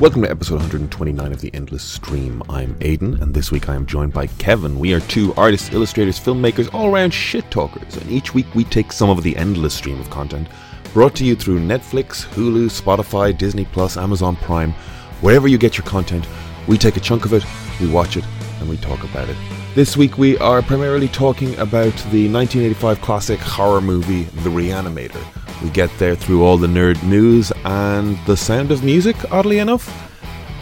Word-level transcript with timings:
Welcome 0.00 0.22
to 0.22 0.30
episode 0.30 0.56
129 0.56 1.32
of 1.32 1.40
The 1.40 1.54
Endless 1.54 1.84
Stream. 1.84 2.42
I'm 2.48 2.76
Aidan, 2.80 3.22
and 3.22 3.32
this 3.32 3.52
week 3.52 3.68
I 3.68 3.76
am 3.76 3.86
joined 3.86 4.12
by 4.12 4.26
Kevin. 4.26 4.80
We 4.80 4.92
are 4.92 4.98
two 5.00 5.32
artists, 5.34 5.72
illustrators, 5.72 6.18
filmmakers, 6.18 6.68
all 6.74 6.92
around 6.92 7.14
shit 7.14 7.48
talkers, 7.52 7.96
and 7.96 8.10
each 8.10 8.34
week 8.34 8.52
we 8.56 8.64
take 8.64 8.90
some 8.90 9.08
of 9.08 9.22
the 9.22 9.36
endless 9.36 9.72
stream 9.72 10.00
of 10.00 10.10
content 10.10 10.48
brought 10.92 11.14
to 11.16 11.24
you 11.24 11.36
through 11.36 11.60
Netflix, 11.60 12.26
Hulu, 12.26 12.70
Spotify, 12.70 13.36
Disney 13.36 13.66
Plus, 13.66 13.96
Amazon 13.96 14.34
Prime, 14.36 14.72
wherever 15.20 15.46
you 15.46 15.58
get 15.58 15.78
your 15.78 15.86
content. 15.86 16.26
We 16.66 16.76
take 16.76 16.96
a 16.96 17.00
chunk 17.00 17.24
of 17.24 17.32
it, 17.32 17.44
we 17.80 17.88
watch 17.88 18.16
it, 18.16 18.24
and 18.60 18.68
we 18.68 18.76
talk 18.76 19.04
about 19.04 19.28
it. 19.28 19.36
This 19.74 19.96
week 19.96 20.18
we 20.18 20.38
are 20.38 20.62
primarily 20.62 21.08
talking 21.08 21.52
about 21.54 21.92
the 22.12 22.30
1985 22.30 23.00
classic 23.00 23.40
horror 23.40 23.80
movie 23.80 24.22
The 24.22 24.50
Reanimator. 24.50 25.20
We 25.64 25.70
get 25.70 25.90
there 25.98 26.14
through 26.14 26.44
all 26.44 26.56
the 26.56 26.68
nerd 26.68 27.02
news 27.02 27.50
and 27.64 28.16
the 28.24 28.36
sound 28.36 28.70
of 28.70 28.84
music, 28.84 29.16
oddly 29.32 29.58
enough. 29.58 29.92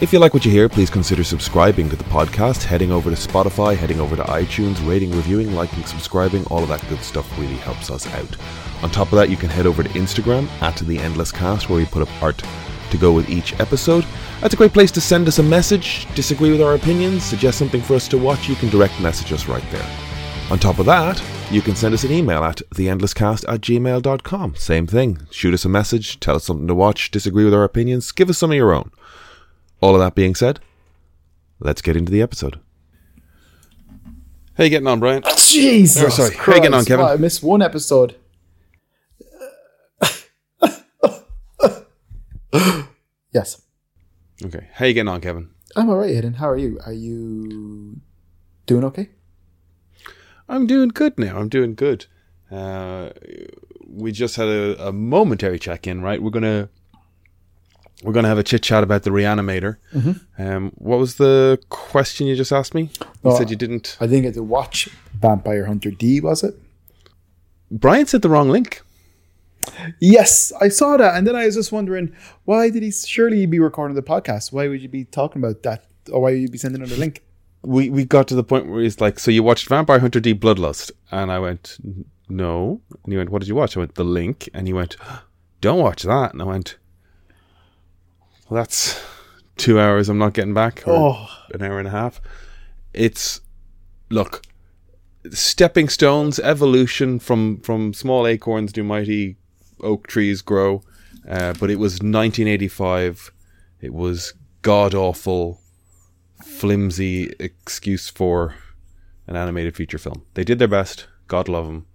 If 0.01 0.13
you 0.13 0.17
like 0.17 0.33
what 0.33 0.45
you 0.45 0.51
hear, 0.51 0.67
please 0.67 0.89
consider 0.89 1.23
subscribing 1.23 1.89
to 1.89 1.95
the 1.95 2.03
podcast, 2.05 2.63
heading 2.63 2.91
over 2.91 3.11
to 3.11 3.15
Spotify, 3.15 3.77
heading 3.77 3.99
over 3.99 4.15
to 4.15 4.23
iTunes, 4.23 4.83
rating, 4.89 5.11
reviewing, 5.11 5.53
liking, 5.53 5.85
subscribing, 5.85 6.43
all 6.45 6.63
of 6.63 6.69
that 6.69 6.83
good 6.89 7.03
stuff 7.03 7.29
really 7.37 7.57
helps 7.57 7.91
us 7.91 8.07
out. 8.15 8.35
On 8.81 8.89
top 8.89 9.11
of 9.11 9.19
that, 9.19 9.29
you 9.29 9.37
can 9.37 9.49
head 9.49 9.67
over 9.67 9.83
to 9.83 9.89
Instagram 9.89 10.49
at 10.59 10.77
The 10.77 10.97
Endless 10.97 11.31
Cast, 11.31 11.69
where 11.69 11.77
we 11.77 11.85
put 11.85 12.01
up 12.01 12.23
art 12.23 12.41
to 12.89 12.97
go 12.97 13.11
with 13.11 13.29
each 13.29 13.53
episode. 13.59 14.05
That's 14.43 14.53
a 14.55 14.57
great 14.57 14.73
place 14.73 14.91
to 14.91 14.99
send 14.99 15.29
us 15.29 15.39
a 15.39 15.43
message, 15.43 16.05
disagree 16.15 16.51
with 16.51 16.61
our 16.61 16.75
opinions, 16.75 17.23
suggest 17.23 17.57
something 17.57 17.81
for 17.81 17.95
us 17.95 18.09
to 18.09 18.17
watch, 18.17 18.49
you 18.49 18.55
can 18.55 18.67
direct 18.69 18.99
message 18.99 19.31
us 19.31 19.47
right 19.47 19.63
there. 19.71 19.89
On 20.51 20.59
top 20.59 20.79
of 20.79 20.85
that, 20.85 21.23
you 21.49 21.61
can 21.61 21.77
send 21.77 21.93
us 21.93 22.03
an 22.03 22.11
email 22.11 22.43
at 22.43 22.57
theendlesscast 22.75 23.45
at 23.47 23.61
gmail.com. 23.61 24.55
Same 24.55 24.85
thing. 24.85 25.25
Shoot 25.31 25.53
us 25.53 25.63
a 25.63 25.69
message, 25.69 26.19
tell 26.19 26.35
us 26.35 26.43
something 26.43 26.67
to 26.67 26.75
watch, 26.75 27.09
disagree 27.09 27.45
with 27.45 27.53
our 27.53 27.63
opinions, 27.63 28.11
give 28.11 28.29
us 28.29 28.37
some 28.37 28.51
of 28.51 28.57
your 28.57 28.73
own. 28.73 28.91
All 29.79 29.95
of 29.95 30.01
that 30.01 30.13
being 30.13 30.35
said, 30.35 30.59
let's 31.61 31.81
get 31.81 31.95
into 31.95 32.11
the 32.11 32.21
episode. 32.21 32.59
How 34.57 34.65
you 34.65 34.69
getting 34.69 34.87
on, 34.87 34.99
Brian? 34.99 35.23
Jesus 35.37 36.03
Oh, 36.03 36.09
sorry. 36.09 36.31
Christ. 36.31 36.45
How 36.45 36.55
you 36.55 36.59
getting 36.59 36.73
on, 36.73 36.83
Kevin? 36.83 37.05
Wow, 37.05 37.13
I 37.13 37.15
missed 37.17 37.41
one 37.43 37.61
episode. 37.61 38.17
yes. 43.31 43.62
Okay. 44.43 44.67
How 44.73 44.85
you 44.85 44.93
getting 44.93 45.07
on, 45.09 45.21
Kevin? 45.21 45.49
I'm 45.75 45.89
all 45.89 45.97
right, 45.97 46.09
Aidan. 46.11 46.35
How 46.35 46.49
are 46.49 46.57
you? 46.57 46.79
Are 46.85 46.93
you 46.93 47.99
doing 48.65 48.83
okay? 48.85 49.09
I'm 50.49 50.67
doing 50.67 50.89
good 50.89 51.17
now. 51.17 51.37
I'm 51.37 51.49
doing 51.49 51.73
good. 51.75 52.05
Uh, 52.51 53.09
we 53.87 54.11
just 54.11 54.35
had 54.35 54.47
a, 54.47 54.87
a 54.87 54.91
momentary 54.91 55.57
check 55.59 55.87
in, 55.87 56.01
right? 56.01 56.21
We're 56.21 56.29
gonna 56.29 56.69
we're 58.03 58.11
gonna 58.13 58.27
have 58.27 58.37
a 58.37 58.43
chit 58.43 58.61
chat 58.63 58.83
about 58.83 59.03
the 59.03 59.09
Reanimator. 59.09 59.77
Um, 60.37 60.71
what 60.75 60.99
was 60.99 61.15
the 61.15 61.59
question 61.69 62.27
you 62.27 62.35
just 62.35 62.51
asked 62.51 62.73
me? 62.75 62.91
You 63.23 63.31
Oh, 63.31 63.37
said 63.37 63.49
you 63.49 63.55
didn't. 63.55 63.97
I 64.01 64.07
didn't 64.07 64.23
get 64.23 64.33
to 64.35 64.43
watch 64.43 64.89
Vampire 65.19 65.65
Hunter 65.65 65.91
D, 65.91 66.19
was 66.19 66.43
it? 66.43 66.55
Brian 67.71 68.05
said 68.05 68.21
the 68.21 68.29
wrong 68.29 68.49
link. 68.49 68.81
Yes, 69.99 70.51
I 70.59 70.69
saw 70.69 70.97
that, 70.97 71.15
and 71.15 71.25
then 71.27 71.35
I 71.35 71.45
was 71.45 71.55
just 71.55 71.71
wondering 71.71 72.13
why 72.45 72.69
did 72.69 72.83
he? 72.83 72.91
Surely 72.91 73.45
be 73.45 73.59
recording 73.59 73.95
the 73.95 74.01
podcast. 74.01 74.51
Why 74.51 74.67
would 74.67 74.81
you 74.81 74.89
be 74.89 75.05
talking 75.05 75.41
about 75.41 75.63
that, 75.63 75.85
or 76.11 76.21
why 76.21 76.31
would 76.31 76.41
you 76.41 76.49
be 76.49 76.57
sending 76.57 76.81
out 76.81 76.91
a 76.91 76.95
link? 76.95 77.21
We 77.63 77.89
we 77.89 78.05
got 78.05 78.27
to 78.29 78.35
the 78.35 78.43
point 78.43 78.67
where 78.67 78.81
he's 78.81 78.99
like, 79.01 79.19
"So 79.19 79.31
you 79.31 79.43
watched 79.43 79.69
Vampire 79.69 79.99
Hunter 79.99 80.19
D 80.19 80.33
Bloodlust?" 80.33 80.91
And 81.11 81.31
I 81.31 81.39
went, 81.39 81.77
"No." 82.29 82.81
And 83.03 83.13
he 83.13 83.17
went, 83.17 83.29
"What 83.29 83.39
did 83.39 83.47
you 83.47 83.55
watch?" 83.55 83.75
I 83.77 83.81
went, 83.81 83.95
"The 83.95 84.03
Link." 84.03 84.49
And 84.53 84.67
he 84.67 84.73
went, 84.73 84.97
"Don't 85.61 85.79
watch 85.79 86.03
that." 86.03 86.33
And 86.33 86.41
I 86.41 86.45
went, 86.45 86.77
"Well, 88.49 88.61
that's 88.61 89.01
two 89.57 89.79
hours. 89.79 90.09
I'm 90.09 90.17
not 90.17 90.33
getting 90.33 90.53
back." 90.53 90.83
or 90.85 90.93
Oh, 90.93 91.27
an 91.53 91.61
hour 91.61 91.79
and 91.79 91.87
a 91.87 91.91
half. 91.91 92.21
It's 92.93 93.41
look, 94.09 94.41
stepping 95.31 95.87
stones, 95.89 96.39
evolution 96.39 97.19
from 97.19 97.61
from 97.61 97.93
small 97.93 98.27
acorns 98.27 98.73
do 98.73 98.83
mighty 98.83 99.37
oak 99.83 100.07
trees 100.07 100.41
grow. 100.41 100.81
Uh, 101.27 101.53
but 101.59 101.69
it 101.69 101.77
was 101.77 101.93
1985. 101.93 103.31
It 103.81 103.93
was 103.93 104.33
god 104.61 104.93
awful, 104.93 105.61
flimsy 106.43 107.33
excuse 107.39 108.09
for 108.09 108.55
an 109.27 109.35
animated 109.35 109.75
feature 109.75 109.97
film. 109.97 110.23
They 110.33 110.43
did 110.43 110.59
their 110.59 110.67
best. 110.67 111.07
God 111.27 111.47
love 111.47 111.65
them, 111.65 111.85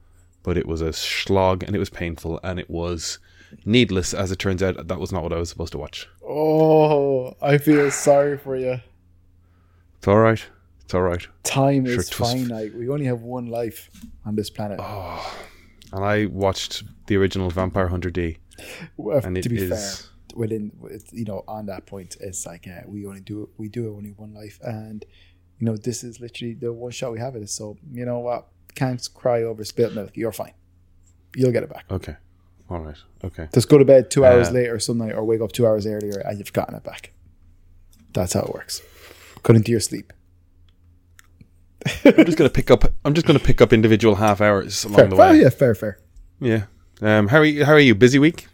but 0.42 0.56
it 0.56 0.66
was 0.66 0.80
a 0.80 0.92
slog 0.92 1.62
and 1.62 1.76
it 1.76 1.78
was 1.78 1.90
painful 1.90 2.40
and 2.42 2.58
it 2.58 2.70
was 2.70 3.18
needless. 3.64 4.14
As 4.14 4.30
it 4.32 4.38
turns 4.38 4.62
out, 4.62 4.88
that 4.88 4.98
was 5.00 5.12
not 5.12 5.22
what 5.22 5.32
I 5.32 5.36
was 5.38 5.50
supposed 5.50 5.72
to 5.72 5.78
watch. 5.78 6.08
oh, 6.26 7.36
I 7.42 7.58
feel 7.58 7.90
sorry 7.90 8.38
for 8.38 8.56
you. 8.56 8.80
It's 9.98 10.08
all 10.08 10.18
right. 10.18 10.42
It's 10.84 10.94
all 10.94 11.02
right. 11.02 11.26
Time 11.42 11.84
Sure, 11.84 11.98
is 11.98 12.08
finite. 12.08 12.74
We 12.74 12.88
only 12.88 13.04
have 13.06 13.20
one 13.20 13.46
life 13.46 13.90
on 14.24 14.36
this 14.36 14.48
planet. 14.48 14.78
And 15.92 16.04
I 16.04 16.26
watched 16.26 16.84
the 17.06 17.16
original 17.16 17.50
Vampire 17.50 17.88
Hunter 17.88 18.10
D, 18.10 18.38
Well, 18.96 19.20
and 19.24 19.38
it 19.38 19.42
to 19.42 19.48
be 19.48 19.58
is 19.62 19.70
fair, 19.70 20.10
within 20.36 20.72
you 21.12 21.24
know 21.24 21.44
on 21.48 21.66
that 21.66 21.86
point, 21.86 22.16
it's 22.20 22.44
like 22.46 22.66
uh, 22.68 22.82
we 22.86 23.06
only 23.06 23.20
do 23.20 23.42
it. 23.44 23.48
We 23.56 23.68
do 23.68 23.86
it 23.88 23.96
only 23.96 24.10
one 24.10 24.34
life, 24.34 24.58
and 24.62 25.04
you 25.58 25.64
know 25.66 25.76
this 25.76 26.04
is 26.04 26.20
literally 26.20 26.54
the 26.54 26.72
one 26.72 26.90
shot 26.92 27.12
we 27.12 27.20
have 27.20 27.36
at 27.36 27.42
it. 27.42 27.50
So 27.50 27.76
you 27.92 28.04
know 28.04 28.18
what? 28.18 28.48
Can't 28.74 29.06
cry 29.14 29.42
over 29.42 29.64
spilt 29.64 29.94
milk. 29.94 30.10
You're 30.14 30.32
fine. 30.32 30.52
You'll 31.34 31.52
get 31.52 31.62
it 31.62 31.70
back. 31.70 31.84
okay. 31.90 32.16
All 32.70 32.80
right. 32.80 32.96
Okay. 33.24 33.48
Just 33.54 33.68
go 33.70 33.78
to 33.78 33.84
bed 33.84 34.10
two 34.10 34.26
hours 34.26 34.48
Uh, 34.48 34.52
later 34.52 34.78
some 34.78 34.98
night, 34.98 35.14
or 35.14 35.24
wake 35.24 35.40
up 35.40 35.52
two 35.52 35.66
hours 35.66 35.86
earlier, 35.86 36.18
and 36.18 36.38
you've 36.38 36.52
gotten 36.52 36.74
it 36.74 36.84
back. 36.84 37.12
That's 38.12 38.34
how 38.34 38.40
it 38.42 38.52
works. 38.52 38.82
Cut 39.42 39.56
into 39.56 39.70
your 39.70 39.80
sleep. 39.80 40.12
I'm 42.04 42.24
just 42.24 42.36
gonna 42.38 42.50
pick 42.50 42.70
up. 42.70 42.84
I'm 43.04 43.14
just 43.14 43.26
gonna 43.26 43.38
pick 43.38 43.60
up 43.60 43.72
individual 43.72 44.16
half 44.16 44.40
hours 44.40 44.84
along 44.84 44.96
Fair, 44.96 45.06
the 45.08 45.16
fair, 45.16 45.30
way. 45.32 45.40
yeah, 45.40 45.48
fair, 45.50 45.74
fair. 45.74 45.98
Yeah. 46.40 46.64
Um. 47.00 47.28
How 47.28 47.38
are 47.38 47.44
you? 47.44 47.64
How 47.64 47.72
are 47.72 47.78
you? 47.80 47.94
Busy 47.94 48.18
week? 48.18 48.46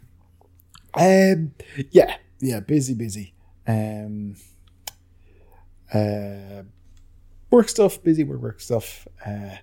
Um, 0.95 1.53
yeah, 1.91 2.17
yeah, 2.41 2.61
busy, 2.61 2.95
busy. 2.95 3.35
Um, 3.67 4.37
uh, 5.93 6.63
work 7.51 7.69
stuff, 7.69 8.03
busy 8.03 8.25
with 8.25 8.41
work 8.41 8.61
stuff. 8.61 9.09
Uh, 9.25 9.57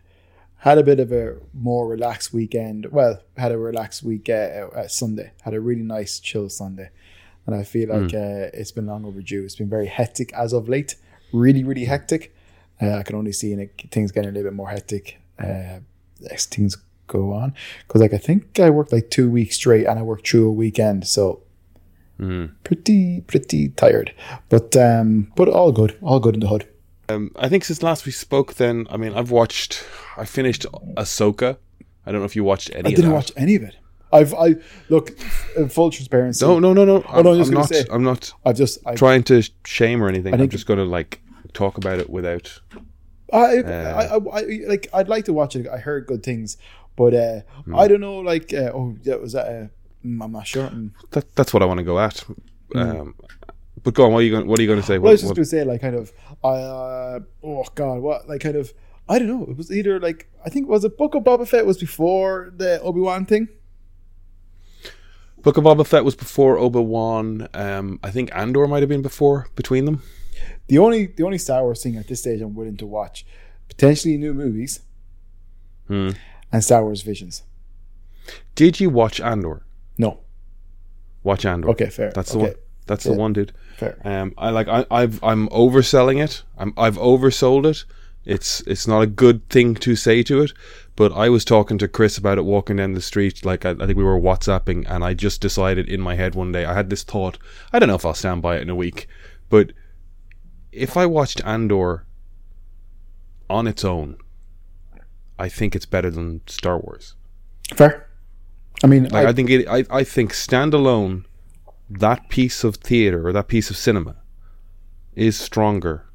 had 0.58 0.78
a 0.78 0.84
bit 0.84 1.00
of 1.00 1.12
a 1.12 1.38
more 1.54 1.88
relaxed 1.88 2.34
weekend. 2.34 2.88
Well, 2.92 3.22
had 3.38 3.52
a 3.52 3.58
relaxed 3.58 4.04
week 4.04 4.30
uh, 4.30 4.68
uh, 4.76 4.88
Sunday. 4.88 5.32
Had 5.42 5.54
a 5.54 5.60
really 5.60 5.84
nice, 5.84 6.20
chill 6.20 6.50
Sunday, 6.50 6.90
and 7.46 7.56
I 7.56 7.64
feel 7.64 7.90
like 7.90 8.14
uh, 8.14 8.50
it's 8.54 8.72
been 8.72 8.88
long 8.88 9.06
overdue. 9.06 9.44
It's 9.44 9.56
been 9.56 9.70
very 9.70 9.88
hectic 9.88 10.34
as 10.34 10.52
of 10.54 10.68
late. 10.68 10.96
Really, 11.32 11.64
really 11.64 11.86
hectic. 11.86 12.36
Uh, 12.82 12.98
I 12.98 13.04
can 13.04 13.16
only 13.16 13.32
see 13.32 13.54
it, 13.54 13.82
things 13.92 14.12
getting 14.12 14.30
a 14.30 14.34
little 14.34 14.50
bit 14.52 14.56
more 14.56 14.70
hectic 14.70 15.20
uh, 15.40 15.80
as 16.32 16.46
things 16.46 16.76
go 17.08 17.34
on. 17.34 17.54
Because 17.88 18.02
like 18.02 18.14
I 18.14 18.18
think 18.18 18.60
I 18.60 18.70
worked 18.70 18.92
like 18.92 19.10
two 19.10 19.30
weeks 19.30 19.56
straight, 19.56 19.86
and 19.86 20.00
I 20.00 20.02
worked 20.02 20.28
through 20.28 20.48
a 20.48 20.52
weekend, 20.52 21.08
so 21.08 21.42
pretty 22.64 23.22
pretty 23.22 23.70
tired. 23.70 24.14
But 24.50 24.76
um, 24.76 25.32
but 25.36 25.48
all 25.48 25.72
good, 25.72 25.98
all 26.02 26.20
good 26.20 26.36
in 26.36 26.40
the 26.42 26.48
hood. 26.48 26.68
Um. 27.10 27.32
I 27.36 27.50
think 27.50 27.66
since 27.66 27.84
last 27.84 28.06
we 28.06 28.12
spoke, 28.12 28.56
then 28.56 28.88
I 28.90 28.98
mean 28.98 29.14
I've 29.14 29.32
watched. 29.32 29.84
I 30.18 30.26
finished 30.26 30.66
Ahsoka. 30.98 31.58
I 32.06 32.12
don't 32.12 32.22
know 32.22 32.26
if 32.26 32.36
you 32.36 32.44
watched 32.44 32.70
any. 32.72 32.80
Of 32.82 32.86
I 32.88 32.92
didn't 32.94 33.12
watch 33.12 33.32
any 33.38 33.56
of 33.56 33.64
it. 33.64 33.76
I've 34.14 34.34
I 34.34 34.56
look 34.90 35.12
in 35.56 35.70
full 35.70 35.90
transparency. 35.90 36.46
No, 36.46 36.60
no, 36.60 36.74
no, 36.74 36.84
no. 36.86 37.04
I'm, 37.08 37.24
no, 37.24 37.34
I 37.34 37.38
I'm 37.38 37.44
gonna 37.44 37.52
not. 37.52 37.70
say- 37.70 37.86
I'm 37.92 38.04
not 38.04 38.34
I've 38.46 38.58
just 38.58 38.80
I 38.86 38.96
trying 38.96 39.24
to 39.24 39.42
shame 39.66 40.04
or 40.04 40.10
anything. 40.10 40.34
I'm 40.34 40.50
just 40.50 40.66
gonna 40.68 40.84
like 40.86 41.22
talk 41.54 41.78
about 41.78 42.00
it 42.00 42.10
without. 42.10 42.60
I, 43.34 43.60
Uh, 43.60 43.72
I, 43.72 44.04
I, 44.16 44.42
I 44.42 44.60
like 44.68 44.88
I'd 44.94 45.08
like 45.08 45.26
to 45.26 45.34
watch 45.34 45.56
it. 45.56 45.68
I 45.68 45.78
heard 45.78 46.06
good 46.06 46.24
things, 46.24 46.58
but 46.96 47.14
uh, 47.14 47.42
Hmm. 47.66 47.76
I 47.76 47.88
don't 47.88 48.02
know. 48.02 48.18
Like 48.20 48.54
uh, 48.54 48.72
oh, 48.74 48.98
that 49.04 49.22
was 49.22 49.34
that. 49.34 49.48
Uh, 49.48 49.68
mm, 50.06 50.24
I'm 50.24 50.32
not 50.32 50.48
sure. 50.48 50.68
Mm. 50.68 50.92
That, 51.12 51.34
that's 51.36 51.54
what 51.54 51.64
I 51.64 51.66
want 51.66 51.78
to 51.80 51.84
go 51.84 52.00
at. 52.00 52.24
Um. 52.76 53.16
But 53.84 53.94
go 53.96 54.06
on. 54.06 54.12
What 54.14 54.20
are 54.20 54.24
you 54.24 54.32
going? 54.32 54.48
What 54.48 54.60
are 54.60 54.62
you 54.62 54.68
going 54.68 54.80
to 54.82 54.86
say? 54.86 54.98
Well, 55.00 55.10
I 55.10 55.14
was 55.14 55.22
just 55.22 55.36
gonna 55.36 55.46
say 55.46 55.64
like 55.64 55.82
kind 55.82 55.96
of. 55.96 56.12
Uh, 56.44 57.20
oh 57.44 57.64
God, 57.76 58.00
what 58.00 58.28
like 58.28 58.42
kind 58.42 58.56
of. 58.56 58.74
I 59.10 59.18
don't 59.18 59.28
know. 59.28 59.46
It 59.50 59.58
was 59.58 59.72
either 59.72 60.00
like 60.00 60.30
I 60.46 60.50
think 60.50 60.68
was 60.70 60.84
it 60.86 60.98
Book 60.98 61.16
of 61.16 61.24
Boba 61.24 61.48
Fett 61.48 61.66
was 61.66 61.78
before 61.78 62.54
the 62.56 62.80
Obi 62.82 63.00
Wan 63.02 63.26
thing. 63.26 63.48
Book 65.42 65.58
of 65.58 65.64
Boba 65.64 65.86
Fett 65.86 66.06
was 66.06 66.16
before 66.16 66.58
Obi 66.60 66.80
Wan. 66.80 67.48
Um, 67.54 68.00
I 68.04 68.12
think 68.12 68.30
Andor 68.36 68.68
might 68.68 68.82
have 68.84 68.90
been 68.90 69.02
before 69.02 69.48
between 69.56 69.86
them. 69.86 70.04
The 70.72 70.78
only 70.78 71.08
the 71.08 71.24
only 71.24 71.38
Star 71.38 71.64
Wars 71.64 71.84
thing 71.84 71.98
at 71.98 72.08
this 72.08 72.22
stage 72.22 72.40
I'm 72.40 72.56
willing 72.56 72.78
to 72.78 72.86
watch, 72.86 73.26
potentially 73.68 74.16
new 74.18 74.34
movies, 74.34 74.80
Hmm. 75.88 76.12
and 76.50 76.64
Star 76.64 76.82
Wars 76.86 77.02
Visions. 77.02 77.44
Did 78.56 78.80
you 78.80 78.90
watch 78.90 79.20
Andor? 79.20 79.64
No. 79.98 80.20
Watch 81.24 81.46
Andor. 81.46 81.70
Okay, 81.72 81.90
fair. 81.90 82.14
That's 82.16 82.32
the 82.32 82.38
okay, 82.38 82.48
one. 82.48 82.56
That's 82.88 83.04
the 83.04 83.12
one, 83.12 83.34
dude. 83.34 83.52
fair. 83.76 83.98
Um, 84.06 84.34
I 84.38 84.50
like. 84.52 84.70
I, 84.70 84.86
I've. 84.90 85.22
I'm 85.22 85.50
overselling 85.50 86.24
it. 86.24 86.44
I'm. 86.58 86.74
I've 86.78 86.98
oversold 86.98 87.66
it. 87.66 87.84
It's. 88.24 88.62
It's 88.62 88.88
not 88.88 89.02
a 89.02 89.08
good 89.08 89.50
thing 89.50 89.76
to 89.76 89.98
say 89.98 90.24
to 90.24 90.42
it, 90.42 90.54
but 90.96 91.12
I 91.12 91.28
was 91.28 91.44
talking 91.44 91.80
to 91.80 91.90
Chris 91.90 92.18
about 92.18 92.38
it 92.38 92.46
walking 92.46 92.78
down 92.78 92.94
the 92.94 93.02
street. 93.02 93.44
Like 93.44 93.66
I, 93.66 93.72
I 93.72 93.86
think 93.88 93.98
we 93.98 94.06
were 94.06 94.18
WhatsApping, 94.22 94.86
and 94.90 95.04
I 95.04 95.16
just 95.16 95.42
decided 95.42 95.90
in 95.90 96.00
my 96.00 96.16
head 96.16 96.34
one 96.34 96.54
day 96.54 96.64
I 96.64 96.74
had 96.74 96.90
this 96.90 97.04
thought. 97.04 97.38
I 97.74 97.80
don't 97.80 97.90
know 97.90 97.96
if 97.96 98.06
I'll 98.06 98.14
stand 98.14 98.42
by 98.42 98.56
it 98.56 98.62
in 98.62 98.70
a 98.70 98.76
week, 98.86 99.10
but 99.50 99.74
if 100.72 100.98
I 100.98 101.06
watched 101.06 101.44
Andor 101.46 102.06
on 103.50 103.68
its 103.68 103.84
own, 103.84 104.18
I 105.38 105.50
think 105.50 105.76
it's 105.76 105.86
better 105.86 106.10
than 106.10 106.42
Star 106.48 106.80
Wars. 106.80 107.16
Fair. 107.76 108.08
I 108.84 108.88
mean, 108.88 109.04
Like 109.06 109.26
I, 109.26 109.30
I, 109.30 109.34
think 109.34 109.50
it. 109.50 109.68
I, 109.68 109.86
I 109.90 110.04
think 110.04 110.32
standalone, 110.32 111.26
that 111.90 112.30
piece 112.30 112.64
of 112.64 112.78
theater 112.78 113.28
or 113.28 113.34
that 113.34 113.48
piece 113.48 113.70
of 113.70 113.78
cinema 113.78 114.16
is 115.16 115.38
stronger. 115.38 116.06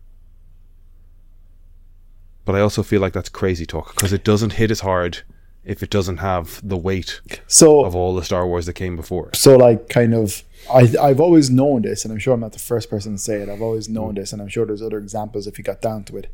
But 2.44 2.54
I 2.54 2.60
also 2.60 2.82
feel 2.82 3.00
like 3.00 3.12
that's 3.12 3.28
crazy 3.28 3.66
talk 3.66 3.94
because 3.94 4.12
it 4.12 4.24
doesn't 4.24 4.54
hit 4.54 4.70
as 4.70 4.80
hard 4.80 5.22
if 5.66 5.82
it 5.82 5.90
doesn't 5.90 6.18
have 6.18 6.66
the 6.66 6.76
weight 6.76 7.20
so 7.46 7.84
of 7.84 7.94
all 7.94 8.14
the 8.14 8.22
Star 8.24 8.46
Wars 8.46 8.66
that 8.66 8.74
came 8.74 8.96
before. 8.96 9.30
so 9.34 9.56
like 9.56 9.88
kind 9.88 10.14
of 10.14 10.42
I 10.72 10.88
I've 11.00 11.20
always 11.20 11.50
known 11.50 11.82
this, 11.82 12.04
and 12.04 12.12
I'm 12.12 12.18
sure 12.18 12.34
I'm 12.34 12.40
not 12.40 12.52
the 12.52 12.58
first 12.58 12.90
person 12.90 13.12
to 13.12 13.18
say 13.18 13.36
it. 13.36 13.48
I've 13.48 13.62
always 13.62 13.88
known 13.88 14.12
mm. 14.12 14.16
this, 14.16 14.32
and 14.32 14.42
I'm 14.42 14.48
sure 14.48 14.66
there's 14.66 14.82
other 14.82 14.98
examples 14.98 15.46
if 15.46 15.58
you 15.58 15.64
got 15.64 15.80
down 15.80 16.04
to 16.04 16.16
it. 16.16 16.32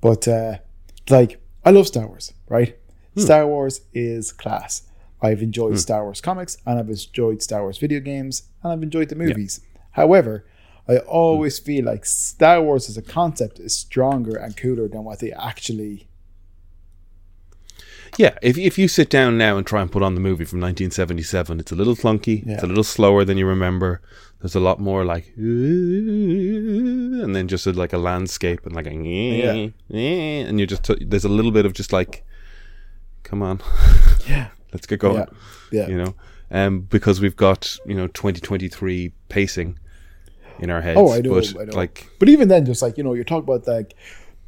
But 0.00 0.28
uh, 0.28 0.58
like 1.08 1.40
I 1.64 1.70
love 1.70 1.86
Star 1.86 2.06
Wars, 2.06 2.32
right? 2.48 2.76
Hmm. 3.14 3.20
Star 3.20 3.46
Wars 3.46 3.80
is 3.92 4.32
class. 4.32 4.82
I've 5.22 5.42
enjoyed 5.42 5.72
hmm. 5.72 5.78
Star 5.78 6.04
Wars 6.04 6.20
comics, 6.20 6.58
and 6.66 6.78
I've 6.78 6.90
enjoyed 6.90 7.42
Star 7.42 7.62
Wars 7.62 7.78
video 7.78 8.00
games, 8.00 8.42
and 8.62 8.72
I've 8.72 8.82
enjoyed 8.82 9.08
the 9.08 9.16
movies. 9.16 9.60
However, 9.92 10.44
I 10.86 10.98
always 10.98 11.58
feel 11.58 11.84
like 11.86 12.04
Star 12.04 12.62
Wars 12.62 12.88
as 12.88 12.96
a 12.96 13.02
concept 13.02 13.58
is 13.58 13.74
stronger 13.74 14.36
and 14.36 14.56
cooler 14.56 14.88
than 14.88 15.04
what 15.04 15.20
they 15.20 15.32
actually. 15.32 16.08
Yeah, 18.18 18.38
if 18.42 18.56
if 18.58 18.78
you 18.78 18.88
sit 18.88 19.10
down 19.10 19.36
now 19.38 19.56
and 19.56 19.66
try 19.66 19.80
and 19.82 19.90
put 19.90 20.02
on 20.02 20.14
the 20.14 20.20
movie 20.20 20.44
from 20.44 20.60
1977, 20.60 21.58
it's 21.60 21.72
a 21.72 21.74
little 21.74 21.96
clunky. 21.96 22.46
It's 22.46 22.62
a 22.62 22.66
little 22.66 22.84
slower 22.84 23.24
than 23.24 23.36
you 23.38 23.46
remember. 23.46 24.00
There's 24.40 24.54
a 24.54 24.60
lot 24.60 24.78
more 24.78 25.04
like, 25.04 25.32
and 25.36 27.34
then 27.34 27.48
just 27.48 27.66
a, 27.66 27.72
like 27.72 27.92
a 27.92 27.98
landscape 27.98 28.66
and 28.66 28.74
like 28.74 28.86
a, 28.86 28.92
Yeah. 28.94 29.68
and 29.88 30.60
you 30.60 30.66
just 30.66 30.84
t- 30.84 31.02
there's 31.04 31.24
a 31.24 31.28
little 31.30 31.50
bit 31.50 31.64
of 31.66 31.72
just 31.72 31.92
like, 31.92 32.24
come 33.22 33.42
on, 33.42 33.60
Yeah. 34.28 34.48
let's 34.72 34.86
get 34.86 34.98
going. 35.00 35.16
Yeah. 35.16 35.26
Yeah. 35.72 35.88
You 35.88 35.96
know, 35.96 36.14
um, 36.50 36.80
because 36.82 37.20
we've 37.20 37.36
got 37.36 37.76
you 37.86 37.94
know 37.94 38.06
2023 38.08 39.12
pacing 39.28 39.78
in 40.60 40.70
our 40.70 40.80
heads. 40.82 40.98
Oh, 41.00 41.10
I 41.12 41.20
know, 41.20 41.34
but 41.34 41.56
I 41.58 41.64
know. 41.64 41.76
like, 41.76 42.06
But 42.20 42.28
even 42.28 42.48
then, 42.48 42.64
just 42.66 42.82
like 42.82 42.96
you 42.98 43.02
know, 43.04 43.14
you're 43.14 43.24
talking 43.24 43.44
about 43.44 43.66
like 43.66 43.94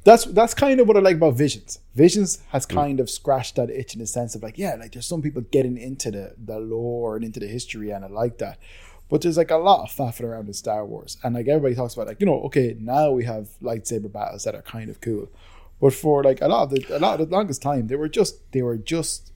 that's 0.06 0.24
that's 0.26 0.54
kind 0.54 0.78
of 0.80 0.86
what 0.88 0.96
I 0.96 1.00
like 1.00 1.16
about 1.16 1.34
Visions. 1.34 1.80
Visions 1.94 2.38
has 2.48 2.64
Mm. 2.66 2.74
kind 2.74 3.00
of 3.00 3.10
scratched 3.10 3.56
that 3.56 3.70
itch 3.70 3.92
in 3.94 4.00
the 4.00 4.06
sense 4.06 4.34
of 4.34 4.42
like, 4.42 4.56
yeah, 4.56 4.74
like 4.76 4.92
there's 4.92 5.06
some 5.06 5.20
people 5.22 5.42
getting 5.50 5.76
into 5.76 6.10
the 6.10 6.34
the 6.42 6.58
lore 6.58 7.16
and 7.16 7.24
into 7.24 7.40
the 7.40 7.46
history, 7.48 7.90
and 7.90 8.04
I 8.04 8.08
like 8.08 8.38
that. 8.38 8.58
But 9.08 9.20
there's 9.22 9.36
like 9.36 9.50
a 9.50 9.56
lot 9.56 9.82
of 9.84 9.90
faffing 9.94 10.24
around 10.24 10.46
in 10.48 10.54
Star 10.54 10.84
Wars, 10.86 11.16
and 11.22 11.34
like 11.34 11.48
everybody 11.48 11.74
talks 11.74 11.94
about 11.94 12.06
like 12.06 12.20
you 12.20 12.26
know, 12.26 12.40
okay, 12.44 12.76
now 12.80 13.10
we 13.10 13.24
have 13.24 13.48
lightsaber 13.62 14.10
battles 14.12 14.44
that 14.44 14.54
are 14.54 14.62
kind 14.62 14.88
of 14.90 15.00
cool, 15.00 15.28
but 15.80 15.92
for 15.92 16.22
like 16.24 16.40
a 16.40 16.48
lot 16.48 16.62
of 16.64 16.70
the 16.70 16.96
a 16.96 17.00
lot 17.00 17.20
of 17.20 17.28
the 17.28 17.36
longest 17.36 17.60
time, 17.62 17.88
they 17.88 17.96
were 17.96 18.08
just 18.08 18.50
they 18.52 18.62
were 18.62 18.78
just 18.78 19.32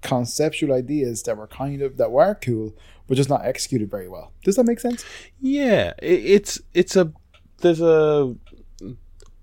conceptual 0.00 0.72
ideas 0.72 1.22
that 1.24 1.36
were 1.36 1.46
kind 1.46 1.80
of 1.82 1.96
that 1.96 2.10
were 2.10 2.34
cool, 2.34 2.74
but 3.06 3.16
just 3.16 3.28
not 3.30 3.44
executed 3.44 3.90
very 3.90 4.08
well. 4.08 4.32
Does 4.44 4.56
that 4.56 4.64
make 4.66 4.80
sense? 4.80 5.04
Yeah, 5.40 5.92
it's 6.02 6.60
it's 6.74 6.96
a 6.96 7.12
there's 7.58 7.80
a 7.80 8.34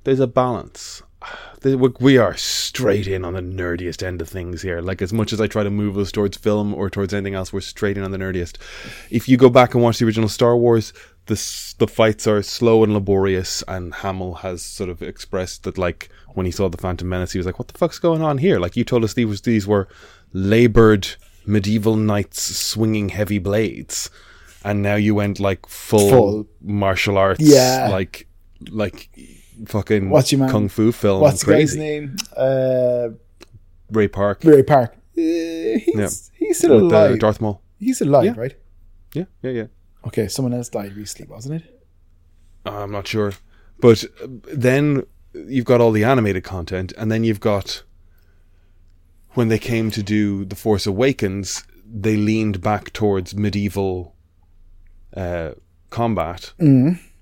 there's 0.09 0.19
a 0.19 0.25
balance. 0.27 1.03
We- 1.63 2.17
are 2.17 2.35
straight 2.35 3.05
in 3.07 3.23
on 3.23 3.33
the 3.33 3.41
nerdiest 3.41 4.01
end 4.01 4.21
of 4.23 4.29
things 4.29 4.63
here. 4.63 4.81
Like 4.81 5.01
as 5.03 5.13
much 5.13 5.31
as 5.33 5.39
I 5.39 5.45
try 5.45 5.61
to 5.63 5.69
move 5.69 5.97
us 5.99 6.11
towards 6.11 6.35
film 6.37 6.73
or 6.73 6.89
towards 6.89 7.13
anything 7.13 7.35
else, 7.35 7.53
we're 7.53 7.59
straight 7.61 7.95
in 7.97 8.03
on 8.03 8.09
the 8.09 8.17
nerdiest. 8.17 8.55
If 9.11 9.29
you 9.29 9.37
go 9.37 9.49
back 9.49 9.75
and 9.75 9.83
watch 9.83 9.99
the 9.99 10.05
original 10.05 10.29
Star 10.29 10.57
Wars, 10.57 10.93
the 11.27 11.35
the 11.77 11.87
fights 11.87 12.25
are 12.25 12.41
slow 12.41 12.83
and 12.83 12.91
laborious, 12.93 13.63
and 13.67 13.93
Hamill 13.93 14.35
has 14.35 14.63
sort 14.63 14.89
of 14.89 15.03
expressed 15.03 15.63
that 15.65 15.77
like 15.77 16.09
when 16.33 16.47
he 16.47 16.51
saw 16.51 16.69
the 16.69 16.77
Phantom 16.77 17.07
Menace, 17.07 17.33
he 17.33 17.37
was 17.39 17.45
like, 17.45 17.59
"What 17.59 17.67
the 17.67 17.77
fuck's 17.77 17.99
going 17.99 18.23
on 18.23 18.39
here?" 18.39 18.59
Like 18.59 18.75
you 18.75 18.83
told 18.83 19.03
us 19.03 19.13
these 19.13 19.41
these 19.41 19.67
were 19.67 19.87
labored 20.33 21.07
medieval 21.45 21.95
knights 21.95 22.41
swinging 22.41 23.09
heavy 23.09 23.39
blades 23.39 24.09
and 24.63 24.81
now 24.81 24.95
you 24.95 25.13
went 25.15 25.39
like 25.39 25.65
full, 25.67 26.09
Full. 26.09 26.47
martial 26.61 27.17
arts, 27.17 27.41
Yeah. 27.41 27.89
like 27.91 28.27
like 28.71 29.09
fucking 29.65 30.09
What's 30.09 30.31
your 30.31 30.39
man- 30.39 30.49
kung 30.51 30.69
fu 30.69 30.91
film, 30.91 31.21
What's 31.21 31.43
the 31.43 31.53
guy's 31.53 31.75
name? 31.75 32.15
Uh, 32.35 33.09
Ray 33.91 34.07
Park 34.07 34.41
Ray 34.43 34.63
Park. 34.63 34.95
Uh, 35.17 35.21
he's, 35.21 36.31
he's 36.35 36.57
still 36.57 36.83
with 36.85 36.93
uh, 36.93 36.97
alive. 36.97 37.19
Darth 37.19 37.41
Maul. 37.41 37.61
he's 37.79 38.01
alive, 38.01 38.25
Yeah. 38.25 38.33
right? 38.37 38.55
Yeah, 39.13 39.25
yeah, 39.41 39.51
yeah. 39.51 39.65
Okay, 40.07 40.27
someone 40.27 40.53
else 40.53 40.69
died 40.69 40.95
recently, 40.95 41.27
wasn't 41.33 41.61
it? 41.61 41.83
I'm 42.65 42.91
not 42.91 43.07
sure, 43.07 43.33
but 43.79 44.03
uh, 44.23 44.27
then 44.53 45.03
you've 45.33 45.65
got 45.65 45.81
all 45.81 45.91
the 45.91 46.03
animated 46.03 46.43
content, 46.43 46.93
and 46.97 47.11
then 47.11 47.23
you've 47.23 47.39
got 47.39 47.83
when 49.33 49.47
they 49.49 49.59
came 49.59 49.91
to 49.91 50.01
do 50.03 50.45
the 50.45 50.55
Force 50.55 50.85
Awakens, 50.87 51.63
they 51.85 52.15
leaned 52.15 52.61
back 52.61 52.93
towards 52.93 53.35
medieval 53.35 54.15
uh, 55.17 55.51
combat. 55.89 56.53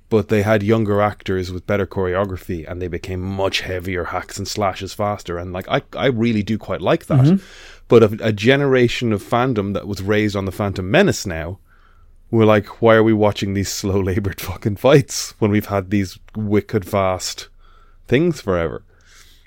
But 0.09 0.29
they 0.29 0.41
had 0.41 0.63
younger 0.63 1.01
actors 1.01 1.51
with 1.51 1.67
better 1.67 1.85
choreography, 1.85 2.69
and 2.69 2.81
they 2.81 2.87
became 2.87 3.19
much 3.21 3.61
heavier 3.61 4.05
hacks 4.05 4.37
and 4.37 4.47
slashes 4.47 4.93
faster. 4.93 5.37
And 5.37 5.51
like 5.51 5.67
I, 5.67 5.81
I 5.97 6.05
really 6.07 6.43
do 6.43 6.57
quite 6.57 6.81
like 6.81 7.07
that. 7.07 7.25
But 7.89 8.03
a, 8.03 8.27
a 8.27 8.31
generation 8.31 9.11
of 9.11 9.21
fandom 9.21 9.73
that 9.73 9.87
was 9.87 10.01
raised 10.01 10.35
on 10.35 10.45
the 10.45 10.51
Phantom 10.51 10.89
Menace 10.89 11.25
now, 11.25 11.59
we're 12.31 12.45
like, 12.45 12.81
why 12.81 12.95
are 12.95 13.03
we 13.03 13.13
watching 13.13 13.53
these 13.53 13.71
slow 13.71 13.99
labored 13.99 14.39
fucking 14.47 14.77
fights 14.77 15.33
when 15.39 15.51
we've 15.51 15.67
had 15.67 15.89
these 15.89 16.17
wicked 16.35 16.85
fast 16.85 17.49
things 18.07 18.39
forever? 18.41 18.83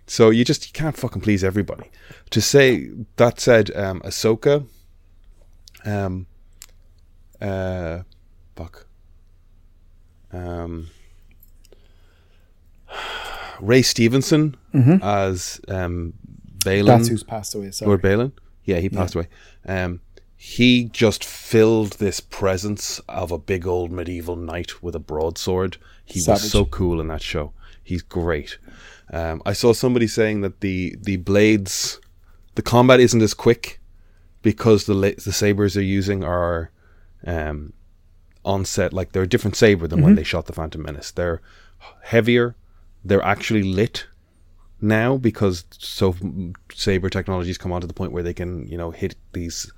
So 0.07 0.31
you 0.31 0.45
just 0.45 0.67
you 0.67 0.73
can't 0.73 0.97
fucking 0.97 1.23
please 1.23 1.45
everybody. 1.45 1.91
To 2.31 2.41
say 2.41 2.91
that 3.17 3.39
said, 3.39 3.71
um, 3.77 4.01
Ahsoka, 4.01 4.67
um, 5.85 6.27
uh, 7.41 8.01
fuck, 8.57 8.87
um, 10.33 10.89
Ray 13.61 13.83
Stevenson 13.83 14.57
as 15.03 15.61
um, 15.69 16.15
Baylan. 16.59 16.87
That's 16.87 17.09
who's 17.09 17.23
passed 17.23 17.55
away. 17.55 17.71
Sorry. 17.71 17.89
Lord 17.89 18.03
Baylan. 18.03 18.33
Yeah, 18.65 18.79
he 18.79 18.89
passed 18.89 19.15
away. 19.15 19.29
Um, 19.67 20.01
he 20.37 20.85
just 20.85 21.25
filled 21.25 21.95
this 21.95 22.21
presence 22.21 22.99
of 23.09 23.31
a 23.31 23.39
big 23.39 23.67
old 23.67 23.91
medieval 23.93 24.37
knight 24.37 24.83
with 24.83 24.95
a 24.95 24.99
broadsword. 25.01 25.77
He 26.05 26.21
Savage. 26.21 26.43
was 26.45 26.53
so 26.53 26.65
cool 26.65 27.01
in 27.01 27.09
that 27.09 27.23
show. 27.23 27.53
He's 27.83 28.03
great. 28.03 28.59
Um, 29.13 29.43
I 29.45 29.53
saw 29.53 29.73
somebody 29.73 30.07
saying 30.07 30.41
that 30.43 30.61
the 30.61 30.97
the 31.01 31.17
blades, 31.17 32.01
the 32.55 32.63
combat 32.63 33.01
isn't 33.01 33.21
as 33.21 33.35
quick 33.35 33.81
because 34.43 34.85
the 34.87 34.95
la- 34.95 35.11
the 35.23 35.33
sabers 35.33 35.75
they're 35.75 35.83
using 35.83 36.25
are 36.25 36.71
um, 37.27 37.73
on 38.45 38.65
set 38.65 38.93
like 38.93 39.13
they're 39.13 39.23
a 39.25 39.29
different 39.29 39.57
saber 39.57 39.87
than 39.87 40.03
when 40.03 40.15
they 40.15 40.23
shot 40.25 40.47
the 40.47 40.53
Phantom 40.53 40.83
Menace. 40.83 41.11
They're 41.11 41.41
heavier. 42.05 42.55
They're 43.05 43.23
actually 43.23 43.63
lit 43.63 44.07
now 44.81 45.17
because 45.19 45.65
so 45.71 46.15
saber 46.75 47.11
technologies 47.11 47.59
come 47.59 47.73
on 47.73 47.81
to 47.83 47.87
the 47.87 47.93
point 47.95 48.13
where 48.13 48.23
they 48.23 48.33
can 48.35 48.67
you 48.67 48.79
know 48.79 48.91
hit 48.91 49.15
these 49.35 49.71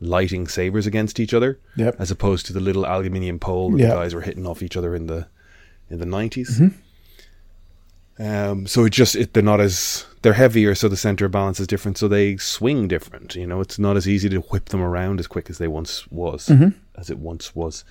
lighting 0.00 0.48
sabers 0.48 0.86
against 0.86 1.20
each 1.20 1.34
other 1.34 1.60
Yep. 1.76 1.96
as 1.98 2.10
opposed 2.10 2.46
to 2.46 2.52
the 2.52 2.58
little 2.60 2.84
aluminium 2.86 3.38
pole 3.38 3.70
that 3.72 3.78
Yeah. 3.80 3.88
the 3.90 3.94
guys 3.94 4.14
were 4.14 4.22
hitting 4.22 4.46
off 4.46 4.62
each 4.62 4.76
other 4.76 4.94
in 4.94 5.06
the 5.06 5.28
in 5.88 5.98
the 5.98 6.04
90s 6.06 6.50
Mm-hmm. 6.58 6.68
Um, 8.20 8.66
so 8.66 8.84
it 8.84 8.90
just 8.90 9.16
it, 9.16 9.32
they're 9.32 9.42
not 9.42 9.60
as 9.60 10.06
they're 10.22 10.34
heavier 10.34 10.74
so 10.74 10.88
the 10.88 10.96
center 10.96 11.24
of 11.26 11.32
balance 11.32 11.58
is 11.58 11.66
different 11.66 11.96
so 11.98 12.06
they 12.06 12.36
swing 12.36 12.86
different 12.86 13.34
you 13.34 13.46
know 13.46 13.60
it's 13.60 13.78
not 13.78 13.96
as 13.96 14.06
easy 14.06 14.28
to 14.28 14.40
whip 14.40 14.66
them 14.66 14.82
around 14.82 15.18
as 15.18 15.26
quick 15.26 15.48
as 15.50 15.58
they 15.58 15.68
once 15.68 16.06
was 16.08 16.46
Mm-hmm. 16.48 16.78
as 16.96 17.10
it 17.10 17.18
once 17.18 17.54
was 17.56 17.84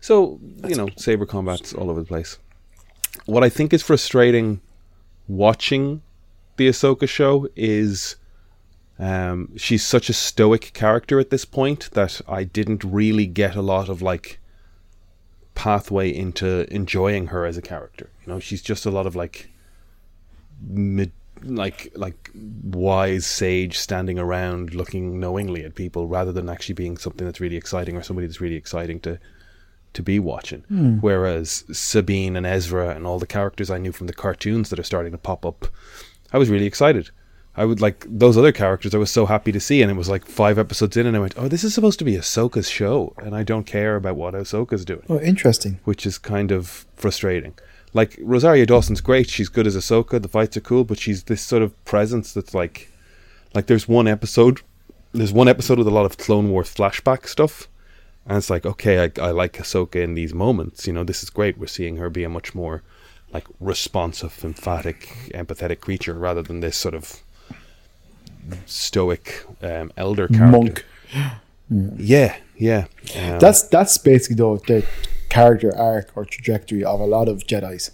so 0.00 0.40
you 0.66 0.74
know 0.74 0.88
saber 0.96 1.24
combat's 1.26 1.72
all 1.72 1.88
over 1.90 2.00
the 2.00 2.06
place 2.06 2.38
what 3.26 3.44
i 3.44 3.48
think 3.48 3.72
is 3.72 3.82
frustrating 3.82 4.60
watching 5.28 6.02
the 6.56 6.68
Ahsoka 6.68 7.08
show 7.08 7.46
is 7.54 8.16
um, 8.98 9.56
she's 9.56 9.84
such 9.84 10.08
a 10.08 10.12
stoic 10.12 10.72
character 10.74 11.20
at 11.20 11.30
this 11.30 11.44
point 11.44 11.88
that 11.92 12.20
I 12.26 12.42
didn't 12.42 12.82
really 12.82 13.26
get 13.26 13.54
a 13.54 13.62
lot 13.62 13.88
of 13.88 14.02
like 14.02 14.40
pathway 15.54 16.10
into 16.12 16.66
enjoying 16.74 17.28
her 17.28 17.44
as 17.46 17.56
a 17.56 17.62
character. 17.62 18.10
You 18.26 18.32
know, 18.32 18.40
she's 18.40 18.60
just 18.60 18.86
a 18.86 18.90
lot 18.90 19.06
of 19.06 19.14
like 19.14 19.50
mid 20.66 21.12
like 21.42 21.92
like 21.94 22.30
wise 22.64 23.24
sage 23.24 23.78
standing 23.78 24.18
around 24.18 24.74
looking 24.74 25.20
knowingly 25.20 25.64
at 25.64 25.74
people 25.76 26.08
rather 26.08 26.32
than 26.32 26.48
actually 26.48 26.74
being 26.74 26.96
something 26.96 27.24
that's 27.26 27.40
really 27.40 27.56
exciting 27.56 27.96
or 27.96 28.02
somebody 28.02 28.26
that's 28.26 28.40
really 28.40 28.56
exciting 28.56 28.98
to 29.00 29.18
to 29.94 30.02
be 30.02 30.18
watching. 30.18 30.60
Hmm. 30.68 30.98
Whereas 30.98 31.64
Sabine 31.72 32.36
and 32.36 32.44
Ezra 32.44 32.90
and 32.90 33.06
all 33.06 33.18
the 33.18 33.26
characters 33.26 33.70
I 33.70 33.78
knew 33.78 33.92
from 33.92 34.06
the 34.06 34.12
cartoons 34.12 34.68
that 34.70 34.78
are 34.78 34.82
starting 34.84 35.12
to 35.12 35.18
pop 35.18 35.46
up, 35.46 35.66
I 36.32 36.38
was 36.38 36.50
really 36.50 36.66
excited. 36.66 37.10
I 37.56 37.64
would 37.64 37.80
like 37.80 38.04
those 38.08 38.36
other 38.36 38.52
characters. 38.52 38.94
I 38.94 38.98
was 38.98 39.10
so 39.10 39.26
happy 39.26 39.50
to 39.50 39.58
see, 39.58 39.80
and 39.82 39.90
it 39.90 39.94
was 39.96 40.08
like 40.08 40.24
five 40.26 40.58
episodes 40.58 40.96
in, 40.96 41.06
and 41.06 41.16
I 41.16 41.20
went, 41.20 41.34
"Oh, 41.36 41.48
this 41.48 41.64
is 41.64 41.74
supposed 41.74 41.98
to 42.00 42.04
be 42.04 42.16
Ahsoka's 42.16 42.68
show, 42.70 43.14
and 43.18 43.34
I 43.34 43.42
don't 43.42 43.64
care 43.66 43.96
about 43.96 44.14
what 44.16 44.34
Ahsoka's 44.34 44.84
doing," 44.84 45.02
Oh, 45.08 45.18
interesting. 45.20 45.80
which 45.84 46.06
is 46.06 46.18
kind 46.18 46.52
of 46.52 46.86
frustrating. 46.94 47.54
Like 47.94 48.18
Rosario 48.20 48.64
Dawson's 48.64 49.00
great; 49.00 49.30
she's 49.30 49.48
good 49.48 49.66
as 49.66 49.76
Ahsoka. 49.76 50.20
The 50.20 50.28
fights 50.28 50.56
are 50.56 50.60
cool, 50.60 50.84
but 50.84 50.98
she's 50.98 51.24
this 51.24 51.40
sort 51.42 51.62
of 51.62 51.84
presence 51.84 52.32
that's 52.32 52.54
like, 52.54 52.90
like 53.54 53.66
there's 53.66 53.88
one 53.88 54.06
episode, 54.06 54.60
there's 55.12 55.32
one 55.32 55.48
episode 55.48 55.78
with 55.78 55.86
a 55.86 55.92
lot 55.92 56.06
of 56.06 56.18
Clone 56.18 56.50
Wars 56.50 56.72
flashback 56.74 57.26
stuff, 57.26 57.66
and 58.26 58.36
it's 58.36 58.50
like, 58.50 58.66
okay, 58.66 59.04
I, 59.04 59.28
I 59.28 59.30
like 59.30 59.54
Ahsoka 59.54 59.96
in 59.96 60.14
these 60.14 60.34
moments. 60.34 60.86
You 60.86 60.92
know, 60.92 61.04
this 61.04 61.22
is 61.22 61.30
great. 61.30 61.56
We're 61.58 61.66
seeing 61.66 61.96
her 61.96 62.10
be 62.10 62.24
a 62.24 62.28
much 62.28 62.54
more 62.54 62.82
like 63.32 63.46
responsive, 63.60 64.42
emphatic, 64.44 65.08
empathetic 65.34 65.80
creature 65.80 66.14
rather 66.14 66.42
than 66.42 66.60
this 66.60 66.76
sort 66.76 66.94
of 66.94 67.22
stoic 68.66 69.44
um, 69.62 69.92
elder 69.96 70.28
character. 70.28 70.50
Monk. 70.58 70.84
Yeah, 71.98 72.36
yeah. 72.56 72.86
Um, 73.14 73.38
That's 73.38 73.62
that's 73.64 73.98
basically 73.98 74.36
though 74.36 74.56
the 74.56 74.86
character 75.28 75.74
arc 75.76 76.10
or 76.16 76.24
trajectory 76.24 76.84
of 76.84 77.00
a 77.00 77.04
lot 77.06 77.28
of 77.28 77.44
Jedi's. 77.46 77.90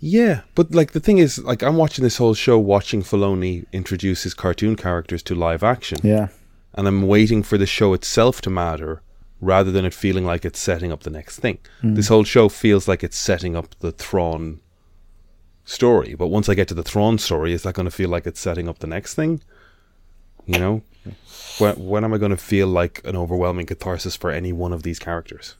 yeah, 0.00 0.40
but 0.54 0.74
like 0.74 0.92
the 0.92 1.00
thing 1.00 1.18
is, 1.18 1.38
like 1.38 1.62
I'm 1.62 1.76
watching 1.76 2.02
this 2.02 2.16
whole 2.16 2.34
show, 2.34 2.58
watching 2.58 3.02
Filoni 3.02 3.66
introduce 3.72 4.24
his 4.24 4.34
cartoon 4.34 4.76
characters 4.76 5.22
to 5.24 5.34
live 5.34 5.62
action, 5.62 5.98
Yeah. 6.02 6.28
and 6.74 6.88
I'm 6.88 7.06
waiting 7.06 7.42
for 7.42 7.56
the 7.58 7.66
show 7.66 7.92
itself 7.94 8.40
to 8.42 8.50
matter 8.50 9.02
rather 9.40 9.70
than 9.72 9.84
it 9.84 9.94
feeling 9.94 10.24
like 10.24 10.44
it's 10.44 10.58
setting 10.60 10.92
up 10.92 11.02
the 11.02 11.10
next 11.10 11.38
thing. 11.40 11.58
Hmm. 11.80 11.94
This 11.94 12.08
whole 12.08 12.24
show 12.24 12.48
feels 12.48 12.86
like 12.88 13.02
it's 13.04 13.16
setting 13.16 13.56
up 13.56 13.74
the 13.80 13.92
Thrawn 13.92 14.60
story, 15.64 16.14
but 16.14 16.28
once 16.28 16.48
I 16.48 16.54
get 16.54 16.68
to 16.68 16.74
the 16.74 16.82
Thrawn 16.82 17.18
story, 17.18 17.52
is 17.52 17.62
that 17.62 17.74
going 17.74 17.86
to 17.86 17.90
feel 17.90 18.08
like 18.08 18.26
it's 18.26 18.40
setting 18.40 18.68
up 18.68 18.78
the 18.80 18.86
next 18.86 19.14
thing? 19.14 19.40
You 20.46 20.58
know, 20.58 20.82
when 21.58 21.74
when 21.76 22.04
am 22.04 22.12
I 22.14 22.18
going 22.18 22.30
to 22.30 22.36
feel 22.36 22.66
like 22.66 23.00
an 23.04 23.16
overwhelming 23.16 23.66
catharsis 23.66 24.16
for 24.16 24.30
any 24.30 24.52
one 24.52 24.72
of 24.72 24.82
these 24.82 24.98
characters? 24.98 25.56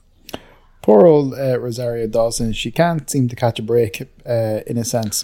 Poor 0.81 1.05
old 1.05 1.33
uh, 1.33 1.57
Rosario 1.59 2.07
Dawson. 2.07 2.51
She 2.53 2.69
can't 2.71 3.09
seem 3.09 3.27
to 3.29 3.35
catch 3.35 3.57
a 3.57 3.61
break, 3.63 4.01
uh, 4.27 4.59
in 4.67 4.77
a 4.77 4.83
sense. 4.83 5.23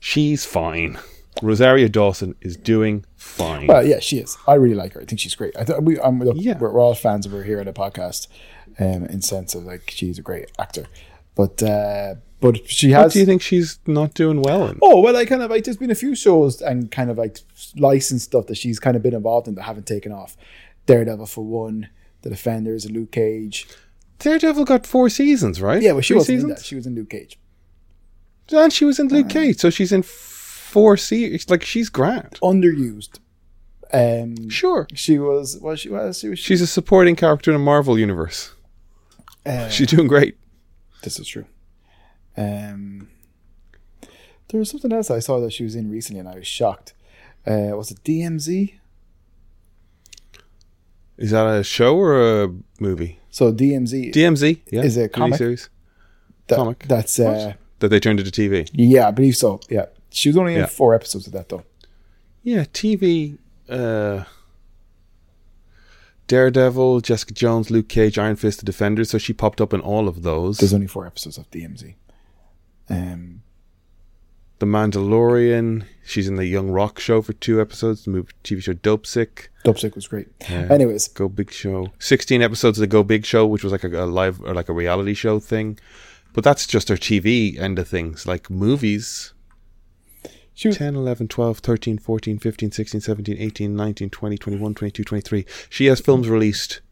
She's 0.00 0.44
fine. 0.44 0.98
Rosario 1.42 1.86
Dawson 1.86 2.34
is 2.40 2.56
doing 2.56 3.04
fine. 3.16 3.68
Well, 3.68 3.86
yeah, 3.86 4.00
she 4.00 4.18
is. 4.18 4.36
I 4.48 4.54
really 4.54 4.74
like 4.74 4.94
her. 4.94 5.00
I 5.00 5.04
think 5.04 5.20
she's 5.20 5.34
great. 5.36 5.56
I 5.56 5.62
th- 5.64 5.78
we, 5.80 5.98
um, 6.00 6.18
look, 6.20 6.36
Yeah. 6.38 6.58
we're, 6.58 6.72
we're 6.72 6.80
all 6.80 6.94
fans 6.94 7.24
of 7.24 7.30
her 7.32 7.44
here 7.44 7.60
on 7.60 7.66
the 7.66 7.72
podcast, 7.72 8.26
um, 8.80 9.06
in 9.06 9.22
sense 9.22 9.54
of 9.54 9.64
like 9.64 9.90
she's 9.90 10.18
a 10.18 10.22
great 10.22 10.50
actor. 10.58 10.86
But 11.40 11.62
uh, 11.62 12.14
but 12.40 12.68
she 12.68 12.90
what 12.92 13.02
has. 13.04 13.12
do 13.14 13.20
you 13.20 13.26
think 13.26 13.40
she's 13.40 13.78
not 13.86 14.12
doing 14.14 14.42
well 14.42 14.66
in? 14.68 14.78
Oh 14.82 15.00
well, 15.00 15.16
I 15.16 15.24
kind 15.24 15.42
of 15.42 15.50
like. 15.50 15.64
There's 15.64 15.76
been 15.78 15.90
a 15.90 15.94
few 16.04 16.14
shows 16.14 16.60
and 16.60 16.90
kind 16.90 17.10
of 17.10 17.16
like 17.16 17.38
licensed 17.76 18.26
stuff 18.26 18.46
that 18.48 18.56
she's 18.56 18.78
kind 18.78 18.96
of 18.96 19.02
been 19.02 19.14
involved 19.14 19.48
in 19.48 19.54
that 19.54 19.62
haven't 19.62 19.86
taken 19.86 20.12
off. 20.12 20.36
Daredevil 20.86 21.26
for 21.26 21.44
one, 21.44 21.88
The 22.22 22.30
Defenders, 22.30 22.84
and 22.84 22.94
Luke 22.94 23.12
Cage. 23.12 23.66
Daredevil 24.18 24.64
got 24.66 24.86
four 24.86 25.08
seasons, 25.08 25.62
right? 25.62 25.80
Yeah, 25.80 25.94
but 25.94 26.04
she 26.04 26.14
wasn't 26.14 26.40
in 26.42 26.48
that. 26.48 26.62
She 26.64 26.74
was 26.74 26.86
in 26.86 26.94
Luke 26.94 27.08
Cage. 27.10 27.38
And 28.52 28.72
she 28.72 28.84
was 28.84 28.98
in 28.98 29.08
Luke 29.08 29.28
Cage, 29.30 29.58
so 29.58 29.70
she's 29.70 29.92
in 29.92 30.02
four 30.02 30.96
seasons. 30.96 31.48
Like 31.48 31.62
she's 31.62 31.88
grand. 31.88 32.38
Underused. 32.42 33.18
Um, 33.92 34.50
Sure, 34.50 34.86
she 34.94 35.18
was. 35.18 35.58
Was 35.60 35.80
she? 35.80 35.88
Was 35.88 36.18
she? 36.18 36.28
Was 36.28 36.38
she 36.38 36.44
she's 36.48 36.60
a 36.60 36.66
supporting 36.66 37.16
character 37.16 37.50
in 37.50 37.54
a 37.56 37.64
Marvel 37.72 37.98
universe. 37.98 38.52
uh, 39.46 39.68
She's 39.68 39.88
doing 39.88 40.06
great. 40.08 40.36
This 41.02 41.18
is 41.18 41.26
true. 41.28 41.46
Um, 42.36 43.08
there 44.48 44.58
was 44.58 44.70
something 44.70 44.92
else 44.92 45.10
I 45.10 45.18
saw 45.20 45.40
that 45.40 45.52
she 45.52 45.64
was 45.64 45.74
in 45.74 45.90
recently, 45.90 46.20
and 46.20 46.28
I 46.28 46.34
was 46.36 46.46
shocked. 46.46 46.92
Uh, 47.46 47.70
was 47.76 47.90
it 47.90 48.02
DMZ? 48.04 48.74
Is 51.16 51.30
that 51.32 51.46
a 51.46 51.62
show 51.62 51.96
or 51.96 52.44
a 52.44 52.48
movie? 52.78 53.18
So 53.30 53.52
DMZ 53.52 54.12
DMZ, 54.12 54.60
yeah, 54.70 54.82
Is 54.82 54.96
it 54.96 55.04
a 55.04 55.08
TV 55.08 55.12
comic? 55.12 55.38
series 55.38 55.68
that- 56.48 56.56
comic. 56.56 56.84
That's 56.88 57.18
uh, 57.20 57.54
that 57.78 57.88
they 57.88 58.00
turned 58.00 58.20
into 58.20 58.30
TV. 58.32 58.68
yeah, 58.72 59.08
I 59.08 59.10
believe 59.10 59.36
so. 59.36 59.60
Yeah, 59.68 59.86
she 60.10 60.28
was 60.28 60.36
only 60.36 60.54
in 60.54 60.60
Yeah. 60.60 60.66
four 60.66 60.94
episodes 60.94 61.26
of 61.26 61.32
that 61.34 61.48
though. 61.48 61.64
Yeah, 62.42 62.64
TV. 62.64 63.38
Uh, 63.68 64.24
Daredevil, 66.30 67.00
Jessica 67.00 67.34
Jones, 67.34 67.72
Luke 67.72 67.88
Cage, 67.88 68.16
Iron 68.16 68.36
Fist, 68.36 68.60
The 68.60 68.64
Defenders. 68.64 69.10
So 69.10 69.18
she 69.18 69.32
popped 69.32 69.60
up 69.60 69.74
in 69.74 69.80
all 69.80 70.06
of 70.06 70.22
those. 70.22 70.58
There's 70.58 70.72
only 70.72 70.86
four 70.86 71.04
episodes 71.04 71.36
of 71.36 71.50
DMZ. 71.50 71.94
Um, 72.88 73.42
The 74.60 74.66
Mandalorian. 74.66 75.86
She's 76.06 76.28
in 76.28 76.36
the 76.36 76.46
Young 76.46 76.70
Rock 76.70 77.00
show 77.00 77.20
for 77.20 77.32
two 77.32 77.60
episodes. 77.60 78.04
The 78.04 78.12
movie, 78.12 78.32
TV 78.44 78.62
show 78.62 78.74
Dope 78.74 79.06
Sick. 79.06 79.50
Dopesick 79.64 79.96
was 79.96 80.06
great. 80.06 80.28
Yeah. 80.42 80.68
Anyways, 80.70 81.08
Go 81.08 81.28
Big 81.28 81.50
Show. 81.50 81.88
Sixteen 81.98 82.42
episodes 82.42 82.78
of 82.78 82.82
the 82.82 82.86
Go 82.86 83.02
Big 83.02 83.26
Show, 83.26 83.44
which 83.44 83.64
was 83.64 83.72
like 83.72 83.82
a, 83.82 83.88
a 83.88 84.06
live 84.06 84.40
or 84.40 84.54
like 84.54 84.68
a 84.68 84.72
reality 84.72 85.14
show 85.14 85.40
thing. 85.40 85.80
But 86.32 86.44
that's 86.44 86.64
just 86.64 86.88
her 86.90 86.96
TV 86.96 87.58
end 87.58 87.80
of 87.80 87.88
things. 87.88 88.24
Like 88.24 88.48
movies. 88.48 89.32
She 90.60 90.68
was 90.68 90.76
10, 90.76 90.94
11, 90.94 91.28
12, 91.28 91.58
13, 91.60 91.96
14, 91.96 92.38
15, 92.38 92.70
16, 92.70 93.00
17, 93.00 93.36
18, 93.38 93.74
19, 93.74 94.10
20, 94.10 94.36
21, 94.36 94.74
22, 94.74 95.04
23. 95.04 95.46
She 95.70 95.86
has 95.86 96.02
films 96.02 96.28
released 96.28 96.82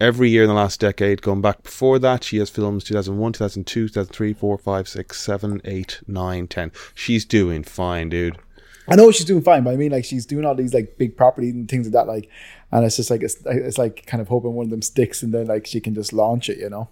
every 0.00 0.30
year 0.30 0.44
in 0.44 0.48
the 0.48 0.54
last 0.54 0.78
decade. 0.78 1.20
Going 1.20 1.40
back 1.40 1.64
before 1.64 1.98
that, 1.98 2.22
she 2.22 2.36
has 2.36 2.48
films 2.48 2.84
2001, 2.84 3.32
2002, 3.32 3.88
2003, 3.88 4.32
4, 4.34 4.58
5, 4.58 4.88
6, 4.88 5.20
7, 5.20 5.60
8, 5.64 6.00
9, 6.06 6.46
10. 6.46 6.72
She's 6.94 7.24
doing 7.24 7.64
fine, 7.64 8.08
dude. 8.08 8.38
I 8.86 8.94
know 8.94 9.10
she's 9.10 9.26
doing 9.26 9.42
fine, 9.42 9.64
but 9.64 9.70
I 9.70 9.76
mean, 9.76 9.90
like, 9.90 10.04
she's 10.04 10.24
doing 10.24 10.44
all 10.44 10.54
these 10.54 10.72
like 10.72 10.96
big 10.96 11.16
properties 11.16 11.54
and 11.54 11.68
things 11.68 11.88
like 11.88 11.94
that. 11.94 12.06
Like, 12.06 12.30
and 12.70 12.86
it's 12.86 12.94
just 12.94 13.10
like 13.10 13.24
it's, 13.24 13.34
it's 13.46 13.78
like 13.78 14.06
kind 14.06 14.20
of 14.20 14.28
hoping 14.28 14.52
one 14.52 14.66
of 14.66 14.70
them 14.70 14.82
sticks, 14.82 15.24
and 15.24 15.34
then 15.34 15.48
like 15.48 15.66
she 15.66 15.80
can 15.80 15.96
just 15.96 16.12
launch 16.12 16.48
it, 16.48 16.58
you 16.58 16.70
know. 16.70 16.88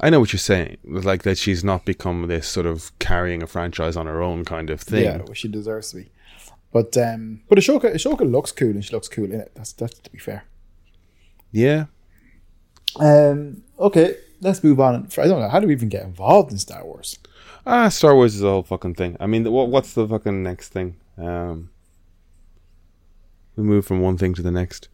I 0.00 0.10
know 0.10 0.20
what 0.20 0.32
you're 0.32 0.38
saying. 0.38 0.78
Like 0.84 1.22
that 1.22 1.38
she's 1.38 1.64
not 1.64 1.84
become 1.84 2.26
this 2.28 2.46
sort 2.46 2.66
of 2.66 2.96
carrying 2.98 3.42
a 3.42 3.46
franchise 3.46 3.96
on 3.96 4.06
her 4.06 4.22
own 4.22 4.44
kind 4.44 4.70
of 4.70 4.80
thing. 4.80 5.04
Yeah, 5.04 5.16
well, 5.18 5.34
she 5.34 5.48
deserves 5.48 5.90
to 5.90 5.96
be. 5.96 6.10
But 6.72 6.96
um, 6.96 7.42
but 7.48 7.58
Ahsoka, 7.58 7.94
Ahsoka 7.94 8.30
looks 8.30 8.52
cool, 8.52 8.70
and 8.70 8.84
she 8.84 8.92
looks 8.92 9.08
cool 9.08 9.24
in 9.24 9.40
it. 9.40 9.52
That's 9.54 9.72
that's 9.72 9.98
to 9.98 10.10
be 10.10 10.18
fair. 10.18 10.44
Yeah. 11.50 11.86
Um, 13.00 13.62
okay, 13.78 14.16
let's 14.40 14.62
move 14.62 14.80
on. 14.80 15.08
I 15.18 15.26
don't 15.26 15.40
know 15.40 15.48
how 15.48 15.60
do 15.60 15.66
we 15.66 15.72
even 15.72 15.88
get 15.88 16.04
involved 16.04 16.52
in 16.52 16.58
Star 16.58 16.84
Wars. 16.84 17.18
Ah, 17.66 17.88
Star 17.88 18.14
Wars 18.14 18.34
is 18.34 18.42
a 18.42 18.48
whole 18.48 18.62
fucking 18.62 18.94
thing. 18.94 19.16
I 19.18 19.26
mean, 19.26 19.50
what 19.50 19.68
what's 19.68 19.94
the 19.94 20.06
fucking 20.06 20.42
next 20.42 20.68
thing? 20.68 20.96
Um, 21.16 21.70
we 23.56 23.64
move 23.64 23.86
from 23.86 24.00
one 24.00 24.16
thing 24.16 24.34
to 24.34 24.42
the 24.42 24.52
next. 24.52 24.88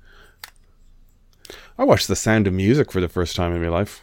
I 1.76 1.84
watched 1.84 2.08
The 2.08 2.16
Sound 2.16 2.46
of 2.46 2.52
Music 2.52 2.90
for 2.92 3.00
the 3.00 3.08
first 3.08 3.36
time 3.36 3.54
in 3.54 3.60
my 3.60 3.68
life. 3.68 4.02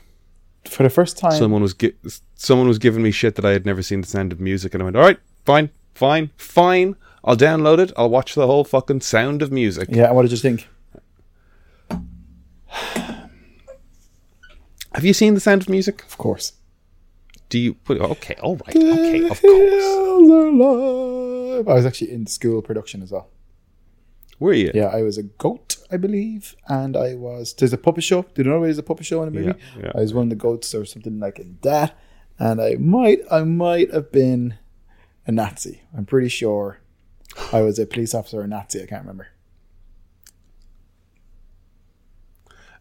For 0.66 0.84
the 0.84 0.90
first 0.90 1.18
time, 1.18 1.32
Someone 1.34 1.62
was 1.62 1.74
gi- 1.74 1.96
someone 2.36 2.68
was 2.68 2.78
giving 2.80 3.02
me 3.04 3.12
shit 3.12 3.36
that 3.36 3.46
I 3.46 3.52
had 3.52 3.66
never 3.66 3.82
seen 3.82 4.02
The 4.02 4.08
Sound 4.08 4.32
of 4.32 4.40
Music, 4.40 4.74
and 4.74 4.82
I 4.82 4.86
went, 4.86 4.96
"All 4.96 5.02
right, 5.04 5.20
fine, 5.46 5.70
fine, 5.94 6.30
fine. 6.38 6.96
I'll 7.24 7.36
download 7.38 7.80
it. 7.80 7.92
I'll 7.98 8.10
watch 8.10 8.36
the 8.36 8.46
whole 8.48 8.64
fucking 8.64 9.02
Sound 9.02 9.42
of 9.42 9.52
Music." 9.52 9.90
yeah. 9.92 10.06
And 10.08 10.16
what 10.16 10.22
did 10.24 10.32
you 10.32 10.38
think? 10.38 10.68
Have 14.94 15.04
you 15.06 15.14
seen 15.14 15.34
The 15.34 15.40
Sound 15.40 15.62
of 15.62 15.70
Music? 15.70 16.04
Of 16.04 16.18
course. 16.18 16.54
Do 17.50 17.58
you? 17.60 17.74
Put, 17.74 18.00
okay, 18.00 18.36
all 18.42 18.56
right, 18.58 18.76
okay, 18.76 19.24
of 19.24 19.30
course. 19.30 19.40
Hills 19.42 20.32
are 20.32 20.48
alive. 20.48 21.68
I 21.68 21.74
was 21.74 21.86
actually 21.86 22.12
in 22.12 22.28
school 22.28 22.62
production 22.62 23.02
as 23.02 23.12
well. 23.12 23.30
Were 24.42 24.54
you? 24.54 24.72
Yeah, 24.74 24.88
I 24.88 25.04
was 25.04 25.20
a 25.20 25.24
goat, 25.24 25.78
I 25.92 25.98
believe, 25.98 26.56
and 26.68 26.98
I 26.98 27.14
was. 27.14 27.54
There's 27.54 27.74
a 27.74 27.78
puppet 27.78 28.04
show. 28.04 28.24
Do 28.24 28.42
you 28.42 28.50
know 28.50 28.64
there's 28.64 28.80
a 28.80 28.84
puppet 28.84 29.06
show 29.06 29.22
in 29.22 29.28
a 29.28 29.32
movie? 29.32 29.60
Yeah, 29.78 29.84
yeah. 29.84 29.92
I 29.94 30.00
was 30.00 30.16
one 30.16 30.24
of 30.24 30.30
the 30.32 30.36
goats 30.36 30.74
or 30.74 30.84
something 30.84 31.20
like 31.20 31.40
that, 31.62 31.96
and 32.40 32.60
I 32.60 32.74
might, 32.80 33.20
I 33.30 33.44
might 33.44 33.94
have 33.94 34.12
been 34.12 34.56
a 35.28 35.32
Nazi. 35.32 35.84
I'm 35.96 36.08
pretty 36.08 36.28
sure 36.28 36.80
I 37.54 37.62
was 37.62 37.78
a 37.78 37.86
police 37.86 38.16
officer 38.16 38.40
or 38.40 38.46
a 38.46 38.48
Nazi. 38.48 38.82
I 38.82 38.88
can't 38.88 39.04
remember. 39.04 39.28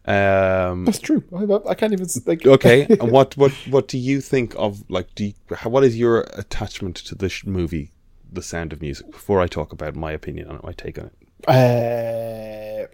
Um, 0.03 0.85
That's 0.85 0.97
true. 0.97 1.23
I, 1.31 1.69
I 1.69 1.75
can't 1.75 1.93
even 1.93 2.07
okay 2.53 2.87
and 2.99 3.11
what 3.11 3.37
what 3.37 3.51
what 3.69 3.87
do 3.87 3.99
you 3.99 4.19
think 4.19 4.55
of 4.57 4.83
like 4.89 5.13
do 5.13 5.25
you, 5.25 5.33
how, 5.55 5.69
what 5.69 5.83
is 5.83 5.95
your 5.95 6.21
attachment 6.33 6.95
to 6.95 7.13
this 7.13 7.45
movie 7.45 7.91
the 8.31 8.41
sound 8.41 8.73
of 8.73 8.81
music 8.81 9.11
before 9.11 9.39
i 9.39 9.45
talk 9.45 9.71
about 9.71 9.95
my 9.95 10.11
opinion 10.11 10.47
on 10.47 10.55
it 10.55 10.63
my 10.63 10.71
take 10.71 10.97
on 10.97 11.05
it 11.05 11.13
Uh, 11.47 12.85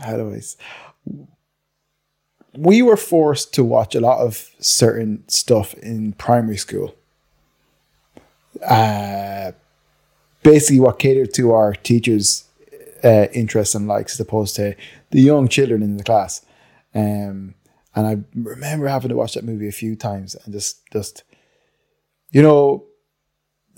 how 0.00 0.16
do 0.16 0.32
I? 0.32 0.36
s- 0.36 0.56
We 2.56 2.82
were 2.82 2.96
forced 2.96 3.54
to 3.54 3.64
watch 3.64 3.94
a 3.94 4.00
lot 4.00 4.18
of 4.18 4.50
certain 4.58 5.24
stuff 5.28 5.74
in 5.74 6.12
primary 6.12 6.56
school. 6.58 6.94
Uh, 8.66 9.52
basically, 10.42 10.80
what 10.80 10.98
catered 10.98 11.32
to 11.34 11.52
our 11.52 11.72
teachers' 11.74 12.44
uh, 13.02 13.26
interests 13.32 13.74
and 13.74 13.88
likes, 13.88 14.14
as 14.14 14.20
opposed 14.20 14.54
to 14.56 14.74
the 15.10 15.20
young 15.20 15.48
children 15.48 15.82
in 15.82 15.96
the 15.96 16.04
class. 16.04 16.44
Um, 16.94 17.54
And 17.94 18.06
I 18.06 18.16
remember 18.34 18.86
having 18.88 19.10
to 19.10 19.16
watch 19.16 19.34
that 19.34 19.44
movie 19.44 19.68
a 19.68 19.72
few 19.72 19.96
times 19.96 20.34
and 20.34 20.52
just, 20.54 20.78
just, 20.92 21.24
you 22.30 22.40
know, 22.42 22.84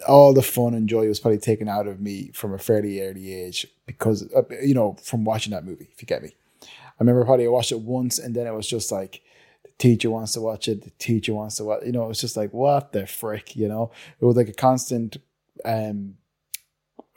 all 0.08 0.32
the 0.32 0.42
fun 0.42 0.74
and 0.74 0.88
joy 0.88 1.08
was 1.08 1.20
probably 1.20 1.38
taken 1.38 1.68
out 1.68 1.86
of 1.86 2.00
me 2.00 2.30
from 2.32 2.52
a 2.52 2.58
fairly 2.58 3.00
early 3.00 3.32
age 3.32 3.66
because, 3.86 4.30
uh, 4.34 4.42
you 4.62 4.74
know, 4.74 4.96
from 5.02 5.24
watching 5.24 5.52
that 5.52 5.64
movie, 5.64 5.88
if 5.92 6.02
you 6.02 6.06
get 6.06 6.22
me. 6.22 6.34
I 6.62 6.68
remember 7.00 7.24
probably 7.24 7.46
I 7.46 7.48
watched 7.48 7.72
it 7.72 7.80
once 7.80 8.18
and 8.18 8.34
then 8.34 8.46
it 8.46 8.54
was 8.54 8.68
just 8.68 8.92
like, 8.92 9.22
the 9.64 9.70
teacher 9.78 10.10
wants 10.10 10.32
to 10.34 10.40
watch 10.40 10.68
it, 10.68 10.82
the 10.82 10.90
teacher 10.98 11.34
wants 11.34 11.56
to 11.56 11.64
watch, 11.64 11.82
you 11.84 11.92
know, 11.92 12.04
it 12.04 12.08
was 12.08 12.20
just 12.20 12.36
like, 12.36 12.52
what 12.52 12.92
the 12.92 13.06
frick, 13.06 13.56
you 13.56 13.68
know? 13.68 13.90
It 14.20 14.24
was 14.24 14.36
like 14.36 14.48
a 14.48 14.52
constant 14.52 15.16
um 15.64 16.14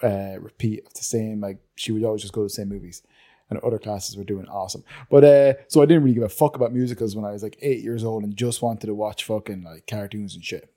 uh 0.02 0.40
repeat 0.40 0.86
of 0.86 0.94
the 0.94 1.04
same, 1.04 1.42
like 1.42 1.60
she 1.76 1.92
would 1.92 2.04
always 2.04 2.22
just 2.22 2.34
go 2.34 2.42
to 2.42 2.46
the 2.46 2.50
same 2.50 2.70
movies. 2.70 3.04
And 3.50 3.60
other 3.60 3.80
classes 3.80 4.18
were 4.18 4.26
doing 4.26 4.48
awesome. 4.48 4.84
But 5.10 5.24
uh 5.24 5.54
so 5.68 5.82
I 5.82 5.86
didn't 5.86 6.04
really 6.04 6.16
give 6.16 6.24
a 6.24 6.30
fuck 6.30 6.56
about 6.56 6.74
musicals 6.74 7.16
when 7.16 7.26
I 7.26 7.32
was 7.32 7.44
like 7.44 7.58
eight 7.62 7.84
years 7.84 8.04
old 8.04 8.24
and 8.24 8.36
just 8.36 8.62
wanted 8.62 8.88
to 8.88 8.96
watch 8.96 9.24
fucking 9.24 9.64
like 9.64 9.88
cartoons 9.88 10.36
and 10.36 10.44
shit. 10.44 10.74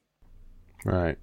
Right. 0.84 1.18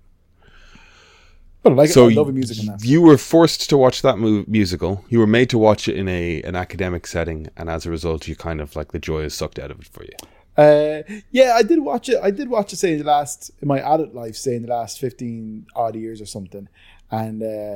But 1.64 1.74
I 1.74 1.76
like 1.76 1.90
So 1.90 2.08
it. 2.08 2.12
I 2.14 2.16
love 2.16 2.28
y- 2.28 2.34
music 2.34 2.60
in 2.60 2.66
that. 2.68 2.84
you 2.84 3.02
were 3.02 3.18
forced 3.18 3.70
to 3.70 3.78
watch 3.78 4.02
that 4.02 4.18
mu- 4.20 4.46
musical. 4.48 5.04
You 5.10 5.20
were 5.20 5.28
made 5.28 5.50
to 5.50 5.58
watch 5.58 5.88
it 5.88 5.96
in 5.98 6.08
a 6.08 6.42
an 6.44 6.56
academic 6.56 7.06
setting, 7.08 7.48
and 7.58 7.70
as 7.70 7.86
a 7.86 7.90
result, 7.90 8.28
you 8.28 8.36
kind 8.36 8.62
of 8.62 8.76
like 8.76 8.92
the 8.92 9.00
joy 9.00 9.22
is 9.24 9.34
sucked 9.34 9.60
out 9.60 9.72
of 9.72 9.80
it 9.80 9.88
for 9.88 10.04
you. 10.04 10.14
Uh, 10.56 11.04
yeah, 11.32 11.54
I 11.56 11.64
did 11.64 11.80
watch 11.82 12.10
it. 12.10 12.20
I 12.22 12.32
did 12.32 12.50
watch 12.50 12.74
it, 12.74 12.78
say, 12.78 12.94
in 12.94 13.00
the 13.00 13.04
last, 13.06 13.52
in 13.62 13.68
my 13.68 13.80
adult 13.80 14.14
life, 14.16 14.36
say, 14.36 14.56
in 14.56 14.64
the 14.64 14.70
last 14.70 15.00
15 15.00 15.68
odd 15.76 15.96
years 15.96 16.20
or 16.20 16.26
something. 16.26 16.68
And, 17.12 17.44
uh, 17.44 17.76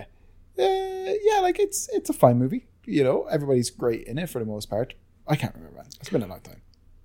uh, 0.58 1.14
yeah, 1.28 1.40
like, 1.42 1.60
it's 1.60 1.88
it's 1.94 2.10
a 2.10 2.14
fine 2.14 2.40
movie. 2.40 2.66
You 2.86 3.04
know, 3.04 3.26
everybody's 3.30 3.70
great 3.70 4.08
in 4.08 4.18
it 4.18 4.30
for 4.30 4.40
the 4.40 4.46
most 4.46 4.68
part. 4.70 4.96
I 5.28 5.36
can't 5.36 5.54
remember, 5.54 5.76
man. 5.78 5.86
It's 6.00 6.10
been 6.10 6.24
a 6.24 6.28
long 6.28 6.42
time. 6.42 6.62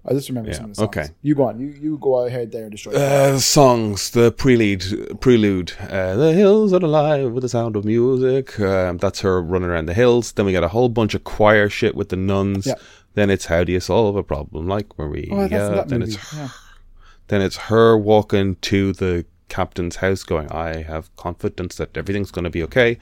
I 0.08 0.12
just 0.12 0.28
remember 0.28 0.50
Yeah, 0.50 0.56
some 0.56 0.64
of 0.66 0.70
the 0.70 0.74
songs. 0.76 0.88
okay. 0.96 1.08
You 1.22 1.34
go 1.34 1.44
on. 1.48 1.58
You 1.60 1.68
you 1.68 1.98
go 1.98 2.24
ahead 2.26 2.52
there 2.52 2.62
and 2.62 2.70
destroy. 2.72 2.92
Uh, 2.94 3.32
the 3.32 3.40
songs, 3.40 4.10
the 4.10 4.30
prelude, 4.32 5.18
prelude. 5.20 5.72
Uh, 5.80 6.14
the 6.16 6.32
hills 6.32 6.72
are 6.72 6.84
alive 6.84 7.32
with 7.32 7.42
the 7.42 7.48
sound 7.48 7.74
of 7.76 7.84
music. 7.84 8.58
Um, 8.60 8.98
that's 8.98 9.20
her 9.20 9.42
running 9.42 9.68
around 9.68 9.86
the 9.86 9.94
hills. 9.94 10.32
Then 10.32 10.46
we 10.46 10.52
got 10.52 10.64
a 10.64 10.68
whole 10.68 10.88
bunch 10.88 11.14
of 11.14 11.24
choir 11.24 11.68
shit 11.68 11.94
with 11.94 12.10
the 12.10 12.16
nuns. 12.16 12.66
Yeah. 12.66 12.74
Then 13.14 13.30
it's 13.30 13.46
how 13.46 13.64
do 13.64 13.72
you 13.72 13.80
solve 13.80 14.14
a 14.16 14.22
problem 14.22 14.68
like 14.68 14.86
Maria? 14.98 15.28
oh, 15.32 15.48
that 15.48 15.88
then 15.88 16.00
movie. 16.00 16.12
it's 16.14 16.32
Yeah. 16.34 16.48
then 17.28 17.40
it's 17.42 17.56
her 17.56 17.96
walking 17.98 18.56
to 18.56 18.92
the 18.92 19.24
captain's 19.48 19.96
house, 19.96 20.22
going, 20.22 20.50
"I 20.52 20.82
have 20.82 21.14
confidence 21.16 21.76
that 21.76 21.96
everything's 21.96 22.30
going 22.30 22.44
to 22.44 22.50
be 22.50 22.62
okay." 22.64 22.98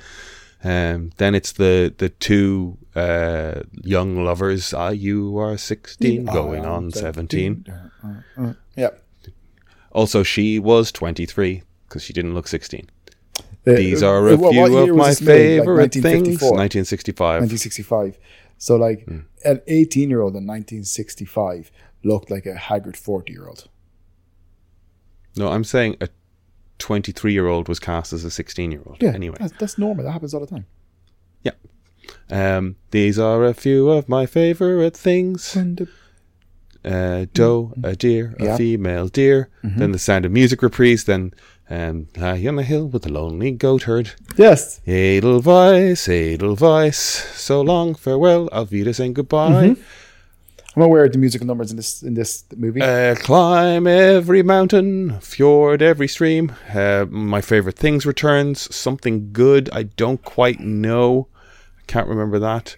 Um, 0.65 1.11
then 1.19 1.35
it's 1.35 1.53
the 1.53 1.93
the 1.99 2.09
two 2.09 2.79
uh, 2.97 3.63
young 3.83 4.25
lovers. 4.25 4.73
Ah, 4.73 4.89
you 4.91 5.37
are 5.39 5.59
sixteen, 5.59 6.25
going 6.25 6.65
on 6.65 6.89
the- 6.91 6.99
seventeen. 6.99 7.67
Uh, 7.69 8.09
uh, 8.09 8.47
uh, 8.49 8.53
yeah. 8.77 8.91
Also, 9.93 10.23
she 10.23 10.59
was 10.59 10.91
twenty 10.91 11.27
three 11.27 11.63
because 11.87 12.03
she 12.03 12.13
didn't 12.13 12.35
look 12.35 12.49
sixteen. 12.49 12.89
These 13.65 14.03
are 14.03 14.29
a 14.29 14.37
few 14.37 14.49
of 14.49 14.55
my 14.55 14.69
made? 14.69 14.91
Like 14.93 15.19
favorite 15.19 15.93
things. 15.95 16.43
1954? 16.43 16.51
1965. 16.51 17.41
1965. 17.41 18.19
So, 18.59 18.77
like, 18.77 19.05
Hmm. 19.07 19.21
an 19.45 19.61
18 19.67 20.11
year 20.11 20.21
old 20.21 20.37
in 20.37 20.47
1965 20.47 21.71
looked 22.03 22.31
like 22.31 22.45
a 22.47 22.55
haggard 22.57 22.97
40 22.97 23.33
year 23.33 23.47
old. 23.47 23.69
No, 25.37 25.49
I'm 25.49 25.65
saying 25.65 25.97
a 26.01 26.09
23 26.79 27.33
year 27.33 27.47
old 27.47 27.69
was 27.69 27.79
cast 27.79 28.13
as 28.13 28.25
a 28.25 28.31
16 28.31 28.73
year 28.73 28.83
old. 28.87 28.97
Yeah. 29.01 29.11
Anyway, 29.13 29.37
That's, 29.41 29.53
that's 29.59 29.79
normal. 29.79 30.05
That 30.05 30.13
happens 30.13 30.35
all 30.35 30.41
the 30.41 30.47
time. 30.47 30.67
um, 32.31 32.77
these 32.91 33.19
are 33.19 33.45
a 33.45 33.55
few 33.55 33.89
of 33.91 34.09
my 34.09 34.27
favorite 34.27 34.97
things. 34.97 35.53
The 35.55 35.89
Uh, 36.85 37.25
doe, 37.33 37.73
a 37.83 37.97
deer, 37.97 38.35
a 38.39 38.45
Yeah. 38.45 38.57
female 38.59 39.09
deer. 39.09 39.49
Then 39.63 39.93
the 39.93 39.99
Sound 39.99 40.27
of 40.27 40.33
Music 40.33 40.61
reprise. 40.63 41.05
Then 41.05 41.33
um, 41.71 42.09
High 42.19 42.47
on 42.47 42.57
the 42.57 42.63
Hill 42.63 42.89
with 42.89 43.03
the 43.05 43.13
Lonely 43.13 43.53
Goat 43.53 43.85
Herd. 43.85 44.11
Yes. 44.37 44.81
Edelweiss, 44.87 46.09
Edelweiss. 46.09 46.97
So 47.37 47.63
long, 47.63 47.95
farewell, 47.95 48.49
Auf 48.53 48.71
Wiedersehen, 48.71 49.15
goodbye. 49.15 49.77
I'm 50.77 50.83
aware 50.83 51.05
of 51.05 51.13
the 51.13 51.19
musical 51.19 51.47
numbers 51.47 51.71
in 51.71 51.77
this 51.77 52.03
in 52.03 52.15
this 52.15 52.45
movie. 52.57 52.83
Uh, 52.83 53.15
climb 53.15 53.87
every 53.87 54.43
mountain, 54.43 55.21
fjord 55.21 55.83
every 55.83 56.09
stream. 56.09 56.53
Uh, 56.73 57.07
my 57.09 57.41
favorite 57.41 57.77
things 57.77 58.05
returns. 58.05 58.75
Something 58.75 59.33
good. 59.33 59.71
I 59.73 59.85
don't 59.85 60.23
quite 60.25 60.61
know. 60.61 61.29
I 61.79 61.83
can't 61.87 62.09
remember 62.09 62.39
that. 62.41 62.77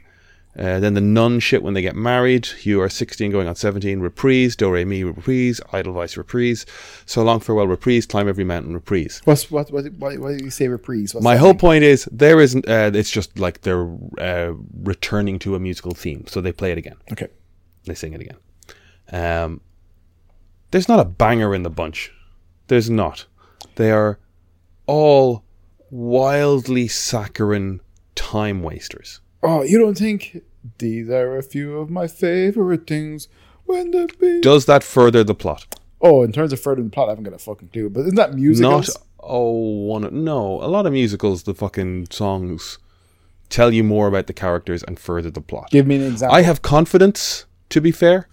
Uh, 0.58 0.80
then 0.80 0.94
the 0.94 1.00
nun 1.02 1.38
shit 1.38 1.62
when 1.62 1.74
they 1.74 1.82
get 1.82 1.94
married. 1.94 2.48
You 2.62 2.80
are 2.80 2.88
16 2.88 3.30
going 3.30 3.46
on 3.46 3.56
17. 3.56 4.00
Reprise. 4.00 4.56
Do 4.56 4.70
re 4.70 4.84
mi 4.84 5.04
reprise. 5.04 5.60
Edelweiss 5.72 6.16
reprise. 6.16 6.64
So 7.04 7.22
long 7.22 7.40
farewell 7.40 7.66
reprise. 7.66 8.06
Climb 8.06 8.28
every 8.28 8.44
mountain 8.44 8.74
reprise. 8.74 9.20
What's 9.24 9.50
what 9.50 9.70
what 9.70 9.86
why, 9.98 10.16
why 10.16 10.36
do 10.36 10.44
you 10.44 10.50
say 10.50 10.68
reprise? 10.68 11.14
What's 11.14 11.24
My 11.24 11.36
whole 11.36 11.54
point 11.54 11.84
is 11.84 12.08
there 12.12 12.40
isn't. 12.40 12.68
Uh, 12.68 12.90
it's 12.92 13.10
just 13.10 13.38
like 13.38 13.62
they're 13.62 13.88
uh, 14.18 14.52
returning 14.82 15.38
to 15.40 15.54
a 15.54 15.60
musical 15.60 15.92
theme, 15.92 16.26
so 16.26 16.40
they 16.40 16.52
play 16.52 16.72
it 16.72 16.78
again. 16.78 16.96
Okay. 17.12 17.28
They 17.86 17.94
sing 17.94 18.12
it 18.12 18.20
again. 18.20 18.36
Um, 19.10 19.60
there's 20.70 20.88
not 20.88 21.00
a 21.00 21.04
banger 21.04 21.54
in 21.54 21.62
the 21.62 21.70
bunch. 21.70 22.12
There's 22.66 22.90
not. 22.90 23.26
They 23.76 23.90
are 23.90 24.18
all 24.86 25.44
wildly 25.90 26.88
saccharine 26.88 27.80
time 28.14 28.62
wasters. 28.62 29.20
Oh, 29.42 29.62
you 29.62 29.78
don't 29.78 29.96
think 29.96 30.42
these 30.78 31.08
are 31.08 31.36
a 31.36 31.42
few 31.42 31.78
of 31.78 31.90
my 31.90 32.08
favorite 32.08 32.86
things 32.86 33.28
when 33.64 33.92
the 33.92 34.08
beat 34.18 34.42
Does 34.42 34.66
that 34.66 34.82
further 34.82 35.22
the 35.22 35.34
plot? 35.34 35.78
Oh, 36.00 36.22
in 36.22 36.32
terms 36.32 36.52
of 36.52 36.60
furthering 36.60 36.88
the 36.88 36.90
plot, 36.90 37.08
I 37.08 37.12
haven't 37.12 37.24
got 37.24 37.34
a 37.34 37.38
fucking 37.38 37.68
clue. 37.68 37.88
But 37.88 38.00
isn't 38.00 38.16
that 38.16 38.34
music? 38.34 38.62
Not 38.62 38.88
oh 39.20 39.50
one 39.50 40.24
no. 40.24 40.62
A 40.62 40.68
lot 40.68 40.86
of 40.86 40.92
musicals, 40.92 41.44
the 41.44 41.54
fucking 41.54 42.08
songs 42.10 42.78
tell 43.48 43.72
you 43.72 43.84
more 43.84 44.08
about 44.08 44.26
the 44.26 44.32
characters 44.32 44.82
and 44.82 44.98
further 44.98 45.30
the 45.30 45.40
plot. 45.40 45.70
Give 45.70 45.86
me 45.86 45.96
an 45.96 46.02
example. 46.02 46.36
I 46.36 46.42
have 46.42 46.62
confidence. 46.62 47.45
To 47.70 47.80
be 47.80 47.90
fair, 47.90 48.28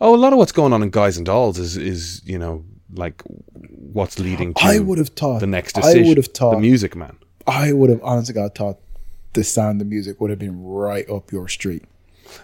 oh, 0.00 0.14
a 0.14 0.16
lot 0.16 0.32
of 0.32 0.38
what's 0.38 0.52
going 0.52 0.72
on 0.72 0.82
in 0.82 0.90
Guys 0.90 1.16
and 1.16 1.26
Dolls 1.26 1.58
is 1.58 1.76
is 1.76 2.22
you 2.24 2.38
know 2.38 2.64
like 2.94 3.22
what's 3.92 4.18
leading 4.18 4.54
to 4.54 4.64
I 4.64 4.78
would 4.78 4.98
have 4.98 5.10
thought 5.10 5.40
the 5.40 5.46
next 5.46 5.74
decision. 5.74 6.04
I 6.04 6.08
would 6.08 6.16
have 6.16 6.32
taught 6.32 6.52
the. 6.54 6.60
Music 6.60 6.94
Man. 6.96 7.16
I 7.46 7.72
would 7.72 7.90
have 7.90 8.00
honestly 8.02 8.34
got 8.34 8.54
thought 8.54 8.78
the 9.32 9.44
sound 9.44 9.80
of 9.80 9.86
music 9.86 10.20
would 10.20 10.30
have 10.30 10.38
been 10.38 10.62
right 10.64 11.08
up 11.08 11.30
your 11.32 11.48
street. 11.48 11.84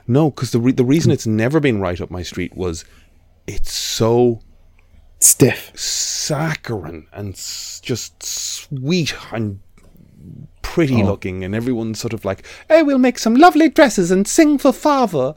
No, 0.07 0.31
because 0.31 0.51
the 0.51 0.59
re- 0.61 0.73
the 0.73 0.85
reason 0.85 1.13
it's 1.13 1.27
never 1.27 1.61
been 1.61 1.81
right 1.81 2.01
up 2.01 2.11
my 2.11 2.23
street 2.23 2.57
was 2.57 2.85
it's 3.47 3.73
so 3.73 4.41
Stiff. 5.21 5.73
saccharine 5.77 7.07
and 7.13 7.35
s- 7.35 7.81
just 7.85 8.23
sweet 8.23 9.15
and 9.33 9.61
pretty 10.63 11.03
Oh. 11.03 11.07
looking, 11.07 11.45
and 11.45 11.55
everyone's 11.55 11.99
sort 12.01 12.13
of 12.13 12.25
like, 12.25 12.45
"Hey, 12.69 12.83
we'll 12.83 12.99
make 12.99 13.19
some 13.19 13.35
lovely 13.37 13.69
dresses 13.69 14.11
and 14.11 14.27
sing 14.27 14.59
for 14.59 14.73
father." 14.73 15.35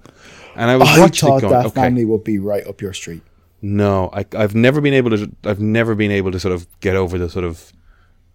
And 0.56 0.70
I 0.72 0.76
was 0.78 0.90
I 0.90 1.00
watching 1.00 1.30
thought 1.30 1.38
it 1.38 1.42
going, 1.42 1.54
that 1.54 1.66
"Okay, 1.68 1.82
family 1.82 2.06
would 2.06 2.24
be 2.24 2.40
right 2.40 2.66
up 2.68 2.82
your 2.82 2.94
street. 2.94 3.22
no, 3.62 4.10
I, 4.14 4.26
I've 4.36 4.56
never 4.56 4.82
been 4.82 4.94
able 4.94 5.12
to. 5.12 5.32
I've 5.44 5.60
never 5.60 5.96
been 5.96 6.12
able 6.12 6.32
to 6.32 6.40
sort 6.40 6.54
of 6.54 6.68
get 6.80 6.96
over 6.96 7.18
the 7.18 7.30
sort 7.30 7.46
of 7.46 7.72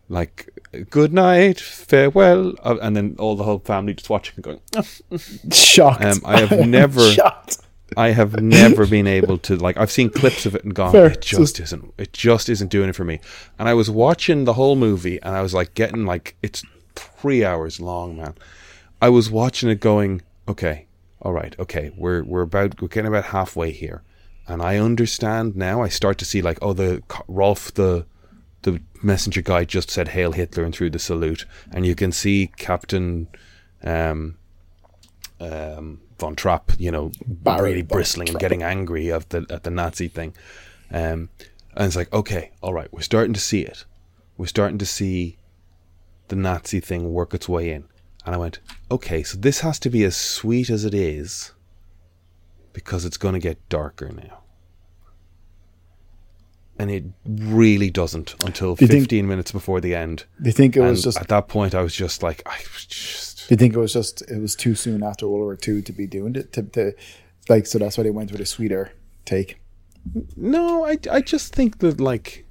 like 0.09 0.51
good 0.91 1.13
night, 1.13 1.59
farewell, 1.61 2.55
uh, 2.63 2.77
and 2.83 2.95
then 2.97 3.17
all 3.19 3.37
the 3.37 3.45
whole 3.45 3.59
family 3.61 3.95
just 3.95 4.11
watching 4.11 4.35
and 4.37 4.45
going. 4.45 4.61
"Oh, 4.77 5.19
Shocked. 5.53 6.03
Um, 6.05 6.21
I 6.25 6.41
have 6.41 6.67
never- 6.69 7.11
shocked. 7.13 7.59
I 7.97 8.09
have 8.11 8.41
never 8.41 8.87
been 8.87 9.07
able 9.07 9.39
to 9.39 9.57
like 9.57 9.77
I've 9.77 9.91
seen 9.91 10.11
clips 10.11 10.47
of 10.47 10.55
it 10.57 10.65
and 10.65 10.75
gone 10.75 10.91
Fair. 10.91 11.07
it 11.13 11.21
just 11.21 11.61
isn't 11.61 11.95
it 11.97 12.13
just 12.13 12.49
isn't 12.49 12.69
doing 12.69 12.89
it 12.89 12.97
for 12.97 13.05
me. 13.05 13.21
And 13.59 13.69
I 13.69 13.75
was 13.75 13.89
watching 13.89 14.45
the 14.45 14.55
whole 14.55 14.75
movie 14.75 15.21
and 15.23 15.37
I 15.37 15.43
was 15.43 15.55
like 15.55 15.75
getting 15.75 16.05
like 16.05 16.35
it's 16.43 16.65
3 16.97 17.45
hours 17.45 17.81
long, 17.81 18.17
man. 18.17 18.35
I 19.01 19.11
was 19.11 19.31
watching 19.31 19.69
it 19.69 19.79
going, 19.81 20.23
okay, 20.49 20.87
all 21.25 21.33
right, 21.33 21.57
okay, 21.59 21.91
we're 21.97 22.23
we're 22.23 22.43
about 22.43 22.81
we're 22.81 22.89
getting 22.89 23.09
about 23.09 23.25
halfway 23.25 23.71
here. 23.71 24.03
And 24.47 24.61
I 24.61 24.77
understand 24.77 25.57
now. 25.57 25.83
I 25.83 25.89
start 25.89 26.19
to 26.19 26.25
see 26.25 26.43
like 26.43 26.59
oh 26.61 26.75
the 26.75 27.03
Rolf 27.27 27.73
the 27.75 28.07
the 28.63 28.81
messenger 29.03 29.43
guy 29.43 29.65
just 29.65 29.91
said 29.91 30.09
hail 30.09 30.33
Hitler 30.33 30.65
and 30.65 30.75
threw 30.75 30.89
the 30.89 30.99
salute 30.99 31.45
and 31.71 31.85
you 31.85 31.95
can 31.95 32.13
see 32.13 32.51
Captain 32.57 33.29
um 33.83 34.37
um, 35.41 36.01
von 36.19 36.37
Trapp, 36.37 36.73
you 36.79 36.91
know, 36.91 37.11
Barry 37.27 37.71
really 37.71 37.83
bristling 37.83 38.29
and 38.29 38.39
getting 38.39 38.63
angry 38.63 39.13
at 39.13 39.31
the 39.31 39.47
at 39.51 39.65
the 39.65 39.71
Nazi 39.71 40.09
thing. 40.09 40.35
Um, 40.91 41.29
and 41.77 41.87
it's 41.87 41.97
like, 41.97 42.13
okay, 42.13 42.53
all 42.63 42.73
right, 42.73 42.93
we're 42.93 43.01
starting 43.01 43.35
to 43.35 43.41
see 43.41 43.63
it. 43.63 43.85
We're 44.37 44.47
starting 44.47 44.79
to 44.79 44.87
see 44.87 45.39
the 46.29 46.37
Nazi 46.37 46.81
thing 46.81 47.13
work 47.13 47.35
its 47.35 47.49
way 47.49 47.71
in. 47.71 47.85
And 48.27 48.35
I 48.35 48.39
went, 48.39 48.61
okay, 48.91 49.23
so 49.23 49.37
this 49.39 49.61
has 49.61 49.79
to 49.81 49.91
be 49.91 50.03
as 50.05 50.17
sweet 50.17 50.71
as 50.71 50.85
it 50.85 50.95
is 50.95 51.53
because 52.73 53.05
it's 53.05 53.17
going 53.19 53.35
to 53.35 53.39
get 53.41 53.69
darker 53.69 54.11
now. 54.11 54.41
And 56.79 56.91
it 56.91 57.05
really 57.27 57.91
doesn't 57.91 58.35
until 58.45 58.75
think- 58.75 58.91
15 58.91 59.29
minutes 59.29 59.53
before 59.53 59.81
the 59.81 59.95
end. 59.95 60.25
Do 60.43 60.49
you 60.49 60.53
think 60.53 60.77
it 60.77 60.81
And 60.81 60.91
was 60.91 61.03
just? 61.05 61.19
at 61.21 61.29
that 61.29 61.47
point, 61.49 61.75
I 61.75 61.83
was 61.83 61.95
just 61.95 62.23
like, 62.23 62.43
I 62.47 62.57
was 62.73 62.85
just. 62.87 63.49
Do 63.49 63.53
you 63.55 63.57
think 63.59 63.75
it 63.75 63.79
was 63.79 63.93
just? 63.93 64.23
It 64.23 64.41
was 64.41 64.57
too 64.57 64.75
soon 64.75 65.03
after 65.03 65.29
World 65.29 65.43
War 65.45 65.57
Two 65.57 65.83
to 65.83 65.93
be 65.93 66.07
doing 66.07 66.35
it. 66.35 66.53
To, 66.55 66.63
to 66.63 66.93
like, 67.49 67.67
so 67.67 67.79
that's 67.79 67.97
why 67.99 68.05
they 68.05 68.11
went 68.11 68.33
with 68.33 68.41
a 68.41 68.47
sweeter 68.47 68.91
take. 69.25 69.61
No, 70.37 70.85
I, 70.85 70.99
I 71.11 71.21
just 71.21 71.55
think 71.55 71.79
that 71.79 72.01
like 72.01 72.44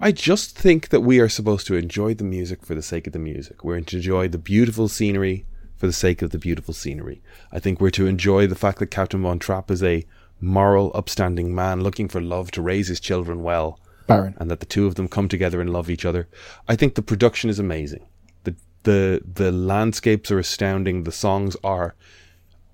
I 0.00 0.12
just 0.12 0.56
think 0.56 0.90
that 0.90 1.00
we 1.00 1.18
are 1.18 1.28
supposed 1.28 1.66
to 1.66 1.74
enjoy 1.74 2.14
the 2.14 2.24
music 2.24 2.64
for 2.64 2.74
the 2.74 2.82
sake 2.82 3.06
of 3.08 3.12
the 3.12 3.18
music. 3.18 3.64
We're 3.64 3.80
to 3.80 3.96
enjoy 3.96 4.28
the 4.28 4.38
beautiful 4.38 4.86
scenery 4.88 5.44
for 5.76 5.86
the 5.86 5.92
sake 5.92 6.22
of 6.22 6.30
the 6.30 6.38
beautiful 6.38 6.72
scenery. 6.72 7.20
I 7.50 7.58
think 7.58 7.80
we're 7.80 7.90
to 7.90 8.06
enjoy 8.06 8.46
the 8.46 8.54
fact 8.54 8.78
that 8.78 8.86
Captain 8.88 9.22
Von 9.22 9.38
Trapp 9.40 9.70
is 9.70 9.82
a 9.82 10.06
moral, 10.40 10.92
upstanding 10.94 11.52
man 11.52 11.82
looking 11.82 12.08
for 12.08 12.20
love 12.20 12.52
to 12.52 12.62
raise 12.62 12.86
his 12.86 13.00
children 13.00 13.42
well, 13.42 13.80
Baron. 14.06 14.34
and 14.38 14.48
that 14.50 14.60
the 14.60 14.66
two 14.66 14.86
of 14.86 14.94
them 14.94 15.08
come 15.08 15.28
together 15.28 15.60
and 15.60 15.70
love 15.72 15.90
each 15.90 16.04
other. 16.04 16.28
I 16.68 16.76
think 16.76 16.94
the 16.94 17.02
production 17.02 17.50
is 17.50 17.58
amazing. 17.58 18.06
the 18.44 18.54
the 18.84 19.22
The 19.24 19.50
landscapes 19.50 20.30
are 20.30 20.38
astounding. 20.38 21.02
The 21.02 21.12
songs 21.12 21.56
are 21.64 21.96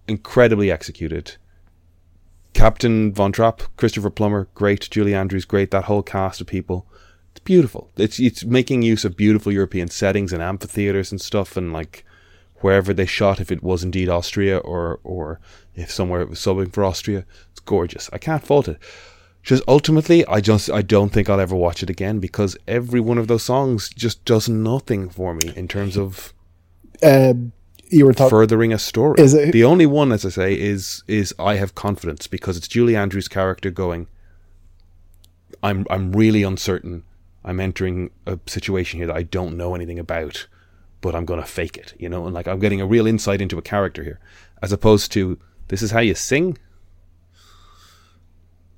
incredibly 0.07 0.71
executed. 0.71 1.37
Captain 2.53 3.13
Von 3.13 3.33
Trapp, 3.33 3.63
Christopher 3.77 4.11
Plummer, 4.11 4.49
great. 4.55 4.89
Julie 4.91 5.15
Andrews, 5.15 5.47
great. 5.47 5.71
That 5.71 5.85
whole 5.85 6.03
cast 6.03 6.41
of 6.41 6.47
people, 6.47 6.87
beautiful. 7.45 7.91
It's 7.97 8.19
it's 8.19 8.45
making 8.45 8.83
use 8.83 9.05
of 9.05 9.17
beautiful 9.17 9.53
European 9.53 9.89
settings 9.89 10.33
and 10.33 10.43
amphitheaters 10.43 11.13
and 11.13 11.21
stuff, 11.21 11.57
and 11.57 11.73
like 11.73 12.05
wherever 12.61 12.95
they 12.95 13.07
shot, 13.07 13.41
if 13.41 13.51
it 13.53 13.63
was 13.63 13.83
indeed 13.85 14.09
Austria 14.09 14.59
or 14.59 15.01
or 15.05 15.41
if 15.75 15.91
somewhere 15.91 16.21
it 16.23 16.29
was 16.31 16.39
subbing 16.39 16.73
for 16.73 16.85
Austria, 16.85 17.25
it's 17.51 17.61
gorgeous. 17.61 18.09
I 18.13 18.19
can't 18.19 18.45
fault 18.47 18.69
it. 18.69 18.79
Just 19.43 19.63
ultimately, 19.69 20.25
I 20.27 20.41
just 20.41 20.71
I 20.71 20.81
don't 20.83 21.11
think 21.13 21.29
I'll 21.29 21.41
ever 21.41 21.57
watch 21.57 21.83
it 21.83 21.91
again 21.91 22.19
because 22.19 22.57
every 22.67 23.01
one 23.01 23.19
of 23.19 23.27
those 23.29 23.43
songs 23.43 23.91
just 23.91 24.25
does 24.25 24.49
nothing 24.49 25.11
for 25.11 25.35
me 25.35 25.53
in 25.55 25.69
terms 25.69 25.97
of 25.99 26.33
Um, 27.03 27.53
you 27.91 28.07
were 28.07 28.15
talking. 28.15 28.31
furthering 28.31 28.73
a 28.73 28.79
story. 28.79 29.17
Is 29.21 29.35
it- 29.35 29.53
the 29.53 29.65
only 29.65 29.85
one, 29.87 30.13
as 30.13 30.25
I 30.25 30.31
say, 30.31 30.59
is 30.59 31.03
is 31.07 31.35
I 31.39 31.57
have 31.57 31.75
confidence 31.75 32.27
because 32.27 32.57
it's 32.57 32.69
Julie 32.69 32.97
Andrews' 32.97 33.29
character 33.29 33.71
going. 33.71 34.07
I'm 35.63 35.87
I'm 35.91 36.13
really 36.13 36.43
uncertain. 36.43 37.03
I'm 37.45 37.61
entering 37.61 38.11
a 38.27 38.39
situation 38.47 38.99
here 38.99 39.07
that 39.07 39.17
I 39.17 39.23
don't 39.23 39.57
know 39.57 39.75
anything 39.75 39.99
about, 39.99 40.47
but 41.01 41.15
I'm 41.15 41.25
gonna 41.25 41.45
fake 41.45 41.77
it, 41.77 41.95
you 41.99 42.09
know, 42.09 42.25
and 42.25 42.35
like 42.35 42.49
I'm 42.49 42.59
getting 42.59 42.81
a 42.81 42.87
real 42.87 43.07
insight 43.07 43.41
into 43.41 43.59
a 43.59 43.63
character 43.63 44.03
here, 44.03 44.21
as 44.63 44.73
opposed 44.73 45.13
to 45.13 45.39
this 45.69 45.83
is 45.83 45.91
how 45.91 46.01
you 46.01 46.15
sing. 46.15 46.59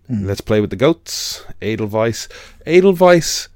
Let's 0.09 0.41
play 0.41 0.61
with 0.61 0.71
the 0.71 0.77
goats. 0.77 1.45
Edelweiss, 1.61 2.29
Edelweiss, 2.65 3.49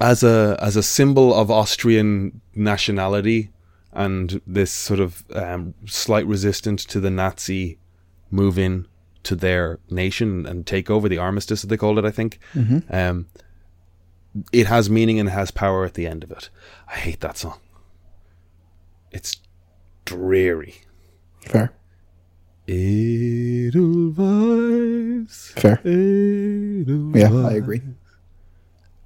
as 0.00 0.22
a 0.22 0.58
as 0.60 0.76
a 0.76 0.82
symbol 0.82 1.34
of 1.34 1.50
Austrian 1.50 2.40
nationality 2.54 3.50
and 3.92 4.40
this 4.46 4.70
sort 4.70 5.00
of 5.00 5.24
um, 5.34 5.74
slight 5.86 6.26
resistance 6.26 6.84
to 6.86 7.00
the 7.00 7.10
Nazi 7.10 7.78
move 8.30 8.58
in 8.58 8.86
to 9.24 9.34
their 9.34 9.78
nation 9.90 10.46
and 10.46 10.66
take 10.66 10.88
over 10.88 11.08
the 11.08 11.18
armistice, 11.18 11.64
as 11.64 11.68
they 11.68 11.76
called 11.76 11.98
it, 11.98 12.04
I 12.04 12.10
think. 12.10 12.38
Um, 12.90 13.26
it 14.52 14.66
has 14.66 14.88
meaning 14.90 15.18
and 15.20 15.28
has 15.30 15.50
power 15.50 15.84
at 15.84 15.94
the 15.94 16.06
end 16.06 16.24
of 16.24 16.30
it. 16.30 16.50
I 16.88 16.94
hate 16.96 17.20
that 17.20 17.36
song. 17.38 17.58
It's 19.10 19.36
dreary. 20.04 20.76
Fair. 21.40 21.72
Edelweiss. 24.18 25.52
Fair. 25.56 25.80
Edelweiss. 25.84 27.22
Yeah, 27.22 27.46
I 27.46 27.52
agree. 27.54 27.82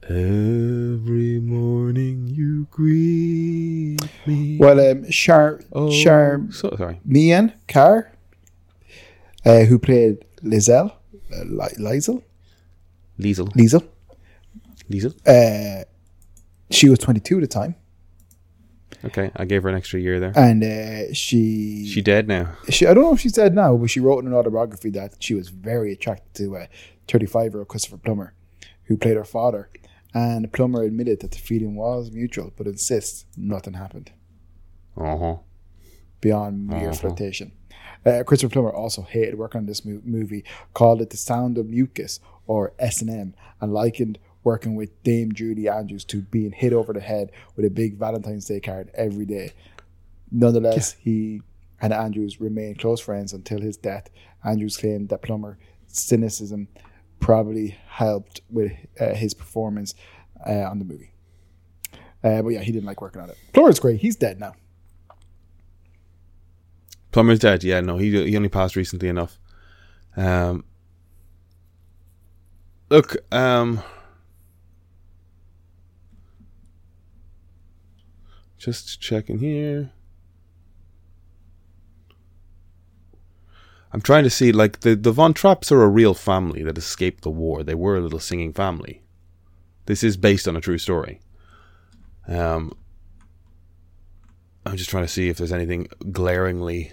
Every 0.05 1.39
morning 1.41 2.27
you 2.27 2.67
greet 2.71 4.01
me. 4.27 4.59
Well, 4.59 4.81
um, 4.81 5.05
Char 5.11 5.61
Oh, 5.73 5.91
Char 5.91 6.41
so, 6.51 6.75
sorry. 6.77 7.01
Mian 7.05 7.53
Carr, 7.69 8.11
uh, 9.45 9.61
who 9.61 9.79
played 9.79 10.25
Lizelle, 10.43 10.91
uh, 11.33 11.45
Li- 11.45 11.77
Liesel, 11.79 12.23
Liesel. 13.21 13.87
Uh, 15.27 15.85
she 16.71 16.89
was 16.89 16.99
22 16.99 17.37
at 17.37 17.41
the 17.43 17.47
time, 17.47 17.75
Okay, 19.05 19.31
I 19.37 19.45
gave 19.47 19.63
her 19.65 19.69
an 19.69 19.75
extra 19.75 19.99
year 20.01 20.21
there. 20.21 20.33
and 20.37 20.63
uh, 20.63 21.13
she, 21.13 21.87
She 21.89 22.01
dead 22.03 22.29
now. 22.29 22.51
she 22.69 22.87
I 22.87 22.95
don't 22.95 23.03
know 23.05 23.13
if 23.15 23.21
she's 23.21 23.33
dead 23.33 23.55
now, 23.55 23.77
but 23.77 23.91
she 23.91 24.01
wrote 24.01 24.21
in 24.21 24.27
an 24.29 24.35
autobiography 24.35 24.91
that 24.91 25.17
she 25.19 25.35
was 25.35 25.49
very 25.49 25.93
attracted 25.93 26.35
to 26.35 26.57
a 26.57 26.69
35 27.09 27.53
year 27.53 27.59
old 27.61 27.69
Christopher 27.69 27.97
Plummer, 27.99 28.35
who 28.85 28.97
played 28.97 29.17
her 29.17 29.25
father. 29.25 29.71
And 30.15 30.53
Plummer 30.53 30.83
admitted 30.83 31.21
that 31.21 31.31
the 31.33 31.39
feeling 31.39 31.75
was 31.75 32.11
mutual, 32.13 32.53
but 32.57 32.67
insists 32.67 33.25
nothing 33.37 33.75
happened 33.75 34.13
Uh 34.97 35.17
huh. 35.19 35.37
beyond 36.21 36.67
mere 36.69 36.91
Uh-huh. 36.91 36.93
flirtation. 36.93 37.53
Uh, 38.07 38.23
Christopher 38.25 38.53
Plummer 38.53 38.71
also 38.73 39.03
hated 39.03 39.37
working 39.37 39.61
on 39.61 39.67
this 39.67 39.85
mo- 39.85 40.03
movie, 40.05 40.45
called 40.75 41.01
it 41.01 41.11
the 41.11 41.17
sound 41.17 41.57
of 41.59 41.67
mucus 41.69 42.21
or 42.47 42.73
S 42.79 43.01
and 43.01 43.11
M, 43.11 43.35
and 43.61 43.73
likened 43.73 44.19
working 44.45 44.75
with 44.75 45.03
Dame 45.03 45.33
Judy 45.33 45.69
Andrews 45.69 46.05
to 46.07 46.23
being 46.23 46.53
hit 46.53 46.73
over 46.73 46.93
the 46.93 47.01
head 47.01 47.31
with 47.57 47.65
a 47.65 47.71
big 47.71 47.99
Valentine's 47.99 48.47
Day 48.47 48.61
card 48.61 48.91
every 48.95 49.25
day. 49.25 49.53
Nonetheless, 50.31 50.93
he 50.95 51.43
and 51.81 51.93
Andrews 51.93 52.41
remained 52.41 52.79
close 52.79 53.01
friends 53.01 53.33
until 53.33 53.61
his 53.61 53.77
death. 53.77 54.09
Andrews 54.45 54.77
claimed 54.77 55.09
that 55.11 55.23
Plummer's 55.23 55.57
cynicism 55.89 56.69
probably 57.21 57.77
helped 57.87 58.41
with 58.51 58.73
uh, 59.01 59.15
his 59.15 59.35
performance 59.35 59.95
uh, 60.47 60.65
on 60.65 60.79
the 60.79 60.85
movie. 60.85 61.13
Uh, 62.25 62.41
but 62.43 62.51
yeah, 62.51 62.61
he 62.61 62.73
didn't 62.73 62.87
like 62.87 63.01
working 63.01 63.21
on 63.21 63.31
it. 63.31 63.37
Plummer's 63.53 63.81
great. 63.81 64.01
He's 64.01 64.17
dead 64.17 64.39
now. 64.39 64.55
Plummer's 67.11 67.41
dead. 67.41 67.63
Yeah, 67.63 67.81
no, 67.81 67.99
he 67.99 68.11
he 68.11 68.37
only 68.37 68.49
passed 68.49 68.75
recently 68.75 69.09
enough. 69.09 69.39
Um, 70.17 70.65
look, 72.91 73.17
um, 73.33 73.83
just 78.63 79.01
checking 79.01 79.41
here. 79.41 79.91
I'm 83.93 84.01
trying 84.01 84.23
to 84.25 84.31
see 84.31 84.53
like 84.53 84.81
the 84.81 84.95
the 84.95 85.11
Von 85.11 85.35
Trapps 85.35 85.73
are 85.73 85.83
a 85.83 85.89
real 85.89 86.15
family 86.15 86.63
that 86.63 86.79
escaped 86.79 87.25
the 87.25 87.31
war. 87.31 87.65
They 87.65 87.75
were 87.75 87.97
a 87.97 88.01
little 88.01 88.21
singing 88.21 88.53
family. 88.53 89.03
This 89.87 90.05
is 90.05 90.17
based 90.17 90.47
on 90.47 90.57
a 90.57 90.61
true 90.61 90.79
story. 90.79 91.21
Um, 92.29 92.73
I'm 94.65 94.77
just 94.77 94.91
trying 94.91 95.05
to 95.05 95.09
see 95.09 95.29
if 95.29 95.39
there's 95.39 95.53
anything 95.53 95.89
glaringly. 96.13 96.93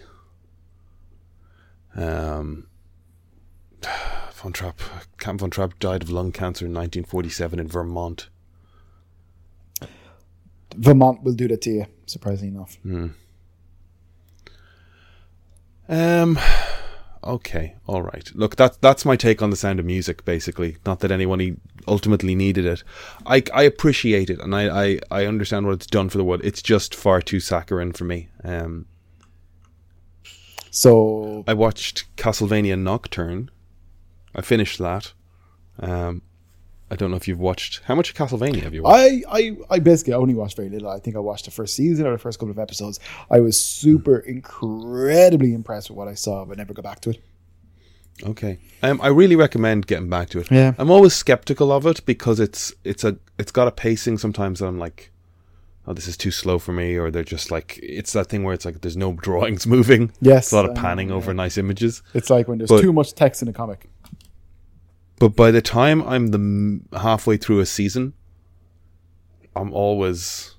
Um, 1.96 2.68
Von 4.34 4.54
Trapp, 4.54 4.80
Camp 5.20 5.42
Von 5.42 5.52
Trapp 5.52 5.78
died 5.78 6.02
of 6.02 6.10
lung 6.10 6.32
cancer 6.32 6.66
in 6.66 6.74
1947 6.74 7.60
in 7.60 7.68
Vermont. 7.68 8.30
Vermont 10.80 11.24
will 11.24 11.34
do 11.34 11.48
that 11.50 11.62
to 11.64 11.70
you, 11.70 11.86
surprisingly 12.06 12.56
enough. 12.56 12.78
Um, 15.90 16.40
okay, 17.24 17.76
all 17.88 18.02
right. 18.02 18.32
Look, 18.34 18.56
that's 18.56 18.78
that's 18.78 19.06
my 19.06 19.16
take 19.16 19.42
on 19.42 19.50
the 19.50 19.56
sound 19.58 19.80
of 19.80 19.86
music. 19.86 20.24
Basically, 20.24 20.78
not 20.86 21.00
that 21.02 21.12
anyone 21.12 21.60
ultimately 21.88 22.36
needed 22.36 22.66
it. 22.66 22.84
I 23.26 23.44
I 23.54 23.64
appreciate 23.64 24.30
it, 24.30 24.40
and 24.40 24.56
I, 24.56 24.84
I 24.84 25.00
I 25.12 25.26
understand 25.26 25.66
what 25.66 25.74
it's 25.74 25.88
done 25.88 26.10
for 26.10 26.18
the 26.18 26.24
world. 26.24 26.42
It's 26.44 26.62
just 26.62 26.96
far 26.96 27.22
too 27.22 27.40
saccharine 27.40 27.92
for 27.94 28.06
me. 28.06 28.30
Um, 28.44 28.86
So 30.72 31.44
I 31.48 31.54
watched 31.56 32.16
Castlevania 32.16 32.78
Nocturne. 32.78 33.50
I 34.36 34.42
finished 34.42 34.78
that. 34.78 35.14
Um, 35.80 36.22
I 36.92 36.96
don't 36.96 37.12
know 37.12 37.18
if 37.18 37.28
you've 37.28 37.40
watched. 37.40 37.82
How 37.86 37.94
much 37.96 38.10
of 38.10 38.16
Castlevania 38.16 38.64
have 38.64 38.74
you 38.74 38.84
watched? 38.84 39.26
I, 39.30 39.38
I, 39.38 39.58
I 39.70 39.80
basically 39.80 40.14
only 40.14 40.34
watched 40.34 40.56
very 40.58 40.70
little. 40.70 40.90
I 40.90 41.00
think 41.00 41.16
I 41.16 41.20
watched 41.20 41.46
the 41.46 41.52
first 41.52 41.76
season 41.76 42.08
or 42.08 42.12
the 42.12 42.18
first 42.18 42.40
couple 42.40 42.52
of 42.52 42.58
episodes. 42.60 43.00
I 43.30 43.40
was 43.40 43.60
super 43.62 44.18
incredibly 44.20 45.54
impressed 45.54 45.90
with 45.90 45.98
what 45.98 46.08
I 46.08 46.16
saw, 46.16 46.46
but 46.46 46.58
never 46.58 46.74
got 46.74 46.84
back 46.84 47.00
to 47.02 47.12
it. 47.12 47.22
Okay. 48.24 48.58
Um, 48.84 49.00
I 49.02 49.08
really 49.08 49.36
recommend 49.36 49.88
getting 49.88 50.10
back 50.10 50.30
to 50.30 50.40
it. 50.40 50.52
Yeah. 50.52 50.74
I'm 50.78 50.92
always 50.92 51.14
skeptical 51.14 51.72
of 51.72 51.86
it 51.86 52.06
because 52.06 52.40
it's 52.40 52.74
it's 52.84 53.04
a 53.04 53.18
it's 53.38 53.52
got 53.52 53.68
a 53.68 53.72
pacing 53.72 54.18
sometimes 54.18 54.60
that 54.60 54.66
I'm 54.68 54.78
like, 54.80 55.12
oh, 55.88 55.94
this 55.94 56.08
is 56.08 56.18
too 56.18 56.32
slow 56.32 56.60
for 56.60 56.74
me, 56.74 56.98
or 56.98 57.12
they're 57.12 57.24
just 57.24 57.50
like 57.50 57.80
it's 57.82 58.12
that 58.14 58.28
thing 58.28 58.44
where 58.44 58.54
it's 58.54 58.66
like 58.66 58.82
there's 58.82 58.98
no 58.98 59.14
drawings 59.22 59.66
moving. 59.66 60.12
Yes, 60.20 60.48
It's 60.48 60.52
a 60.52 60.56
lot 60.58 60.66
of 60.66 60.76
know, 60.76 60.82
panning 60.82 61.10
yeah. 61.10 61.16
over 61.16 61.34
nice 61.34 61.58
images. 61.58 62.02
It's 62.14 62.30
like 62.30 62.48
when 62.50 62.58
there's 62.58 62.70
But- 62.70 62.82
too 62.82 62.92
much 62.92 63.14
text 63.14 63.42
in 63.42 63.48
a 63.48 63.54
comic. 63.54 63.90
But 65.20 65.36
by 65.36 65.52
the 65.52 65.62
time 65.62 66.02
I'm 66.04 66.28
the 66.28 66.38
m- 66.38 66.88
halfway 66.94 67.38
through 67.38 67.60
a 67.60 67.66
season, 67.66 68.14
I'm 69.56 69.74
always 69.74 70.56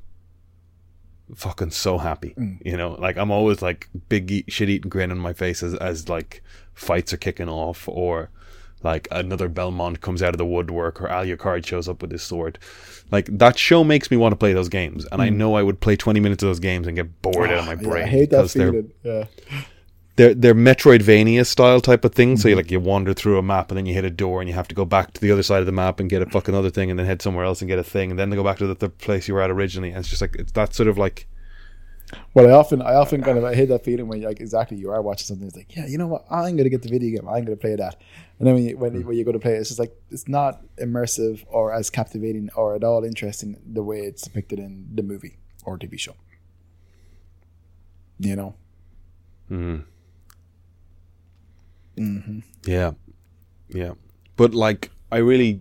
fucking 1.34 1.70
so 1.70 1.98
happy. 1.98 2.34
Mm. 2.36 2.58
You 2.64 2.76
know, 2.76 2.92
like 2.92 3.16
I'm 3.16 3.30
always 3.30 3.62
like 3.62 3.88
big 4.08 4.44
shit 4.50 4.68
eating 4.68 4.90
grin 4.90 5.10
on 5.10 5.18
my 5.18 5.32
face 5.32 5.62
as 5.62 5.74
as 5.74 6.08
like 6.08 6.42
fights 6.74 7.12
are 7.12 7.16
kicking 7.16 7.48
off 7.48 7.88
or 7.88 8.30
like 8.82 9.08
another 9.10 9.48
Belmont 9.48 10.00
comes 10.00 10.22
out 10.22 10.34
of 10.34 10.38
the 10.38 10.46
woodwork 10.46 11.00
or 11.00 11.08
Alucard 11.08 11.66
shows 11.66 11.88
up 11.88 12.02
with 12.02 12.10
his 12.10 12.22
sword. 12.22 12.58
Like 13.10 13.26
that 13.38 13.58
show 13.58 13.84
makes 13.84 14.10
me 14.10 14.16
want 14.16 14.32
to 14.32 14.36
play 14.36 14.52
those 14.52 14.68
games, 14.68 15.06
and 15.10 15.20
I 15.20 15.28
mm. 15.28 15.36
know 15.36 15.54
I 15.54 15.62
would 15.62 15.80
play 15.80 15.96
20 15.96 16.20
minutes 16.20 16.42
of 16.42 16.48
those 16.48 16.60
games 16.60 16.86
and 16.86 16.96
get 16.96 17.22
bored 17.22 17.50
out 17.50 17.58
of 17.58 17.66
my 17.66 17.72
ah, 17.72 17.76
Yeah, 17.80 17.88
brain 17.88 18.04
I 18.04 18.08
hate 18.08 18.30
that 18.30 18.50
feeling. 18.50 18.92
Yeah. 19.02 19.24
They're 20.20 20.35
they're 20.35 20.54
Metroidvania 20.54 21.46
style 21.46 21.80
type 21.80 22.04
of 22.04 22.14
thing. 22.14 22.37
So 22.37 22.48
you 22.48 22.52
mm-hmm. 22.52 22.59
like 22.59 22.70
you 22.70 22.78
wander 22.78 23.14
through 23.14 23.38
a 23.38 23.42
map 23.42 23.70
and 23.70 23.78
then 23.78 23.87
you 23.87 23.94
hit 23.94 24.04
a 24.04 24.11
door 24.11 24.42
and 24.42 24.48
you 24.48 24.54
have 24.54 24.68
to 24.68 24.74
go 24.74 24.85
back 24.85 25.14
to 25.14 25.20
the 25.20 25.33
other 25.33 25.42
side 25.42 25.61
of 25.61 25.66
the 25.66 25.72
map 25.72 25.98
and 25.98 26.11
get 26.11 26.20
a 26.20 26.26
fucking 26.26 26.54
other 26.54 26.68
thing 26.68 26.90
and 26.90 26.98
then 26.98 27.06
head 27.06 27.22
somewhere 27.22 27.46
else 27.46 27.62
and 27.62 27.68
get 27.68 27.78
a 27.78 27.85
thing 27.85 28.11
and 28.11 28.18
then 28.18 28.28
they 28.28 28.37
go 28.37 28.44
back 28.44 28.59
to 28.59 28.66
the, 28.66 28.74
the 28.74 28.90
place 28.90 29.28
you 29.28 29.35
were 29.35 29.40
at 29.40 29.50
originally. 29.50 29.88
And 29.88 29.98
it's 29.98 30.09
just 30.09 30.20
like 30.20 30.37
it's 30.37 30.52
that 30.52 30.74
sort 30.74 30.88
of 30.88 30.98
like 30.98 31.26
Well, 32.35 32.46
I 32.46 32.50
often, 32.50 32.83
I 32.83 32.96
often 32.96 33.22
kind 33.22 33.38
of 33.38 33.44
I 33.44 33.54
hate 33.54 33.70
that 33.70 33.83
feeling 33.83 34.09
when 34.09 34.20
you 34.20 34.28
like 34.28 34.40
exactly 34.40 34.76
you 34.76 34.90
are 34.90 35.00
watching 35.00 35.24
something. 35.24 35.46
It's 35.46 35.56
like, 35.56 35.74
yeah, 35.74 35.87
you 35.87 35.96
know 35.96 36.09
what? 36.09 36.26
I'm 36.30 36.54
gonna 36.54 36.68
get 36.68 36.83
the 36.83 36.90
video 36.90 37.18
game. 37.18 37.26
I'm 37.26 37.44
gonna 37.46 37.56
play 37.56 37.76
that. 37.76 37.96
And 38.38 38.46
then 38.46 38.54
when 38.56 38.64
you 38.64 38.76
when, 38.76 38.92
mm. 38.92 39.04
when 39.04 39.16
you 39.16 39.24
go 39.24 39.33
to 39.33 39.38
play 39.38 39.54
it, 39.54 39.61
it's 39.61 39.70
just 39.70 39.80
like 39.80 39.96
it's 40.11 40.28
not 40.28 40.61
immersive 40.76 41.44
or 41.48 41.72
as 41.72 41.88
captivating 41.88 42.50
or 42.54 42.74
at 42.74 42.85
all 42.85 43.04
interesting 43.04 43.56
the 43.64 43.83
way 43.83 44.00
it's 44.00 44.22
depicted 44.22 44.59
in 44.59 44.87
the 44.94 45.02
movie 45.02 45.38
or 45.64 45.78
TV 45.78 45.98
show. 45.98 46.14
You 48.18 48.37
know. 48.37 48.54
Mm-hmm. 49.50 49.89
Mm-hmm. 52.00 52.38
Yeah, 52.64 52.92
yeah. 53.68 53.92
But 54.36 54.54
like, 54.54 54.90
I 55.12 55.18
really, 55.18 55.60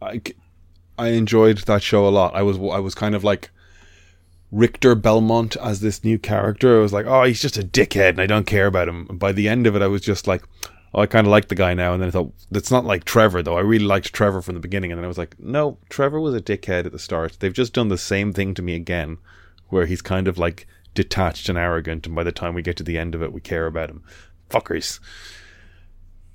I, 0.00 0.22
I 0.96 1.08
enjoyed 1.08 1.58
that 1.58 1.82
show 1.82 2.06
a 2.06 2.10
lot. 2.10 2.34
I 2.34 2.42
was, 2.42 2.56
I 2.56 2.78
was 2.78 2.94
kind 2.94 3.14
of 3.14 3.24
like 3.24 3.50
Richter 4.52 4.94
Belmont 4.94 5.56
as 5.56 5.80
this 5.80 6.04
new 6.04 6.18
character. 6.18 6.78
I 6.78 6.82
was 6.82 6.92
like, 6.92 7.06
oh, 7.06 7.24
he's 7.24 7.42
just 7.42 7.58
a 7.58 7.62
dickhead, 7.62 8.10
and 8.10 8.20
I 8.20 8.26
don't 8.26 8.46
care 8.46 8.66
about 8.66 8.88
him. 8.88 9.06
And 9.10 9.18
by 9.18 9.32
the 9.32 9.48
end 9.48 9.66
of 9.66 9.74
it, 9.74 9.82
I 9.82 9.88
was 9.88 10.02
just 10.02 10.28
like, 10.28 10.44
oh, 10.94 11.00
I 11.00 11.06
kind 11.06 11.26
of 11.26 11.30
like 11.32 11.48
the 11.48 11.56
guy 11.56 11.74
now. 11.74 11.92
And 11.92 12.00
then 12.00 12.08
I 12.08 12.12
thought, 12.12 12.32
that's 12.50 12.70
not 12.70 12.84
like 12.84 13.04
Trevor 13.04 13.42
though. 13.42 13.58
I 13.58 13.62
really 13.62 13.84
liked 13.84 14.12
Trevor 14.12 14.40
from 14.40 14.54
the 14.54 14.60
beginning, 14.60 14.92
and 14.92 14.98
then 14.98 15.04
I 15.04 15.08
was 15.08 15.18
like, 15.18 15.38
no, 15.40 15.78
Trevor 15.88 16.20
was 16.20 16.34
a 16.34 16.40
dickhead 16.40 16.86
at 16.86 16.92
the 16.92 16.98
start. 16.98 17.38
They've 17.40 17.52
just 17.52 17.72
done 17.72 17.88
the 17.88 17.98
same 17.98 18.32
thing 18.32 18.54
to 18.54 18.62
me 18.62 18.74
again, 18.76 19.18
where 19.68 19.86
he's 19.86 20.02
kind 20.02 20.28
of 20.28 20.38
like 20.38 20.68
detached 20.94 21.48
and 21.48 21.58
arrogant, 21.58 22.06
and 22.06 22.14
by 22.14 22.22
the 22.22 22.32
time 22.32 22.54
we 22.54 22.62
get 22.62 22.76
to 22.76 22.84
the 22.84 22.98
end 22.98 23.14
of 23.14 23.22
it, 23.22 23.32
we 23.32 23.40
care 23.40 23.66
about 23.66 23.90
him. 23.90 24.04
Fuckers. 24.50 25.00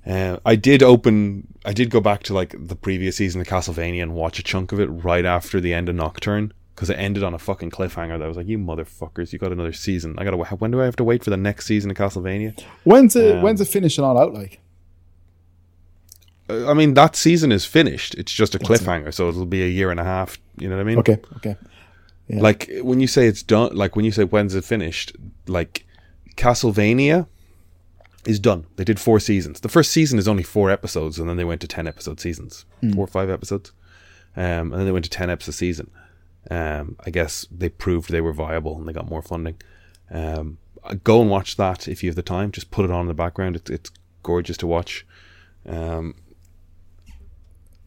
Uh, 0.06 0.38
I 0.44 0.56
did 0.56 0.82
open. 0.82 1.46
I 1.64 1.72
did 1.72 1.90
go 1.90 2.00
back 2.00 2.24
to 2.24 2.34
like 2.34 2.54
the 2.58 2.74
previous 2.74 3.16
season 3.16 3.40
of 3.40 3.46
Castlevania 3.46 4.02
and 4.02 4.14
watch 4.14 4.38
a 4.38 4.42
chunk 4.42 4.72
of 4.72 4.80
it 4.80 4.86
right 4.86 5.24
after 5.24 5.60
the 5.60 5.72
end 5.72 5.88
of 5.88 5.94
Nocturne 5.94 6.52
because 6.74 6.90
it 6.90 6.94
ended 6.94 7.22
on 7.22 7.34
a 7.34 7.38
fucking 7.38 7.70
cliffhanger. 7.70 8.18
That 8.18 8.24
I 8.24 8.28
was 8.28 8.36
like, 8.36 8.48
"You 8.48 8.58
motherfuckers! 8.58 9.32
You 9.32 9.38
got 9.38 9.52
another 9.52 9.72
season. 9.72 10.16
I 10.18 10.24
gotta. 10.24 10.36
When 10.36 10.72
do 10.72 10.80
I 10.80 10.84
have 10.84 10.96
to 10.96 11.04
wait 11.04 11.22
for 11.22 11.30
the 11.30 11.36
next 11.36 11.66
season 11.66 11.90
of 11.90 11.96
Castlevania?" 11.96 12.60
When's 12.82 13.14
it? 13.14 13.36
Um, 13.36 13.42
when's 13.42 13.60
it 13.60 13.66
finishing 13.68 14.02
all 14.02 14.18
out? 14.18 14.34
Like, 14.34 14.60
I 16.48 16.74
mean, 16.74 16.94
that 16.94 17.14
season 17.14 17.52
is 17.52 17.64
finished. 17.64 18.16
It's 18.16 18.32
just 18.32 18.56
a 18.56 18.58
cliffhanger, 18.58 19.14
so 19.14 19.28
it'll 19.28 19.46
be 19.46 19.62
a 19.62 19.68
year 19.68 19.92
and 19.92 20.00
a 20.00 20.04
half. 20.04 20.38
You 20.58 20.68
know 20.68 20.76
what 20.76 20.82
I 20.82 20.84
mean? 20.84 20.98
okay, 20.98 21.18
okay, 21.36 21.56
yeah. 22.26 22.40
Like 22.40 22.70
when 22.82 22.98
you 22.98 23.06
say 23.06 23.28
it's 23.28 23.44
done, 23.44 23.76
like 23.76 23.94
when 23.94 24.04
you 24.04 24.10
say 24.10 24.24
when's 24.24 24.56
it 24.56 24.64
finished, 24.64 25.16
like 25.46 25.86
Castlevania 26.36 27.28
is 28.24 28.38
done. 28.38 28.66
They 28.76 28.84
did 28.84 29.00
four 29.00 29.18
seasons. 29.20 29.60
The 29.60 29.68
first 29.68 29.90
season 29.90 30.18
is 30.18 30.28
only 30.28 30.42
four 30.42 30.70
episodes, 30.70 31.18
and 31.18 31.28
then 31.28 31.36
they 31.36 31.44
went 31.44 31.60
to 31.62 31.68
ten 31.68 31.86
episode 31.86 32.20
seasons, 32.20 32.64
four 32.94 33.04
or 33.04 33.08
five 33.08 33.30
episodes, 33.30 33.72
um, 34.36 34.72
and 34.72 34.74
then 34.74 34.84
they 34.84 34.92
went 34.92 35.04
to 35.04 35.10
ten 35.10 35.30
episodes 35.30 35.56
a 35.56 35.58
season. 35.58 35.90
Um, 36.50 36.96
I 37.04 37.10
guess 37.10 37.46
they 37.50 37.68
proved 37.68 38.10
they 38.10 38.20
were 38.20 38.32
viable 38.32 38.76
and 38.76 38.88
they 38.88 38.92
got 38.92 39.08
more 39.08 39.22
funding. 39.22 39.60
Um, 40.10 40.58
go 41.04 41.20
and 41.20 41.30
watch 41.30 41.56
that 41.56 41.86
if 41.88 42.02
you 42.02 42.08
have 42.08 42.16
the 42.16 42.22
time. 42.22 42.50
Just 42.50 42.70
put 42.70 42.84
it 42.84 42.90
on 42.90 43.02
in 43.02 43.06
the 43.08 43.14
background. 43.14 43.56
It's 43.56 43.70
it's 43.70 43.90
gorgeous 44.22 44.56
to 44.58 44.66
watch. 44.66 45.06
Um, 45.66 46.14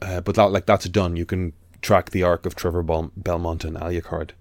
uh, 0.02 0.21
but 0.21 0.36
that 0.36 0.52
like 0.52 0.65
that's 0.65 0.88
done. 0.89 1.15
You 1.15 1.26
can 1.26 1.54
track 1.82 2.12
the 2.12 2.24
arc 2.24 2.45
of 2.45 2.56
Trevor 2.56 2.84
Bel- 2.84 3.12
Belmont 3.15 3.63
and 3.63 3.78
Alucard, 3.78 4.32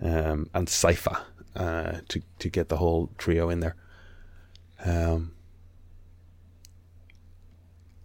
um, 0.00 0.50
and 0.54 0.68
Sypha 0.68 1.22
uh, 1.54 1.98
to 2.08 2.22
to 2.38 2.48
get 2.48 2.68
the 2.68 2.76
whole 2.76 3.10
trio 3.18 3.48
in 3.48 3.60
there. 3.60 3.76
Um, 4.84 5.32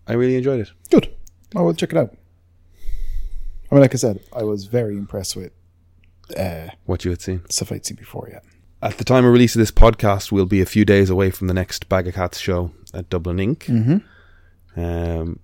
I 0.08 0.14
really 0.14 0.36
enjoyed 0.36 0.60
it. 0.62 0.72
good. 0.90 1.14
I 1.56 1.62
will 1.62 1.74
check 1.74 1.92
it 1.92 1.98
out. 1.98 2.16
I 3.72 3.76
mean, 3.76 3.82
like 3.82 3.94
I 3.94 3.98
said, 3.98 4.20
I 4.36 4.44
was 4.44 4.66
very 4.66 4.98
impressed 4.98 5.36
with 5.36 5.52
uh, 6.38 6.68
What 6.86 7.06
you 7.06 7.12
had 7.12 7.22
seen 7.22 7.42
stuff 7.50 7.72
I'd 7.72 7.86
seen 7.86 7.98
before. 7.98 8.28
Yeah. 8.32 8.40
at 8.82 8.98
the 8.98 9.04
time 9.04 9.26
of 9.26 9.32
release 9.32 9.56
of 9.56 9.60
this 9.60 9.72
podcast, 9.72 10.32
we'll 10.32 10.46
be 10.46 10.62
a 10.62 10.66
few 10.66 10.86
days 10.86 11.10
away 11.10 11.30
from 11.32 11.48
the 11.48 11.54
next 11.54 11.88
Bag 11.90 12.08
of 12.08 12.16
Cats 12.16 12.40
show 12.40 12.72
at 12.94 13.10
Dublin 13.10 13.38
Inc. 13.38 13.66
Mm-hmm. 13.66 14.80
Um, 14.80 15.40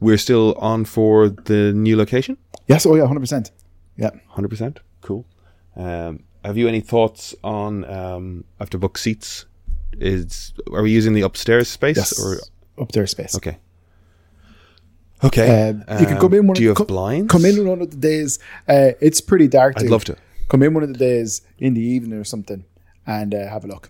we're 0.00 0.18
still 0.18 0.54
on 0.58 0.84
for 0.84 1.28
the 1.28 1.72
new 1.72 1.96
location. 1.96 2.36
Yes. 2.68 2.86
Oh 2.86 2.94
yeah. 2.94 3.06
Hundred 3.06 3.20
percent. 3.20 3.50
Yeah. 3.96 4.10
Hundred 4.28 4.48
percent. 4.48 4.80
Cool. 5.00 5.24
Um, 5.76 6.22
have 6.44 6.56
you 6.56 6.68
any 6.68 6.80
thoughts 6.80 7.34
on 7.42 7.84
um, 7.84 8.44
after 8.60 8.78
book 8.78 8.98
seats? 8.98 9.46
Is 9.98 10.52
are 10.72 10.82
we 10.82 10.90
using 10.90 11.14
the 11.14 11.22
upstairs 11.22 11.68
space 11.68 11.96
Yes. 11.96 12.18
or 12.22 12.38
Up 12.82 12.92
there 12.92 13.06
space. 13.06 13.34
okay? 13.36 13.58
Okay. 15.24 15.70
Um, 15.70 15.78
you 15.98 16.06
can 16.06 16.18
come 16.18 16.34
in 16.34 16.46
one. 16.46 16.54
Do 16.54 16.62
you 16.62 16.68
have 16.68 16.76
co- 16.76 16.84
blinds? 16.84 17.30
Come 17.32 17.44
in 17.46 17.66
one 17.66 17.80
of 17.80 17.90
the 17.90 17.96
days. 17.96 18.38
Uh, 18.68 18.90
it's 19.00 19.20
pretty 19.20 19.48
dark. 19.48 19.74
I'd 19.78 19.88
love 19.88 20.04
to. 20.04 20.16
come 20.48 20.62
in 20.62 20.74
one 20.74 20.82
of 20.82 20.92
the 20.92 20.98
days 20.98 21.40
in 21.58 21.72
the 21.74 21.80
evening 21.80 22.18
or 22.18 22.24
something 22.24 22.64
and 23.06 23.34
uh, 23.34 23.48
have 23.48 23.64
a 23.64 23.68
look. 23.68 23.88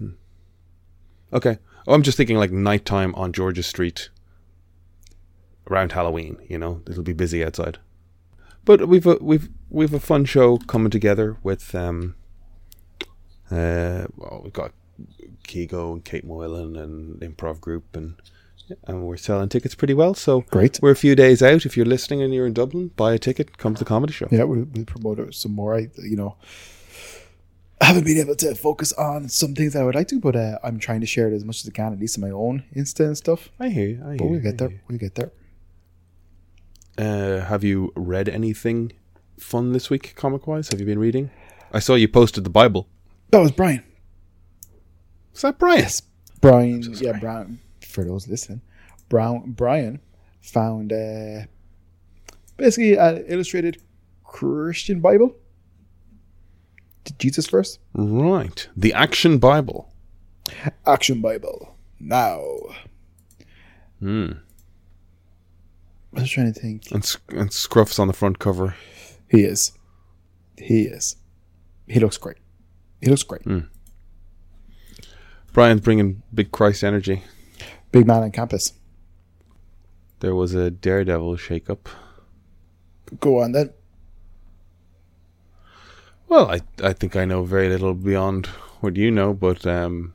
Okay. 1.32 1.58
Oh, 1.86 1.94
I'm 1.94 2.02
just 2.02 2.16
thinking 2.16 2.36
like 2.36 2.52
nighttime 2.52 3.14
on 3.16 3.32
George's 3.32 3.66
Street 3.66 4.08
around 5.68 5.92
Halloween. 5.92 6.36
You 6.48 6.58
know, 6.58 6.82
it'll 6.88 7.02
be 7.02 7.12
busy 7.12 7.44
outside. 7.44 7.78
But 8.64 8.88
we've 8.88 9.06
a, 9.06 9.16
we've 9.20 9.48
we've 9.68 9.94
a 9.94 10.00
fun 10.00 10.24
show 10.24 10.58
coming 10.58 10.90
together 10.90 11.36
with 11.42 11.74
um. 11.74 12.14
Uh, 13.50 14.06
well, 14.16 14.40
we've 14.42 14.52
got 14.52 14.72
Kigo 15.46 15.92
and 15.92 16.04
Kate 16.04 16.24
Moylan 16.24 16.76
and 16.76 17.20
improv 17.20 17.60
group 17.60 17.94
and 17.94 18.16
and 18.84 19.06
we're 19.06 19.16
selling 19.16 19.48
tickets 19.48 19.76
pretty 19.76 19.94
well. 19.94 20.14
So 20.14 20.40
Great. 20.50 20.80
we're 20.82 20.90
a 20.90 20.96
few 20.96 21.14
days 21.14 21.42
out. 21.42 21.64
If 21.64 21.76
you're 21.76 21.86
listening 21.86 22.22
and 22.22 22.34
you're 22.34 22.46
in 22.46 22.52
Dublin, 22.52 22.88
buy 22.96 23.12
a 23.12 23.18
ticket. 23.18 23.58
Come 23.58 23.74
to 23.74 23.78
the 23.78 23.84
comedy 23.84 24.12
show. 24.12 24.26
Yeah, 24.30 24.42
we'll, 24.42 24.66
we'll 24.72 24.84
promote 24.84 25.20
it 25.20 25.34
some 25.34 25.52
more. 25.52 25.76
I, 25.76 25.88
you 25.98 26.16
know, 26.16 26.36
I 27.80 27.84
haven't 27.86 28.04
been 28.04 28.18
able 28.18 28.34
to 28.36 28.54
focus 28.56 28.92
on 28.94 29.28
some 29.28 29.54
things 29.54 29.76
I 29.76 29.84
would 29.84 29.94
like 29.94 30.08
to, 30.08 30.18
but 30.18 30.34
uh, 30.34 30.58
I'm 30.64 30.78
trying 30.80 31.00
to 31.00 31.06
share 31.06 31.28
it 31.28 31.34
as 31.34 31.44
much 31.44 31.62
as 31.62 31.68
I 31.68 31.72
can, 31.72 31.92
at 31.92 32.00
least 32.00 32.16
in 32.16 32.22
my 32.22 32.30
own 32.30 32.64
Insta 32.74 33.06
and 33.06 33.16
stuff. 33.16 33.50
I 33.60 33.68
hear 33.68 33.88
you. 33.88 34.02
I 34.04 34.08
hear 34.10 34.16
But 34.18 34.26
we'll 34.30 34.40
get 34.40 34.58
there. 34.58 34.82
We'll 34.88 34.98
get 34.98 35.14
there. 35.14 35.30
Uh, 36.98 37.44
have 37.44 37.62
you 37.62 37.92
read 37.94 38.28
anything 38.28 38.92
fun 39.38 39.72
this 39.72 39.90
week, 39.90 40.14
comic 40.16 40.46
wise? 40.46 40.70
Have 40.70 40.80
you 40.80 40.86
been 40.86 40.98
reading? 40.98 41.30
I 41.72 41.78
saw 41.78 41.94
you 41.94 42.08
posted 42.08 42.44
the 42.44 42.50
Bible. 42.50 42.88
That 43.30 43.40
was 43.40 43.52
Brian. 43.52 43.84
Is 45.36 45.42
that 45.42 45.58
Brian? 45.58 45.80
Yes, 45.80 46.02
Brian. 46.40 46.82
yeah, 46.94 47.18
Brian. 47.20 47.60
For 47.82 48.02
those 48.04 48.26
listening, 48.26 48.62
Brown 49.08 49.52
Brian 49.52 50.00
found 50.40 50.92
uh, 50.92 51.42
basically 52.56 52.96
an 52.96 53.24
illustrated 53.28 53.82
Christian 54.24 55.00
Bible. 55.00 55.36
Did 57.04 57.18
Jesus 57.18 57.46
first? 57.46 57.78
Right. 57.94 58.68
The 58.76 58.92
Action 58.92 59.38
Bible. 59.38 59.92
Action 60.86 61.20
Bible. 61.20 61.76
Now, 62.00 62.42
Hmm. 64.00 64.32
I 66.14 66.20
was 66.20 66.30
trying 66.30 66.52
to 66.52 66.58
think. 66.60 66.90
And, 66.92 67.16
and 67.30 67.50
Scruff's 67.52 67.98
on 67.98 68.08
the 68.08 68.12
front 68.14 68.38
cover. 68.38 68.74
He 69.28 69.44
is. 69.44 69.72
He 70.58 70.82
is. 70.82 71.16
He 71.86 72.00
looks 72.00 72.16
great. 72.18 72.36
He 73.00 73.08
looks 73.10 73.22
great. 73.22 73.42
Brian's 75.56 75.80
bringing 75.80 76.22
big 76.34 76.52
Christ 76.52 76.84
energy. 76.84 77.22
Big 77.90 78.06
man 78.06 78.22
on 78.22 78.30
campus. 78.30 78.74
There 80.20 80.34
was 80.34 80.52
a 80.52 80.70
Daredevil 80.70 81.38
shakeup. 81.38 81.86
Go 83.20 83.40
on 83.40 83.52
then. 83.52 83.70
Well, 86.28 86.50
I 86.50 86.60
I 86.82 86.92
think 86.92 87.16
I 87.16 87.24
know 87.24 87.42
very 87.44 87.70
little 87.70 87.94
beyond 87.94 88.48
what 88.82 88.96
you 88.96 89.10
know, 89.10 89.32
but 89.32 89.66
um, 89.66 90.12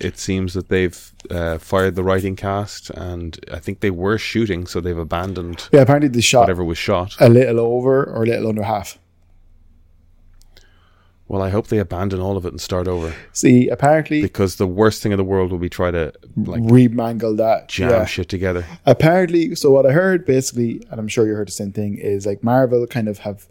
it 0.00 0.16
seems 0.16 0.54
that 0.54 0.70
they've 0.70 1.12
uh, 1.30 1.58
fired 1.58 1.94
the 1.94 2.02
writing 2.02 2.34
cast, 2.34 2.88
and 2.88 3.38
I 3.52 3.58
think 3.58 3.80
they 3.80 3.90
were 3.90 4.16
shooting, 4.16 4.66
so 4.66 4.80
they've 4.80 4.96
abandoned 4.96 5.68
Yeah, 5.72 5.82
apparently 5.82 6.08
they 6.08 6.22
shot 6.22 6.40
whatever 6.40 6.64
was 6.64 6.78
shot. 6.78 7.16
a 7.20 7.28
little 7.28 7.60
over 7.60 8.02
or 8.02 8.22
a 8.22 8.26
little 8.26 8.48
under 8.48 8.62
half. 8.62 8.98
Well, 11.28 11.40
I 11.40 11.48
hope 11.48 11.68
they 11.68 11.78
abandon 11.78 12.20
all 12.20 12.36
of 12.36 12.44
it 12.44 12.48
and 12.52 12.60
start 12.60 12.86
over, 12.88 13.14
See, 13.32 13.68
apparently 13.68 14.20
because 14.20 14.56
the 14.56 14.66
worst 14.66 15.02
thing 15.02 15.12
in 15.12 15.18
the 15.18 15.24
world 15.24 15.50
will 15.50 15.58
be 15.58 15.70
try 15.70 15.90
to 15.90 16.12
like 16.36 16.62
remangle 16.62 17.36
that. 17.38 17.68
jam 17.68 17.90
Yeah. 17.90 18.04
shit 18.04 18.28
together. 18.28 18.66
Apparently, 18.84 19.54
so 19.54 19.70
what 19.70 19.86
I 19.86 19.92
heard 19.92 20.26
basically, 20.26 20.82
and 20.90 21.00
I'm 21.00 21.08
sure 21.08 21.26
you 21.26 21.34
heard 21.34 21.48
the 21.48 21.52
same 21.52 21.72
thing, 21.72 21.96
is 21.96 22.26
like 22.26 22.42
Marvel 22.44 22.86
kind 22.86 23.08
of 23.08 23.18
have 23.20 23.48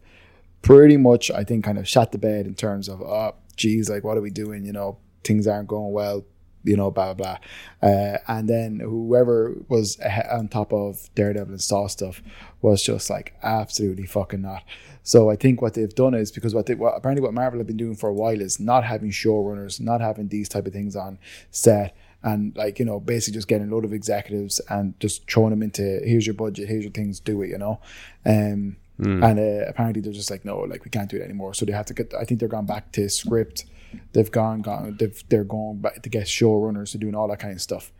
pretty 0.61 0.97
much, 0.97 1.31
I 1.31 1.43
think, 1.43 1.63
kind 1.63 1.79
of 1.79 1.87
shot 1.87 2.11
the 2.11 2.19
bed 2.19 2.45
in 2.45 2.53
terms 2.53 2.87
of, 2.87 3.01
oh, 3.01 3.33
geez, 3.55 3.89
like 3.89 4.03
what 4.03 4.15
are 4.17 4.21
we 4.21 4.29
doing? 4.29 4.63
You 4.63 4.73
know, 4.73 4.97
things 5.23 5.47
aren't 5.47 5.67
going 5.67 5.91
well. 5.91 6.23
You 6.63 6.77
know, 6.77 6.91
blah 6.91 7.13
blah 7.13 7.37
blah. 7.81 7.89
Uh, 7.89 8.17
and 8.27 8.49
then 8.49 8.79
whoever 8.79 9.55
was 9.67 9.99
on 10.31 10.47
top 10.47 10.73
of 10.73 11.09
Daredevil 11.15 11.53
and 11.53 11.61
saw 11.61 11.87
stuff 11.87 12.21
was 12.61 12.83
just 12.83 13.09
like 13.09 13.33
absolutely 13.43 14.05
fucking 14.05 14.41
not. 14.41 14.63
So 15.03 15.29
I 15.29 15.35
think 15.35 15.61
what 15.61 15.73
they've 15.73 15.93
done 15.93 16.13
is 16.13 16.31
because 16.31 16.53
what 16.53 16.67
they 16.67 16.75
what, 16.75 16.95
apparently 16.95 17.23
what 17.23 17.33
Marvel 17.33 17.59
have 17.59 17.67
been 17.67 17.77
doing 17.77 17.95
for 17.95 18.09
a 18.09 18.13
while 18.13 18.39
is 18.39 18.59
not 18.59 18.83
having 18.83 19.11
showrunners, 19.11 19.79
not 19.79 20.01
having 20.01 20.27
these 20.27 20.47
type 20.47 20.67
of 20.67 20.73
things 20.73 20.95
on 20.95 21.17
set, 21.49 21.95
and 22.23 22.55
like 22.55 22.79
you 22.79 22.85
know 22.85 22.99
basically 22.99 23.37
just 23.37 23.47
getting 23.47 23.67
a 23.67 23.71
load 23.71 23.85
of 23.85 23.93
executives 23.93 24.61
and 24.69 24.99
just 24.99 25.29
throwing 25.29 25.49
them 25.49 25.63
into 25.63 25.81
here's 26.03 26.27
your 26.27 26.35
budget, 26.35 26.69
here's 26.69 26.83
your 26.83 26.93
things, 26.93 27.19
do 27.19 27.41
it, 27.41 27.49
you 27.49 27.57
know. 27.57 27.79
Um, 28.25 28.77
and 29.23 29.39
uh, 29.39 29.65
apparently 29.67 30.01
they're 30.01 30.13
just 30.13 30.29
like 30.29 30.45
no, 30.45 30.59
like 30.59 30.85
we 30.85 30.91
can't 30.91 31.09
do 31.09 31.17
it 31.17 31.23
anymore. 31.23 31.53
So 31.55 31.65
they 31.65 31.71
have 31.71 31.87
to 31.87 31.93
get. 31.93 32.13
I 32.13 32.23
think 32.23 32.39
they're 32.39 32.49
gone 32.49 32.67
back 32.67 32.91
to 32.93 33.09
script. 33.09 33.65
They've 34.13 34.31
gone 34.31 34.61
gone. 34.61 34.95
They've 34.99 35.23
they're 35.29 35.43
going 35.43 35.79
back 35.81 36.01
to 36.01 36.09
get 36.09 36.25
showrunners 36.27 36.91
to 36.91 36.97
doing 36.97 37.15
all 37.15 37.27
that 37.29 37.39
kind 37.39 37.53
of 37.53 37.61
stuff. 37.61 37.91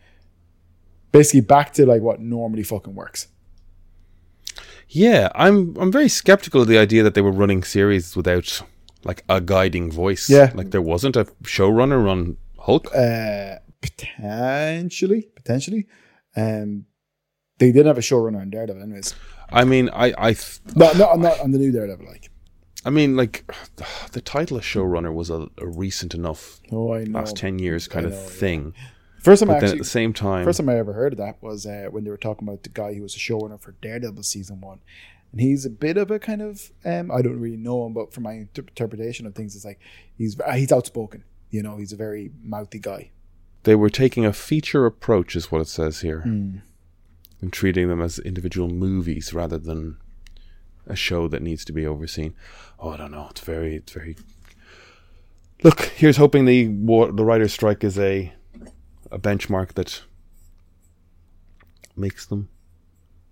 Basically 1.12 1.42
back 1.42 1.74
to 1.74 1.86
like 1.86 2.02
what 2.02 2.20
normally 2.20 2.64
fucking 2.64 2.96
works. 2.96 3.28
Yeah, 4.88 5.30
I'm 5.36 5.76
I'm 5.78 5.92
very 5.92 6.10
skeptical 6.10 6.62
of 6.62 6.68
the 6.68 6.78
idea 6.78 7.04
that 7.04 7.14
they 7.14 7.22
were 7.22 7.32
running 7.32 7.64
series 7.64 8.16
without 8.16 8.62
like 9.04 9.24
a 9.30 9.40
guiding 9.42 9.92
voice. 9.92 10.30
Yeah. 10.30 10.52
like 10.54 10.72
there 10.72 10.82
wasn't 10.82 11.16
a 11.16 11.26
showrunner 11.44 12.10
on 12.10 12.38
Hulk. 12.60 12.94
Uh, 12.96 13.56
potentially, 13.82 15.30
potentially. 15.36 15.88
Um, 16.36 16.86
they 17.58 17.72
didn't 17.72 17.88
have 17.88 17.98
a 17.98 18.02
showrunner 18.02 18.42
on 18.42 18.50
Daredevil, 18.50 18.82
anyways. 18.82 19.14
I 19.50 19.64
mean, 19.66 19.90
I 19.94 20.14
I 20.18 20.34
th- 20.34 20.60
No, 20.76 20.92
no, 20.94 21.14
not 21.16 21.40
on 21.40 21.52
the 21.52 21.60
new 21.60 21.72
Daredevil. 21.72 22.06
Like, 22.06 22.31
I 22.86 22.90
mean, 22.90 23.16
like 23.16 23.50
the 24.12 24.22
title 24.22 24.58
of 24.58 24.64
showrunner 24.64 25.14
was 25.14 25.30
a, 25.30 25.48
a 25.58 25.68
recent 25.68 26.14
enough 26.14 26.60
oh, 26.72 26.94
I 26.94 27.04
know. 27.04 27.20
last 27.20 27.36
ten 27.38 27.60
years 27.60 27.88
kind 27.88 28.06
I 28.06 28.10
of 28.10 28.16
know, 28.16 28.22
yeah. 28.22 28.28
thing. 28.30 28.74
First 29.20 29.42
time 29.42 29.52
I 29.52 29.54
But 29.54 29.60
then 29.62 29.72
at 29.74 29.78
the 29.78 29.84
same 29.84 30.14
time, 30.14 30.46
first 30.46 30.58
time 30.58 30.70
I 30.70 30.78
ever 30.78 30.94
heard 30.94 31.14
of 31.14 31.18
that 31.20 31.38
was 31.44 31.66
uh, 31.68 31.88
when 31.92 32.04
they 32.04 32.10
were 32.10 32.18
talking 32.18 32.48
about 32.48 32.64
the 32.64 32.70
guy 32.70 32.94
who 32.96 33.04
was 33.04 33.16
a 33.16 33.20
showrunner 33.20 33.60
for 33.62 33.74
Daredevil 33.82 34.24
season 34.24 34.62
one, 34.62 34.80
and 35.32 35.40
he's 35.42 35.64
a 35.64 35.70
bit 35.70 35.96
of 35.98 36.10
a 36.10 36.18
kind 36.18 36.42
of 36.42 36.72
um, 36.86 37.12
I 37.12 37.22
don't 37.22 37.40
really 37.40 37.56
know 37.58 37.86
him, 37.86 37.94
but 37.94 38.12
from 38.14 38.24
my 38.24 38.34
inter- 38.34 38.64
interpretation 38.64 39.28
of 39.28 39.36
things, 39.36 39.56
it's 39.56 39.64
like 39.66 39.80
he's 40.18 40.40
uh, 40.40 40.54
he's 40.54 40.72
outspoken. 40.72 41.24
You 41.52 41.62
know, 41.62 41.78
he's 41.78 41.92
a 41.94 41.98
very 41.98 42.32
mouthy 42.42 42.80
guy. 42.80 43.12
they 43.64 43.76
were 43.76 43.90
taking 43.92 44.26
a 44.26 44.34
feature 44.34 44.88
approach, 44.88 45.36
is 45.36 45.52
what 45.52 45.62
it 45.62 45.68
says 45.68 46.02
here, 46.02 46.22
Hmm. 46.22 46.58
and 47.42 47.54
treating 47.54 47.90
them 47.90 48.02
as 48.02 48.18
individual 48.18 48.70
movies 48.70 49.34
rather 49.36 49.60
than 49.60 49.98
a 50.88 50.96
show 50.96 51.28
that 51.28 51.42
needs 51.42 51.64
to 51.66 51.74
be 51.74 51.86
overseen. 51.86 52.34
Oh, 52.80 52.90
I 52.90 52.98
don't 52.98 53.12
know. 53.12 53.28
It's 53.30 53.42
very, 53.42 53.76
it's 53.76 53.92
very. 53.94 54.16
Look, 55.64 55.82
here's 55.96 56.18
hoping 56.18 56.46
the 56.46 56.68
wa- 56.70 57.12
the 57.12 57.24
writers' 57.24 57.54
strike 57.54 57.84
is 57.84 57.98
a 58.00 58.34
a 59.12 59.20
benchmark 59.20 59.74
that 59.74 60.02
makes 61.96 62.26
them 62.26 62.50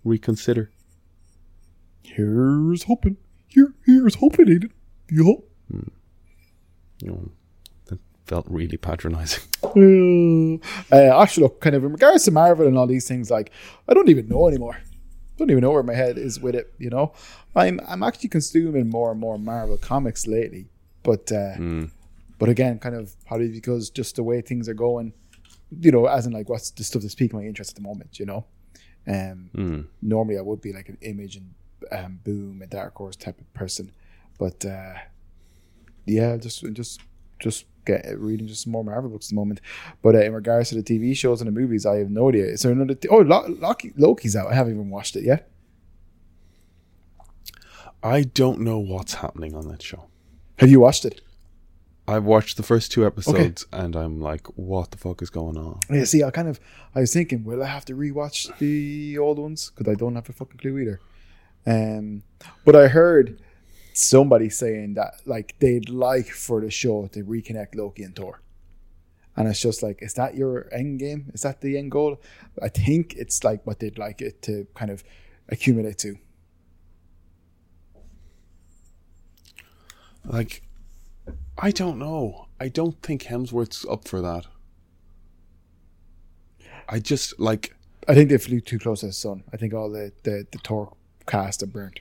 reconsider. 0.04 0.70
Here's 2.02 2.84
hoping. 2.84 3.16
Here, 3.48 3.74
here's 3.84 4.16
hoping, 4.16 4.48
Aidan. 4.48 4.72
You 5.10 5.42
You 7.02 7.08
know, 7.08 7.30
that 7.86 7.98
felt 8.26 8.46
really 8.48 8.76
patronizing. 8.76 9.42
Uh, 10.90 11.20
actually, 11.22 11.44
look, 11.44 11.60
kind 11.60 11.76
of 11.76 11.84
in 11.84 11.92
regards 11.92 12.24
to 12.24 12.30
Marvel 12.32 12.66
and 12.66 12.76
all 12.76 12.86
these 12.86 13.06
things, 13.06 13.30
like 13.30 13.52
I 13.88 13.94
don't 13.94 14.08
even 14.08 14.26
know 14.28 14.48
anymore. 14.48 14.78
Don't 15.40 15.50
even 15.50 15.62
know 15.62 15.70
where 15.70 15.82
my 15.82 15.94
head 15.94 16.18
is 16.18 16.38
with 16.38 16.54
it. 16.54 16.74
You 16.78 16.90
know, 16.90 17.14
I'm 17.56 17.80
I'm 17.88 18.02
actually 18.02 18.28
consuming 18.28 18.90
more 18.90 19.10
and 19.10 19.18
more 19.18 19.38
Marvel 19.38 19.78
comics 19.78 20.26
lately, 20.26 20.68
but 21.02 21.32
uh, 21.32 21.54
but 22.38 22.50
again, 22.50 22.78
kind 22.78 22.94
of 22.94 23.16
probably 23.26 23.48
because 23.48 23.88
just 23.88 24.16
the 24.16 24.22
way 24.22 24.42
things 24.42 24.68
are 24.68 24.74
going, 24.74 25.14
you 25.80 25.90
know, 25.92 26.04
as 26.04 26.26
in 26.26 26.32
like 26.34 26.50
what's 26.50 26.70
the 26.72 26.84
stuff 26.84 27.00
that's 27.00 27.14
piquing 27.14 27.38
my 27.38 27.46
interest 27.46 27.70
at 27.70 27.76
the 27.76 27.80
moment. 27.82 28.20
You 28.20 28.26
know, 28.26 28.44
um, 29.06 29.48
normally 30.02 30.36
I 30.36 30.42
would 30.42 30.60
be 30.60 30.74
like 30.74 30.90
an 30.90 30.98
Image 31.00 31.36
and 31.36 31.54
um, 31.90 32.20
Boom 32.22 32.60
and 32.60 32.70
Dark 32.70 32.96
Horse 32.96 33.16
type 33.16 33.40
of 33.40 33.50
person, 33.54 33.92
but 34.38 34.62
uh, 34.66 34.94
yeah, 36.04 36.36
just 36.36 36.70
just 36.74 37.00
just 37.38 37.64
get 37.84 38.18
reading 38.18 38.46
just 38.46 38.64
some 38.64 38.72
more 38.72 38.84
Marvel 38.84 39.10
books 39.10 39.26
at 39.26 39.30
the 39.30 39.36
moment. 39.36 39.60
But 40.02 40.14
uh, 40.14 40.20
in 40.20 40.32
regards 40.32 40.70
to 40.70 40.74
the 40.74 40.82
TV 40.82 41.16
shows 41.16 41.40
and 41.40 41.48
the 41.48 41.58
movies, 41.58 41.86
I 41.86 41.96
have 41.96 42.10
no 42.10 42.28
idea. 42.28 42.46
Is 42.46 42.62
there 42.62 42.72
another? 42.72 42.94
T- 42.94 43.08
oh, 43.08 43.18
Lo- 43.18 43.46
Loki, 43.48 43.92
Loki's 43.96 44.36
out. 44.36 44.50
I 44.50 44.54
haven't 44.54 44.74
even 44.74 44.90
watched 44.90 45.16
it 45.16 45.24
yet. 45.24 45.50
I 48.02 48.22
don't 48.22 48.60
know 48.60 48.78
what's 48.78 49.14
happening 49.14 49.54
on 49.54 49.68
that 49.68 49.82
show. 49.82 50.06
Have 50.58 50.70
you 50.70 50.80
watched 50.80 51.04
it? 51.04 51.20
I've 52.08 52.24
watched 52.24 52.56
the 52.56 52.62
first 52.62 52.90
two 52.90 53.06
episodes 53.06 53.66
and 53.72 53.94
I'm 53.94 54.20
like, 54.20 54.46
what 54.56 54.90
the 54.90 54.98
fuck 54.98 55.22
is 55.22 55.30
going 55.30 55.56
on? 55.56 55.78
Yeah. 55.88 56.04
See, 56.04 56.24
I 56.24 56.30
kind 56.30 56.48
of 56.48 56.58
I 56.94 57.00
was 57.00 57.12
thinking, 57.12 57.44
will 57.44 57.62
I 57.62 57.66
have 57.66 57.84
to 57.86 57.94
rewatch 57.94 58.56
the 58.58 59.16
old 59.18 59.38
ones 59.38 59.70
because 59.70 59.90
I 59.90 59.94
don't 59.94 60.16
have 60.16 60.28
a 60.28 60.32
fucking 60.32 60.58
clue 60.58 60.78
either. 60.78 61.00
Um, 61.66 62.22
but 62.64 62.74
I 62.74 62.88
heard 62.88 63.40
somebody 63.96 64.48
saying 64.48 64.94
that 64.94 65.14
like 65.26 65.54
they'd 65.58 65.88
like 65.88 66.26
for 66.26 66.60
the 66.60 66.70
show 66.70 67.06
to 67.08 67.24
reconnect 67.24 67.74
Loki 67.74 68.02
and 68.02 68.14
Thor. 68.14 68.40
And 69.36 69.48
it's 69.48 69.60
just 69.60 69.82
like, 69.82 70.02
is 70.02 70.14
that 70.14 70.34
your 70.34 70.68
end 70.72 70.98
game? 70.98 71.30
Is 71.32 71.42
that 71.42 71.60
the 71.60 71.78
end 71.78 71.92
goal? 71.92 72.20
I 72.60 72.68
think 72.68 73.14
it's 73.14 73.42
like 73.44 73.66
what 73.66 73.78
they'd 73.78 73.98
like 73.98 74.20
it 74.20 74.42
to 74.42 74.66
kind 74.74 74.90
of 74.90 75.02
accumulate 75.48 75.98
to. 75.98 76.16
Like, 80.24 80.62
I 81.56 81.70
don't 81.70 81.98
know. 81.98 82.48
I 82.58 82.68
don't 82.68 83.00
think 83.02 83.22
Hemsworth's 83.22 83.86
up 83.88 84.06
for 84.06 84.20
that. 84.20 84.46
I 86.88 86.98
just 86.98 87.38
like 87.38 87.74
I 88.08 88.14
think 88.14 88.28
they 88.28 88.38
flew 88.38 88.60
too 88.60 88.78
close 88.78 89.00
to 89.00 89.06
the 89.06 89.12
sun. 89.12 89.44
I 89.52 89.56
think 89.56 89.72
all 89.72 89.90
the 89.90 90.12
the, 90.24 90.46
the 90.50 90.58
Thor 90.58 90.96
cast 91.26 91.62
are 91.62 91.66
burnt. 91.66 92.00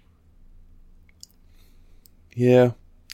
Yeah. 2.40 2.72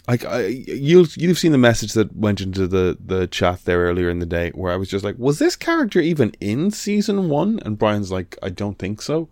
Like 0.07 0.23
I, 0.23 0.45
you've 0.45 1.17
you've 1.17 1.39
seen 1.39 1.51
the 1.51 1.57
message 1.57 1.93
that 1.93 2.15
went 2.15 2.39
into 2.39 2.67
the 2.67 2.95
the 3.03 3.25
chat 3.25 3.65
there 3.65 3.79
earlier 3.79 4.07
in 4.07 4.19
the 4.19 4.27
day 4.27 4.51
where 4.53 4.71
I 4.71 4.75
was 4.75 4.87
just 4.87 5.03
like, 5.03 5.17
was 5.17 5.39
this 5.39 5.55
character 5.55 5.99
even 5.99 6.31
in 6.39 6.69
season 6.69 7.27
one? 7.27 7.59
And 7.65 7.75
Brian's 7.79 8.11
like, 8.11 8.37
I 8.43 8.49
don't 8.49 8.77
think 8.77 9.01
so. 9.01 9.29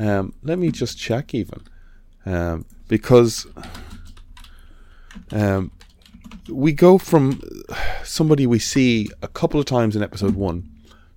Um, 0.00 0.34
let 0.42 0.58
me 0.58 0.72
just 0.72 0.98
check 0.98 1.32
even, 1.32 1.60
um, 2.26 2.64
because 2.88 3.46
um, 5.30 5.70
we 6.48 6.72
go 6.72 6.98
from 6.98 7.40
somebody 8.02 8.46
we 8.46 8.58
see 8.58 9.08
a 9.22 9.28
couple 9.28 9.60
of 9.60 9.66
times 9.66 9.94
in 9.94 10.02
episode 10.02 10.34
one 10.34 10.68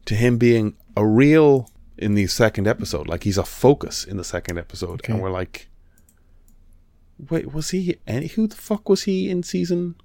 to 0.06 0.16
him 0.16 0.38
being 0.38 0.76
a 0.96 1.06
real 1.06 1.70
in 1.98 2.14
the 2.14 2.28
second 2.28 2.68
episode. 2.68 3.08
Like 3.08 3.24
he's 3.24 3.38
a 3.38 3.44
focus 3.44 4.04
in 4.04 4.18
the 4.18 4.24
second 4.24 4.60
episode, 4.60 5.02
Okay. 5.02 5.14
and 5.14 5.22
we're 5.22 5.32
like, 5.32 5.70
wait, 7.30 7.54
was 7.54 7.72
he 7.72 7.98
any? 8.08 8.28
Who 8.28 8.48
the 8.48 8.56
fuck 8.56 8.90
was 8.90 9.04
he 9.04 9.30
in 9.30 9.44
season? 9.44 9.96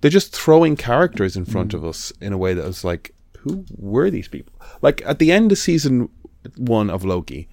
They're 0.00 0.10
just 0.10 0.34
throwing 0.34 0.76
characters 0.76 1.36
in 1.36 1.44
front 1.44 1.74
of 1.74 1.84
us 1.84 2.10
in 2.20 2.32
a 2.32 2.38
way 2.38 2.54
that 2.54 2.64
was 2.64 2.84
like, 2.84 3.14
who 3.38 3.66
were 3.76 4.10
these 4.10 4.28
people? 4.28 4.52
Like 4.80 5.02
at 5.04 5.18
the 5.18 5.30
end 5.30 5.52
of 5.52 5.58
season 5.58 6.08
one 6.56 6.88
of 6.88 7.04
Loki, 7.04 7.48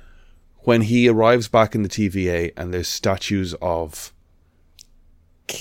when 0.59 0.83
he 0.83 1.09
arrives 1.09 1.49
back 1.49 1.75
in 1.75 1.83
the 1.83 1.89
TVA 1.89 2.53
and 2.55 2.73
there's 2.73 2.87
statues 2.87 3.53
of 3.61 4.13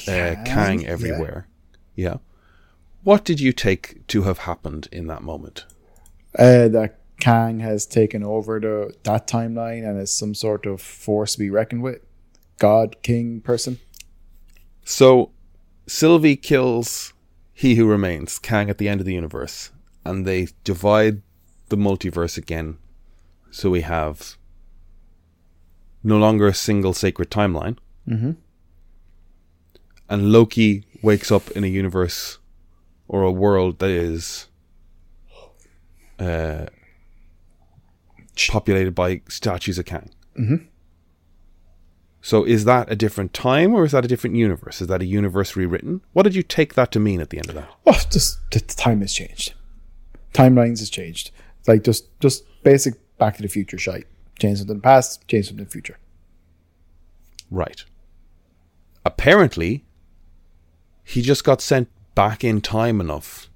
uh, 0.08 0.36
Kang 0.44 0.82
yeah. 0.82 0.88
everywhere. 0.88 1.48
Yeah. 1.96 2.18
What 3.02 3.24
did 3.24 3.40
you 3.40 3.52
take 3.52 4.06
to 4.08 4.22
have 4.22 4.38
happened 4.38 4.88
in 4.92 5.06
that 5.08 5.22
moment? 5.22 5.64
uh, 6.38 6.68
that 6.68 6.98
Kang 7.20 7.60
has 7.60 7.86
taken 7.86 8.22
over 8.22 8.60
the 8.60 8.94
that 9.04 9.26
timeline 9.26 9.88
and 9.88 10.00
is 10.00 10.12
some 10.12 10.34
sort 10.34 10.66
of 10.66 10.80
force 10.80 11.32
to 11.32 11.38
be 11.38 11.50
reckoned 11.50 11.82
with, 11.82 12.00
God 12.58 12.96
King 13.02 13.40
person. 13.40 13.78
So, 14.84 15.30
Sylvie 15.86 16.36
kills 16.36 17.12
He 17.52 17.74
Who 17.74 17.86
Remains, 17.86 18.38
Kang 18.38 18.70
at 18.70 18.78
the 18.78 18.88
end 18.88 19.00
of 19.00 19.06
the 19.06 19.14
universe, 19.14 19.70
and 20.04 20.26
they 20.26 20.48
divide 20.64 21.22
the 21.68 21.76
multiverse 21.76 22.38
again. 22.38 22.78
So 23.50 23.70
we 23.70 23.80
have 23.80 24.36
no 26.02 26.18
longer 26.18 26.46
a 26.46 26.54
single 26.54 26.92
sacred 26.92 27.30
timeline. 27.30 27.78
Mm-hmm. 28.08 28.32
And 30.08 30.32
Loki 30.32 30.84
wakes 31.02 31.32
up 31.32 31.50
in 31.52 31.64
a 31.64 31.68
universe 31.68 32.38
or 33.08 33.22
a 33.22 33.32
world 33.32 33.80
that 33.80 33.90
is 33.90 34.46
uh, 36.18 36.66
populated 38.48 38.94
by 38.94 39.22
statues 39.28 39.78
of 39.78 39.84
Kang. 39.86 40.10
Mhm. 40.38 40.66
So 42.20 42.44
is 42.44 42.64
that 42.64 42.90
a 42.90 42.96
different 42.96 43.32
time 43.32 43.72
or 43.74 43.84
is 43.84 43.92
that 43.92 44.04
a 44.04 44.08
different 44.08 44.36
universe? 44.36 44.80
Is 44.80 44.88
that 44.88 45.02
a 45.02 45.06
universe 45.06 45.54
rewritten? 45.54 46.00
What 46.12 46.24
did 46.24 46.34
you 46.34 46.42
take 46.42 46.74
that 46.74 46.90
to 46.92 47.00
mean 47.00 47.20
at 47.20 47.30
the 47.30 47.38
end 47.38 47.48
of 47.48 47.54
that? 47.54 47.68
Oh, 47.86 48.00
just 48.10 48.38
the 48.50 48.60
time 48.60 49.00
has 49.00 49.12
changed. 49.12 49.54
Timelines 50.32 50.80
has 50.80 50.90
changed. 50.90 51.30
Like 51.66 51.84
just 51.84 52.08
just 52.20 52.44
basic 52.62 52.94
Back 53.18 53.36
to 53.36 53.42
the 53.42 53.48
Future 53.48 53.78
shite. 53.78 54.06
Change 54.38 54.58
something 54.58 54.76
in 54.76 54.80
the 54.80 54.82
past, 54.82 55.26
change 55.28 55.46
something 55.46 55.60
in 55.60 55.64
the 55.64 55.70
future. 55.70 55.98
Right. 57.50 57.84
Apparently, 59.04 59.84
he 61.02 61.22
just 61.22 61.44
got 61.44 61.60
sent 61.60 61.88
back 62.14 62.44
in 62.44 62.60
time 62.60 63.00
enough 63.00 63.48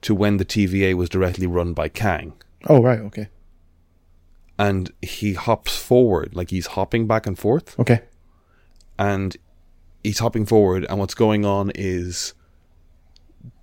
to 0.00 0.14
when 0.14 0.38
the 0.38 0.44
TVA 0.44 0.94
was 0.94 1.08
directly 1.08 1.46
run 1.46 1.74
by 1.74 1.88
Kang. 1.88 2.32
Oh 2.68 2.82
right, 2.82 2.98
okay, 3.00 3.28
And 4.66 4.92
he 5.00 5.34
hops 5.34 5.76
forward, 5.76 6.36
like 6.36 6.50
he's 6.50 6.68
hopping 6.68 7.06
back 7.06 7.26
and 7.26 7.38
forth. 7.38 7.78
okay, 7.80 8.02
and 8.98 9.36
he's 10.04 10.18
hopping 10.18 10.46
forward 10.46 10.86
and 10.88 10.98
what's 10.98 11.14
going 11.14 11.44
on 11.44 11.70
is 11.74 12.34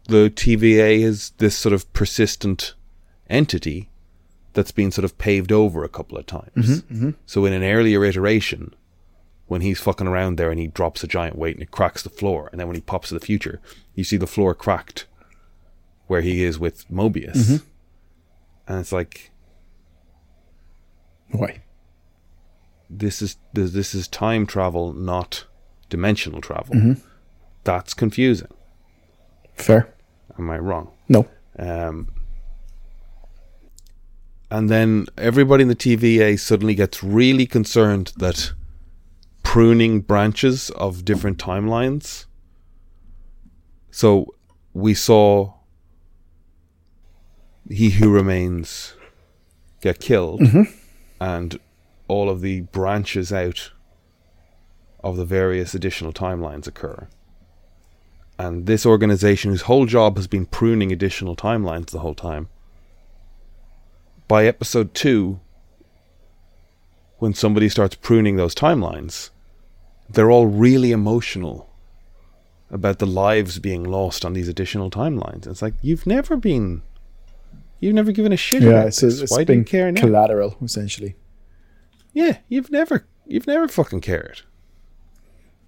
the 0.08 0.30
TVA 0.30 1.00
is 1.00 1.32
this 1.38 1.58
sort 1.58 1.74
of 1.74 1.92
persistent 1.94 2.74
entity 3.30 3.90
that's 4.54 4.72
been 4.72 4.92
sort 4.92 5.06
of 5.06 5.18
paved 5.18 5.52
over 5.52 5.84
a 5.84 5.90
couple 5.90 6.18
of 6.18 6.26
times. 6.26 6.52
Mm-hmm, 6.56 6.96
mm-hmm. 6.96 7.10
So 7.26 7.46
in 7.46 7.54
an 7.54 7.64
earlier 7.64 8.04
iteration, 8.04 8.74
when 9.48 9.62
he's 9.62 9.80
fucking 9.80 10.08
around 10.08 10.38
there 10.38 10.50
and 10.50 10.60
he 10.60 10.68
drops 10.68 11.04
a 11.04 11.08
giant 11.08 11.38
weight 11.38 11.56
and 11.56 11.64
it 11.64 11.72
cracks 11.72 12.02
the 12.02 12.10
floor, 12.10 12.50
and 12.52 12.60
then 12.60 12.68
when 12.68 12.76
he 12.76 12.82
pops 12.82 13.10
to 13.10 13.14
the 13.14 13.20
future, 13.20 13.62
you 13.94 14.04
see 14.04 14.18
the 14.18 14.28
floor 14.28 14.56
cracked 14.56 15.06
where 16.08 16.22
he 16.22 16.44
is 16.44 16.58
with 16.58 16.90
Mobius. 16.90 17.38
Mm-hmm. 17.38 17.66
And 18.68 18.80
it's 18.80 18.92
like 18.92 19.32
why? 21.32 21.62
this 22.90 23.22
is 23.22 23.38
this, 23.54 23.94
is 23.94 24.08
time 24.08 24.46
travel, 24.46 24.94
not 24.94 25.46
dimensional 25.90 26.42
travel. 26.42 26.96
That's 27.64 27.94
confusing. 27.94 28.48
Fair. 29.56 29.94
Am 30.38 30.50
I 30.50 30.58
wrong? 30.60 30.92
No. 31.10 31.28
Um, 31.58 32.10
and 34.50 34.70
then 34.70 35.08
everybody 35.18 35.64
in 35.64 35.68
the 35.68 35.76
TVA 35.76 36.40
suddenly 36.40 36.76
gets 36.76 37.04
really 37.04 37.46
concerned 37.46 38.14
that 38.18 38.54
pruning 39.44 40.02
branches 40.02 40.70
of 40.72 41.04
different 41.04 41.38
timelines. 41.38 42.26
So 43.92 44.36
we 44.74 44.94
saw 44.94 45.54
He 47.70 47.90
Who 47.92 48.12
Remains 48.12 48.94
get 49.82 50.00
killed, 50.00 50.42
and 51.20 51.60
all 52.08 52.30
of 52.30 52.42
the 52.42 52.62
branches 52.62 53.34
out 53.34 53.72
of 55.04 55.18
the 55.18 55.26
various 55.26 55.74
additional 55.74 56.14
timelines 56.14 56.68
occur. 56.68 57.08
And 58.40 58.66
this 58.66 58.86
organization, 58.86 59.52
whose 59.52 59.64
whole 59.64 59.86
job 59.86 60.16
has 60.18 60.28
been 60.28 60.46
pruning 60.46 60.92
additional 60.92 61.36
timelines 61.36 61.88
the 61.88 62.00
whole 62.00 62.16
time, 62.16 62.50
by 64.28 64.46
episode 64.46 64.94
two, 64.94 65.40
when 67.18 67.34
somebody 67.34 67.68
starts 67.68 67.96
pruning 67.96 68.36
those 68.36 68.54
timelines, 68.54 69.32
they're 70.10 70.30
all 70.30 70.46
really 70.46 70.92
emotional 70.92 71.70
about 72.70 73.00
the 73.00 73.08
lives 73.08 73.60
being 73.60 73.84
lost 73.84 74.26
on 74.26 74.34
these 74.34 74.48
additional 74.48 74.92
timelines. 74.92 75.48
It's 75.48 75.62
like 75.62 75.74
you've 75.82 76.06
never 76.06 76.38
been, 76.38 76.84
you've 77.80 77.94
never 77.96 78.12
given 78.12 78.32
a 78.32 78.38
shit 78.38 78.62
Yeah, 78.64 78.70
about 78.70 78.88
it's, 78.88 79.02
this. 79.02 79.22
it's 79.22 79.32
Why 79.32 79.40
do 79.44 79.46
been 79.48 79.60
you 79.60 79.66
care 79.66 79.92
now? 79.92 80.02
collateral 80.02 80.58
essentially. 80.64 81.16
yeah, 82.14 82.38
you've 82.50 82.72
never, 82.72 83.06
you've 83.26 83.48
never 83.48 83.68
fucking 83.68 84.02
cared. 84.02 84.42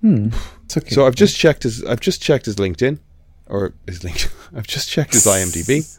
It's 0.04 0.78
okay. 0.78 0.90
So 0.90 1.08
I've 1.08 1.16
just 1.16 1.36
checked 1.36 1.64
his, 1.64 1.84
I've 1.84 2.00
just 2.00 2.22
checked 2.22 2.46
his 2.46 2.56
LinkedIn, 2.58 3.00
or 3.48 3.74
his 3.88 4.04
link. 4.04 4.30
I've 4.56 4.68
just 4.68 4.88
checked 4.90 5.14
his 5.14 5.26
IMDb, 5.26 5.98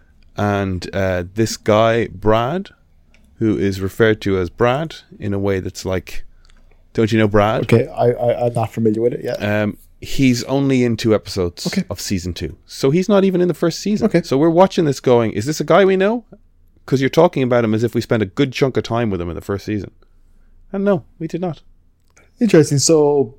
and 0.36 0.88
uh, 0.94 1.24
this 1.34 1.56
guy 1.56 2.08
Brad, 2.08 2.68
who 3.36 3.56
is 3.56 3.80
referred 3.80 4.20
to 4.22 4.38
as 4.38 4.50
Brad 4.50 4.96
in 5.18 5.32
a 5.32 5.38
way 5.38 5.58
that's 5.60 5.86
like, 5.86 6.24
don't 6.92 7.10
you 7.12 7.18
know 7.18 7.28
Brad? 7.28 7.62
okay, 7.62 7.86
I, 7.88 8.10
I 8.10 8.46
I'm 8.46 8.52
not 8.52 8.72
familiar 8.72 9.00
with 9.00 9.14
it 9.14 9.24
yet. 9.24 9.42
Um, 9.42 9.78
he's 10.00 10.42
only 10.44 10.82
in 10.84 10.96
two 10.96 11.14
episodes 11.14 11.66
Okay. 11.66 11.84
of 11.90 12.00
season 12.00 12.32
two, 12.34 12.56
so 12.66 12.90
he's 12.90 13.08
not 13.08 13.24
even 13.24 13.40
in 13.40 13.48
the 13.48 13.54
first 13.54 13.80
season. 13.80 14.06
Okay. 14.06 14.22
So 14.22 14.38
we're 14.38 14.50
watching 14.50 14.84
this, 14.84 15.00
going, 15.00 15.32
is 15.32 15.44
this 15.46 15.60
a 15.60 15.64
guy 15.64 15.84
we 15.84 15.96
know? 15.96 16.24
Because 16.84 17.00
you're 17.00 17.10
talking 17.10 17.42
about 17.42 17.64
him 17.64 17.74
as 17.74 17.82
if 17.84 17.94
we 17.94 18.00
spent 18.00 18.22
a 18.22 18.26
good 18.26 18.52
chunk 18.52 18.76
of 18.76 18.82
time 18.82 19.10
with 19.10 19.20
him 19.20 19.28
in 19.28 19.34
the 19.34 19.40
first 19.40 19.64
season, 19.66 19.92
and 20.72 20.84
no, 20.84 21.04
we 21.18 21.26
did 21.26 21.40
not. 21.40 21.62
Interesting. 22.40 22.78
So, 22.78 23.38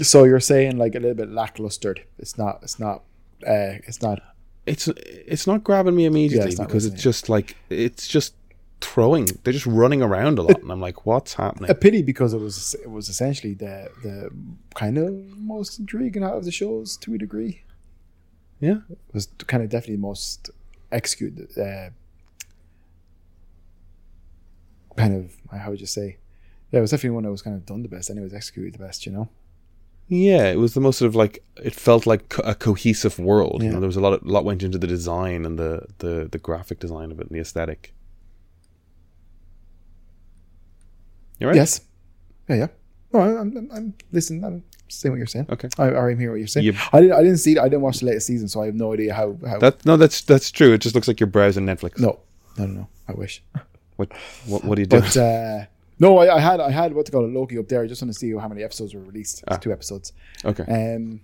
so 0.00 0.24
you're 0.24 0.40
saying 0.40 0.78
like 0.78 0.94
a 0.94 1.00
little 1.00 1.16
bit 1.16 1.28
lackluster. 1.30 1.96
It's 2.18 2.38
not. 2.38 2.60
It's 2.62 2.78
not. 2.78 3.02
Uh, 3.46 3.82
it's 3.86 4.00
not. 4.00 4.20
it's 4.66 4.88
it's 4.88 5.46
not 5.46 5.64
grabbing 5.64 5.96
me 5.96 6.04
immediately 6.04 6.50
it's 6.50 6.60
because 6.60 6.84
it's 6.86 7.02
just 7.02 7.28
like 7.28 7.56
it's 7.70 8.06
just 8.08 8.34
throwing 8.80 9.26
they're 9.42 9.52
just 9.52 9.66
running 9.66 10.02
around 10.02 10.38
a 10.38 10.42
lot 10.42 10.60
and 10.62 10.70
i'm 10.70 10.80
like 10.80 11.04
what's 11.04 11.34
happening 11.34 11.68
A 11.70 11.74
pity 11.74 12.02
because 12.02 12.32
it 12.32 12.40
was 12.40 12.74
it 12.82 12.90
was 12.90 13.08
essentially 13.08 13.54
the 13.54 13.90
the 14.02 14.30
kind 14.74 14.96
of 14.98 15.12
most 15.36 15.78
intriguing 15.80 16.22
out 16.22 16.34
of 16.34 16.44
the 16.44 16.52
shows 16.52 16.96
to 16.98 17.14
a 17.14 17.18
degree. 17.18 17.62
yeah 18.60 18.78
It 18.90 18.98
was 19.12 19.26
kind 19.46 19.62
of 19.64 19.68
definitely 19.70 19.96
the 19.96 20.02
most 20.02 20.50
executed. 20.92 21.48
Uh, 21.58 21.90
kind 24.96 25.14
of 25.14 25.58
how 25.60 25.70
would 25.70 25.80
you 25.80 25.86
say? 25.86 26.18
Yeah, 26.70 26.78
it 26.78 26.82
was 26.82 26.90
definitely 26.90 27.10
one 27.10 27.24
that 27.24 27.30
was 27.30 27.42
kind 27.42 27.56
of 27.56 27.64
done 27.64 27.82
the 27.82 27.88
best. 27.88 28.10
and 28.10 28.18
it 28.18 28.22
was 28.22 28.34
executed 28.34 28.74
the 28.74 28.78
best. 28.84 29.06
You 29.06 29.12
know. 29.12 29.28
yeah 30.08 30.50
it 30.50 30.56
was 30.58 30.74
the 30.74 30.80
most 30.80 30.98
sort 30.98 31.08
of 31.08 31.14
like 31.16 31.42
it 31.62 31.74
felt 31.74 32.06
like 32.06 32.28
co- 32.28 32.42
a 32.42 32.54
cohesive 32.54 33.18
world 33.18 33.62
you 33.62 33.70
know 33.70 33.80
there 33.80 33.86
was 33.86 33.96
a 33.96 34.00
lot 34.00 34.12
of, 34.14 34.24
lot 34.24 34.44
went 34.44 34.62
into 34.62 34.78
the 34.78 34.86
design 34.86 35.44
and 35.44 35.58
the 35.58 35.86
the 35.98 36.28
the 36.30 36.38
graphic 36.38 36.78
design 36.80 37.10
of 37.12 37.18
it 37.20 37.26
and 37.28 37.36
the 37.36 37.40
aesthetic 37.40 37.92
you're 41.38 41.50
right 41.50 41.56
Yes. 41.56 41.80
Yeah, 42.48 42.56
yeah. 42.56 42.66
No, 43.12 43.20
I- 43.20 43.40
I'm, 43.40 43.56
I'm, 43.56 43.70
I'm 43.72 43.94
listening. 44.12 44.44
I'm 44.44 44.64
seeing 44.88 45.12
what 45.12 45.18
you're 45.18 45.26
saying. 45.26 45.46
okay 45.50 45.68
I, 45.78 45.84
I 45.88 45.90
hearing 46.14 46.30
what 46.30 46.34
you're 46.36 46.46
saying. 46.46 46.66
You- 46.66 46.74
I 46.92 47.00
didn't. 47.00 47.16
I 47.16 47.22
didn't 47.22 47.38
see. 47.38 47.58
I 47.58 47.64
didn't 47.64 47.82
watch 47.82 48.00
the 48.00 48.06
latest 48.06 48.26
season, 48.26 48.48
so 48.48 48.62
I 48.62 48.66
have 48.66 48.74
no 48.74 48.92
idea 48.92 49.14
how. 49.14 49.36
how 49.46 49.58
that 49.58 49.84
no 49.86 49.96
that's 49.96 50.22
that's 50.22 50.50
true 50.50 50.72
it 50.72 50.78
just 50.80 50.94
looks 50.94 51.08
like 51.08 51.20
you're 51.20 51.26
browsing 51.26 51.64
netflix 51.66 51.98
no, 51.98 52.20
no, 52.58 52.66
no, 52.66 52.72
no. 52.80 52.88
I 53.08 53.12
wish. 53.12 53.42
what 53.96 54.10
what, 54.46 54.64
what 54.64 54.78
are 54.78 54.80
you 54.80 54.86
doing 54.86 55.02
But 55.02 55.16
uh, 55.16 55.64
no, 56.00 56.18
I, 56.18 56.36
I 56.36 56.40
had. 56.40 56.60
I 56.60 56.70
had 56.70 56.92
what 56.94 57.06
to 57.06 57.12
call 57.12 57.24
it 57.24 57.32
Loki 57.32 57.58
up 57.58 57.66
there. 57.68 57.82
I 57.82 57.86
just 57.86 58.00
want 58.02 58.12
to 58.12 58.18
see 58.18 58.32
how 58.34 58.46
many 58.48 58.62
episodes 58.62 58.94
were 58.94 59.00
released. 59.02 59.42
It's 59.46 59.56
Ah. 59.56 59.56
two 59.56 59.72
episodes. 59.72 60.12
okay 60.44 60.64
Um, 60.96 61.20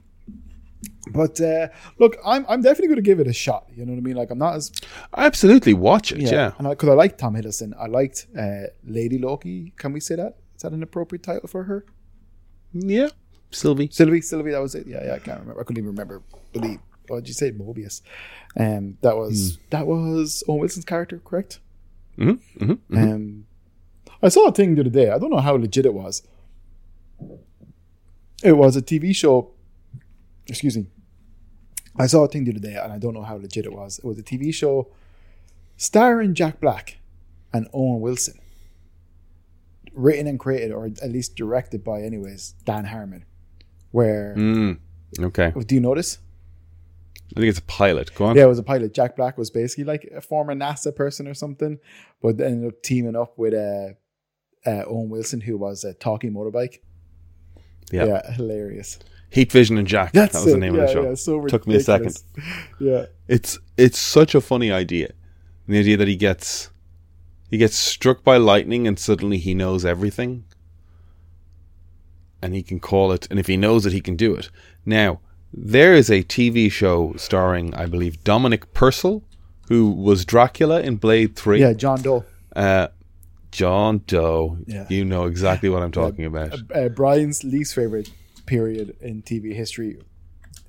but 1.13 1.41
uh, 1.41 1.69
look, 1.99 2.17
I'm 2.25 2.45
I'm 2.49 2.63
definitely 2.63 2.89
going 2.89 2.97
to 2.97 3.03
give 3.03 3.21
it 3.21 3.27
a 3.27 3.33
shot. 3.33 3.67
You 3.75 3.85
know 3.85 3.93
what 3.93 3.99
I 3.99 4.03
mean? 4.03 4.17
Like 4.17 4.31
I'm 4.31 4.39
not 4.39 4.55
as 4.55 4.73
absolutely 5.17 5.75
watch 5.75 6.13
it 6.13 6.21
yeah, 6.21 6.53
and 6.59 6.69
because 6.69 6.89
I, 6.89 6.93
liked 6.93 7.19
Tom 7.19 7.35
Hiddleston, 7.35 7.73
I 7.79 7.87
liked 7.87 8.27
uh, 8.39 8.69
Lady 8.85 9.19
Loki. 9.19 9.73
Can 9.77 9.93
we 9.93 10.01
say 10.01 10.17
that? 10.17 10.37
Is 10.57 10.63
that 10.63 10.73
an 10.73 10.83
appropriate 10.83 11.23
title 11.23 11.49
for 11.49 11.65
her? 11.65 11.85
yeah 12.77 13.09
sylvie 13.53 13.89
Sylvie, 13.93 14.21
Sylvie, 14.21 14.51
that 14.51 14.61
was 14.61 14.75
it. 14.75 14.87
Yeah, 14.87 15.05
yeah, 15.05 15.15
I 15.15 15.21
can't 15.21 15.39
remember. 15.39 15.61
I 15.61 15.65
couldn't 15.65 15.79
even 15.79 15.91
remember. 15.91 16.23
Believe 16.53 16.81
what 17.09 17.19
did 17.19 17.29
you 17.29 17.35
say? 17.35 17.53
Mobius. 17.53 18.01
Um, 18.57 18.99
that 19.03 19.17
was 19.17 19.59
that 19.71 19.87
was 19.87 20.43
Owen 20.49 20.61
Wilson's 20.61 20.85
character, 20.85 21.21
correct? 21.25 21.61
mm-hmm, 22.19 22.65
mm-hmm. 22.65 22.97
Um, 22.97 23.47
I 24.23 24.29
saw 24.29 24.49
a 24.49 24.53
thing 24.53 24.75
the 24.75 24.83
other 24.83 24.91
day. 24.91 25.11
I 25.11 25.19
don't 25.19 25.31
know 25.31 25.41
how 25.41 25.55
legit 25.55 25.87
it 25.87 25.95
was. 25.95 26.23
It 28.43 28.53
was 28.53 28.77
a 28.77 28.83
TV 28.83 29.15
show. 29.15 29.51
Excuse 30.47 30.77
me. 30.77 30.87
I 31.97 32.07
saw 32.07 32.25
a 32.25 32.29
thing 32.29 32.45
the 32.45 32.53
other 32.53 32.61
day, 32.61 32.77
and 32.77 32.93
I 32.93 32.99
don't 32.99 33.15
know 33.15 33.23
how 33.23 33.37
legit 33.37 33.67
it 33.67 33.73
was. 33.73 33.99
It 33.99 34.05
was 34.05 34.19
a 34.19 34.23
TV 34.23 34.53
show 34.53 34.89
starring 35.77 36.35
Jack 36.35 36.61
Black 36.61 36.99
and 37.53 37.69
Owen 37.73 38.01
Wilson, 38.01 38.39
written 39.93 40.27
and 40.27 40.39
created, 40.39 40.73
or 40.73 40.87
at 40.87 41.11
least 41.11 41.37
directed 41.37 41.85
by, 41.85 42.03
anyways, 42.03 42.55
Dan 42.65 42.87
Harmon. 42.87 43.25
Where 43.93 44.35
mm. 44.37 44.79
okay 45.21 45.53
do 45.67 45.75
you 45.75 45.81
notice? 45.81 46.19
i 47.37 47.41
think 47.41 47.49
it's 47.49 47.61
a 47.61 47.63
pilot 47.63 48.13
go 48.15 48.27
on 48.27 48.37
Yeah, 48.37 48.45
it 48.45 48.49
was 48.49 48.59
a 48.59 48.65
pilot. 48.65 48.93
Jack 48.93 49.17
Black 49.17 49.39
was 49.39 49.51
basically 49.51 49.85
like 49.85 50.05
a 50.15 50.21
former 50.21 50.55
NASA 50.55 50.95
person 50.95 51.29
or 51.29 51.35
something, 51.35 51.79
but 52.21 52.41
ended 52.41 52.69
up 52.69 52.83
teaming 52.83 53.15
up 53.15 53.39
with 53.39 53.55
uh, 53.55 53.95
uh, 54.69 54.85
Owen 54.87 55.11
Wilson, 55.11 55.41
who 55.41 55.57
was 55.57 55.85
a 55.85 55.95
talking 55.95 56.33
motorbike. 56.33 56.81
Yeah. 57.93 58.33
hilarious. 58.33 58.99
Heat 59.35 59.51
Vision 59.51 59.79
and 59.79 59.87
Jack. 59.89 60.13
That's 60.13 60.33
that 60.35 60.45
was 60.45 60.53
the 60.55 60.61
name 60.61 60.77
yeah, 60.77 60.83
of 60.83 60.87
the 60.87 60.93
show. 60.93 61.09
Yeah, 61.09 61.15
so 61.15 61.45
Took 61.47 61.67
me 61.67 61.75
a 61.75 61.81
second. 61.81 62.23
Yeah, 62.81 63.07
It's 63.27 63.59
it's 63.77 63.99
such 63.99 64.35
a 64.37 64.41
funny 64.41 64.71
idea. 64.71 65.13
The 65.67 65.79
idea 65.81 65.97
that 65.97 66.07
he 66.07 66.15
gets 66.15 66.71
he 67.51 67.59
gets 67.59 67.75
struck 67.75 68.23
by 68.23 68.37
lightning 68.37 68.87
and 68.87 68.97
suddenly 68.99 69.39
he 69.39 69.53
knows 69.53 69.85
everything. 69.85 70.45
And 72.41 72.55
he 72.55 72.63
can 72.63 72.79
call 72.79 73.11
it 73.11 73.27
and 73.29 73.41
if 73.41 73.49
he 73.49 73.57
knows 73.57 73.87
it 73.87 73.93
he 73.93 74.01
can 74.01 74.15
do 74.17 74.35
it. 74.37 74.51
Now, 74.87 75.21
there 75.53 75.95
is 75.95 76.11
a 76.11 76.23
TV 76.23 76.71
show 76.71 77.15
starring, 77.17 77.75
I 77.75 77.87
believe, 77.87 78.23
Dominic 78.23 78.73
Purcell, 78.73 79.25
who 79.69 79.91
was 79.91 80.25
Dracula 80.25 80.81
in 80.81 80.97
Blade 80.97 81.35
3. 81.37 81.61
yeah. 81.61 81.73
John 81.73 82.03
Doe, 82.03 82.25
Uh 82.55 82.89
John 83.51 84.03
Doe. 84.07 84.59
Yeah. 84.67 84.87
You 84.89 85.05
know 85.05 85.25
exactly 85.25 85.69
what 85.69 85.83
I'm 85.83 85.93
talking 85.93 86.25
about. 86.25 86.55
uh, 86.75 86.89
Brian's 86.89 87.43
least 87.43 87.75
favorite 87.75 88.11
period 88.47 88.97
in 89.01 89.23
TV 89.23 89.55
history, 89.55 89.99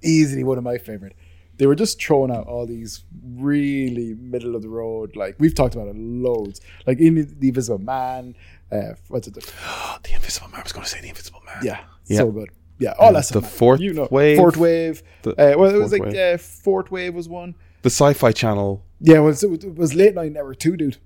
easily 0.01 0.43
one 0.43 0.57
of 0.57 0.63
my 0.63 0.77
favorite. 0.77 1.15
They 1.57 1.67
were 1.67 1.75
just 1.75 2.01
throwing 2.03 2.31
out 2.31 2.47
all 2.47 2.65
these 2.65 3.05
really 3.23 4.13
middle 4.15 4.55
of 4.55 4.61
the 4.61 4.67
road, 4.69 5.15
like 5.15 5.35
we've 5.39 5.55
talked 5.55 5.73
about 5.73 5.87
it 5.87 5.95
loads, 5.95 6.59
like 6.85 6.99
in 6.99 7.15
the 7.39 7.47
Invisible 7.47 7.79
Man. 7.79 8.35
Uh, 8.71 8.95
what's 9.07 9.27
it? 9.27 9.35
The 9.35 9.39
the 10.03 10.13
Invisible 10.13 10.49
Man. 10.49 10.59
I 10.59 10.63
was 10.63 10.73
going 10.73 10.83
to 10.83 10.89
say 10.89 10.99
the 11.01 11.07
Invisible 11.09 11.41
Man. 11.45 11.59
Yeah, 11.63 11.79
Yeah. 12.07 12.17
so 12.17 12.31
good. 12.31 12.49
Yeah, 12.77 12.93
all 12.99 13.13
that's 13.13 13.29
the 13.29 13.41
fourth 13.41 13.79
you 13.79 13.93
know, 13.93 14.09
wave. 14.11 14.35
Fourth 14.37 14.57
wave. 14.57 15.01
The 15.21 15.31
uh, 15.31 15.57
well, 15.57 15.73
it 15.73 15.77
was 15.79 15.93
like 15.93 16.01
wave. 16.03 16.15
uh, 16.17 16.37
fourth 16.37 16.91
wave 16.91 17.13
was 17.15 17.29
one. 17.29 17.55
the 17.83 17.89
Sci-Fi 17.89 18.33
Channel. 18.33 18.83
Yeah, 18.99 19.17
it 19.17 19.21
was, 19.21 19.43
it 19.45 19.75
was 19.75 19.93
late 19.95 20.13
night 20.13 20.33
network 20.33 20.59
two, 20.59 20.75
dude. 20.75 20.97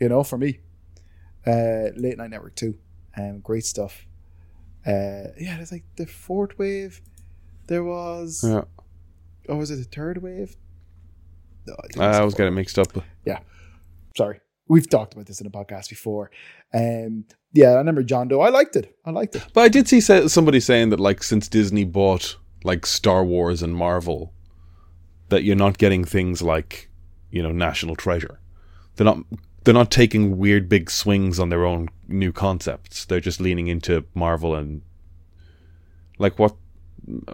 You 0.00 0.08
know, 0.08 0.22
for 0.24 0.38
me, 0.38 0.60
uh, 1.46 1.90
late 1.96 2.16
night 2.16 2.30
network 2.30 2.54
two, 2.54 2.78
um, 3.16 3.40
great 3.40 3.66
stuff. 3.66 4.06
Uh, 4.86 5.30
yeah, 5.38 5.56
there's 5.56 5.72
like 5.72 5.84
the 5.96 6.06
fourth 6.06 6.58
wave. 6.58 7.00
There 7.68 7.84
was, 7.84 8.44
Yeah, 8.44 8.64
oh, 9.48 9.56
was 9.56 9.70
it 9.70 9.76
the 9.76 9.84
third 9.84 10.22
wave? 10.22 10.56
No, 11.66 11.76
I 12.00 12.04
I 12.04 12.18
always 12.18 12.34
get 12.34 12.48
it 12.48 12.50
mixed 12.50 12.78
up. 12.78 12.88
Yeah. 13.24 13.38
Sorry, 14.16 14.40
we've 14.68 14.88
talked 14.88 15.14
about 15.14 15.26
this 15.26 15.40
in 15.40 15.46
a 15.46 15.50
podcast 15.50 15.88
before. 15.88 16.30
Um, 16.74 17.24
yeah, 17.52 17.70
I 17.70 17.74
remember 17.74 18.02
John 18.02 18.28
Doe. 18.28 18.40
I 18.40 18.48
liked 18.48 18.76
it. 18.76 18.96
I 19.04 19.10
liked 19.10 19.36
it. 19.36 19.44
But 19.52 19.62
I 19.62 19.68
did 19.68 19.88
see 19.88 20.00
somebody 20.00 20.60
saying 20.60 20.90
that 20.90 21.00
like 21.00 21.22
since 21.22 21.48
Disney 21.48 21.84
bought 21.84 22.36
like 22.64 22.86
Star 22.86 23.24
Wars 23.24 23.62
and 23.62 23.74
Marvel, 23.74 24.32
that 25.28 25.44
you're 25.44 25.56
not 25.56 25.78
getting 25.78 26.04
things 26.04 26.42
like 26.42 26.90
you 27.30 27.42
know 27.42 27.52
National 27.52 27.96
Treasure. 27.96 28.40
They're 28.96 29.04
not 29.04 29.18
they're 29.64 29.74
not 29.74 29.90
taking 29.90 30.38
weird 30.38 30.68
big 30.68 30.90
swings 30.90 31.38
on 31.38 31.48
their 31.48 31.64
own 31.64 31.88
new 32.08 32.32
concepts. 32.32 33.04
They're 33.04 33.20
just 33.20 33.40
leaning 33.40 33.68
into 33.68 34.04
Marvel 34.14 34.54
and 34.54 34.82
like 36.18 36.38
what. 36.38 36.56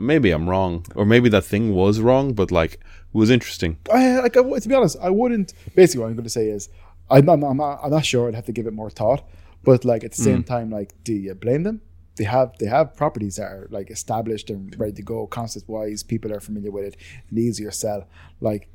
Maybe 0.01 0.31
I'm 0.31 0.49
wrong, 0.49 0.87
or 0.95 1.05
maybe 1.05 1.29
that 1.29 1.45
thing 1.45 1.74
was 1.74 2.01
wrong, 2.01 2.33
but 2.33 2.51
like 2.51 2.74
it 2.74 2.81
was 3.12 3.29
interesting. 3.29 3.76
I 3.93 4.20
like 4.20 4.35
I, 4.35 4.43
to 4.43 4.68
be 4.68 4.74
honest, 4.74 4.97
I 5.03 5.11
wouldn't. 5.11 5.53
Basically, 5.74 6.01
what 6.01 6.09
I'm 6.09 6.14
going 6.14 6.24
to 6.24 6.31
say 6.31 6.49
is, 6.49 6.70
I'm, 7.11 7.29
I'm, 7.29 7.43
I'm, 7.43 7.59
not, 7.59 7.81
I'm 7.83 7.91
not 7.91 8.07
sure. 8.07 8.29
I'd 8.29 8.35
have 8.35 8.47
to 8.47 8.53
give 8.53 8.66
it 8.66 8.72
more 8.72 8.89
thought. 8.89 9.29
But 9.64 9.85
like 9.85 10.05
at 10.05 10.12
the 10.12 10.22
same 10.22 10.43
mm. 10.43 10.47
time, 10.47 10.70
like, 10.70 10.95
do 11.05 11.12
you 11.12 11.35
blame 11.35 11.64
them? 11.64 11.83
They 12.16 12.24
have 12.24 12.57
they 12.59 12.66
have 12.66 12.97
properties 12.97 13.37
that 13.37 13.45
are 13.45 13.68
like 13.70 13.91
established 13.91 14.49
and 14.49 14.74
ready 14.79 14.93
to 14.93 15.03
go, 15.03 15.26
concept 15.26 15.68
wise. 15.68 16.03
People 16.03 16.33
are 16.33 16.41
familiar 16.41 16.70
with 16.70 16.85
it, 16.85 16.97
and 17.29 17.39
easier 17.39 17.70
sell. 17.70 18.09
Like, 18.41 18.70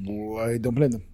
I 0.00 0.56
don't 0.58 0.74
blame 0.74 0.92
them. 0.92 1.04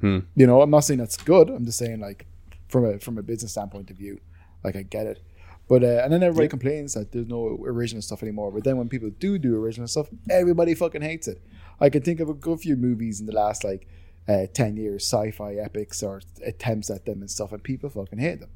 Hmm. 0.00 0.18
You 0.36 0.46
know, 0.46 0.62
I'm 0.62 0.70
not 0.70 0.80
saying 0.80 0.98
that's 0.98 1.16
good. 1.16 1.50
I'm 1.50 1.64
just 1.64 1.78
saying 1.78 2.00
like, 2.00 2.26
from 2.68 2.84
a 2.84 2.98
from 2.98 3.18
a 3.18 3.22
business 3.22 3.52
standpoint 3.52 3.90
of 3.90 3.96
view, 3.96 4.18
like 4.64 4.76
I 4.76 4.82
get 4.82 5.06
it. 5.06 5.22
But 5.68 5.84
uh, 5.84 6.00
and 6.02 6.12
then 6.12 6.22
everybody 6.22 6.46
Yeah. 6.46 6.50
complains 6.50 6.94
that 6.94 7.12
there's 7.12 7.28
no 7.28 7.58
original 7.64 8.02
stuff 8.02 8.22
anymore. 8.22 8.50
But 8.50 8.64
then 8.64 8.76
when 8.76 8.88
people 8.88 9.10
do 9.18 9.38
do 9.38 9.56
original 9.56 9.86
stuff, 9.88 10.08
everybody 10.28 10.74
fucking 10.74 11.02
hates 11.02 11.28
it. 11.28 11.40
I 11.80 11.88
can 11.90 12.02
think 12.02 12.20
of 12.20 12.28
a 12.28 12.34
good 12.34 12.60
few 12.60 12.76
movies 12.76 13.20
in 13.20 13.26
the 13.26 13.32
last 13.32 13.62
like 13.64 13.86
uh, 14.28 14.46
ten 14.52 14.76
years, 14.76 15.04
sci-fi 15.04 15.54
epics 15.54 16.02
or 16.02 16.20
attempts 16.44 16.90
at 16.90 17.04
them 17.06 17.20
and 17.20 17.30
stuff, 17.30 17.52
and 17.52 17.62
people 17.62 17.88
fucking 17.90 18.18
hate 18.18 18.40
them. 18.40 18.50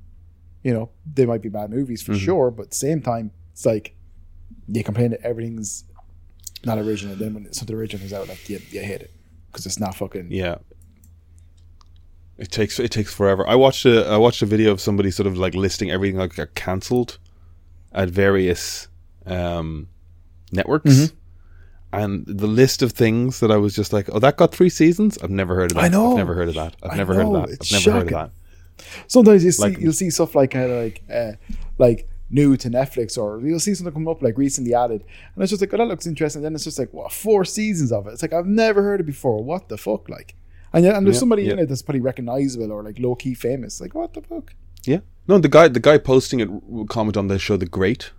You 0.63 0.73
know, 0.75 0.91
they 1.13 1.27
might 1.27 1.43
be 1.43 1.49
bad 1.49 1.71
movies 1.71 2.03
for 2.03 2.13
Mhm. 2.13 2.19
sure, 2.21 2.51
but 2.51 2.65
at 2.65 2.71
the 2.71 2.77
same 2.77 3.01
time, 3.03 3.31
it's 3.53 3.67
like 3.67 3.95
you 4.69 4.83
complain 4.85 5.11
that 5.11 5.21
everything's 5.23 5.85
not 6.65 6.79
original. 6.79 7.17
Then 7.17 7.35
when 7.35 7.53
something 7.53 7.77
original 7.77 8.05
is 8.07 8.13
out, 8.13 8.29
like 8.29 8.49
you, 8.49 8.61
you 8.71 8.81
hate 8.81 9.03
it 9.03 9.11
because 9.51 9.67
it's 9.67 9.79
not 9.79 9.95
fucking. 9.95 10.29
Yeah. 10.31 10.57
It 12.39 12.51
takes 12.51 12.81
it 12.81 12.91
takes 12.91 13.13
forever. 13.15 13.47
I 13.47 13.55
watched 13.55 13.87
a 13.87 14.07
I 14.07 14.17
watched 14.17 14.43
a 14.43 14.47
video 14.47 14.73
of 14.73 14.81
somebody 14.81 15.11
sort 15.11 15.27
of 15.27 15.39
like 15.39 15.55
listing 15.55 15.91
everything 15.91 16.19
that 16.19 16.35
got 16.35 16.55
cancelled 16.55 17.19
at 17.93 18.11
various 18.11 18.89
um, 19.27 19.89
networks, 20.53 20.91
Mhm. 20.91 21.13
and 21.93 22.25
the 22.27 22.47
list 22.49 22.83
of 22.83 22.93
things 22.93 23.39
that 23.41 23.51
I 23.53 23.57
was 23.57 23.75
just 23.75 23.93
like, 23.93 24.09
oh, 24.13 24.19
that 24.19 24.37
got 24.37 24.53
three 24.53 24.69
seasons. 24.69 25.17
I've 25.23 25.31
never 25.31 25.55
heard 25.55 25.71
of 25.71 25.77
that. 25.77 25.85
I 25.85 25.89
know. 25.89 26.11
I've 26.11 26.17
never 26.17 26.35
heard 26.35 26.49
of 26.49 26.55
that. 26.57 26.77
I've 26.83 26.91
I 26.93 26.97
never 26.97 27.15
heard 27.15 27.27
of 27.27 27.33
that. 27.35 27.49
it's 27.51 27.73
I've 27.73 27.87
never 27.87 27.99
heard 27.99 28.13
of 28.13 28.13
that. 28.13 28.31
Sometimes 29.07 29.45
you 29.45 29.53
see 29.53 29.63
Like- 29.63 29.79
you'll 29.79 29.93
see 29.93 30.11
stuff 30.11 30.35
like 30.35 30.55
of 30.57 30.71
like 30.71 31.03
uh, 31.13 31.33
like 31.79 32.09
new 32.31 32.57
to 32.57 32.69
Netflix, 32.69 33.17
or 33.17 33.41
you'll 33.47 33.61
see 33.61 33.75
something 33.75 33.95
come 33.95 34.09
up 34.09 34.21
like 34.23 34.37
recently 34.37 34.75
added, 34.75 35.05
and 35.35 35.43
it's 35.43 35.51
just 35.51 35.63
like, 35.63 35.73
oh, 35.73 35.77
that 35.77 35.87
looks 35.87 36.07
interesting. 36.07 36.43
Then 36.43 36.55
it's 36.57 36.65
just 36.65 36.79
like, 36.81 36.93
what, 36.93 37.13
four 37.13 37.45
seasons 37.45 37.93
of 37.93 38.09
it? 38.09 38.11
It's 38.15 38.23
like 38.23 38.33
I've 38.33 38.47
never 38.47 38.83
heard 38.83 38.99
it 39.01 39.05
before. 39.07 39.43
What 39.45 39.69
the 39.69 39.79
fuck, 39.79 40.09
like? 40.09 40.35
And 40.75 40.85
yet, 40.85 40.97
and 40.97 41.07
there's 41.07 41.17
Yeah, 41.17 41.21
somebody 41.21 41.49
in 41.49 41.59
it 41.59 41.69
that's 41.69 41.83
pretty 41.83 42.01
recognizable 42.01 42.73
or 42.73 42.83
like 42.83 42.99
low 42.99 43.15
key 43.15 43.35
famous. 43.35 43.81
Like, 43.81 43.95
what 43.95 44.13
the 44.13 44.23
fuck? 44.23 44.55
Yeah. 44.85 45.01
No, 45.29 45.39
the 45.39 45.49
guy 45.49 45.69
the 45.69 45.81
guy 45.81 45.99
posting 45.99 46.41
it 46.41 46.49
will 46.51 46.87
comment 46.87 47.17
on 47.17 47.29
the 47.29 47.39
show 47.39 47.57
The 47.57 47.67
Great. 47.67 48.11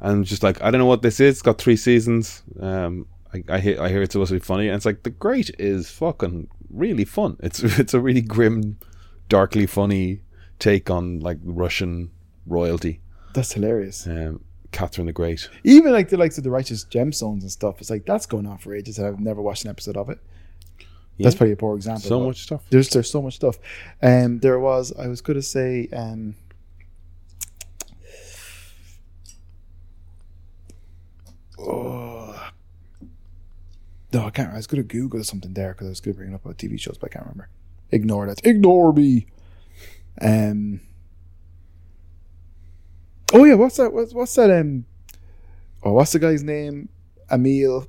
And 0.00 0.24
just 0.24 0.42
like, 0.42 0.62
I 0.62 0.70
don't 0.70 0.78
know 0.78 0.86
what 0.86 1.02
this 1.02 1.20
is. 1.20 1.34
It's 1.34 1.42
got 1.42 1.58
three 1.58 1.76
seasons. 1.76 2.42
Um 2.60 3.06
I, 3.34 3.44
I 3.48 3.58
hear 3.60 3.80
I 3.82 3.88
hear 3.88 4.02
it's 4.02 4.12
supposed 4.12 4.30
to 4.30 4.36
be 4.36 4.40
funny. 4.40 4.68
And 4.68 4.76
it's 4.76 4.86
like 4.86 5.02
The 5.02 5.10
Great 5.10 5.50
is 5.58 5.90
fucking 5.90 6.48
really 6.70 7.04
fun. 7.04 7.36
It's 7.42 7.62
it's 7.62 7.94
a 7.94 8.00
really 8.00 8.22
grim, 8.22 8.78
darkly 9.28 9.66
funny 9.66 10.22
take 10.58 10.88
on 10.90 11.20
like 11.20 11.38
Russian 11.44 12.10
royalty. 12.46 13.00
That's 13.34 13.52
hilarious. 13.52 14.06
Um 14.06 14.40
Catherine 14.72 15.08
the 15.08 15.12
Great. 15.12 15.50
Even 15.64 15.90
like 15.92 16.10
the 16.10 16.16
likes 16.16 16.38
of 16.38 16.44
the 16.44 16.50
Righteous 16.50 16.84
Gemstones 16.84 17.40
and 17.42 17.50
stuff. 17.50 17.80
It's 17.80 17.90
like 17.90 18.06
that's 18.06 18.24
going 18.26 18.46
on 18.46 18.58
for 18.58 18.72
ages, 18.74 18.98
and 18.98 19.06
I've 19.08 19.18
never 19.18 19.42
watched 19.42 19.64
an 19.64 19.70
episode 19.70 19.96
of 19.96 20.08
it. 20.08 20.18
That's 21.22 21.34
Yeah. 21.34 21.38
probably 21.38 21.52
a 21.52 21.56
poor 21.56 21.76
example. 21.76 22.02
So 22.08 22.20
much 22.20 22.42
stuff. 22.42 22.62
There's 22.70 22.88
there's 22.90 23.10
so 23.10 23.22
much 23.22 23.34
stuff. 23.36 23.58
Um, 24.02 24.38
there 24.40 24.58
was 24.58 24.92
I 24.98 25.06
was 25.08 25.20
going 25.20 25.36
to 25.36 25.42
say 25.42 25.88
um, 25.92 26.34
oh, 31.58 32.50
no, 34.12 34.24
I 34.26 34.30
can't. 34.30 34.52
I 34.52 34.56
was 34.56 34.66
going 34.66 34.82
to 34.82 34.86
Google 34.88 35.22
something 35.24 35.54
there 35.54 35.72
because 35.72 35.86
I 35.86 35.90
was 35.90 36.00
going 36.00 36.14
to 36.14 36.18
bring 36.18 36.32
it 36.32 36.34
up 36.34 36.44
about 36.44 36.58
TV 36.58 36.80
shows, 36.80 36.98
but 36.98 37.10
I 37.10 37.12
can't 37.14 37.26
remember. 37.26 37.48
Ignore 37.92 38.26
that. 38.26 38.44
Ignore 38.46 38.92
me. 38.92 39.26
Um. 40.20 40.80
Oh 43.32 43.44
yeah, 43.44 43.54
what's 43.54 43.76
that? 43.76 43.92
What's, 43.92 44.12
what's 44.12 44.34
that? 44.34 44.50
Um. 44.50 44.84
Oh, 45.82 45.92
what's 45.92 46.12
the 46.12 46.18
guy's 46.18 46.42
name? 46.42 46.88
Emil. 47.30 47.86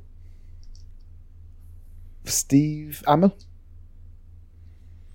Steve 2.31 3.03
Amell. 3.07 3.33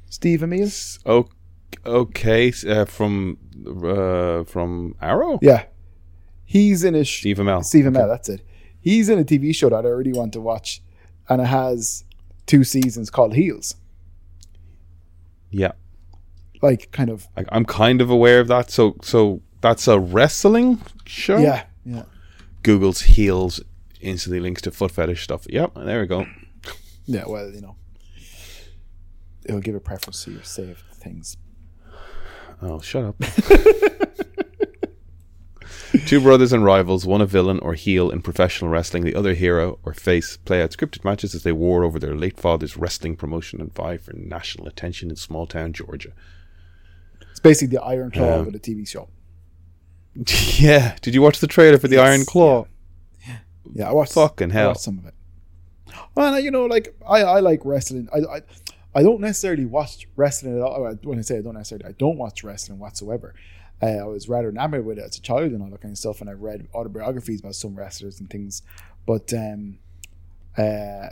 Steve 0.08 0.42
Emil. 0.42 0.68
Oh, 1.04 1.28
okay. 1.84 2.52
Uh, 2.66 2.84
from 2.84 3.38
uh, 3.66 4.44
from 4.44 4.94
Arrow. 5.00 5.38
Yeah, 5.42 5.64
he's 6.44 6.84
in 6.84 6.94
a 6.94 7.04
sh- 7.04 7.20
Steve 7.20 7.38
Amell. 7.38 7.64
Steve 7.64 7.84
Amell. 7.86 8.08
That's 8.08 8.28
it. 8.28 8.42
He's 8.80 9.08
in 9.08 9.18
a 9.18 9.24
TV 9.24 9.54
show 9.54 9.68
that 9.70 9.84
I 9.84 9.88
really 9.88 10.12
want 10.12 10.32
to 10.34 10.40
watch, 10.40 10.80
and 11.28 11.40
it 11.40 11.46
has 11.46 12.04
two 12.46 12.62
seasons 12.64 13.10
called 13.10 13.34
Heels. 13.34 13.74
Yeah. 15.50 15.72
Like 16.62 16.90
kind 16.92 17.10
of 17.10 17.28
I, 17.36 17.44
I'm 17.50 17.64
kind 17.64 18.00
of 18.00 18.10
aware 18.10 18.40
of 18.40 18.48
that. 18.48 18.70
So 18.70 18.96
so 19.02 19.42
that's 19.60 19.88
a 19.88 19.98
wrestling 19.98 20.80
show. 21.04 21.38
yeah, 21.38 21.64
yeah. 21.84 22.04
Google's 22.62 23.02
heels 23.02 23.60
instantly 24.00 24.40
links 24.40 24.62
to 24.62 24.70
foot 24.70 24.90
fetish 24.92 25.22
stuff. 25.24 25.46
Yep, 25.50 25.72
there 25.74 26.00
we 26.00 26.06
go. 26.06 26.26
Yeah, 27.06 27.24
well, 27.26 27.50
you 27.50 27.60
know, 27.60 27.76
it'll 29.44 29.60
give 29.60 29.74
a 29.74 29.80
preference 29.80 30.24
to 30.24 30.32
your 30.32 30.42
saved 30.42 30.82
things. 30.92 31.36
Oh, 32.60 32.80
shut 32.80 33.04
up. 33.04 33.16
Two 36.06 36.20
brothers 36.20 36.52
and 36.52 36.64
rivals, 36.64 37.06
one 37.06 37.20
a 37.20 37.26
villain 37.26 37.58
or 37.60 37.74
heel 37.74 38.10
in 38.10 38.20
professional 38.22 38.70
wrestling, 38.70 39.04
the 39.04 39.14
other 39.14 39.34
hero 39.34 39.78
or 39.84 39.94
face, 39.94 40.36
play 40.36 40.62
out 40.62 40.70
scripted 40.70 41.04
matches 41.04 41.34
as 41.34 41.42
they 41.42 41.52
war 41.52 41.84
over 41.84 41.98
their 41.98 42.14
late 42.14 42.38
father's 42.38 42.76
wrestling 42.76 43.16
promotion 43.16 43.60
and 43.60 43.74
vie 43.74 43.96
for 43.96 44.12
national 44.14 44.66
attention 44.66 45.10
in 45.10 45.16
small 45.16 45.46
town 45.46 45.72
Georgia. 45.72 46.10
It's 47.30 47.40
basically 47.40 47.76
the 47.76 47.82
Iron 47.82 48.10
Claw 48.10 48.40
Um, 48.40 48.48
of 48.48 48.54
a 48.54 48.58
TV 48.58 48.86
show. 48.86 49.08
yeah, 50.58 50.96
did 51.02 51.14
you 51.14 51.22
watch 51.22 51.40
the 51.40 51.46
trailer 51.46 51.78
for 51.78 51.88
the 51.88 51.96
Yes, 51.96 52.06
Iron 52.08 52.24
Claw? 52.24 52.66
Yeah, 53.26 53.38
yeah. 53.74 53.88
I 53.88 53.92
watched. 53.92 54.12
Fucking 54.12 54.50
I 54.50 54.54
hell. 54.54 54.68
watched 54.68 54.80
some 54.80 54.98
of 54.98 55.06
it. 55.06 55.14
Well, 56.14 56.38
you 56.40 56.50
know, 56.50 56.66
like 56.66 56.94
I, 57.06 57.22
I 57.22 57.40
like 57.40 57.60
wrestling. 57.64 58.08
I, 58.12 58.36
I, 58.36 58.40
I 58.94 59.02
don't 59.02 59.20
necessarily 59.20 59.66
watch 59.66 60.08
wrestling 60.16 60.56
at 60.56 60.62
all. 60.62 60.90
When 61.02 61.18
I 61.18 61.22
say 61.22 61.38
I 61.38 61.42
don't 61.42 61.54
necessarily, 61.54 61.86
I 61.86 61.92
don't 61.92 62.16
watch 62.16 62.42
wrestling 62.44 62.78
whatsoever. 62.78 63.34
Uh, 63.82 63.86
I 63.86 64.04
was 64.04 64.28
rather 64.28 64.48
enamored 64.48 64.86
with 64.86 64.98
it 64.98 65.04
as 65.04 65.18
a 65.18 65.20
child 65.20 65.52
and 65.52 65.62
all 65.62 65.68
that 65.68 65.82
kind 65.82 65.92
of 65.92 65.98
stuff, 65.98 66.20
and 66.22 66.30
I 66.30 66.32
read 66.32 66.66
autobiographies 66.74 67.40
about 67.40 67.54
some 67.54 67.74
wrestlers 67.74 68.20
and 68.20 68.30
things. 68.30 68.62
But 69.06 69.32
um, 69.34 69.78
uh, 70.56 71.10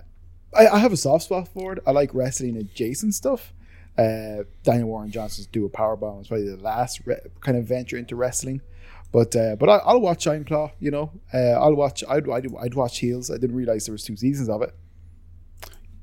I, 0.56 0.66
I 0.72 0.78
have 0.78 0.92
a 0.92 0.96
soft 0.96 1.24
spot 1.24 1.48
for 1.48 1.74
it. 1.74 1.82
I 1.86 1.90
like 1.90 2.14
wrestling 2.14 2.56
adjacent 2.56 3.14
stuff. 3.14 3.52
Uh, 3.98 4.44
Daniel 4.62 4.88
Warren 4.88 5.10
Johnson's 5.10 5.46
Do 5.46 5.64
a 5.66 5.68
Powerbomb 5.68 6.18
was 6.18 6.28
probably 6.28 6.48
the 6.48 6.56
last 6.56 7.00
re- 7.04 7.20
kind 7.40 7.56
of 7.56 7.66
venture 7.66 7.96
into 7.96 8.16
wrestling. 8.16 8.60
But 9.14 9.36
uh, 9.36 9.54
but 9.54 9.68
I, 9.68 9.76
I'll 9.86 10.00
watch 10.00 10.26
Iron 10.26 10.44
Claw. 10.44 10.72
You 10.80 10.90
know, 10.90 11.12
uh, 11.32 11.52
I'll 11.62 11.76
watch. 11.76 12.02
I'd, 12.08 12.28
I'd 12.28 12.48
I'd 12.60 12.74
watch 12.74 12.98
Heels. 12.98 13.30
I 13.30 13.34
didn't 13.38 13.54
realize 13.54 13.86
there 13.86 13.92
was 13.92 14.02
two 14.02 14.16
seasons 14.16 14.48
of 14.48 14.60
it. 14.62 14.74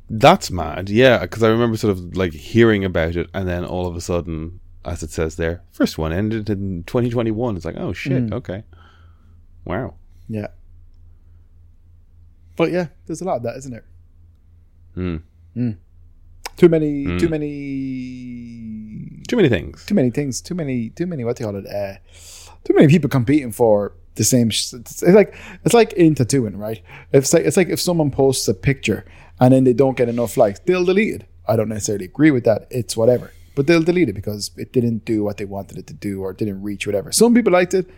That's 0.10 0.50
mad, 0.50 0.90
yeah, 0.90 1.20
because 1.20 1.44
I 1.44 1.50
remember 1.50 1.76
sort 1.78 1.92
of 1.92 2.16
like 2.16 2.32
hearing 2.32 2.86
about 2.86 3.18
it, 3.18 3.30
and 3.34 3.48
then 3.50 3.66
all 3.66 3.86
of 3.86 3.98
a 3.98 4.02
sudden, 4.02 4.62
as 4.86 5.04
it 5.04 5.10
says 5.10 5.36
there, 5.36 5.62
first 5.72 5.98
one 5.98 6.14
ended 6.14 6.50
in 6.50 6.84
2021. 6.84 7.58
It's 7.58 7.66
like, 7.66 7.76
oh 7.78 7.92
shit, 7.94 8.28
Mm. 8.28 8.34
okay, 8.34 8.64
wow. 9.66 9.96
Yeah. 10.30 10.48
But 12.56 12.72
yeah, 12.72 12.88
there's 13.08 13.22
a 13.22 13.26
lot 13.26 13.38
of 13.38 13.44
that, 13.44 13.58
isn't 13.58 13.72
there? 13.72 13.86
Hmm. 14.96 15.72
Too 16.58 16.70
many, 16.70 17.06
Mm. 17.06 17.20
too 17.20 17.30
many, 17.30 19.22
Too 19.28 19.36
many 19.36 19.50
things. 19.50 19.86
too 19.86 19.96
many 19.96 20.12
things. 20.12 20.42
Too 20.42 20.56
many, 20.56 20.90
too 20.90 21.08
many. 21.08 21.24
What 21.26 21.38
do 21.38 21.44
you 21.44 21.50
call 21.52 21.60
it? 21.60 21.68
Uh, 21.68 21.96
too 22.64 22.74
many 22.74 22.88
people 22.88 23.10
competing 23.10 23.52
for 23.52 23.94
the 24.16 24.24
same. 24.24 24.50
sh- 24.50 24.74
It's 24.74 25.02
like 25.04 25.36
it's 25.66 25.74
like 25.74 25.94
in 25.94 26.16
tattooing, 26.16 26.58
right? 26.58 26.82
It's 27.12 27.34
like 27.34 27.46
it's 27.46 27.58
like 27.58 27.70
if 27.70 27.80
someone 27.80 28.12
posts 28.12 28.48
a 28.48 28.54
picture 28.54 29.06
and 29.40 29.54
then 29.54 29.64
they 29.64 29.74
don't 29.74 29.98
get 29.98 30.10
enough 30.10 30.38
likes, 30.38 30.60
they'll 30.60 30.86
delete 30.86 31.16
it. 31.22 31.28
I 31.48 31.56
don't 31.56 31.70
necessarily 31.70 32.06
agree 32.06 32.32
with 32.32 32.44
that. 32.46 32.68
It's 32.70 32.96
whatever, 32.96 33.32
but 33.56 33.68
they'll 33.68 33.82
delete 33.84 34.10
it 34.10 34.14
because 34.14 34.52
it 34.58 34.72
didn't 34.74 35.06
do 35.06 35.24
what 35.24 35.38
they 35.38 35.46
wanted 35.46 35.78
it 35.78 35.88
to 35.88 35.94
do 35.94 36.22
or 36.22 36.34
didn't 36.34 36.62
reach 36.62 36.86
whatever. 36.86 37.12
Some 37.12 37.34
people 37.34 37.52
liked 37.52 37.74
it, 37.74 37.90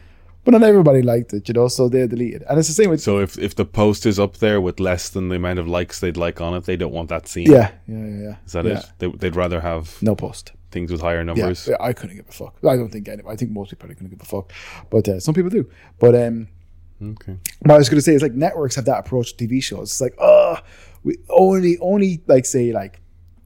but 0.46 0.52
not 0.52 0.64
everybody 0.64 1.02
liked 1.02 1.34
it, 1.34 1.48
you 1.50 1.54
know. 1.54 1.68
So 1.68 1.90
they'll 1.90 2.08
delete 2.08 2.36
it, 2.36 2.44
and 2.50 2.58
it's 2.58 2.68
the 2.70 2.74
same 2.74 2.90
with 2.90 3.02
So 3.02 3.20
if 3.20 3.38
if 3.38 3.56
the 3.56 3.66
post 3.66 4.06
is 4.06 4.18
up 4.20 4.38
there 4.38 4.62
with 4.62 4.80
less 4.80 5.10
than 5.10 5.30
the 5.30 5.36
amount 5.36 5.60
of 5.60 5.68
likes 5.68 6.00
they'd 6.00 6.18
like 6.18 6.40
on 6.42 6.54
it, 6.54 6.64
they 6.64 6.78
don't 6.78 6.94
want 6.94 7.10
that 7.10 7.28
seen. 7.28 7.52
yeah, 7.52 7.72
yeah, 7.88 7.98
yeah. 7.98 8.22
yeah. 8.24 8.36
Is 8.46 8.52
that 8.54 8.66
yeah. 8.66 8.80
it? 8.80 8.86
They, 9.00 9.08
they'd 9.10 9.36
rather 9.36 9.60
have 9.62 10.02
No 10.02 10.16
post. 10.16 10.54
Things 10.74 10.92
with 10.92 11.02
higher 11.02 11.24
numbers. 11.24 11.68
yeah, 11.70 11.78
I 11.80 11.94
couldn't 11.94 12.18
give 12.18 12.28
a 12.28 12.32
fuck. 12.32 12.56
I 12.68 12.76
don't 12.76 12.90
think 12.92 13.08
any. 13.08 13.24
I 13.28 13.36
think 13.38 13.52
most 13.52 13.70
people 13.70 13.90
are 13.90 13.94
going 13.94 14.10
to 14.10 14.16
give 14.16 14.22
a 14.22 14.26
fuck, 14.26 14.52
but 14.90 15.08
uh, 15.08 15.20
some 15.20 15.34
people 15.34 15.50
do. 15.50 15.70
But 16.00 16.16
um, 16.16 16.48
Okay. 17.02 17.38
what 17.60 17.72
I 17.72 17.78
was 17.78 17.90
going 17.90 17.98
to 17.98 18.02
say 18.02 18.14
is 18.16 18.22
like 18.22 18.34
networks 18.34 18.76
have 18.76 18.86
that 18.86 19.00
approach 19.00 19.36
to 19.38 19.48
TV 19.48 19.62
shows. 19.64 19.92
It's 19.92 20.02
like, 20.02 20.16
oh, 20.20 20.58
we 21.04 21.18
only 21.30 21.78
only 21.80 22.22
like 22.28 22.46
say 22.46 22.72
like 22.72 23.02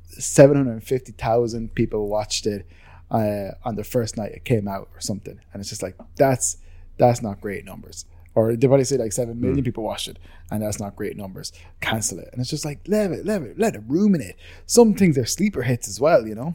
seven 0.10 0.58
hundred 0.58 0.84
fifty 0.84 1.12
thousand 1.12 1.74
people 1.76 2.08
watched 2.08 2.46
it 2.48 2.68
uh, 3.12 3.50
on 3.66 3.76
the 3.76 3.84
first 3.84 4.18
night 4.18 4.32
it 4.32 4.46
came 4.46 4.68
out 4.68 4.90
or 4.94 5.00
something, 5.02 5.40
and 5.54 5.60
it's 5.60 5.70
just 5.70 5.82
like 5.84 5.96
that's 6.16 6.58
that's 6.98 7.22
not 7.22 7.42
great 7.42 7.66
numbers. 7.66 8.06
Or 8.36 8.56
did 8.56 8.72
I 8.72 8.84
say 8.84 8.98
like 8.98 9.14
seven 9.14 9.42
million 9.42 9.64
people 9.64 9.84
watched 9.84 10.08
it, 10.10 10.20
and 10.52 10.62
that's 10.62 10.80
not 10.80 10.96
great 10.96 11.18
numbers? 11.18 11.52
Cancel 11.82 12.20
it, 12.20 12.30
and 12.32 12.40
it's 12.42 12.52
just 12.52 12.66
like 12.66 12.80
let 12.88 13.12
it, 13.12 13.26
let 13.26 13.42
it, 13.42 13.58
let 13.58 13.74
it 13.74 13.82
ruminate. 13.88 14.36
Some 14.68 14.94
things 14.94 15.18
are 15.18 15.26
sleeper 15.26 15.64
hits 15.64 15.88
as 15.88 16.00
well, 16.00 16.28
you 16.28 16.36
know. 16.36 16.54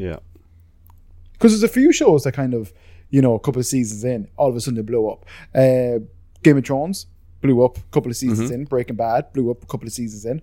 Yeah. 0.00 0.18
because 1.32 1.52
there's 1.52 1.62
a 1.62 1.68
few 1.72 1.92
shows 1.92 2.24
that 2.24 2.32
kind 2.32 2.54
of, 2.54 2.72
you 3.10 3.20
know, 3.22 3.34
a 3.34 3.40
couple 3.40 3.60
of 3.60 3.66
seasons 3.66 4.04
in, 4.04 4.28
all 4.36 4.48
of 4.48 4.56
a 4.56 4.60
sudden 4.60 4.76
they 4.76 4.82
blow 4.82 5.08
up. 5.10 5.26
Uh, 5.54 5.98
Game 6.42 6.56
of 6.58 6.64
Thrones 6.64 7.06
blew 7.40 7.62
up 7.64 7.76
a 7.78 7.82
couple 7.90 8.10
of 8.10 8.16
seasons 8.16 8.50
in. 8.50 8.64
Breaking 8.64 8.96
Bad 8.96 9.32
blew 9.32 9.50
up 9.50 9.62
a 9.62 9.66
couple 9.66 9.86
of 9.86 9.92
seasons 9.92 10.24
in. 10.24 10.40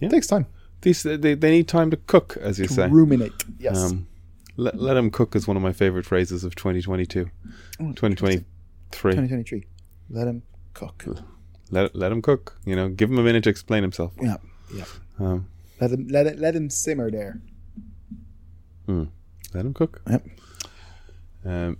Yeah. 0.00 0.08
Takes 0.08 0.26
time 0.26 0.46
These 0.82 1.02
they, 1.02 1.34
they 1.34 1.50
need 1.50 1.68
time 1.68 1.90
to 1.90 1.96
cook, 1.96 2.36
as 2.40 2.58
you 2.58 2.66
to 2.66 2.72
say. 2.72 2.88
ruminate. 2.88 3.44
Yes, 3.58 3.76
Um, 3.76 4.06
let 4.56 4.74
let 4.80 4.94
them 4.94 5.10
cook 5.10 5.36
is 5.36 5.46
one 5.46 5.56
of 5.56 5.62
my 5.62 5.72
favorite 5.72 6.06
phrases 6.06 6.42
of 6.44 6.54
2022, 6.54 7.30
Oh, 7.80 7.92
2023. 7.92 8.44
2023. 9.12 9.66
Let 10.08 10.26
him 10.26 10.42
cook. 10.74 11.04
Let 11.70 11.94
let 11.94 12.10
him 12.10 12.20
cook. 12.22 12.58
You 12.64 12.74
know, 12.76 12.88
give 12.88 13.10
him 13.10 13.18
a 13.18 13.22
minute 13.22 13.44
to 13.44 13.50
explain 13.50 13.82
himself. 13.82 14.12
Yeah, 14.20 14.36
yeah. 14.74 14.84
Um, 15.20 15.46
Let 15.80 15.90
him 15.92 16.08
let 16.08 16.26
it 16.26 16.38
let 16.38 16.56
him 16.56 16.68
simmer 16.70 17.10
there. 17.10 17.40
Let 19.54 19.64
him 19.66 19.74
cook. 19.74 20.02
Yep. 20.10 20.26
Um, 21.44 21.76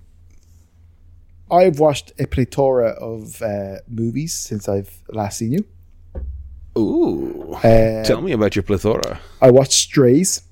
I've 1.50 1.78
watched 1.80 2.12
a 2.18 2.26
plethora 2.26 2.90
of 2.90 3.42
uh, 3.42 3.76
movies 3.88 4.34
since 4.34 4.68
I've 4.68 5.02
last 5.08 5.38
seen 5.38 5.52
you. 5.52 5.64
ooh. 6.78 7.54
Uh, 7.54 8.04
Tell 8.04 8.20
me 8.20 8.32
about 8.32 8.54
your 8.56 8.62
plethora. 8.62 9.20
I 9.40 9.50
watched 9.50 9.72
Strays. 9.72 10.42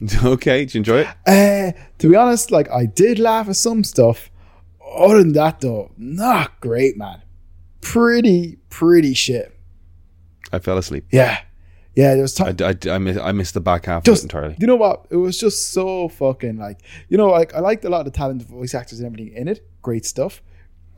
okay, 0.24 0.58
did 0.60 0.74
you 0.74 0.78
enjoy 0.80 1.00
it? 1.00 1.08
Uh, 1.26 1.72
to 1.98 2.10
be 2.10 2.16
honest, 2.16 2.50
like 2.50 2.70
I 2.70 2.84
did 2.84 3.18
laugh 3.18 3.48
at 3.48 3.56
some 3.56 3.82
stuff. 3.82 4.30
Other 4.96 5.18
than 5.18 5.32
that, 5.32 5.60
though, 5.60 5.90
not 5.96 6.60
great, 6.60 6.96
man. 6.98 7.22
Pretty, 7.80 8.58
pretty 8.70 9.14
shit. 9.14 9.56
I 10.52 10.58
fell 10.58 10.78
asleep. 10.78 11.06
Yeah, 11.10 11.40
yeah. 11.96 12.14
There 12.14 12.22
was 12.22 12.40
I, 12.40 12.52
time. 12.52 12.78
I, 12.86 12.90
I, 12.90 12.98
missed, 12.98 13.20
I 13.20 13.32
missed 13.32 13.54
the 13.54 13.60
back 13.60 13.86
half 13.86 14.04
Just 14.04 14.22
of 14.22 14.30
it 14.30 14.34
entirely. 14.34 14.56
you 14.60 14.66
know 14.66 14.76
what? 14.76 15.06
It 15.10 15.16
was 15.16 15.38
just 15.38 15.72
so 15.72 16.08
fucking 16.08 16.58
like 16.58 16.80
you 17.08 17.16
know, 17.16 17.28
like 17.30 17.54
I 17.54 17.58
liked 17.58 17.84
a 17.84 17.88
lot 17.88 18.00
of 18.00 18.04
the 18.04 18.12
talented 18.12 18.46
voice 18.48 18.74
actors 18.74 19.00
and 19.00 19.06
everything 19.06 19.34
in 19.34 19.48
it. 19.48 19.66
Great 19.82 20.04
stuff. 20.06 20.42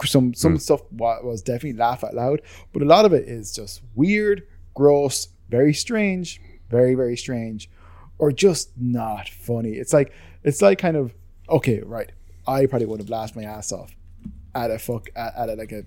Some 0.05 0.34
some 0.34 0.59
stuff 0.59 0.82
was 0.92 1.42
definitely 1.42 1.72
laugh 1.78 2.05
out 2.05 2.14
loud, 2.14 2.42
but 2.72 2.82
a 2.82 2.84
lot 2.84 3.05
of 3.05 3.12
it 3.12 3.28
is 3.28 3.53
just 3.53 3.82
weird, 3.94 4.46
gross, 4.74 5.28
very 5.49 5.74
strange, 5.74 6.40
very 6.68 6.94
very 6.94 7.16
strange, 7.16 7.68
or 8.18 8.30
just 8.30 8.70
not 8.76 9.28
funny. 9.28 9.72
It's 9.72 9.92
like 9.92 10.12
it's 10.44 10.62
like 10.62 10.78
kind 10.78 10.96
of 10.96 11.14
okay, 11.49 11.80
right? 11.80 12.12
I 12.46 12.66
probably 12.66 12.86
would 12.86 13.01
have 13.01 13.11
laughed 13.11 13.34
my 13.34 13.42
ass 13.42 13.72
off 13.72 13.94
at 14.55 14.70
a 14.70 14.78
fuck 14.78 15.09
at, 15.16 15.34
at 15.36 15.49
a, 15.51 15.55
like 15.55 15.72
a 15.72 15.84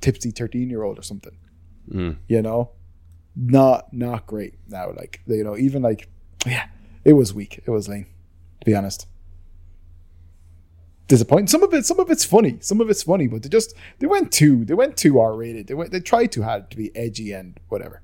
tipsy 0.00 0.30
thirteen 0.30 0.70
year 0.70 0.84
old 0.84 0.98
or 0.98 1.02
something. 1.02 1.36
Mm. 1.90 2.18
You 2.28 2.42
know, 2.42 2.70
not 3.36 3.92
not 3.92 4.26
great 4.26 4.54
now. 4.68 4.92
Like 4.92 5.20
you 5.26 5.44
know, 5.44 5.56
even 5.56 5.82
like 5.82 6.08
yeah, 6.46 6.66
it 7.04 7.14
was 7.14 7.32
weak. 7.32 7.62
It 7.64 7.70
was 7.70 7.88
lame, 7.88 8.06
to 8.60 8.64
be 8.64 8.74
honest. 8.74 9.06
Disappointing. 11.08 11.48
Some 11.48 11.62
of 11.62 11.74
it, 11.74 11.84
some 11.84 12.00
of 12.00 12.10
it's 12.10 12.24
funny. 12.24 12.58
Some 12.60 12.80
of 12.80 12.88
it's 12.88 13.02
funny, 13.02 13.26
but 13.26 13.42
they 13.42 13.48
just 13.48 13.74
they 13.98 14.06
went 14.06 14.32
too 14.32 14.64
they 14.64 14.74
went 14.74 14.96
too 14.96 15.18
R 15.18 15.34
rated. 15.34 15.66
They 15.66 15.74
went 15.74 15.92
they 15.92 16.00
tried 16.00 16.32
too 16.32 16.42
hard 16.42 16.70
to 16.70 16.76
be 16.76 16.94
edgy 16.96 17.32
and 17.32 17.58
whatever. 17.68 18.02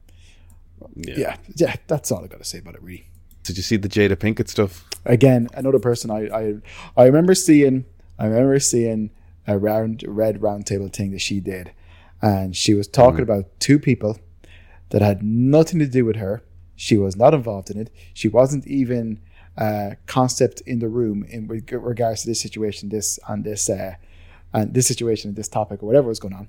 Yeah. 0.94 1.14
Yeah, 1.16 1.36
yeah. 1.56 1.76
That's 1.86 2.12
all 2.12 2.24
I 2.24 2.28
got 2.28 2.38
to 2.38 2.44
say 2.44 2.58
about 2.58 2.74
it. 2.74 2.82
Really. 2.82 3.08
Did 3.42 3.56
you 3.56 3.62
see 3.62 3.76
the 3.76 3.88
Jada 3.88 4.16
Pinkett 4.16 4.48
stuff? 4.48 4.84
Again, 5.04 5.48
another 5.54 5.78
person 5.78 6.10
I 6.10 6.28
I 6.28 6.54
I 6.96 7.06
remember 7.06 7.34
seeing. 7.34 7.84
I 8.18 8.26
remember 8.26 8.58
seeing 8.58 9.10
a 9.46 9.58
round 9.58 10.04
red 10.06 10.42
round 10.42 10.66
table 10.66 10.88
thing 10.88 11.12
that 11.12 11.20
she 11.20 11.40
did, 11.40 11.72
and 12.20 12.54
she 12.54 12.74
was 12.74 12.88
talking 12.88 13.20
mm. 13.20 13.22
about 13.22 13.44
two 13.60 13.78
people 13.78 14.18
that 14.90 15.02
had 15.02 15.22
nothing 15.22 15.78
to 15.78 15.86
do 15.86 16.04
with 16.04 16.16
her. 16.16 16.42
She 16.76 16.96
was 16.96 17.16
not 17.16 17.34
involved 17.34 17.70
in 17.70 17.78
it. 17.78 17.90
She 18.14 18.28
wasn't 18.28 18.66
even 18.66 19.20
uh, 19.56 19.90
concept 20.06 20.60
in 20.62 20.78
the 20.78 20.88
room 20.88 21.24
in 21.28 21.48
reg- 21.48 21.72
regards 21.72 22.22
to 22.22 22.28
this 22.28 22.40
situation, 22.40 22.88
this 22.88 23.18
and 23.28 23.44
this, 23.44 23.68
uh, 23.68 23.94
and 24.52 24.72
this 24.72 24.86
situation, 24.86 25.30
and 25.30 25.36
this 25.36 25.48
topic, 25.48 25.82
or 25.82 25.86
whatever 25.86 26.08
was 26.08 26.20
going 26.20 26.34
on. 26.34 26.48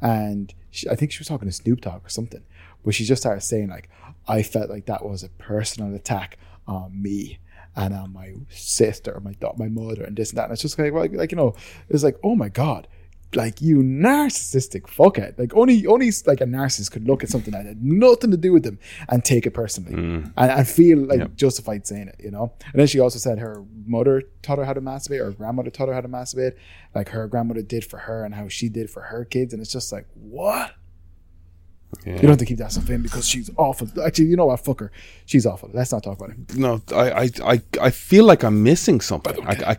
And 0.00 0.52
she, 0.70 0.88
I 0.88 0.96
think 0.96 1.12
she 1.12 1.20
was 1.20 1.28
talking 1.28 1.48
to 1.48 1.52
Snoop 1.52 1.80
Dogg 1.80 2.04
or 2.04 2.08
something, 2.08 2.42
but 2.84 2.94
she 2.94 3.04
just 3.04 3.22
started 3.22 3.42
saying 3.42 3.68
like, 3.68 3.88
"I 4.26 4.42
felt 4.42 4.68
like 4.68 4.86
that 4.86 5.04
was 5.04 5.22
a 5.22 5.28
personal 5.28 5.94
attack 5.94 6.38
on 6.66 7.00
me." 7.00 7.38
And 7.74 7.94
on 7.94 8.12
my 8.12 8.34
sister, 8.50 9.18
my 9.24 9.32
da- 9.32 9.54
my 9.56 9.68
mother, 9.68 10.02
and 10.02 10.14
this 10.16 10.30
and 10.30 10.38
that, 10.38 10.44
and 10.44 10.52
it's 10.52 10.60
just 10.60 10.78
like, 10.78 10.92
like, 10.92 11.12
like 11.14 11.32
you 11.32 11.36
know, 11.36 11.54
it's 11.88 12.02
like, 12.02 12.18
oh 12.22 12.34
my 12.34 12.50
god, 12.50 12.86
like 13.34 13.60
you 13.60 13.78
narcissistic 13.78 14.82
fuckhead. 14.82 15.38
Like 15.38 15.54
only 15.54 15.86
only 15.86 16.10
like 16.26 16.40
a 16.40 16.44
narcissist 16.44 16.90
could 16.90 17.06
look 17.06 17.22
at 17.22 17.30
something 17.30 17.52
that 17.52 17.64
had 17.66 17.82
nothing 17.82 18.30
to 18.30 18.36
do 18.36 18.52
with 18.52 18.64
them 18.64 18.78
and 19.08 19.24
take 19.24 19.46
it 19.46 19.52
personally 19.52 19.92
mm. 19.92 20.32
and, 20.36 20.50
and 20.50 20.68
feel 20.68 20.98
like 20.98 21.20
Yep. 21.20 21.36
justified 21.36 21.86
saying 21.86 22.08
it, 22.08 22.16
you 22.18 22.30
know. 22.30 22.52
And 22.72 22.80
then 22.80 22.86
she 22.86 22.98
also 23.00 23.18
said 23.18 23.38
her 23.38 23.64
mother 23.86 24.22
taught 24.42 24.58
her 24.58 24.64
how 24.64 24.72
to 24.72 24.80
masturbate, 24.80 25.20
or 25.20 25.26
her 25.26 25.30
grandmother 25.32 25.70
taught 25.70 25.88
her 25.88 25.94
how 25.94 26.00
to 26.00 26.08
masturbate, 26.08 26.54
like 26.94 27.10
her 27.10 27.26
grandmother 27.28 27.62
did 27.62 27.84
for 27.84 27.98
her 27.98 28.24
and 28.24 28.34
how 28.34 28.48
she 28.48 28.68
did 28.68 28.90
for 28.90 29.02
her 29.02 29.24
kids. 29.24 29.52
And 29.52 29.62
it's 29.62 29.72
just 29.72 29.92
like, 29.92 30.06
what? 30.14 30.72
Yeah. 32.06 32.14
You 32.14 32.20
don't 32.22 32.30
have 32.30 32.38
to 32.38 32.46
keep 32.46 32.58
that 32.58 32.72
stuff 32.72 32.88
in 32.88 33.02
because 33.02 33.28
she's 33.28 33.50
awful. 33.56 33.86
Actually, 34.02 34.26
you 34.26 34.36
know 34.36 34.46
what? 34.46 34.60
Fuck 34.60 34.80
her. 34.80 34.92
She's 35.26 35.44
awful. 35.44 35.70
Let's 35.72 35.92
not 35.92 36.02
talk 36.02 36.18
about 36.18 36.30
it. 36.30 36.56
No, 36.56 36.80
I, 36.90 37.10
I, 37.10 37.30
I, 37.44 37.62
I 37.80 37.90
feel 37.90 38.24
like 38.24 38.42
I'm 38.42 38.62
missing 38.62 39.00
something. 39.00 39.46
I, 39.46 39.72
I, 39.72 39.76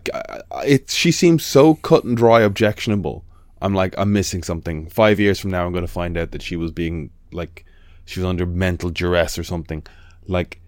I, 0.51 0.65
it, 0.65 0.91
she 0.91 1.11
seems 1.11 1.43
so 1.43 1.75
cut 1.75 2.03
and 2.03 2.15
dry, 2.15 2.41
objectionable. 2.41 3.25
I'm 3.63 3.73
like, 3.73 3.95
I'm 3.97 4.13
missing 4.13 4.43
something. 4.43 4.89
Five 4.89 5.19
years 5.19 5.39
from 5.39 5.51
now, 5.51 5.65
I'm 5.65 5.71
going 5.71 5.85
to 5.85 5.91
find 5.91 6.17
out 6.17 6.31
that 6.31 6.41
she 6.41 6.55
was 6.55 6.71
being 6.71 7.09
like, 7.31 7.65
she 8.05 8.19
was 8.19 8.27
under 8.27 8.45
mental 8.45 8.89
duress 8.89 9.39
or 9.39 9.43
something. 9.43 9.85
Like, 10.27 10.59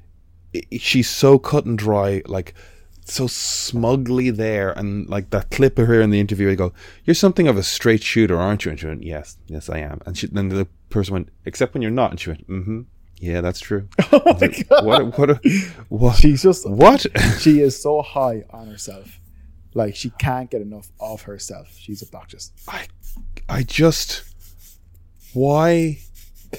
she's 0.79 1.09
so 1.09 1.37
cut 1.37 1.65
and 1.65 1.77
dry, 1.77 2.21
like, 2.25 2.55
so 3.03 3.27
smugly 3.27 4.31
there. 4.31 4.71
And 4.71 5.07
like 5.09 5.29
that 5.29 5.51
clip 5.51 5.77
of 5.77 5.87
her 5.87 6.01
in 6.01 6.09
the 6.09 6.19
interview, 6.19 6.49
I 6.49 6.55
go, 6.55 6.73
"You're 7.03 7.13
something 7.13 7.47
of 7.47 7.57
a 7.57 7.63
straight 7.63 8.01
shooter, 8.01 8.37
aren't 8.37 8.65
you?" 8.65 8.71
And 8.71 8.79
she 8.79 8.87
went, 8.87 9.03
"Yes, 9.03 9.37
yes, 9.47 9.69
I 9.69 9.77
am." 9.79 10.01
And 10.05 10.17
she, 10.17 10.27
then 10.27 10.49
the 10.49 10.67
person 10.89 11.13
went, 11.13 11.29
"Except 11.45 11.73
when 11.73 11.81
you're 11.83 11.91
not." 11.91 12.11
And 12.11 12.19
she 12.19 12.31
went, 12.31 12.47
"Mm-hmm." 12.49 12.81
Yeah, 13.19 13.41
that's 13.41 13.59
true. 13.59 13.87
Oh 14.11 14.37
my 14.39 14.47
god. 14.47 14.85
What? 14.85 15.17
What? 15.17 15.45
What? 15.89 16.15
She's 16.17 16.41
just 16.41 16.67
What? 16.69 17.05
she 17.39 17.61
is 17.61 17.79
so 17.79 18.01
high 18.01 18.43
on 18.49 18.67
herself. 18.67 19.19
Like 19.75 19.95
she 19.95 20.09
can't 20.11 20.49
get 20.49 20.61
enough 20.61 20.91
of 20.99 21.23
herself. 21.23 21.75
She's 21.77 22.01
obnoxious. 22.01 22.51
I, 22.67 22.87
I 23.47 23.61
just, 23.61 24.23
why 25.33 25.99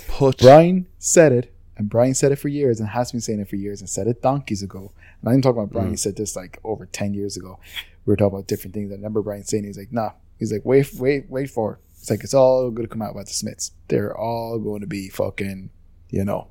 put? 0.06 0.38
Brian 0.38 0.86
said 0.98 1.32
it, 1.32 1.52
and 1.76 1.88
Brian 1.88 2.14
said 2.14 2.30
it 2.30 2.36
for 2.36 2.48
years, 2.48 2.78
and 2.78 2.90
has 2.90 3.10
been 3.10 3.20
saying 3.20 3.40
it 3.40 3.48
for 3.48 3.56
years, 3.56 3.80
and 3.80 3.90
said 3.90 4.06
it 4.06 4.22
donkeys 4.22 4.62
ago. 4.62 4.92
And 5.20 5.30
I'm 5.30 5.42
talking 5.42 5.58
about 5.58 5.72
Brian. 5.72 5.88
He 5.88 5.94
mm. 5.94 5.98
said 5.98 6.16
this 6.16 6.36
like 6.36 6.60
over 6.62 6.86
ten 6.86 7.14
years 7.14 7.36
ago. 7.36 7.58
We 8.04 8.12
were 8.12 8.16
talking 8.16 8.34
about 8.34 8.46
different 8.46 8.74
things. 8.74 8.92
I 8.92 8.94
remember 8.94 9.22
Brian 9.22 9.44
saying 9.44 9.64
he's 9.64 9.78
like, 9.78 9.92
"Nah." 9.92 10.12
He's 10.38 10.52
like, 10.52 10.66
"Wait, 10.66 10.92
wait, 10.94 11.30
wait 11.30 11.50
for 11.50 11.72
it." 11.72 11.78
It's 11.98 12.10
like 12.10 12.22
it's 12.22 12.34
all 12.34 12.70
going 12.70 12.86
to 12.86 12.92
come 12.92 13.02
out 13.02 13.12
about 13.12 13.26
the 13.26 13.32
Smiths. 13.32 13.72
They're 13.88 14.16
all 14.16 14.58
going 14.58 14.82
to 14.82 14.86
be 14.86 15.08
fucking, 15.08 15.70
you 16.10 16.24
know, 16.24 16.48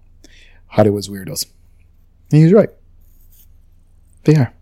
Hollywood's 0.68 1.08
weirdos. 1.08 1.46
And 2.32 2.42
he's 2.42 2.52
right. 2.52 2.70
They 4.26 4.36
are. 4.36 4.54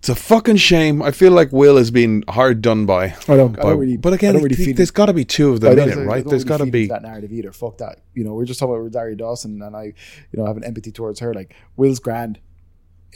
It's 0.00 0.08
a 0.08 0.14
fucking 0.14 0.56
shame. 0.56 1.02
I 1.02 1.10
feel 1.10 1.30
like 1.32 1.52
Will 1.52 1.76
has 1.76 1.90
been 1.90 2.24
hard 2.26 2.62
done 2.62 2.86
by. 2.86 3.14
I 3.28 3.36
don't. 3.36 3.58
I 3.58 3.64
don't 3.64 3.78
really. 3.78 3.98
but 3.98 4.14
I 4.14 4.16
again, 4.16 4.32
don't 4.32 4.42
really 4.42 4.54
th- 4.56 4.68
feel 4.68 4.74
there's 4.74 4.90
got 4.90 5.06
to 5.06 5.12
be 5.12 5.26
two 5.26 5.52
of 5.52 5.60
them 5.60 5.78
in 5.78 5.90
it, 5.90 5.96
right? 6.06 6.22
don't 6.24 6.30
There's 6.30 6.44
really 6.44 6.58
got 6.58 6.64
to 6.64 6.70
be. 6.70 6.86
that 6.86 7.02
narrative 7.02 7.30
either. 7.34 7.52
Fuck 7.52 7.76
that. 7.78 8.00
You 8.14 8.24
know, 8.24 8.32
we're 8.32 8.46
just 8.46 8.58
talking 8.58 8.74
about 8.74 8.82
Rosario 8.82 9.14
Dawson, 9.14 9.60
and 9.60 9.76
I, 9.76 9.82
you 9.84 9.92
know, 10.38 10.46
have 10.46 10.56
an 10.56 10.64
empathy 10.64 10.90
towards 10.90 11.20
her. 11.20 11.34
Like 11.34 11.54
Will's 11.76 11.98
grand, 11.98 12.40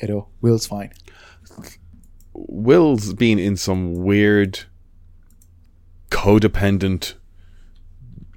you 0.02 0.08
know, 0.08 0.28
Will's 0.42 0.66
fine. 0.66 0.92
Will's 2.34 3.14
been 3.14 3.38
in 3.38 3.56
some 3.56 3.94
weird, 3.94 4.64
codependent, 6.10 7.14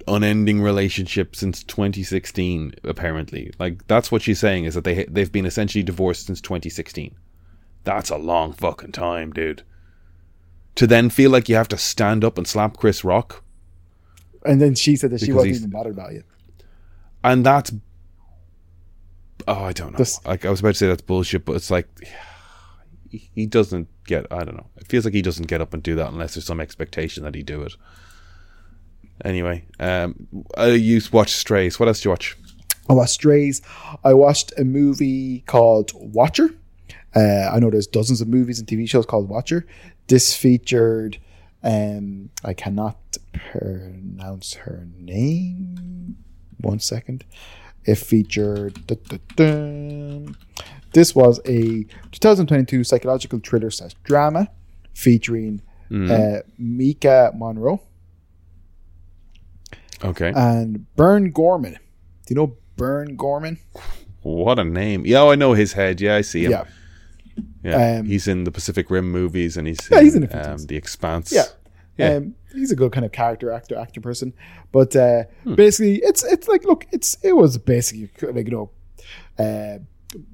unending 0.06 0.62
relationship 0.62 1.36
since 1.36 1.62
2016. 1.64 2.76
Apparently, 2.84 3.52
like 3.58 3.86
that's 3.88 4.10
what 4.10 4.22
she's 4.22 4.38
saying 4.38 4.64
is 4.64 4.74
that 4.74 4.84
they 4.84 5.04
they've 5.04 5.30
been 5.32 5.44
essentially 5.44 5.82
divorced 5.82 6.26
since 6.26 6.40
2016. 6.40 7.14
That's 7.88 8.10
a 8.10 8.16
long 8.18 8.52
fucking 8.52 8.92
time, 8.92 9.32
dude. 9.32 9.62
To 10.74 10.86
then 10.86 11.08
feel 11.08 11.30
like 11.30 11.48
you 11.48 11.54
have 11.56 11.68
to 11.68 11.78
stand 11.78 12.22
up 12.22 12.36
and 12.36 12.46
slap 12.46 12.76
Chris 12.76 13.02
Rock, 13.02 13.42
And 14.44 14.60
then 14.60 14.74
she 14.74 14.94
said 14.94 15.10
that 15.12 15.20
she 15.20 15.32
wasn't 15.32 15.56
even 15.56 15.70
bothered 15.70 15.94
about 15.94 16.12
it. 16.12 16.26
and 17.24 17.46
that's 17.46 17.72
oh, 19.48 19.54
I 19.64 19.72
don't 19.72 19.92
know. 19.92 19.98
This- 19.98 20.20
like 20.26 20.44
I 20.44 20.50
was 20.50 20.60
about 20.60 20.70
to 20.70 20.74
say 20.74 20.86
that's 20.86 21.00
bullshit, 21.00 21.46
but 21.46 21.56
it's 21.56 21.70
like 21.70 21.88
he- 23.10 23.46
doesn't 23.46 23.88
get. 24.06 24.26
I 24.30 24.44
don't 24.44 24.56
know. 24.56 24.66
It 24.76 24.86
feels 24.88 25.06
like 25.06 25.14
he 25.14 25.22
doesn't 25.22 25.46
get 25.48 25.62
up 25.62 25.72
and 25.72 25.82
do 25.82 25.94
that 25.94 26.12
unless 26.12 26.34
there's 26.34 26.44
some 26.44 26.60
expectation 26.60 27.24
that 27.24 27.34
he 27.34 27.42
do 27.42 27.62
it. 27.62 27.74
Anyway, 29.24 29.64
um, 29.80 30.26
I 30.58 30.66
used 30.68 31.10
watch 31.12 31.32
Strays. 31.32 31.80
What 31.80 31.88
else 31.88 32.00
did 32.00 32.04
you 32.04 32.10
watch? 32.10 32.36
I 32.90 32.92
watched 32.92 33.14
Strays. 33.14 33.62
I 34.04 34.12
watched 34.12 34.52
a 34.58 34.64
movie 34.64 35.40
called 35.46 35.90
Watcher. 35.94 36.50
Uh, 37.14 37.50
I 37.52 37.58
know 37.58 37.70
there's 37.70 37.86
dozens 37.86 38.20
of 38.20 38.28
movies 38.28 38.58
and 38.58 38.68
TV 38.68 38.88
shows 38.88 39.06
called 39.06 39.28
Watcher. 39.28 39.66
This 40.08 40.34
featured, 40.36 41.18
um, 41.62 42.30
I 42.44 42.54
cannot 42.54 42.96
pronounce 43.52 44.54
her 44.54 44.86
name. 44.96 46.16
One 46.60 46.78
second. 46.80 47.24
It 47.84 47.96
featured. 47.96 48.86
duh, 48.86 48.96
duh, 49.08 49.18
duh. 49.36 50.32
This 50.92 51.14
was 51.14 51.38
a 51.46 51.84
2022 52.12 52.84
psychological 52.84 53.38
thriller 53.40 53.70
slash 53.70 53.94
drama 54.04 54.48
featuring 54.94 55.62
uh, 55.90 56.40
Maika 56.60 57.34
Monroe 57.34 57.80
Okay, 60.04 60.32
and 60.36 60.94
Burn 60.96 61.30
Gorman. 61.30 61.72
Do 61.72 61.78
you 62.28 62.36
know 62.36 62.56
Burn 62.76 63.16
Gorman? 63.16 63.58
what 64.22 64.58
a 64.58 64.64
name! 64.64 65.04
Yeah, 65.06 65.24
I 65.24 65.34
know 65.34 65.54
his 65.54 65.72
head. 65.72 66.00
Yeah, 66.00 66.16
I 66.16 66.20
see 66.20 66.44
him. 66.44 66.50
Yeah. 66.52 66.64
Yeah, 67.64 67.98
Um, 67.98 68.06
he's 68.06 68.28
in 68.28 68.44
the 68.44 68.50
Pacific 68.50 68.90
Rim 68.90 69.10
movies, 69.10 69.56
and 69.56 69.66
he's 69.66 69.78
Yeah, 69.90 69.98
in, 69.98 70.04
he's 70.04 70.14
in 70.14 70.28
um, 70.32 70.58
the 70.66 70.76
Expanse. 70.76 71.32
Yeah. 71.32 71.44
Yeah. 71.96 72.14
Um, 72.14 72.34
he's 72.54 72.70
a 72.70 72.76
good 72.76 72.92
kind 72.92 73.04
of 73.04 73.10
character 73.12 73.50
actor, 73.50 73.76
actor 73.76 74.00
person. 74.00 74.32
But 74.72 74.94
uh, 74.94 75.24
Hmm. 75.44 75.54
basically, 75.56 75.96
it's 75.96 76.22
it's 76.24 76.46
like 76.48 76.64
look, 76.64 76.86
it's 76.92 77.16
it 77.24 77.34
was 77.36 77.58
basically 77.58 78.10
like 78.32 78.46
you 78.46 78.52
know, 78.52 78.70
uh, 79.44 79.78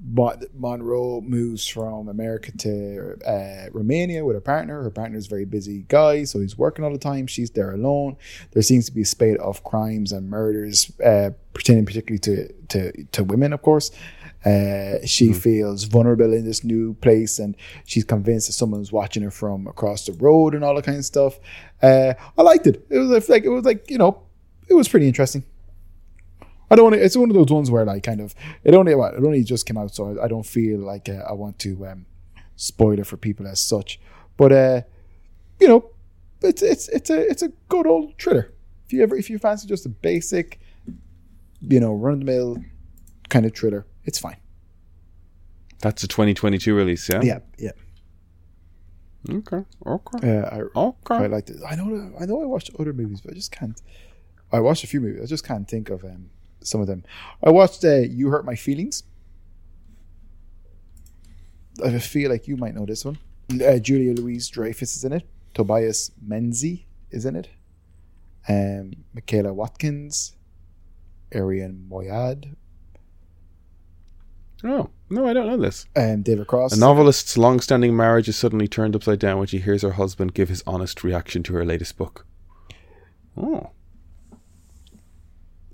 Mon- 0.07 0.43
Monroe 0.57 1.21
moves 1.21 1.67
from 1.67 2.09
America 2.09 2.53
to 2.59 3.17
uh, 3.27 3.71
Romania 3.73 4.25
with 4.25 4.37
her 4.37 4.41
partner. 4.41 4.83
Her 4.83 4.91
partner's 4.91 5.27
a 5.27 5.29
very 5.31 5.45
busy 5.47 5.85
guy, 5.89 6.25
so 6.25 6.39
he's 6.39 6.57
working 6.57 6.85
all 6.85 6.93
the 6.93 6.99
time. 6.99 7.27
She's 7.27 7.51
there 7.51 7.73
alone. 7.73 8.17
There 8.53 8.63
seems 8.63 8.87
to 8.87 8.93
be 8.93 9.03
a 9.03 9.07
spate 9.07 9.39
of 9.39 9.65
crimes 9.65 10.13
and 10.13 10.29
murders, 10.31 10.93
uh, 11.05 11.31
pertaining 11.55 11.87
particularly 11.87 12.21
to 12.21 12.53
to 12.69 13.05
to 13.13 13.25
women, 13.25 13.53
of 13.53 13.63
course. 13.63 13.91
Uh, 14.45 14.99
she 15.07 15.33
feels 15.33 15.85
vulnerable 15.85 16.33
in 16.33 16.45
this 16.45 16.65
new 16.65 16.95
place, 16.95 17.39
and 17.39 17.57
she's 17.87 18.05
convinced 18.05 18.47
that 18.49 18.53
someone's 18.53 18.93
watching 18.93 19.23
her 19.23 19.31
from 19.31 19.67
across 19.67 20.05
the 20.05 20.13
road 20.13 20.55
and 20.55 20.63
all 20.63 20.75
that 20.75 20.85
kind 20.85 20.99
of 20.99 21.05
stuff. 21.05 21.39
Uh, 21.83 22.15
I 22.37 22.43
liked 22.43 22.67
it. 22.67 22.87
It 22.91 22.99
was 22.99 23.29
like 23.29 23.45
it 23.45 23.49
was 23.49 23.65
like 23.65 23.91
you 23.91 23.99
know, 23.99 24.23
it 24.69 24.75
was 24.75 24.89
pretty 24.89 25.09
interesting. 25.09 25.45
I 26.71 26.77
don't 26.77 26.85
want 26.85 26.95
to. 26.97 27.05
It's 27.05 27.17
one 27.17 27.31
of 27.31 27.37
those 27.37 27.51
ones 27.51 27.71
where 27.71 27.85
like 27.85 28.03
kind 28.03 28.21
of 28.21 28.35
it 28.65 28.75
only 28.75 28.95
what 28.95 29.15
it 29.15 29.25
only 29.25 29.45
just 29.45 29.67
came 29.67 29.79
out, 29.79 29.95
so 29.95 30.19
I, 30.19 30.25
I 30.25 30.29
don't 30.29 30.47
feel 30.47 30.81
like 30.81 31.09
uh, 31.09 31.23
I 31.29 31.33
want 31.33 31.59
to 31.61 31.87
um, 31.87 32.07
spoil 32.57 32.99
it 32.99 33.07
for 33.07 33.17
people 33.17 33.47
as 33.47 33.61
such. 33.61 34.01
But 34.37 34.53
uh, 34.53 34.81
you 35.61 35.69
know, 35.69 35.91
it's 36.43 36.63
it's 36.63 36.89
it's 36.89 37.11
a 37.11 37.31
it's 37.31 37.43
a 37.43 37.49
good 37.69 37.87
old 37.87 38.19
thriller. 38.19 38.53
If 38.87 38.93
you 38.93 39.03
ever 39.03 39.17
if 39.17 39.31
you 39.31 39.39
fancy 39.39 39.67
just 39.67 39.87
a 39.87 39.89
basic, 39.89 40.61
you 41.61 41.81
know, 41.81 41.95
run 41.95 42.15
of 42.15 42.19
the 42.21 42.27
mill 42.27 42.59
kind 43.29 43.47
of 43.47 43.55
thriller, 43.55 43.87
it's 44.05 44.19
fine. 44.19 44.37
That's 45.81 46.03
a 46.03 46.09
2022 46.09 46.75
release. 46.75 47.09
Yeah. 47.09 47.21
Yeah, 47.23 47.39
yeah. 47.59 47.71
Okay. 49.31 49.65
Okay. 49.87 50.39
Uh, 50.39 50.43
I 50.51 50.61
Okay. 50.79 50.97
quite 51.05 51.31
liked 51.31 51.51
it. 51.51 51.57
I 51.67 51.75
know 51.77 52.13
I 52.21 52.27
know 52.27 52.43
I 52.43 52.47
watched 52.47 52.71
other 52.79 52.93
movies, 52.93 53.21
but 53.21 53.33
I 53.33 53.35
just 53.35 53.53
can't. 53.53 53.81
I 54.53 54.61
watched 54.61 54.85
a 54.85 54.87
few 54.87 55.01
movies. 55.01 55.23
I 55.23 55.27
just 55.27 55.45
can't 55.47 55.67
think 55.69 55.89
of 55.91 56.05
um, 56.05 56.31
some 56.63 56.81
of 56.81 56.87
them. 56.87 57.03
I 57.43 57.51
watched 57.51 57.85
uh, 57.85 57.97
"You 57.97 58.29
Hurt 58.29 58.45
My 58.45 58.55
Feelings." 58.55 59.03
I 61.85 61.99
feel 61.99 62.31
like 62.31 62.47
you 62.47 62.57
might 62.57 62.75
know 62.75 62.87
this 62.87 63.05
one. 63.05 63.19
Uh, 63.51 63.79
Julia 63.79 64.13
Louise 64.15 64.49
Dreyfus 64.49 64.97
is 64.97 65.05
in 65.05 65.13
it. 65.13 65.25
Tobias 65.55 66.13
Menzies 66.25 66.81
is 67.11 67.25
in 67.27 67.35
it. 67.37 67.49
Um, 68.49 68.93
Michaela 69.13 69.53
Watkins, 69.53 70.37
Arian 71.33 71.87
Moayed, 71.91 72.55
Oh 74.65 74.89
no, 75.11 75.27
I 75.29 75.33
don't 75.35 75.47
know 75.47 75.59
this. 75.59 75.87
um, 75.95 76.23
David 76.23 76.47
Cross. 76.47 76.77
A 76.77 76.81
novelist's 76.81 77.37
long-standing 77.37 77.95
marriage 77.95 78.29
is 78.29 78.37
suddenly 78.37 78.67
turned 78.67 78.97
upside 78.97 79.19
down 79.19 79.39
when 79.39 79.47
she 79.47 79.59
hears 79.59 79.83
her 79.83 79.93
husband 79.93 80.33
give 80.35 80.49
his 80.49 80.63
honest 80.67 81.05
reaction 81.05 81.43
to 81.45 81.53
her 81.55 81.65
latest 81.65 81.97
book. 81.99 82.27
Oh, 83.37 83.71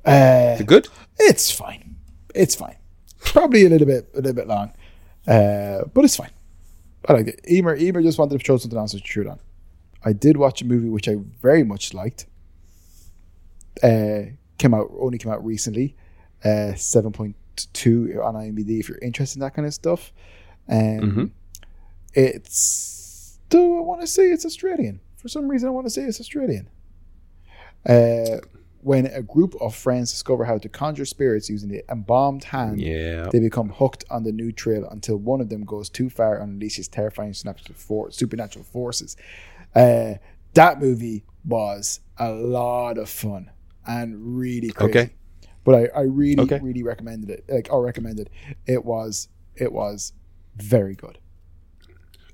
Uh, 0.04 0.52
is 0.54 0.60
it 0.62 0.66
good? 0.66 0.88
It's 1.18 1.50
fine. 1.50 1.96
It's 2.34 2.54
fine. 2.54 2.76
Probably 3.20 3.64
a 3.66 3.68
little 3.68 3.86
bit, 3.86 4.08
a 4.14 4.16
little 4.16 4.32
bit 4.32 4.48
long, 4.48 4.72
uh, 5.28 5.84
but 5.92 6.04
it's 6.04 6.16
fine. 6.16 6.30
I 7.08 7.12
like 7.12 7.28
it. 7.28 7.40
Emer, 7.50 7.76
Emer 7.76 8.02
just 8.02 8.18
wanted 8.18 8.38
to 8.38 8.44
show 8.44 8.56
something 8.56 8.78
else 8.78 8.92
to 8.92 8.98
shoot 9.04 9.26
on. 9.26 9.38
I 10.04 10.12
did 10.14 10.36
watch 10.38 10.62
a 10.62 10.64
movie 10.64 10.88
which 10.88 11.06
I 11.08 11.16
very 11.42 11.62
much 11.62 11.92
liked. 11.94 12.26
Uh, 13.82 14.32
came 14.58 14.74
out 14.74 14.90
only 14.98 15.18
came 15.18 15.30
out 15.32 15.44
recently. 15.44 15.96
Uh, 16.44 16.74
seven 16.74 17.12
point 17.12 17.36
two 17.66 18.20
on 18.22 18.34
IMDb. 18.34 18.80
If 18.80 18.88
you're 18.88 18.98
interested 18.98 19.36
in 19.38 19.40
that 19.40 19.54
kind 19.54 19.66
of 19.66 19.74
stuff, 19.74 20.12
um, 20.68 20.76
Mhm. 21.00 21.30
it's. 22.14 23.38
Do 23.48 23.78
I 23.78 23.80
want 23.80 24.00
to 24.00 24.06
say 24.06 24.30
it's 24.30 24.44
Australian? 24.46 25.00
For 25.16 25.28
some 25.28 25.48
reason, 25.48 25.68
I 25.68 25.72
want 25.72 25.86
to 25.86 25.90
say 25.90 26.02
it's 26.02 26.20
Australian. 26.20 26.68
Uh, 27.86 28.38
when 28.82 29.06
a 29.06 29.22
group 29.22 29.54
of 29.60 29.74
friends 29.74 30.10
discover 30.10 30.44
how 30.44 30.56
to 30.56 30.68
conjure 30.68 31.04
spirits 31.04 31.50
using 31.50 31.68
the 31.68 31.82
embalmed 31.90 32.44
hand, 32.44 32.80
Yeah. 32.80 33.28
they 33.30 33.40
become 33.40 33.70
hooked 33.70 34.04
on 34.10 34.22
the 34.24 34.32
new 34.32 34.52
trail 34.52 34.88
until 34.88 35.16
one 35.16 35.40
of 35.40 35.48
them 35.50 35.64
goes 35.64 35.90
too 35.90 36.08
far 36.08 36.38
and 36.38 36.60
unleashes 36.62 36.88
terrifying 36.90 37.34
supernatural 37.34 38.64
forces. 38.64 39.16
Uh, 39.74 40.14
that 40.54 40.80
movie 40.80 41.24
was 41.44 42.00
a 42.18 42.30
lot 42.30 42.96
of 42.98 43.08
fun 43.10 43.50
and 43.86 44.38
really 44.38 44.70
crazy. 44.70 44.90
Okay. 44.98 45.10
But 45.64 45.74
I, 45.74 45.98
I 45.98 46.00
really, 46.02 46.42
Okay. 46.42 46.58
really 46.62 46.82
recommended 46.82 47.30
it. 47.30 47.44
Like, 47.48 47.68
or 47.70 47.82
recommended 47.84 48.30
it 48.66 48.84
was, 48.84 49.28
it 49.56 49.72
was 49.72 50.12
very 50.56 50.94
good. 50.94 51.18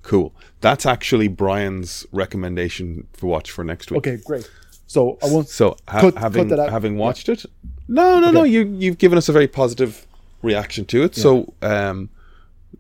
Cool. 0.03 0.33
That's 0.61 0.87
actually 0.87 1.27
Brian's 1.29 2.07
recommendation 2.13 3.09
for 3.13 3.27
watch 3.27 3.51
for 3.51 3.65
next 3.65 3.91
week. 3.91 3.99
Okay, 3.99 4.19
great. 4.25 4.49
So 4.87 5.19
I 5.23 5.27
won't. 5.27 5.49
So 5.49 5.77
ha- 5.89 6.01
Cut- 6.01 6.15
cut 6.15 6.23
having 6.23 6.53
out. 6.53 6.71
having 6.71 6.97
watched 6.97 7.29
it, 7.29 7.45
no, 7.89 8.21
no, 8.21 8.31
no. 8.31 8.45
You 8.45 8.65
you've 8.79 8.99
given 8.99 9.19
us 9.19 9.29
a 9.29 9.33
very 9.33 9.49
positive 9.49 10.07
reaction 10.43 10.85
to 10.87 11.03
it. 11.03 11.17
So 11.17 11.53
um, 11.61 12.09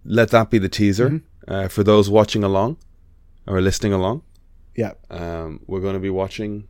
let 0.04 0.30
that 0.30 0.50
be 0.50 0.58
the 0.58 0.68
teaser 0.68 1.08
Mm-hmm. 1.10 1.52
uh, 1.52 1.68
for 1.68 1.82
those 1.82 2.08
watching 2.08 2.44
along 2.44 2.76
or 3.48 3.60
listening 3.60 3.92
along. 3.92 4.22
Yeah, 4.76 4.92
Um, 5.10 5.60
we're 5.66 5.80
going 5.80 5.94
to 5.94 6.00
be 6.00 6.10
watching. 6.10 6.68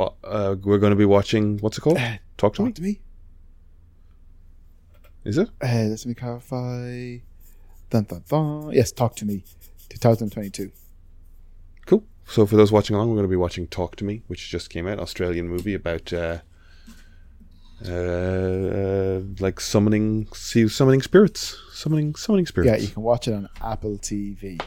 But 0.00 0.14
uh, 0.24 0.56
we're 0.62 0.78
going 0.78 0.92
to 0.92 0.96
be 0.96 1.04
watching. 1.04 1.58
What's 1.58 1.76
it 1.76 1.82
called? 1.82 1.98
Talk 2.38 2.54
to 2.54 2.62
me. 2.62 2.72
to 2.72 2.80
me. 2.80 3.00
Is 5.24 5.36
it? 5.36 5.50
Uh, 5.62 5.66
let 5.90 6.06
me 6.06 6.14
clarify. 6.14 7.18
Dun, 7.90 8.04
dun, 8.04 8.24
dun. 8.26 8.72
Yes, 8.72 8.92
talk 8.92 9.14
to 9.16 9.26
me. 9.26 9.44
2022. 9.90 10.72
Cool. 11.84 12.02
So 12.24 12.46
for 12.46 12.56
those 12.56 12.72
watching 12.72 12.96
along, 12.96 13.10
we're 13.10 13.16
going 13.16 13.26
to 13.26 13.30
be 13.30 13.36
watching 13.36 13.66
Talk 13.66 13.96
to 13.96 14.04
Me, 14.04 14.22
which 14.26 14.48
just 14.48 14.70
came 14.70 14.86
out, 14.86 14.98
Australian 14.98 15.50
movie 15.50 15.74
about 15.74 16.10
uh, 16.14 16.38
uh, 17.86 17.92
uh, 17.92 19.20
like 19.38 19.60
summoning, 19.60 20.28
see, 20.32 20.66
summoning 20.68 21.02
spirits, 21.02 21.60
summoning, 21.72 22.14
summoning 22.14 22.46
spirits. 22.46 22.72
Yeah, 22.72 22.78
you 22.78 22.88
can 22.88 23.02
watch 23.02 23.28
it 23.28 23.34
on 23.34 23.50
Apple 23.60 23.98
TV. 23.98 24.62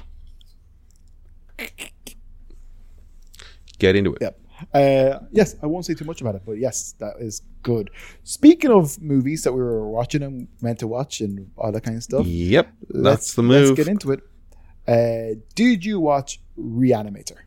Get 3.80 3.96
into 3.96 4.14
it. 4.14 4.22
Yep. 4.22 4.40
Uh, 4.74 5.20
yes, 5.32 5.56
I 5.62 5.66
won't 5.66 5.86
say 5.86 5.94
too 5.94 6.06
much 6.06 6.22
about 6.22 6.36
it, 6.36 6.44
but 6.46 6.54
yes, 6.54 6.94
that 7.00 7.16
is 7.20 7.42
good. 7.64 7.90
Speaking 8.24 8.72
of 8.72 9.02
movies 9.02 9.44
that 9.44 9.54
we 9.54 9.62
were 9.62 9.88
watching 9.88 10.24
and 10.24 10.48
meant 10.62 10.80
to 10.80 10.88
watch 10.88 11.22
and 11.22 11.52
all 11.58 11.72
that 11.72 11.82
kind 11.82 11.98
of 11.98 12.04
stuff, 12.04 12.26
Yep, 12.26 12.72
let's, 12.90 13.04
that's 13.04 13.34
the 13.34 13.44
move. 13.44 13.70
Let's 13.70 13.78
get 13.78 13.88
into 13.88 14.12
it. 14.12 14.22
Uh, 14.88 15.40
did 15.56 15.86
you 15.86 16.00
watch 16.00 16.40
Reanimator? 16.60 17.38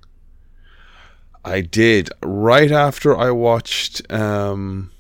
I 1.45 1.61
did 1.61 2.11
right 2.23 2.73
after 2.73 3.17
I 3.17 3.31
watched. 3.31 4.11
Um, 4.12 4.91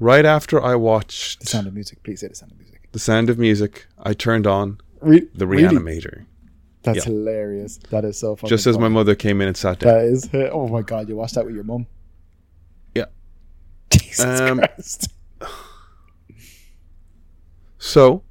right 0.00 0.24
after 0.24 0.62
I 0.62 0.74
watched 0.74 1.40
The 1.40 1.46
Sound 1.46 1.66
of 1.66 1.74
Music. 1.74 2.02
Please 2.02 2.20
say 2.20 2.28
The 2.28 2.34
Sound 2.34 2.52
of 2.52 2.58
Music. 2.58 2.88
The 2.92 2.98
Sound 2.98 3.30
of 3.30 3.38
Music, 3.38 3.86
I 3.98 4.14
turned 4.14 4.46
on 4.46 4.78
Re- 5.00 5.28
the 5.34 5.46
really? 5.46 5.78
That's 6.84 6.98
Yeah. 6.98 7.04
hilarious. 7.12 7.78
That 7.90 8.04
is 8.04 8.18
so 8.18 8.36
funny. 8.36 8.50
Just 8.50 8.66
as 8.66 8.78
my 8.78 8.88
mother 8.88 9.14
came 9.14 9.40
in 9.40 9.48
and 9.48 9.56
sat 9.56 9.78
down. 9.80 9.92
That 9.94 10.04
is. 10.04 10.28
Oh 10.52 10.68
my 10.68 10.82
god! 10.82 11.08
You 11.08 11.16
watched 11.16 11.34
that 11.34 11.44
with 11.46 11.54
your 11.54 11.64
mum? 11.64 11.86
Yeah. 12.94 13.06
Jesus 13.90 14.40
Um, 14.40 14.58
Christ. 14.58 15.08
So, 17.78 18.22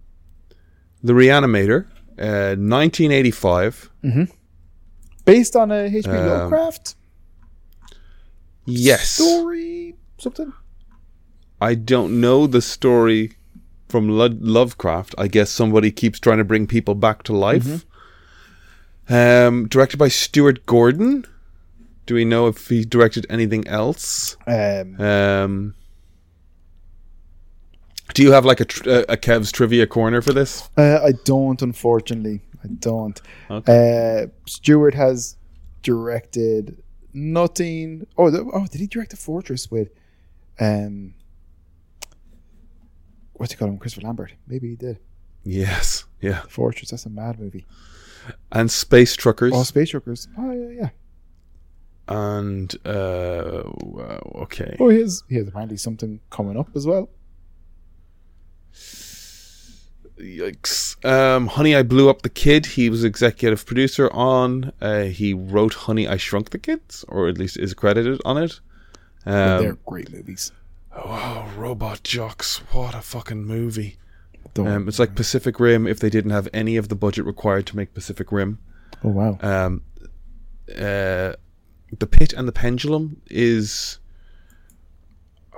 the 1.03 1.13
Reanimator, 1.13 1.85
uh, 2.17 2.55
1985. 2.57 3.91
Based 5.25 5.55
on 5.55 5.71
a 5.71 5.83
H.P. 5.83 6.09
um, 6.09 6.27
Lovecraft 6.27 6.95
Yes. 8.65 9.09
story, 9.09 9.95
something. 10.17 10.53
I 11.61 11.75
don't 11.75 12.19
know 12.19 12.47
the 12.47 12.61
story 12.61 13.33
from 13.89 14.09
Lo- 14.09 14.29
Lovecraft. 14.39 15.13
I 15.17 15.27
guess 15.27 15.49
somebody 15.51 15.91
keeps 15.91 16.19
trying 16.19 16.39
to 16.39 16.43
bring 16.43 16.65
people 16.67 16.95
back 16.95 17.23
to 17.23 17.33
life. 17.33 17.85
Um, 19.09 19.67
directed 19.67 19.97
by 19.97 20.07
Stuart 20.07 20.65
Gordon. 20.65 21.25
Do 22.05 22.15
we 22.15 22.25
know 22.25 22.47
if 22.47 22.67
he 22.67 22.83
directed 22.85 23.25
anything 23.29 23.67
else? 23.67 24.35
Um, 24.47 24.99
Um, 24.99 25.75
do 28.13 28.21
you 28.23 28.31
have 28.33 28.45
like 28.45 28.59
a, 28.59 28.65
tr- 28.65 28.89
a 28.89 29.05
a 29.09 29.17
Kev's 29.17 29.51
trivia 29.51 29.87
corner 29.87 30.21
for 30.21 30.33
this? 30.33 30.69
uh, 30.77 30.99
I 31.03 31.13
don't, 31.23 31.61
unfortunately. 31.61 32.41
I 32.63 32.67
don't. 32.67 33.21
Okay. 33.49 34.23
Uh, 34.23 34.27
Stuart 34.45 34.93
has 34.93 35.35
directed 35.81 36.81
nothing. 37.13 38.05
Oh, 38.17 38.29
the, 38.29 38.49
oh, 38.53 38.67
did 38.67 38.79
he 38.81 38.87
direct 38.87 39.11
the 39.11 39.17
Fortress 39.17 39.69
with, 39.71 39.89
um, 40.59 41.13
what 43.33 43.49
do 43.49 43.53
you 43.53 43.57
call 43.57 43.67
him, 43.69 43.77
Christopher 43.77 44.05
Lambert? 44.07 44.33
Maybe 44.47 44.69
he 44.69 44.75
did. 44.75 44.99
Yes. 45.43 46.05
Yeah. 46.21 46.41
Fortress. 46.47 46.91
That's 46.91 47.05
a 47.05 47.09
mad 47.09 47.39
movie. 47.39 47.65
And 48.51 48.69
Space 48.71 49.15
Truckers. 49.15 49.51
Oh, 49.55 49.63
Space 49.63 49.89
Truckers. 49.91 50.27
Oh 50.37 50.51
yeah, 50.51 50.69
yeah. 50.81 50.89
and 52.07 52.73
uh, 52.85 53.63
wow, 53.81 54.31
okay. 54.43 54.75
Oh, 54.79 54.89
he 54.89 54.99
has. 54.99 55.23
He 55.29 55.35
has 55.35 55.47
apparently 55.47 55.77
something 55.77 56.19
coming 56.29 56.57
up 56.57 56.69
as 56.75 56.85
well. 56.85 57.09
Yikes. 60.19 61.03
Um, 61.05 61.47
Honey, 61.47 61.75
I 61.75 61.83
Blew 61.83 62.09
Up 62.09 62.21
the 62.21 62.29
Kid. 62.29 62.65
He 62.67 62.89
was 62.89 63.03
executive 63.03 63.65
producer 63.65 64.11
on. 64.13 64.71
Uh, 64.79 65.03
he 65.03 65.33
wrote 65.33 65.73
Honey, 65.73 66.07
I 66.07 66.17
Shrunk 66.17 66.51
the 66.51 66.59
Kids, 66.59 67.03
or 67.07 67.27
at 67.27 67.37
least 67.37 67.57
is 67.57 67.73
credited 67.73 68.21
on 68.23 68.37
it. 68.37 68.59
Um, 69.25 69.61
they're 69.63 69.77
great 69.85 70.11
movies. 70.11 70.51
oh, 70.95 71.51
Robot 71.57 72.03
Jox. 72.03 72.57
What 72.71 72.93
a 72.93 73.01
fucking 73.01 73.43
movie. 73.43 73.97
Um, 74.57 74.87
it's 74.87 74.99
like 74.99 75.15
Pacific 75.15 75.59
Rim 75.59 75.87
if 75.87 75.99
they 75.99 76.09
didn't 76.09 76.31
have 76.31 76.47
any 76.53 76.77
of 76.77 76.87
the 76.89 76.95
budget 76.95 77.25
required 77.25 77.65
to 77.67 77.75
make 77.75 77.93
Pacific 77.93 78.31
Rim. 78.31 78.59
oh 79.03 79.09
wow. 79.09 79.37
Um, 79.41 79.81
uh, 80.69 81.33
the 81.99 82.07
Pit 82.09 82.33
and 82.33 82.47
the 82.47 82.51
Pendulum 82.51 83.21
is. 83.29 83.99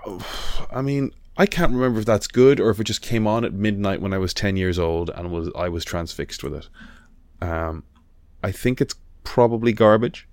oh, 0.05 0.67
I 0.73 0.81
mean, 0.81 1.11
I 1.37 1.45
can't 1.45 1.71
remember 1.73 1.99
if 1.99 2.05
that's 2.05 2.27
good 2.27 2.59
or 2.59 2.69
if 2.69 2.79
it 2.79 2.85
just 2.85 3.01
came 3.01 3.27
on 3.27 3.43
at 3.45 3.53
midnight 3.53 4.01
when 4.01 4.13
I 4.13 4.17
was 4.17 4.33
ten 4.33 4.57
years 4.57 4.79
old 4.79 5.09
and 5.09 5.31
was 5.31 5.49
I 5.55 5.69
was 5.69 5.83
transfixed 5.85 6.43
with 6.43 6.53
it. 6.53 6.69
Um, 7.41 7.83
I 8.43 8.51
think 8.51 8.79
it's 8.81 8.95
probably 9.23 9.73
garbage, 9.73 10.27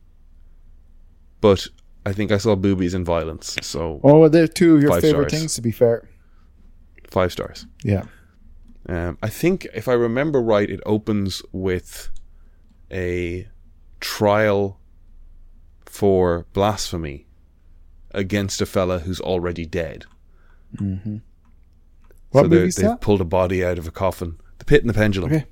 but 1.40 1.66
I 2.06 2.12
think 2.12 2.30
I 2.32 2.38
saw 2.38 2.54
boobies 2.56 2.94
and 2.94 3.04
violence, 3.06 3.56
so 3.62 4.00
Oh, 4.04 4.28
they're 4.28 4.46
two 4.48 4.76
of 4.76 4.82
your 4.82 5.00
favorite 5.00 5.30
stars. 5.30 5.40
things. 5.40 5.54
To 5.54 5.62
be 5.62 5.72
fair. 5.72 6.08
five 7.10 7.32
stars. 7.32 7.66
Yeah. 7.84 8.04
Um, 8.88 9.18
I 9.22 9.28
think, 9.28 9.66
if 9.74 9.86
I 9.88 9.92
remember 9.92 10.40
right, 10.42 10.68
it 10.68 10.80
opens 10.84 11.42
with 11.52 12.10
a 12.90 13.48
trial 14.00 14.80
for 15.86 16.46
blasphemy 16.52 17.26
against 18.10 18.60
a 18.60 18.66
fella 18.66 18.98
who's 19.00 19.20
already 19.20 19.64
dead. 19.66 20.04
What 20.78 22.42
so 22.42 22.42
they- 22.42 22.48
movie 22.48 22.68
is 22.68 22.76
they've 22.76 23.00
pulled 23.00 23.20
a 23.20 23.24
body 23.26 23.64
out 23.64 23.78
of 23.78 23.86
a 23.86 23.90
coffin. 23.92 24.38
The 24.58 24.64
Pit 24.64 24.80
and 24.82 24.90
the 24.90 24.94
Pendulum. 24.94 25.32
Okay. 25.32 25.44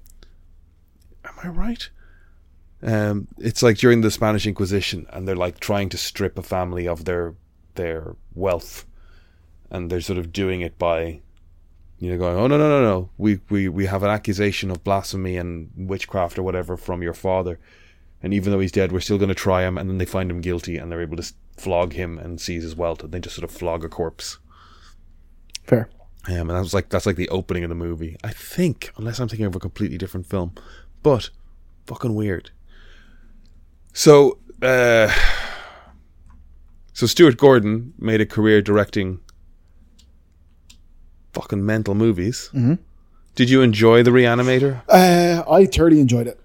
Am 1.25 1.35
I 1.43 1.49
right? 1.49 1.91
Um, 2.83 3.29
it's 3.39 3.63
like 3.63 3.77
during 3.77 4.01
the 4.01 4.11
Spanish 4.11 4.47
Inquisition, 4.47 5.07
and 5.11 5.29
they're 5.29 5.37
like 5.37 5.61
trying 5.61 5.89
to 5.91 5.99
strip 5.99 6.39
a 6.39 6.43
family 6.43 6.89
of 6.89 7.05
their 7.05 7.35
their 7.75 8.17
wealth, 8.35 8.87
and 9.71 9.91
they're 9.91 10.01
sort 10.01 10.19
of 10.19 10.33
doing 10.33 10.61
it 10.63 10.79
by, 10.79 11.21
you 12.01 12.11
know, 12.11 12.19
going, 12.19 12.37
"Oh 12.37 12.47
no, 12.47 12.57
no, 12.57 12.69
no, 12.69 12.83
no! 12.83 13.11
We 13.19 13.41
we 13.51 13.69
we 13.69 13.87
have 13.87 14.03
an 14.03 14.11
accusation 14.11 14.71
of 14.71 14.83
blasphemy 14.83 15.37
and 15.37 15.71
witchcraft 15.77 16.39
or 16.39 16.43
whatever 16.43 16.79
from 16.79 17.03
your 17.03 17.13
father, 17.13 17.61
and 18.23 18.33
even 18.33 18.51
though 18.51 18.59
he's 18.59 18.73
dead, 18.73 18.91
we're 18.91 19.01
still 19.01 19.19
going 19.19 19.29
to 19.29 19.35
try 19.35 19.63
him." 19.63 19.77
And 19.77 19.89
then 19.89 19.99
they 19.99 20.07
find 20.07 20.31
him 20.31 20.41
guilty, 20.41 20.79
and 20.79 20.91
they're 20.91 21.03
able 21.03 21.19
to 21.19 21.33
flog 21.59 21.93
him 21.93 22.19
and 22.19 22.41
seize 22.41 22.63
his 22.63 22.75
wealth, 22.75 23.05
and 23.05 23.13
they 23.13 23.21
just 23.21 23.37
sort 23.37 23.45
of 23.45 23.55
flog 23.55 23.85
a 23.85 23.89
corpse. 23.89 24.39
Fair. 25.65 25.91
Um, 26.27 26.35
and 26.35 26.51
that 26.51 26.61
was 26.61 26.75
like 26.75 26.89
that's 26.89 27.05
like 27.05 27.17
the 27.17 27.29
opening 27.29 27.65
of 27.65 27.69
the 27.69 27.75
movie. 27.75 28.17
I 28.25 28.31
think, 28.31 28.93
unless 28.97 29.21
I'm 29.21 29.29
thinking 29.29 29.47
of 29.47 29.55
a 29.55 29.61
completely 29.61 29.99
different 29.99 30.27
film, 30.27 30.55
but 31.03 31.29
fucking 31.87 32.15
weird. 32.15 32.51
So, 33.93 34.39
uh, 34.63 35.13
so 36.95 37.07
Stuart 37.07 37.37
Gordon 37.37 37.93
made 37.99 38.23
a 38.23 38.27
career 38.27 38.63
directing 38.63 39.21
fucking 41.33 41.65
mental 41.65 41.95
movies. 41.95 42.51
Mm-hmm. 42.53 42.75
Did 43.35 43.49
you 43.51 43.63
enjoy 43.63 44.03
The 44.03 44.11
Reanimator? 44.11 44.83
Uh, 44.89 45.43
I 45.51 45.67
thoroughly 45.67 46.01
enjoyed 46.01 46.27
it. 46.27 46.39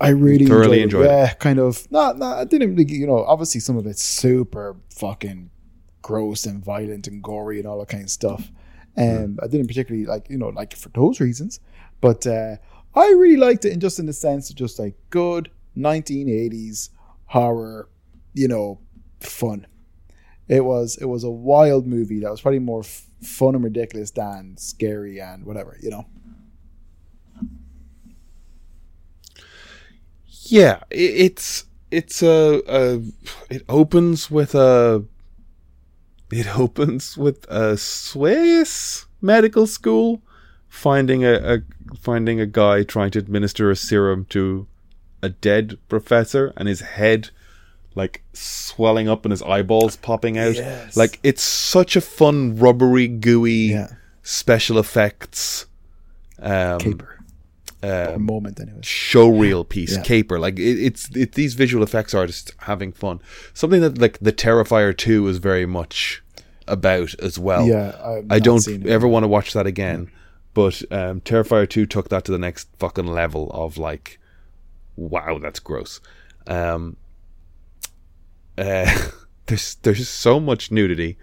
I 0.00 0.08
really 0.08 0.46
Thoroughly 0.46 0.82
enjoyed, 0.82 1.06
enjoyed 1.06 1.14
it. 1.14 1.26
Yeah, 1.28 1.32
kind 1.34 1.58
of. 1.58 1.90
Not, 1.90 2.18
not. 2.18 2.38
I 2.38 2.44
didn't. 2.44 2.74
really- 2.74 2.92
You 2.92 3.06
know, 3.06 3.24
obviously 3.24 3.60
some 3.60 3.76
of 3.76 3.86
it's 3.86 4.02
super 4.02 4.76
fucking 4.90 5.50
gross 6.02 6.44
and 6.44 6.62
violent 6.64 7.06
and 7.06 7.22
gory 7.22 7.58
and 7.58 7.66
all 7.66 7.78
that 7.78 7.88
kind 7.88 8.02
of 8.04 8.10
stuff. 8.10 8.50
Um, 8.98 9.38
I 9.42 9.46
didn't 9.46 9.66
particularly 9.68 10.06
like, 10.06 10.28
you 10.30 10.38
know, 10.38 10.48
like 10.48 10.72
it 10.72 10.78
for 10.78 10.88
those 10.90 11.20
reasons. 11.20 11.60
But 12.00 12.26
uh, 12.26 12.56
I 12.94 13.06
really 13.10 13.36
liked 13.36 13.64
it, 13.64 13.72
in 13.72 13.80
just 13.80 13.98
in 13.98 14.06
the 14.06 14.12
sense 14.12 14.50
of 14.50 14.56
just 14.56 14.78
like 14.78 14.94
good 15.10 15.50
1980s 15.76 16.90
horror, 17.26 17.88
you 18.34 18.48
know, 18.48 18.80
fun. 19.20 19.66
It 20.48 20.64
was 20.64 20.96
it 21.00 21.06
was 21.06 21.24
a 21.24 21.30
wild 21.30 21.86
movie 21.86 22.20
that 22.20 22.30
was 22.30 22.40
probably 22.40 22.60
more 22.60 22.80
f- 22.80 23.05
fun 23.22 23.54
and 23.54 23.64
ridiculous 23.64 24.10
than 24.10 24.56
scary 24.56 25.20
and 25.20 25.44
whatever, 25.44 25.76
you 25.80 25.90
know. 25.90 26.06
Yeah, 30.48 30.80
it's 30.90 31.64
it's 31.90 32.22
a, 32.22 32.62
a 32.68 33.02
it 33.50 33.64
opens 33.68 34.30
with 34.30 34.54
a 34.54 35.04
it 36.30 36.58
opens 36.58 37.16
with 37.16 37.46
a 37.48 37.76
Swiss 37.76 39.06
medical 39.20 39.66
school 39.66 40.22
finding 40.68 41.24
a, 41.24 41.34
a 41.34 41.58
finding 41.98 42.40
a 42.40 42.46
guy 42.46 42.82
trying 42.82 43.10
to 43.12 43.18
administer 43.18 43.70
a 43.70 43.76
serum 43.76 44.24
to 44.26 44.66
a 45.22 45.28
dead 45.30 45.78
professor 45.88 46.52
and 46.56 46.68
his 46.68 46.80
head 46.80 47.30
like 47.96 48.22
swelling 48.34 49.08
up 49.08 49.24
and 49.24 49.32
his 49.32 49.42
eyeballs 49.42 49.96
popping 49.96 50.38
out. 50.38 50.54
Yes. 50.54 50.96
Like 50.96 51.18
it's 51.24 51.42
such 51.42 51.96
a 51.96 52.00
fun 52.00 52.56
rubbery 52.56 53.08
gooey 53.08 53.70
Yeah. 53.72 53.88
special 54.22 54.78
effects 54.78 55.66
um 56.38 56.78
Caper. 56.78 57.18
a 57.82 58.18
moment 58.18 58.60
anyway. 58.60 58.80
showreel 58.82 59.66
piece, 59.68 59.96
Yeah. 59.96 60.02
caper. 60.02 60.38
Like 60.38 60.58
it, 60.58 60.78
it's 60.78 61.08
it, 61.16 61.32
these 61.32 61.54
visual 61.54 61.82
effects 61.82 62.12
artists 62.14 62.52
having 62.58 62.92
fun. 62.92 63.20
Something 63.54 63.80
that 63.80 63.98
like 63.98 64.18
the 64.20 64.32
Terrifier 64.32 64.94
two 64.96 65.26
is 65.28 65.38
very 65.38 65.66
much 65.66 66.22
about 66.68 67.14
as 67.20 67.38
well. 67.38 67.66
Yeah, 67.66 68.20
I 68.28 68.38
don't 68.40 68.66
ever 68.86 69.08
want 69.08 69.24
to 69.24 69.28
watch 69.28 69.52
that 69.54 69.66
again. 69.66 70.10
But 70.52 70.82
um, 70.90 71.20
Terrifier 71.20 71.68
two 71.68 71.86
took 71.86 72.08
that 72.10 72.24
to 72.26 72.32
the 72.32 72.38
next 72.38 72.68
fucking 72.78 73.06
level 73.06 73.50
of 73.52 73.78
like, 73.78 74.18
wow, 74.96 75.38
that's 75.38 75.60
gross. 75.60 76.00
Um, 76.46 76.96
uh, 78.58 78.90
there's 79.46 79.74
there's 79.82 80.08
so 80.08 80.40
much 80.40 80.70
nudity. 80.70 81.16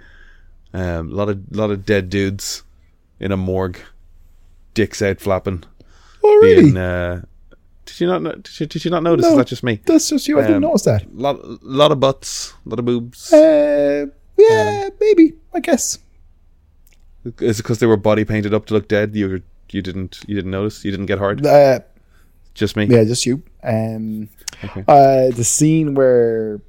Um, 0.73 1.11
a 1.11 1.15
lot 1.15 1.29
of 1.29 1.43
lot 1.55 1.69
of 1.71 1.85
dead 1.85 2.09
dudes 2.09 2.63
in 3.19 3.31
a 3.31 3.37
morgue, 3.37 3.77
dicks 4.73 5.01
out 5.01 5.19
flapping 5.19 5.63
Oh 6.23 6.39
really? 6.41 6.63
being. 6.63 6.77
Uh, 6.77 7.23
did 7.85 7.99
you 7.99 8.07
not? 8.07 8.23
Did 8.43 8.59
you, 8.59 8.65
did 8.65 8.85
you 8.85 8.91
not 8.91 9.03
notice? 9.03 9.23
No. 9.25 9.31
Is 9.31 9.37
that 9.37 9.47
just 9.47 9.63
me? 9.63 9.81
That's 9.85 10.09
just 10.09 10.27
you. 10.27 10.39
I 10.39 10.41
didn't 10.43 10.55
Um, 10.57 10.61
notice 10.61 10.83
that. 10.83 11.13
Lot, 11.15 11.37
lot 11.63 11.91
of 11.91 11.99
butts, 11.99 12.53
lot 12.65 12.79
of 12.79 12.85
boobs. 12.85 13.31
Uh, 13.31 14.05
yeah, 14.37 14.89
maybe. 14.99 15.33
I 15.53 15.59
guess. 15.59 15.99
Is 17.39 17.59
it 17.59 17.63
because 17.63 17.79
they 17.79 17.85
were 17.85 17.97
body 17.97 18.25
painted 18.25 18.53
up 18.53 18.65
to 18.67 18.73
look 18.73 18.87
dead? 18.87 19.15
You 19.15 19.29
were- 19.29 19.41
you 19.69 19.81
didn't 19.81 20.19
you 20.27 20.35
didn't 20.35 20.51
notice? 20.51 20.85
You 20.85 20.91
didn't 20.91 21.07
get 21.07 21.17
hard? 21.17 21.43
Uh, 21.45 21.79
Just 22.53 22.75
me. 22.75 22.85
yeah, 22.85 23.03
just 23.05 23.25
you. 23.25 23.41
Um, 23.63 24.29
Okay. 24.63 24.83
uh, 24.87 25.35
the 25.35 25.43
scene 25.43 25.95
where 25.95 26.61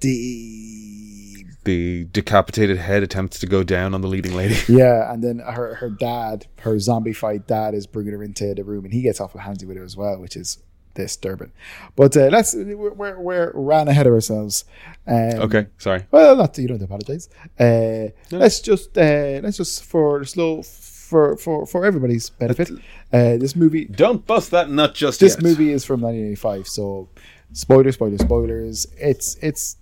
the 0.00 1.44
The 1.64 2.04
decapitated 2.04 2.78
head 2.78 3.02
attempts 3.02 3.38
to 3.40 3.46
go 3.46 3.62
down 3.62 3.94
on 3.94 4.00
the 4.00 4.08
leading 4.08 4.34
lady. 4.34 4.56
yeah, 4.68 5.12
and 5.12 5.22
then 5.22 5.38
her 5.40 5.74
her 5.76 5.90
dad, 5.90 6.46
her 6.60 6.78
zombie 6.78 7.12
fight 7.12 7.46
dad, 7.46 7.74
is 7.74 7.86
bringing 7.86 8.12
her 8.14 8.22
into 8.22 8.54
the 8.54 8.64
room, 8.64 8.84
and 8.84 8.92
he 8.94 9.02
gets 9.02 9.20
off 9.20 9.34
with 9.34 9.42
handsy 9.42 9.64
with 9.66 9.76
her 9.76 9.84
as 9.84 9.96
well, 9.96 10.18
which 10.18 10.36
is 10.36 10.58
disturbing. 10.94 11.52
But 11.94 12.16
uh, 12.16 12.28
let's 12.32 12.54
we're, 12.54 13.18
we're 13.20 13.52
ran 13.54 13.88
ahead 13.88 14.06
of 14.06 14.12
ourselves. 14.12 14.64
Um, 15.06 15.40
Okay, 15.42 15.66
sorry. 15.78 16.04
Well, 16.10 16.36
not 16.36 16.56
you 16.58 16.68
don't 16.68 16.82
apologize. 16.82 17.28
Uh, 17.58 18.08
Let's 18.30 18.60
just 18.60 18.96
uh, 18.98 19.40
let's 19.42 19.56
just 19.58 19.84
for 19.84 20.24
slow 20.24 20.62
for 20.62 21.36
for 21.36 21.66
for 21.66 21.84
everybody's 21.84 22.30
benefit. 22.30 22.70
Uh, 23.12 23.36
this 23.38 23.54
movie 23.56 23.84
Don't 23.86 24.26
bust 24.26 24.50
that 24.50 24.68
nut 24.70 24.94
just 24.94 25.20
this 25.20 25.34
yet. 25.34 25.42
movie 25.42 25.72
is 25.72 25.84
from 25.84 26.00
1985, 26.00 26.66
so 26.68 27.08
spoilers, 27.52 27.94
spoilers, 27.94 28.20
spoilers. 28.20 28.86
It's 28.98 29.36
it's 29.36 29.76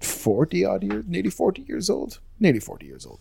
40 0.00 0.64
odd 0.64 0.82
years, 0.82 1.04
nearly 1.06 1.30
40 1.30 1.62
years 1.62 1.90
old, 1.90 2.18
nearly 2.40 2.60
40 2.60 2.86
years 2.86 3.06
old, 3.06 3.20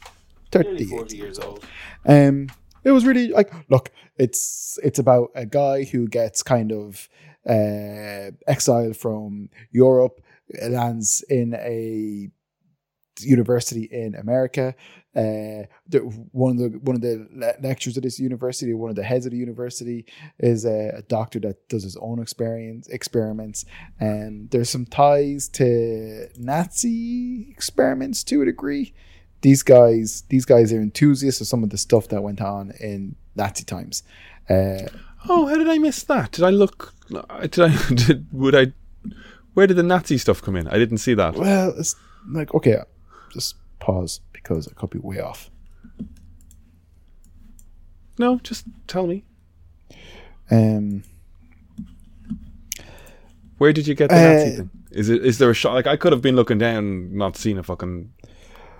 30 0.51 0.83
years 1.15 1.39
old. 1.39 1.63
Um, 2.05 2.47
it 2.83 2.91
was 2.91 3.05
really 3.05 3.29
like, 3.29 3.53
look, 3.69 3.91
it's 4.17 4.79
it's 4.83 4.99
about 4.99 5.29
a 5.35 5.45
guy 5.45 5.83
who 5.83 6.07
gets 6.07 6.43
kind 6.43 6.71
of 6.71 7.07
uh, 7.47 8.31
exiled 8.47 8.97
from 8.97 9.49
Europe, 9.71 10.21
lands 10.69 11.23
in 11.29 11.53
a 11.55 12.29
university 13.19 13.83
in 13.91 14.15
America. 14.15 14.75
Uh, 15.13 15.67
the, 15.89 15.99
one 16.31 16.51
of 16.51 16.57
the 16.57 16.79
one 16.79 16.95
of 16.95 17.01
the 17.01 17.27
le- 17.33 17.61
lecturers 17.67 17.97
at 17.97 18.03
this 18.03 18.17
university, 18.19 18.73
one 18.73 18.89
of 18.89 18.95
the 18.95 19.03
heads 19.03 19.25
of 19.25 19.31
the 19.31 19.37
university, 19.37 20.05
is 20.39 20.63
a, 20.65 20.93
a 20.97 21.01
doctor 21.03 21.39
that 21.41 21.67
does 21.67 21.83
his 21.83 21.97
own 21.97 22.19
experience 22.21 22.87
experiments, 22.87 23.65
and 23.99 24.49
there's 24.51 24.69
some 24.69 24.85
ties 24.85 25.49
to 25.49 26.27
Nazi 26.37 27.47
experiments 27.49 28.23
to 28.25 28.41
a 28.41 28.45
degree. 28.45 28.93
These 29.41 29.63
guys, 29.63 30.23
these 30.29 30.45
guys 30.45 30.71
are 30.71 30.79
enthusiasts 30.81 31.41
of 31.41 31.47
some 31.47 31.63
of 31.63 31.71
the 31.71 31.77
stuff 31.77 32.07
that 32.09 32.21
went 32.21 32.41
on 32.41 32.71
in 32.79 33.15
Nazi 33.35 33.63
times. 33.63 34.03
Uh, 34.49 34.87
Oh, 35.29 35.45
how 35.45 35.55
did 35.55 35.69
I 35.69 35.77
miss 35.77 36.01
that? 36.05 36.31
Did 36.31 36.45
I 36.45 36.49
look? 36.49 36.95
Did 37.09 37.59
I? 37.59 37.93
Did, 37.93 38.27
would 38.31 38.55
I? 38.55 38.73
Where 39.53 39.67
did 39.67 39.77
the 39.77 39.83
Nazi 39.83 40.17
stuff 40.17 40.41
come 40.41 40.55
in? 40.55 40.67
I 40.67 40.77
didn't 40.79 40.97
see 40.97 41.13
that. 41.13 41.35
well, 41.35 41.73
it's 41.77 41.95
like 42.27 42.51
okay, 42.55 42.77
just 43.31 43.55
pause 43.79 44.21
because 44.41 44.67
I 44.67 44.71
could 44.73 44.89
be 44.89 44.99
way 44.99 45.19
off. 45.19 45.49
No, 48.17 48.37
just 48.39 48.65
tell 48.87 49.07
me. 49.07 49.23
Um, 50.49 51.03
Where 53.57 53.73
did 53.73 53.87
you 53.87 53.95
get 53.95 54.09
the 54.09 54.15
Uh, 54.15 54.33
Nazi 54.33 54.55
thing? 54.57 54.69
Is 54.91 55.09
it? 55.09 55.25
Is 55.25 55.37
there 55.37 55.49
a 55.49 55.53
shot? 55.53 55.73
Like 55.73 55.87
I 55.87 55.95
could 55.95 56.11
have 56.11 56.21
been 56.21 56.35
looking 56.35 56.57
down, 56.57 57.15
not 57.15 57.37
seen 57.37 57.57
a 57.57 57.63
fucking 57.63 58.11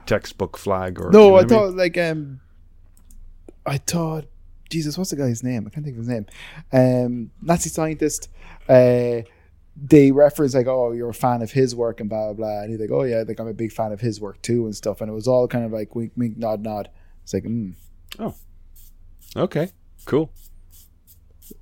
textbook 0.06 0.58
flag 0.58 1.00
or. 1.00 1.06
you 1.06 1.12
know 1.12 1.30
No, 1.30 1.36
I 1.38 1.40
mean? 1.42 1.50
thought 1.50 1.74
like 1.76 1.98
um, 1.98 2.42
I 3.66 3.78
thought 3.78 4.26
Jesus, 4.70 4.98
what's 4.98 5.12
the 5.12 5.16
guy's 5.16 5.44
name? 5.44 5.66
I 5.68 5.70
can't 5.70 5.86
think 5.86 5.96
of 5.98 6.06
his 6.06 6.10
name. 6.10 6.26
Um, 6.74 7.32
Nazi 7.42 7.70
scientist. 7.70 8.30
Uh, 8.68 9.22
they 9.76 10.12
reference 10.12 10.54
like, 10.54 10.68
oh, 10.68 10.92
you're 10.92 11.10
a 11.10 11.14
fan 11.14 11.42
of 11.42 11.52
his 11.52 11.74
work 11.76 12.00
and 12.00 12.10
blah 12.10 12.28
blah 12.28 12.34
blah, 12.34 12.62
and 12.62 12.72
he's 12.72 12.80
like, 12.80 12.92
oh 12.92 13.04
yeah, 13.04 13.24
like 13.28 13.40
I'm 13.40 13.48
a 13.48 13.54
big 13.54 13.72
fan 13.72 13.92
of 13.92 14.02
his 14.02 14.20
work 14.20 14.42
too 14.42 14.66
and 14.66 14.76
stuff, 14.76 15.02
and 15.02 15.10
it 15.10 15.14
was 15.14 15.28
all 15.28 15.48
kind 15.48 15.66
of 15.66 15.72
like 15.72 15.96
wink, 15.96 16.12
wink, 16.16 16.38
nod, 16.38 16.62
nod. 16.62 16.90
It's 17.24 17.34
like, 17.34 17.44
mm. 17.44 17.74
Oh, 18.20 18.36
okay, 19.36 19.72
cool. 20.06 20.32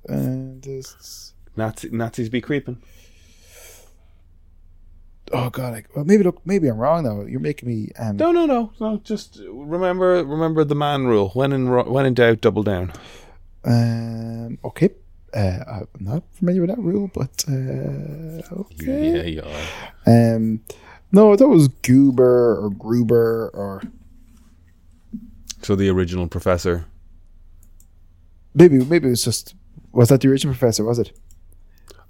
and 0.08 0.62
this, 0.62 1.34
Nazi 1.56 1.90
Nazis 1.90 2.28
be 2.28 2.40
creeping. 2.40 2.82
oh 5.32 5.50
god, 5.50 5.72
like, 5.72 5.94
well, 5.94 6.04
maybe 6.04 6.24
look, 6.24 6.40
maybe 6.44 6.68
I'm 6.68 6.78
wrong 6.78 7.04
though. 7.04 7.24
You're 7.24 7.40
making 7.40 7.68
me 7.68 7.90
um, 7.98 8.16
No, 8.16 8.32
no, 8.32 8.46
no, 8.46 8.72
no. 8.80 8.96
Just 9.04 9.40
remember, 9.48 10.24
remember 10.24 10.64
the 10.64 10.74
man 10.74 11.06
rule. 11.06 11.30
When 11.34 11.52
in 11.52 11.68
when 11.68 12.06
in 12.06 12.14
doubt, 12.14 12.40
double 12.40 12.64
down. 12.64 12.92
um, 13.64 14.58
okay. 14.64 14.90
Uh, 15.34 15.64
I'm 15.68 15.86
not 16.00 16.22
familiar 16.32 16.62
with 16.62 16.70
that 16.70 16.78
rule, 16.78 17.10
but 17.14 17.44
uh, 17.48 18.60
okay. 18.62 19.14
Yeah, 19.14 19.22
you 19.22 19.42
are. 19.42 20.36
Um, 20.36 20.60
no, 21.12 21.32
I 21.32 21.36
thought 21.36 21.46
it 21.52 21.54
was 21.54 21.68
Goober 21.68 22.56
or 22.64 22.70
Gruber 22.70 23.50
or 23.54 23.82
So 25.62 25.76
the 25.76 25.88
original 25.88 26.26
professor. 26.26 26.86
maybe 28.54 28.84
maybe 28.84 29.06
it 29.06 29.10
was 29.10 29.24
just 29.24 29.54
was 29.92 30.08
that 30.08 30.20
the 30.20 30.28
original 30.28 30.54
professor? 30.54 30.84
Was 30.84 30.98
it? 30.98 31.12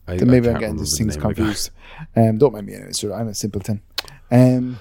I, 0.06 0.16
Then 0.16 0.28
maybe 0.28 0.48
I'm 0.48 0.54
can't 0.54 0.60
getting 0.60 0.76
these 0.78 0.96
things 0.98 1.14
the 1.16 1.20
confused. 1.20 1.70
Um, 2.16 2.38
don't 2.38 2.52
mind 2.52 2.66
me 2.66 2.74
anyway. 2.74 2.92
So 2.92 3.12
I'm 3.12 3.28
a 3.28 3.34
simpleton. 3.34 3.80
Um, 4.30 4.78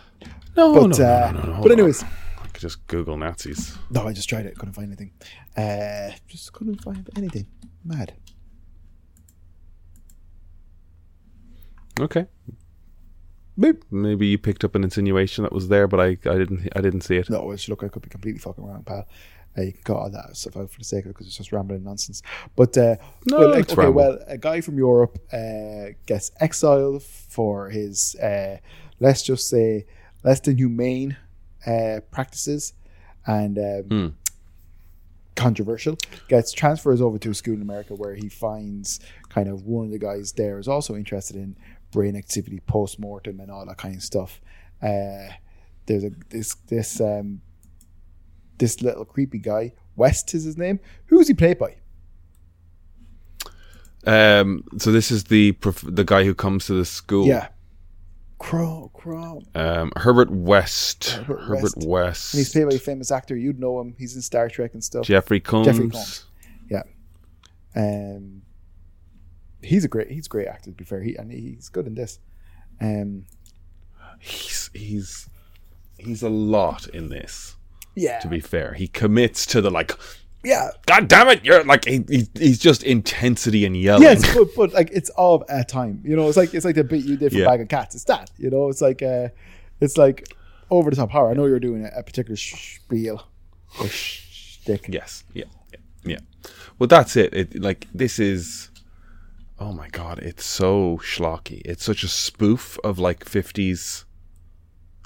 No, 0.55 0.73
But, 0.87 0.97
no, 0.97 1.05
uh, 1.05 1.31
no, 1.31 1.39
no, 1.41 1.53
no, 1.55 1.61
but 1.61 1.71
on. 1.71 1.77
anyways. 1.79 2.03
I 2.03 2.47
could 2.51 2.61
just 2.61 2.85
Google 2.87 3.17
Nazis. 3.17 3.77
no, 3.91 4.07
I 4.07 4.13
just 4.13 4.27
tried 4.29 4.45
it. 4.45 4.57
Couldn't 4.57 4.73
find 4.73 4.87
anything. 4.87 5.11
Uh, 5.55 6.11
just 6.27 6.51
couldn't 6.53 6.81
find 6.83 7.07
anything. 7.15 7.47
Mad. 7.85 8.13
Okay. 11.99 12.25
Maybe, 13.57 13.79
maybe 13.91 14.27
you 14.27 14.37
picked 14.37 14.63
up 14.63 14.75
an 14.75 14.83
insinuation 14.85 15.43
that 15.43 15.51
was 15.51 15.67
there, 15.67 15.85
but 15.87 15.99
I, 15.99 16.05
I 16.09 16.37
didn't 16.37 16.69
I 16.75 16.81
didn't 16.81 17.01
see 17.01 17.17
it. 17.17 17.29
No, 17.29 17.51
it's 17.51 17.67
look, 17.67 17.83
I 17.83 17.89
could 17.89 18.01
be 18.03 18.09
completely 18.09 18.39
fucking 18.39 18.63
wrong, 18.65 18.83
pal. 18.83 19.05
Uh, 19.57 19.63
you 19.63 19.73
can 19.73 19.81
cut 19.83 19.95
all 19.97 20.09
that 20.09 20.37
stuff 20.37 20.55
out 20.55 20.71
for 20.71 20.77
the 20.77 20.85
sake 20.85 21.03
of 21.05 21.09
it 21.09 21.13
because 21.15 21.27
it's 21.27 21.35
just 21.35 21.51
rambling 21.51 21.83
nonsense. 21.83 22.21
But 22.55 22.77
uh, 22.77 22.95
No, 23.25 23.39
well, 23.39 23.49
like, 23.51 23.69
okay, 23.69 23.75
ramble. 23.81 23.93
well, 23.95 24.19
a 24.27 24.37
guy 24.37 24.61
from 24.61 24.77
Europe 24.77 25.17
uh, 25.33 25.93
gets 26.05 26.31
exiled 26.39 27.03
for 27.03 27.69
his, 27.69 28.15
uh, 28.15 28.57
let's 29.01 29.23
just 29.23 29.49
say, 29.49 29.85
less 30.23 30.39
than 30.39 30.55
humane 30.57 31.17
uh, 31.65 31.99
practices 32.11 32.73
and 33.25 33.57
um, 33.57 33.83
Hmm. 33.89 34.07
controversial. 35.35 35.97
Gets 36.27 36.51
transfers 36.53 37.01
over 37.01 37.17
to 37.17 37.31
a 37.31 37.33
school 37.33 37.55
in 37.55 37.61
America 37.61 37.95
where 37.95 38.15
he 38.15 38.29
finds 38.29 38.99
kind 39.29 39.49
of 39.49 39.63
one 39.65 39.85
of 39.85 39.91
the 39.91 39.99
guys 39.99 40.31
there 40.33 40.59
is 40.59 40.67
also 40.67 40.95
interested 40.95 41.35
in 41.35 41.57
brain 41.91 42.15
activity 42.15 42.59
post 42.67 42.99
mortem 42.99 43.39
and 43.39 43.51
all 43.51 43.65
that 43.65 43.77
kind 43.77 43.95
of 43.95 44.03
stuff. 44.03 44.41
Uh, 44.81 45.33
there's 45.85 46.03
a 46.03 46.11
this 46.29 46.53
this 46.67 47.01
um 47.01 47.41
this 48.57 48.81
little 48.81 49.05
creepy 49.05 49.39
guy 49.39 49.73
West 49.99 50.33
is 50.33 50.45
his 50.45 50.57
name. 50.57 50.79
Who's 51.07 51.27
he 51.27 51.33
played 51.33 51.59
by? 51.59 51.75
Um, 54.07 54.63
so 54.77 54.91
this 54.93 55.11
is 55.11 55.25
the 55.25 55.51
prof- 55.51 55.83
the 55.85 56.05
guy 56.05 56.23
who 56.23 56.33
comes 56.33 56.65
to 56.67 56.73
the 56.73 56.85
school. 56.85 57.27
Yeah, 57.27 57.49
Crow 58.39 58.89
Crow. 58.93 59.41
Um, 59.53 59.91
Herbert 59.97 60.31
West. 60.31 61.09
Herbert 61.09 61.41
Herbert, 61.41 61.61
West. 61.61 61.87
West. 61.87 62.33
And 62.33 62.39
he's 62.39 62.51
played 62.51 62.69
by 62.69 62.75
a 62.75 62.79
famous 62.79 63.11
actor. 63.11 63.35
You'd 63.35 63.59
know 63.59 63.79
him. 63.81 63.93
He's 63.99 64.15
in 64.15 64.21
Star 64.21 64.47
Trek 64.47 64.73
and 64.73 64.83
stuff. 64.83 65.03
Jeffrey 65.05 65.41
Combs. 65.41 65.67
Jeffrey 65.67 65.89
Combs. 65.89 66.25
Yeah. 66.69 66.83
Um, 67.75 68.43
he's 69.61 69.83
a 69.85 69.87
great 69.87 70.09
he's 70.11 70.25
a 70.25 70.29
great 70.29 70.47
actor 70.47 70.71
to 70.71 70.75
be 70.75 70.83
fair. 70.83 71.01
He 71.01 71.15
and 71.15 71.31
he's 71.31 71.69
good 71.69 71.87
in 71.87 71.95
this. 71.95 72.19
Um, 72.81 73.25
He's 74.19 74.69
he's 74.73 75.29
he's 75.97 76.23
a 76.23 76.29
lot 76.29 76.87
in 76.87 77.09
this. 77.09 77.55
yeah, 77.95 78.19
To 78.19 78.27
be 78.27 78.39
fair, 78.41 78.73
he 78.73 78.87
commits 78.87 79.45
to 79.47 79.61
the 79.61 79.69
like. 79.71 79.91
yeah, 80.43 80.71
God 80.85 81.07
damn 81.07 81.29
it! 81.29 81.45
You're 81.45 81.63
like 81.63 81.85
he, 81.85 82.03
he, 82.09 82.27
he's 82.37 82.59
just 82.59 82.83
intensity 82.83 83.65
and 83.65 83.77
yelling. 83.77 84.03
yes, 84.03 84.35
but, 84.35 84.47
but 84.55 84.73
like 84.73 84.89
it's 84.91 85.09
all 85.11 85.35
of 85.35 85.43
a 85.49 85.63
time. 85.63 86.01
You 86.03 86.15
know, 86.17 86.27
it's 86.27 86.35
like 86.37 86.53
it's 86.53 86.65
like 86.65 86.75
the 86.75 86.83
bit 86.83 87.03
you 87.05 87.15
did 87.15 87.31
for 87.31 87.37
Yeah. 87.37 87.45
Bag 87.45 87.61
of 87.61 87.69
Cats. 87.69 87.95
It's 87.95 88.03
that. 88.05 88.29
You 88.37 88.49
know, 88.49 88.67
it's 88.69 88.81
like 88.81 89.01
uh, 89.01 89.29
it's 89.79 89.97
like 89.97 90.33
over 90.69 90.89
the 90.89 90.95
top 90.97 91.11
power. 91.11 91.29
I 91.31 91.33
know 91.33 91.45
you're 91.45 91.59
doing 91.59 91.85
a, 91.85 91.99
a 91.99 92.03
particular 92.03 92.35
spiel 92.35 93.25
or 93.79 93.87
shtick. 93.87 94.85
Yes. 94.89 95.23
Yeah. 95.33 95.45
Yeah. 95.71 95.79
Yeah. 96.03 96.19
Well, 96.77 96.87
that's 96.87 97.15
it. 97.15 97.33
It 97.33 97.61
like 97.61 97.87
this 97.93 98.19
is. 98.19 98.68
Oh 99.59 99.73
my 99.73 99.89
god! 99.89 100.19
It's 100.19 100.45
so 100.45 100.97
schlocky. 101.03 101.61
It's 101.65 101.83
such 101.83 102.03
a 102.03 102.07
spoof 102.07 102.77
of 102.83 102.97
like 102.97 103.25
fifties 103.25 104.05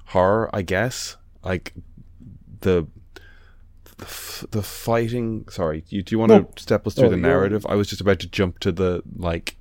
horror, 0.07 0.49
I 0.53 0.61
guess. 0.61 1.17
Like 1.43 1.73
the 2.61 2.87
the, 3.97 4.05
f- 4.05 4.45
the 4.51 4.61
fighting. 4.63 5.45
Sorry, 5.49 5.83
you, 5.89 6.03
do 6.03 6.13
you 6.15 6.19
want 6.19 6.31
No. 6.31 6.43
to 6.43 6.61
step 6.63 6.85
us 6.87 6.93
through 6.93 7.07
Oh, 7.07 7.11
the 7.11 7.17
narrative? 7.17 7.65
I 7.67 7.75
was 7.75 7.87
just 7.87 8.01
about 8.01 8.19
to 8.19 8.27
jump 8.27 8.59
to 8.59 8.71
the 8.71 9.01
like 9.15 9.57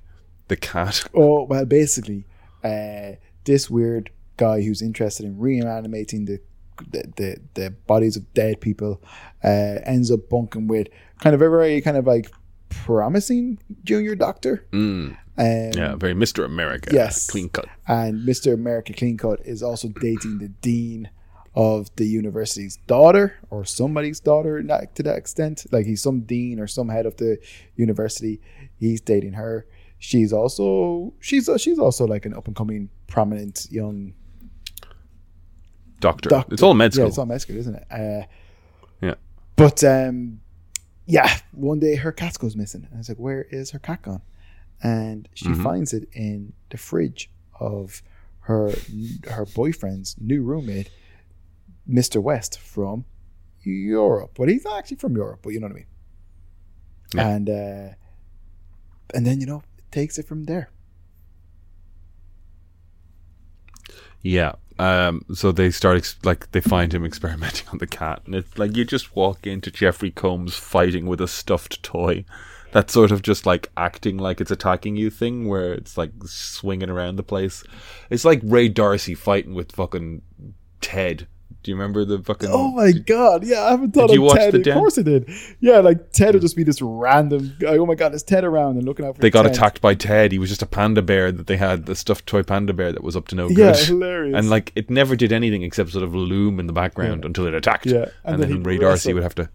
the 0.47 0.55
cat. 0.57 1.03
Oh 1.15 1.43
well, 1.45 1.65
basically, 1.65 2.25
uh, 2.63 3.13
this 3.45 3.69
weird 3.69 4.11
guy 4.37 4.61
who's 4.61 4.81
interested 4.81 5.25
in 5.25 5.37
reanimating 5.39 6.25
the 6.25 6.39
the 6.91 7.03
the, 7.15 7.37
the 7.55 7.69
bodies 7.87 8.15
of 8.17 8.31
dead 8.33 8.61
people 8.61 9.01
uh, 9.43 9.79
ends 9.85 10.11
up 10.11 10.29
bunking 10.29 10.67
with 10.67 10.87
kind 11.19 11.33
of 11.33 11.41
a 11.41 11.49
very 11.49 11.81
kind 11.81 11.97
of 11.97 12.05
like 12.05 12.31
promising 12.85 13.59
junior 13.83 14.15
doctor. 14.15 14.65
Mm, 14.71 15.17
Um, 15.37 15.71
yeah, 15.81 15.95
very 15.95 16.13
Mister 16.13 16.43
America. 16.45 16.89
Yes. 16.93 17.27
clean 17.31 17.49
cut. 17.49 17.65
and 17.87 18.27
Mr. 18.27 18.53
America 18.53 18.93
Cleancut 18.93 19.39
is 19.45 19.63
also 19.63 19.87
dating 20.07 20.37
the 20.39 20.49
dean 20.61 21.09
of 21.55 21.89
the 21.95 22.05
university's 22.05 22.77
daughter 22.87 23.25
or 23.49 23.63
somebody's 23.65 24.19
daughter 24.19 24.61
not 24.63 24.95
to 24.95 25.03
that 25.03 25.17
extent 25.17 25.65
like 25.71 25.85
he's 25.85 26.01
some 26.01 26.21
dean 26.21 26.59
or 26.59 26.67
some 26.67 26.89
head 26.89 27.05
of 27.05 27.15
the 27.17 27.37
university 27.75 28.41
he's 28.79 28.99
dating 29.01 29.33
her 29.33 29.65
she's 29.99 30.33
also 30.33 31.13
she's 31.19 31.47
she's 31.63 31.77
also 31.77 32.03
like 32.07 32.25
an 32.25 32.33
up 32.33 32.47
and 32.47 32.55
coming 32.55 32.89
prominent 33.07 33.67
young 33.69 34.13
Doctor. 35.99 36.29
doctor. 36.29 36.53
It's 36.53 36.63
all 36.63 36.73
med 36.73 36.91
Yeah, 36.91 36.95
school. 36.95 37.07
it's 37.07 37.17
all 37.19 37.25
med 37.27 37.41
school, 37.41 37.57
isn't 37.57 37.75
it? 37.75 37.85
Uh, 37.89 38.25
Yeah. 39.01 39.15
But 39.55 39.83
um, 39.83 40.41
yeah, 41.05 41.37
one 41.51 41.79
day 41.79 41.95
her 41.95 42.11
cat 42.11 42.37
goes 42.39 42.55
missing, 42.55 42.83
and 42.85 42.93
I 42.95 42.97
was 42.97 43.09
like, 43.09 43.19
"Where 43.19 43.43
is 43.43 43.71
her 43.71 43.79
cat 43.79 44.01
gone?" 44.03 44.21
And 44.81 45.29
she 45.33 45.49
Mhm. 45.49 45.63
finds 45.63 45.93
it 45.93 46.09
in 46.13 46.53
the 46.69 46.77
fridge 46.77 47.29
of 47.59 48.01
her 48.41 48.73
her 49.29 49.45
boyfriend's 49.45 50.15
new 50.19 50.43
roommate, 50.43 50.89
Mister 51.85 52.19
West 52.19 52.59
from 52.59 53.05
Europe. 53.61 54.37
Well, 54.39 54.49
he's 54.49 54.65
not 54.65 54.77
actually 54.79 54.97
from 54.97 55.15
Europe, 55.15 55.39
but 55.43 55.49
you 55.53 55.59
know 55.59 55.67
what 55.67 55.73
I 55.73 55.75
mean. 55.75 55.85
Yeah. 57.15 57.27
And 57.29 57.49
uh, 57.49 57.89
and 59.13 59.25
then 59.25 59.39
you 59.39 59.45
know 59.45 59.63
it 59.77 59.91
takes 59.91 60.17
it 60.17 60.25
from 60.27 60.43
there. 60.45 60.69
Yeah. 64.23 64.53
Um, 64.79 65.23
so 65.33 65.51
they 65.51 65.69
start 65.69 65.97
ex- 65.97 66.17
like 66.23 66.51
they 66.51 66.61
find 66.61 66.93
him 66.93 67.05
experimenting 67.05 67.67
on 67.69 67.77
the 67.77 67.87
cat, 67.87 68.23
and 68.25 68.33
it's 68.33 68.57
like 68.57 68.75
you 68.75 68.85
just 68.85 69.15
walk 69.15 69.45
into 69.45 69.69
Jeffrey 69.69 70.09
Combs 70.09 70.55
fighting 70.55 71.05
with 71.05 71.21
a 71.21 71.27
stuffed 71.27 71.83
toy. 71.83 72.25
That 72.71 72.89
sort 72.89 73.11
of 73.11 73.21
just 73.21 73.45
like 73.45 73.69
acting 73.77 74.17
like 74.17 74.41
it's 74.41 74.49
attacking 74.49 74.95
you 74.95 75.11
thing, 75.11 75.47
where 75.47 75.73
it's 75.73 75.95
like 75.95 76.11
swinging 76.25 76.89
around 76.89 77.17
the 77.17 77.23
place. 77.23 77.63
It's 78.09 78.25
like 78.25 78.41
Ray 78.43 78.67
D'Arcy 78.67 79.13
fighting 79.13 79.53
with 79.53 79.73
fucking 79.73 80.23
Ted. 80.81 81.27
Do 81.63 81.71
you 81.71 81.75
remember 81.77 82.03
the 82.03 82.21
fucking? 82.21 82.49
Oh 82.51 82.71
my 82.71 82.91
god! 82.91 83.45
Yeah, 83.45 83.61
I 83.63 83.71
haven't 83.71 83.91
thought 83.93 84.07
Did 84.09 84.15
you 84.15 84.25
of 84.25 84.31
watch 84.33 84.37
Ted. 84.37 84.53
the 84.63 84.69
Of 84.71 84.75
course 84.77 84.99
I 84.99 85.01
did. 85.01 85.29
Yeah, 85.61 85.79
like 85.79 86.11
Ted 86.11 86.33
would 86.33 86.41
just 86.41 86.57
be 86.57 86.63
this 86.63 86.81
random 86.81 87.55
guy. 87.57 87.77
Oh 87.77 87.85
my 87.85 87.95
god, 87.95 88.11
there's 88.11 88.21
Ted 88.23 88.43
around 88.43 88.75
and 88.75 88.83
looking 88.85 89.05
out 89.05 89.15
for. 89.15 89.21
They 89.21 89.29
got 89.29 89.43
Ted. 89.43 89.53
attacked 89.53 89.79
by 89.81 89.95
Ted. 89.95 90.33
He 90.33 90.39
was 90.39 90.49
just 90.49 90.61
a 90.61 90.65
panda 90.65 91.01
bear 91.01 91.31
that 91.31 91.47
they 91.47 91.55
had, 91.55 91.85
the 91.85 91.95
stuffed 91.95 92.25
toy 92.27 92.43
panda 92.43 92.73
bear 92.73 92.91
that 92.91 93.01
was 93.01 93.15
up 93.15 93.29
to 93.29 93.35
no 93.35 93.47
good. 93.47 93.57
Yeah, 93.57 93.75
hilarious. 93.75 94.37
And 94.37 94.49
like 94.49 94.73
it 94.75 94.89
never 94.89 95.15
did 95.15 95.31
anything 95.31 95.63
except 95.63 95.91
sort 95.91 96.03
of 96.03 96.13
loom 96.13 96.59
in 96.59 96.67
the 96.67 96.73
background 96.73 97.23
Yeah. 97.23 97.27
until 97.27 97.47
it 97.47 97.53
attacked. 97.53 97.85
Yeah, 97.85 98.09
And, 98.25 98.35
and 98.35 98.43
then 98.43 98.49
then, 98.51 98.63
Ray 98.63 98.77
D'Arcy 98.77 99.13
would 99.13 99.23
have 99.23 99.35
to 99.35 99.49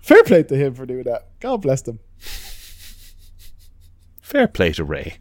fair 0.00 0.22
play 0.22 0.44
to 0.44 0.56
him 0.56 0.74
for 0.74 0.86
doing 0.86 1.02
that. 1.04 1.28
God 1.40 1.56
bless 1.62 1.82
them. 1.82 1.98
fair 4.20 4.46
play 4.48 4.72
to 4.72 4.84
Ray. 4.84 5.18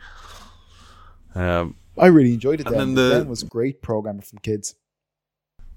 Um 1.36 1.76
I 1.98 2.08
really 2.08 2.34
enjoyed 2.34 2.62
it. 2.62 2.68
And 2.68 2.76
Then, 2.76 2.94
then 2.94 3.10
the- 3.10 3.16
then 3.18 3.28
was 3.28 3.44
great 3.44 3.82
programming 3.82 4.22
from 4.22 4.40
kids. 4.40 4.76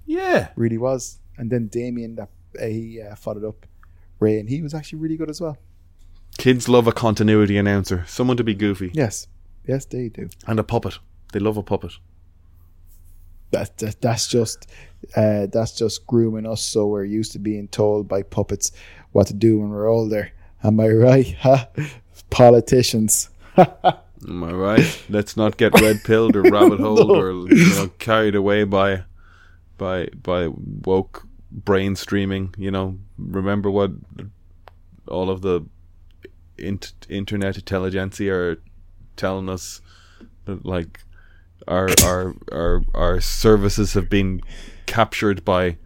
Yeah. 0.05 0.49
Really 0.55 0.77
was. 0.77 1.19
And 1.37 1.49
then 1.51 1.67
Damien, 1.67 2.15
that 2.15 2.29
uh, 2.61 2.65
he 2.65 3.01
uh, 3.01 3.15
followed 3.15 3.43
up 3.45 3.65
Ray, 4.19 4.39
and 4.39 4.47
he 4.49 4.61
was 4.61 4.73
actually 4.73 4.99
really 4.99 5.17
good 5.17 5.29
as 5.29 5.41
well. 5.41 5.57
Kids 6.37 6.67
love 6.69 6.87
a 6.87 6.91
continuity 6.91 7.57
announcer, 7.57 8.03
someone 8.07 8.37
to 8.37 8.43
be 8.43 8.53
goofy, 8.53 8.91
Yes, 8.93 9.27
yes, 9.67 9.85
they 9.85 10.09
do. 10.09 10.29
and 10.47 10.59
a 10.59 10.63
puppet. 10.63 10.99
They 11.33 11.39
love 11.39 11.57
a 11.57 11.63
puppet. 11.63 11.93
That, 13.51 13.77
that 13.77 14.01
that's 14.01 14.27
just 14.27 14.67
uh, 15.15 15.47
that's 15.47 15.73
just 15.75 16.05
grooming 16.07 16.45
us. 16.45 16.61
So 16.61 16.87
we're 16.87 17.05
used 17.05 17.31
to 17.33 17.39
being 17.39 17.67
told 17.69 18.07
by 18.07 18.21
puppets 18.23 18.71
what 19.11 19.27
to 19.27 19.33
do 19.33 19.59
when 19.59 19.69
we're 19.69 19.87
older. 19.87 20.31
Am 20.63 20.79
I 20.79 20.89
right? 20.89 21.35
Huh? 21.39 21.65
Politicians. 22.29 23.29
Am 23.57 24.43
I 24.43 24.51
right? 24.51 25.03
Let's 25.09 25.37
not 25.37 25.57
get 25.57 25.79
red 25.79 26.03
pilled 26.03 26.35
or 26.35 26.41
rabbit 26.51 26.79
holed 26.79 27.07
No. 27.07 27.15
or 27.15 27.31
you 27.31 27.75
know, 27.75 27.87
carried 27.99 28.35
away 28.35 28.63
by 28.63 29.03
by 29.77 30.07
by 30.07 30.49
woke 30.49 31.27
brain 31.51 31.95
streaming. 31.95 32.53
You 32.57 32.71
know, 32.71 32.99
remember 33.17 33.69
what 33.69 33.91
all 35.07 35.29
of 35.29 35.41
the 35.41 35.65
int- 36.57 36.93
internet 37.09 37.57
intelligentsia 37.57 38.33
are 38.33 38.61
telling 39.15 39.49
us 39.49 39.81
like 40.63 40.99
our 41.67 41.89
our 42.03 42.35
our 42.51 42.81
our 42.93 43.21
services 43.21 43.93
have 43.93 44.09
been 44.09 44.41
captured 44.85 45.43
by 45.43 45.77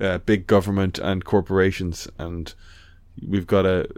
uh, 0.00 0.18
big 0.18 0.46
government 0.46 0.98
and 0.98 1.24
corporations, 1.24 2.08
and 2.18 2.54
we've 3.26 3.46
got 3.46 3.62
to 3.62 3.88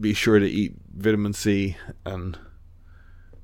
be 0.00 0.14
sure 0.14 0.38
to 0.38 0.46
eat 0.46 0.74
vitamin 0.94 1.32
C 1.32 1.76
and 2.04 2.38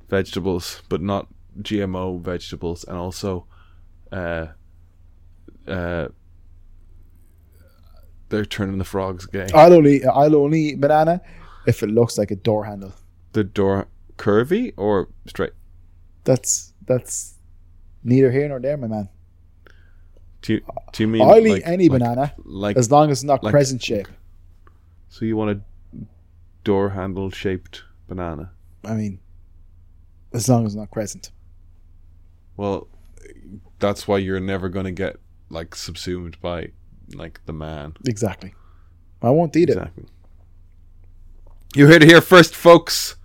vegetables, 0.08 0.82
but 0.88 1.00
not 1.00 1.28
GMO 1.60 2.20
vegetables, 2.20 2.84
and 2.84 2.96
also 2.96 3.46
uh, 4.14 4.46
uh, 5.66 6.08
they're 8.28 8.44
turning 8.44 8.78
the 8.78 8.84
frogs 8.84 9.26
gay. 9.26 9.46
I'll 9.54 9.72
only 9.72 10.04
I'll 10.04 10.36
only 10.36 10.60
eat 10.60 10.80
banana 10.80 11.20
if 11.66 11.82
it 11.82 11.88
looks 11.88 12.18
like 12.18 12.30
a 12.30 12.36
door 12.36 12.64
handle. 12.64 12.92
the 13.32 13.44
door 13.44 13.88
curvy 14.16 14.72
or 14.76 15.08
straight? 15.26 15.52
That's 16.24 16.72
that's 16.86 17.34
neither 18.02 18.30
here 18.30 18.48
nor 18.48 18.60
there, 18.60 18.76
my 18.76 18.86
man. 18.86 19.08
Do 20.42 20.54
you, 20.54 20.60
do 20.92 21.02
you 21.02 21.08
mean 21.08 21.22
I'll 21.22 21.42
like, 21.42 21.60
eat 21.60 21.62
any 21.64 21.88
like- 21.88 22.00
banana 22.00 22.34
Like 22.44 22.76
as 22.76 22.90
long 22.90 23.10
as 23.10 23.18
it's 23.18 23.24
not 23.24 23.42
like- 23.42 23.50
crescent 23.52 23.82
shape. 23.82 24.08
so, 25.08 25.24
you 25.24 25.36
want 25.36 25.50
a 25.58 25.60
door 26.64 26.90
handle 26.90 27.30
shaped 27.30 27.82
banana? 28.08 28.50
I 28.84 28.94
mean, 28.94 29.20
as 30.34 30.48
long 30.48 30.66
as 30.66 30.72
it's 30.72 30.78
not 30.78 30.90
crescent. 30.90 31.30
Well, 32.58 32.88
that's 33.84 34.08
why 34.08 34.16
you're 34.16 34.40
never 34.40 34.70
going 34.70 34.86
to 34.86 34.92
get 34.92 35.16
like 35.50 35.74
subsumed 35.74 36.40
by 36.40 36.70
like 37.14 37.40
the 37.44 37.52
man. 37.52 37.94
Exactly. 38.06 38.54
I 39.22 39.28
won't 39.30 39.54
eat 39.56 39.68
it. 39.68 39.78
You 41.74 41.86
heard 41.86 42.02
it 42.02 42.08
here 42.08 42.22
first, 42.22 42.54
folks. 42.54 43.16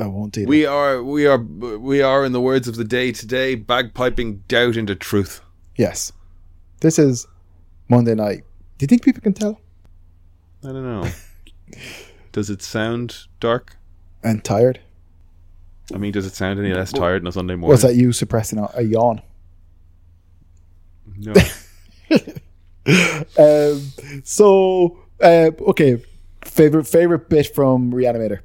I 0.00 0.06
won't 0.06 0.36
eat 0.38 0.42
it. 0.42 0.48
We 0.48 0.64
are, 0.64 1.02
we 1.02 1.26
are, 1.26 1.38
we 1.38 2.00
are, 2.00 2.24
in 2.24 2.32
the 2.32 2.40
words 2.40 2.66
of 2.66 2.76
the 2.76 2.84
day 2.84 3.12
today, 3.12 3.56
bagpiping 3.56 4.40
doubt 4.48 4.76
into 4.76 4.94
truth. 4.94 5.42
Yes. 5.76 6.12
This 6.80 6.98
is 6.98 7.26
Monday 7.88 8.14
night. 8.14 8.44
Do 8.78 8.84
you 8.84 8.86
think 8.86 9.04
people 9.04 9.20
can 9.20 9.34
tell? 9.34 9.60
I 10.64 10.68
don't 10.68 10.82
know. 10.82 11.10
does 12.32 12.48
it 12.48 12.62
sound 12.62 13.26
dark? 13.38 13.76
And 14.22 14.42
tired? 14.42 14.80
I 15.94 15.98
mean, 15.98 16.12
does 16.12 16.24
it 16.24 16.34
sound 16.34 16.58
any 16.58 16.72
less 16.72 16.90
tired 16.90 17.22
on 17.22 17.26
a 17.26 17.32
Sunday 17.32 17.54
morning? 17.54 17.70
Was 17.70 17.82
that 17.82 17.96
you 17.96 18.12
suppressing 18.12 18.58
a, 18.58 18.70
a 18.74 18.82
yawn? 18.82 19.20
No. 21.18 21.34
Um, 23.38 23.80
so, 24.24 24.98
uh, 25.20 25.50
okay. 25.60 26.02
Favorite 26.44 26.86
favorite 26.86 27.28
bit 27.28 27.54
from 27.54 27.92
Reanimator. 27.92 28.40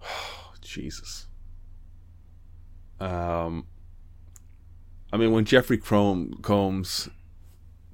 Jesus. 0.62 1.26
Um, 3.00 3.66
I 5.12 5.16
mean, 5.16 5.32
when 5.32 5.44
Jeffrey 5.44 5.78
Chrome 5.78 6.38
Combs 6.42 7.08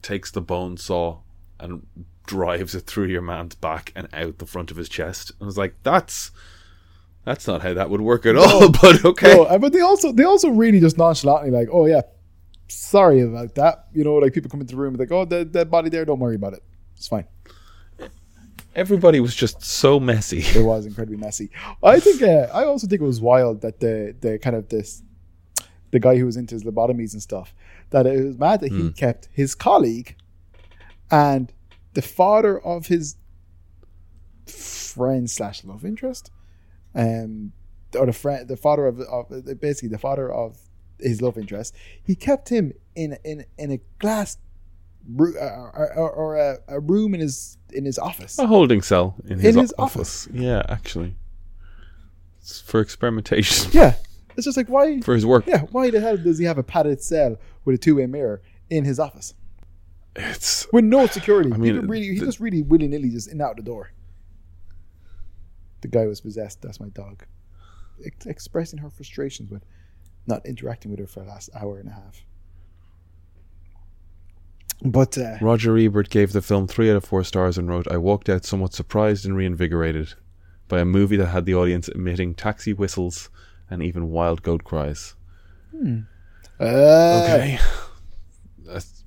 takes 0.02 0.30
the 0.30 0.42
bone 0.42 0.76
saw 0.76 1.20
and 1.58 1.86
drives 2.26 2.74
it 2.74 2.82
through 2.82 3.06
your 3.06 3.22
man's 3.22 3.54
back 3.54 3.92
and 3.96 4.08
out 4.12 4.38
the 4.38 4.46
front 4.46 4.70
of 4.70 4.76
his 4.76 4.88
chest, 4.88 5.32
I 5.40 5.44
was 5.44 5.56
like, 5.56 5.74
"That's 5.82 6.30
that's 7.24 7.46
not 7.46 7.62
how 7.62 7.72
that 7.72 7.88
would 7.88 8.02
work 8.02 8.26
at 8.26 8.36
all." 8.36 8.70
But 8.82 9.04
okay, 9.04 9.34
No, 9.34 9.58
but 9.58 9.72
they 9.72 9.80
also 9.80 10.12
they 10.12 10.24
also 10.24 10.50
really 10.50 10.80
just 10.80 10.98
nonchalantly 10.98 11.50
like, 11.50 11.68
oh 11.72 11.86
yeah, 11.86 12.02
sorry 12.68 13.20
about 13.20 13.54
that. 13.54 13.86
You 13.92 14.04
know, 14.04 14.14
like 14.14 14.32
people 14.32 14.50
come 14.50 14.60
into 14.60 14.74
the 14.74 14.80
room 14.80 14.94
and 14.94 15.00
like, 15.00 15.12
oh, 15.12 15.24
that 15.26 15.52
that 15.52 15.70
body 15.70 15.88
there, 15.90 16.04
don't 16.04 16.18
worry 16.18 16.36
about 16.36 16.54
it. 16.54 16.62
It's 16.96 17.08
fine. 17.08 17.26
everybody 18.74 19.20
was 19.20 19.34
just 19.34 19.62
so 19.62 19.98
messy. 19.98 20.40
It 20.40 20.64
was 20.64 20.86
incredibly 20.86 21.16
messy. 21.16 21.50
I 21.82 22.00
think. 22.00 22.22
Uh, 22.22 22.48
I 22.52 22.64
also 22.64 22.86
think 22.86 23.00
it 23.00 23.04
was 23.04 23.20
wild 23.20 23.60
that 23.62 23.80
the 23.80 24.14
the 24.20 24.38
kind 24.38 24.56
of 24.56 24.68
this 24.68 25.02
the 25.90 26.00
guy 26.00 26.16
who 26.16 26.26
was 26.26 26.36
into 26.36 26.54
his 26.54 26.64
lobotomies 26.64 27.12
and 27.12 27.22
stuff 27.22 27.54
that 27.90 28.06
it 28.06 28.24
was 28.24 28.38
mad 28.38 28.60
that 28.60 28.72
he 28.72 28.90
kept 28.90 29.28
his 29.32 29.54
colleague 29.54 30.16
and 31.10 31.52
the 31.94 32.02
father 32.02 32.58
of 32.58 32.88
his 32.88 33.16
friend 34.46 35.30
slash 35.30 35.64
love 35.64 35.84
interest, 35.84 36.30
um, 36.94 37.52
or 37.98 38.06
the 38.06 38.12
friend, 38.12 38.48
the 38.48 38.56
father 38.56 38.86
of, 38.86 39.00
of 39.00 39.28
basically 39.60 39.88
the 39.88 39.98
father 39.98 40.30
of 40.30 40.58
his 41.00 41.20
love 41.22 41.36
interest. 41.38 41.74
He 42.02 42.14
kept 42.14 42.48
him 42.48 42.72
in 42.94 43.16
in 43.24 43.44
in 43.58 43.70
a 43.72 43.80
glass. 43.98 44.38
Or, 45.18 45.28
uh, 45.38 45.40
uh, 45.40 46.00
or, 46.00 46.10
or 46.10 46.36
a, 46.36 46.58
a 46.66 46.80
room 46.80 47.14
in 47.14 47.20
his 47.20 47.58
in 47.72 47.84
his 47.84 47.96
office. 47.96 48.40
A 48.40 48.46
holding 48.48 48.82
cell 48.82 49.14
in 49.24 49.38
his, 49.38 49.54
In 49.54 49.60
his 49.62 49.72
o- 49.78 49.84
office. 49.84 50.26
Yeah, 50.32 50.62
actually, 50.68 51.14
it's 52.40 52.60
for 52.60 52.80
experimentation 52.80 53.70
Yeah, 53.72 53.94
it's 54.36 54.46
just 54.46 54.56
like 54.56 54.66
why 54.68 55.00
for 55.02 55.14
his 55.14 55.24
work. 55.24 55.46
Yeah, 55.46 55.60
why 55.70 55.90
the 55.90 56.00
hell 56.00 56.16
does 56.16 56.38
he 56.38 56.44
have 56.46 56.58
a 56.58 56.64
padded 56.64 57.00
cell 57.04 57.36
with 57.64 57.76
a 57.76 57.78
two-way 57.78 58.06
mirror 58.06 58.42
in 58.68 58.84
his 58.84 58.98
office 58.98 59.34
It's 60.16 60.66
with 60.72 60.82
no 60.84 61.06
security? 61.06 61.52
I 61.52 61.56
mean, 61.56 61.74
he 61.74 61.78
really, 61.80 62.06
he 62.14 62.18
the- 62.18 62.26
just 62.26 62.40
really 62.40 62.62
willy 62.62 62.88
nilly 62.88 63.10
just 63.10 63.30
in 63.30 63.40
out 63.40 63.56
the 63.56 63.62
door. 63.62 63.92
The 65.82 65.88
guy 65.88 66.06
was 66.06 66.20
possessed. 66.20 66.62
That's 66.62 66.80
my 66.80 66.88
dog, 66.88 67.24
Ex- 68.04 68.26
expressing 68.26 68.80
her 68.80 68.90
frustrations 68.90 69.52
with 69.52 69.64
not 70.26 70.44
interacting 70.46 70.90
with 70.90 71.00
her 71.00 71.06
for 71.06 71.20
the 71.20 71.26
last 71.26 71.50
hour 71.54 71.78
and 71.78 71.88
a 71.88 71.92
half. 71.92 72.24
But 74.82 75.16
uh, 75.16 75.36
Roger 75.40 75.76
Ebert 75.78 76.10
gave 76.10 76.32
the 76.32 76.42
film 76.42 76.66
three 76.66 76.90
out 76.90 76.96
of 76.96 77.04
four 77.04 77.24
stars 77.24 77.56
and 77.56 77.68
wrote, 77.68 77.90
I 77.90 77.96
walked 77.96 78.28
out 78.28 78.44
somewhat 78.44 78.74
surprised 78.74 79.24
and 79.24 79.34
reinvigorated 79.36 80.14
by 80.68 80.80
a 80.80 80.84
movie 80.84 81.16
that 81.16 81.28
had 81.28 81.46
the 81.46 81.54
audience 81.54 81.88
emitting 81.88 82.34
taxi 82.34 82.72
whistles 82.74 83.30
and 83.70 83.82
even 83.82 84.10
wild 84.10 84.42
goat 84.42 84.64
cries. 84.64 85.14
uh, 86.60 87.22
Okay. 87.24 87.58
That's, 88.64 89.04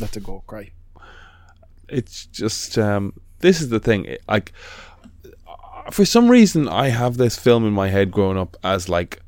let 0.00 0.16
it 0.16 0.24
go 0.24 0.42
cry. 0.46 0.72
it's 1.88 2.26
just, 2.26 2.76
um, 2.78 3.12
this 3.40 3.60
is 3.60 3.68
the 3.68 3.78
thing. 3.80 4.16
Like, 4.26 4.52
for 5.92 6.04
some 6.04 6.28
reason, 6.30 6.66
I 6.68 6.88
have 6.88 7.18
this 7.18 7.38
film 7.38 7.66
in 7.66 7.72
my 7.72 7.88
head 7.88 8.10
growing 8.10 8.38
up 8.38 8.56
as 8.64 8.88
like, 8.88 9.20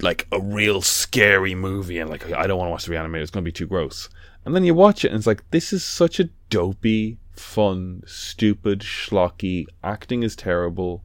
like 0.00 0.26
a 0.32 0.40
real 0.40 0.80
scary 0.82 1.54
movie, 1.54 1.98
and 1.98 2.10
like 2.10 2.30
I 2.32 2.46
don't 2.46 2.58
want 2.58 2.68
to 2.68 2.72
watch 2.72 2.86
the 2.86 2.92
reanimator. 2.92 3.22
It's 3.22 3.30
to 3.30 3.42
be 3.42 3.52
too 3.52 3.66
gross. 3.66 4.08
And 4.44 4.54
then 4.54 4.64
you 4.64 4.74
watch 4.74 5.04
it, 5.04 5.08
and 5.08 5.18
it's 5.18 5.26
like 5.26 5.48
this 5.50 5.72
is 5.72 5.84
such 5.84 6.20
a 6.20 6.30
dopey, 6.50 7.18
fun, 7.32 8.02
stupid, 8.06 8.80
schlocky. 8.80 9.66
Acting 9.82 10.22
is 10.22 10.36
terrible. 10.36 11.04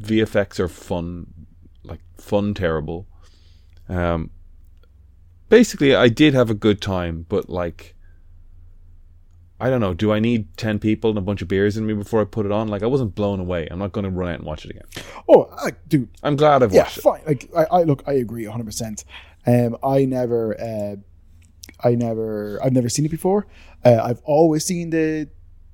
VFX 0.00 0.60
are 0.60 0.68
fun, 0.68 1.46
like 1.82 2.00
fun, 2.18 2.54
terrible. 2.54 3.06
Um, 3.88 4.30
basically, 5.48 5.94
I 5.94 6.08
did 6.08 6.34
have 6.34 6.50
a 6.50 6.54
good 6.54 6.80
time, 6.80 7.26
but 7.28 7.48
like. 7.48 7.94
I 9.58 9.70
don't 9.70 9.80
know. 9.80 9.94
Do 9.94 10.12
I 10.12 10.20
need 10.20 10.54
ten 10.56 10.78
people 10.78 11.10
and 11.10 11.18
a 11.18 11.22
bunch 11.22 11.40
of 11.42 11.48
beers 11.48 11.76
in 11.76 11.86
me 11.86 11.94
before 11.94 12.20
I 12.20 12.24
put 12.24 12.44
it 12.44 12.52
on? 12.52 12.68
Like 12.68 12.82
I 12.82 12.86
wasn't 12.86 13.14
blown 13.14 13.40
away. 13.40 13.66
I'm 13.70 13.78
not 13.78 13.92
going 13.92 14.04
to 14.04 14.10
run 14.10 14.28
out 14.30 14.36
and 14.36 14.44
watch 14.44 14.64
it 14.64 14.70
again. 14.70 14.84
Oh, 15.28 15.48
I, 15.56 15.70
dude, 15.88 16.08
I'm 16.22 16.36
glad 16.36 16.62
I've 16.62 16.72
yeah, 16.72 16.82
watched 16.82 16.98
it. 16.98 17.00
fine. 17.02 17.22
Like 17.26 17.50
I, 17.56 17.64
I 17.64 17.82
look, 17.84 18.02
I 18.06 18.12
agree 18.14 18.46
100. 18.46 18.64
percent 18.64 19.04
Um, 19.46 19.76
I 19.82 20.04
never, 20.04 20.60
uh, 20.60 20.96
I 21.86 21.94
never, 21.94 22.60
I've 22.62 22.72
never 22.72 22.88
seen 22.88 23.04
it 23.06 23.10
before. 23.10 23.46
Uh, 23.84 24.00
I've 24.02 24.20
always 24.24 24.64
seen 24.64 24.90
the 24.90 25.28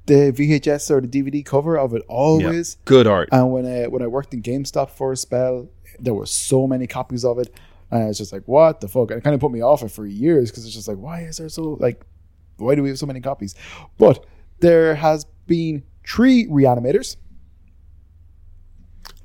the 0.07 0.33
VHS 0.33 0.91
or 0.91 1.01
the 1.01 1.09
DVD 1.09 1.45
cover 1.45 1.79
of 1.79 1.95
it. 1.95 2.03
Yeah. 2.09 2.15
Always. 2.15 2.77
Good 2.85 3.07
art. 3.07 3.29
And 3.33 3.53
when 3.53 3.67
I 3.67 3.87
when 3.89 4.03
I 4.03 4.07
worked 4.07 4.35
in 4.35 4.43
GameStop 4.43 4.91
for 4.91 5.13
a 5.13 5.17
spell, 5.17 5.69
there 5.99 6.15
were 6.15 6.27
so 6.27 6.67
many 6.67 6.87
copies 6.87 7.25
of 7.25 7.39
it, 7.39 7.53
and 7.91 8.05
I 8.05 8.07
was 8.07 8.19
just 8.19 8.33
like, 8.33 8.43
"What 8.47 8.81
the 8.81 8.89
fuck?" 8.89 9.11
And 9.11 9.19
it 9.19 9.25
kind 9.25 9.35
of 9.35 9.41
put 9.41 9.53
me 9.53 9.61
off 9.61 9.83
it 9.83 9.91
for 9.91 10.07
years 10.07 10.51
because 10.51 10.65
it's 10.67 10.75
just 10.75 10.89
like, 10.89 10.99
"Why 10.99 11.21
is 11.23 11.37
there 11.37 11.49
so 11.49 11.77
like, 11.81 12.05
why 12.63 12.75
do 12.75 12.83
we 12.83 12.89
have 12.89 12.99
so 12.99 13.07
many 13.07 13.21
copies?" 13.21 13.55
But 13.99 14.25
there 14.61 14.95
has 14.95 15.27
been 15.47 15.83
three 16.07 16.47
reanimators. 16.47 17.17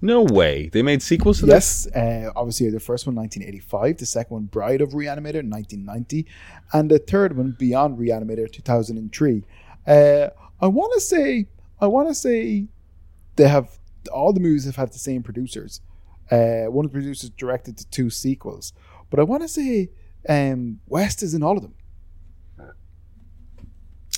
No 0.01 0.21
way. 0.21 0.69
They 0.69 0.83
made 0.83 1.01
sequels 1.01 1.39
to 1.39 1.47
this? 1.47 1.87
Yes, 1.93 1.95
uh, 1.95 2.31
obviously 2.35 2.69
the 2.69 2.79
first 2.79 3.07
one 3.07 3.15
1985, 3.15 3.97
the 3.97 4.05
second 4.05 4.33
one 4.33 4.43
Bride 4.45 4.81
of 4.81 4.89
Reanimator 4.91 5.43
1990, 5.43 6.27
and 6.73 6.91
the 6.91 6.99
third 6.99 7.35
one 7.35 7.55
Beyond 7.57 7.97
Reanimator 7.97 8.51
2003. 8.51 9.43
Uh, 9.87 10.29
I 10.61 10.67
want 10.67 10.93
to 10.93 11.01
say, 11.01 11.47
I 11.81 11.87
want 11.87 12.09
to 12.09 12.15
say, 12.15 12.67
they 13.37 13.47
have 13.47 13.79
all 14.11 14.33
the 14.33 14.39
movies 14.39 14.65
have 14.65 14.75
had 14.75 14.91
the 14.91 14.99
same 14.99 15.23
producers. 15.23 15.81
Uh, 16.29 16.65
one 16.65 16.85
of 16.85 16.91
the 16.91 16.95
producers 16.95 17.29
directed 17.31 17.77
the 17.77 17.85
two 17.85 18.09
sequels, 18.09 18.73
but 19.09 19.19
I 19.19 19.23
want 19.23 19.41
to 19.43 19.47
say 19.47 19.89
um, 20.29 20.79
West 20.87 21.23
is 21.23 21.33
in 21.33 21.41
all 21.41 21.55
of 21.57 21.63
them. 21.63 21.73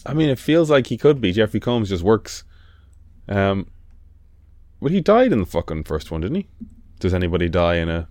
I 0.06 0.14
mean, 0.14 0.30
it 0.30 0.40
feels 0.40 0.70
like 0.70 0.88
he 0.88 0.98
could 0.98 1.20
be. 1.22 1.32
Jeffrey 1.32 1.60
Combs 1.60 1.90
just 1.90 2.04
works. 2.04 2.44
Um, 3.28 3.68
but 4.82 4.92
he 4.92 5.02
died 5.02 5.32
in 5.34 5.40
the 5.40 5.46
fucking 5.46 5.84
first 5.84 6.10
one, 6.12 6.22
didn't 6.22 6.38
he? 6.38 6.48
Does 7.00 7.14
anybody 7.14 7.50
die 7.50 7.76
in 7.76 7.90
a 7.90 8.08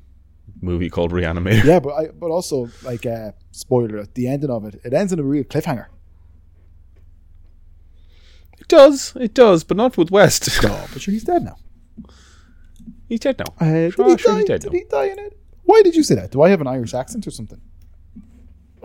movie 0.61 0.91
called 0.91 1.13
Reanimator? 1.13 1.65
Yeah, 1.65 1.81
but 1.81 1.93
I, 1.95 2.07
but 2.09 2.31
also 2.31 2.69
like 2.83 3.07
uh, 3.07 3.33
spoiler 3.51 3.99
at 3.99 4.15
the 4.15 4.29
ending 4.29 4.51
of 4.51 4.65
it, 4.65 4.81
it 4.85 4.93
ends 4.93 5.13
in 5.13 5.19
a 5.19 5.23
real 5.23 5.45
cliffhanger. 5.45 5.87
It 8.59 8.69
does. 8.69 9.15
It 9.17 9.35
does, 9.35 9.65
but 9.65 9.77
not 9.77 9.97
with 9.97 10.11
West. 10.11 10.49
Oh, 10.65 10.87
but 10.93 11.01
sure, 11.03 11.13
he's 11.13 11.25
dead 11.25 11.43
now. 11.45 11.57
he's 13.09 13.21
dead 13.21 13.39
now. 13.39 13.55
Uh, 13.61 13.65
did 13.65 13.85
he 13.85 13.91
sure 13.93 14.17
die? 14.33 14.39
he's 14.39 14.45
dead 14.47 14.61
did 14.61 14.73
now. 14.73 14.79
he 14.79 14.85
die 14.85 15.05
in 15.07 15.19
it? 15.19 15.39
Why 15.65 15.83
did 15.83 15.95
you 15.97 16.03
say 16.03 16.15
that? 16.17 16.31
Do 16.33 16.43
I 16.43 16.49
have 16.51 16.61
an 16.61 16.67
Irish 16.67 16.95
accent 16.95 17.27
or 17.27 17.31
something? 17.31 17.61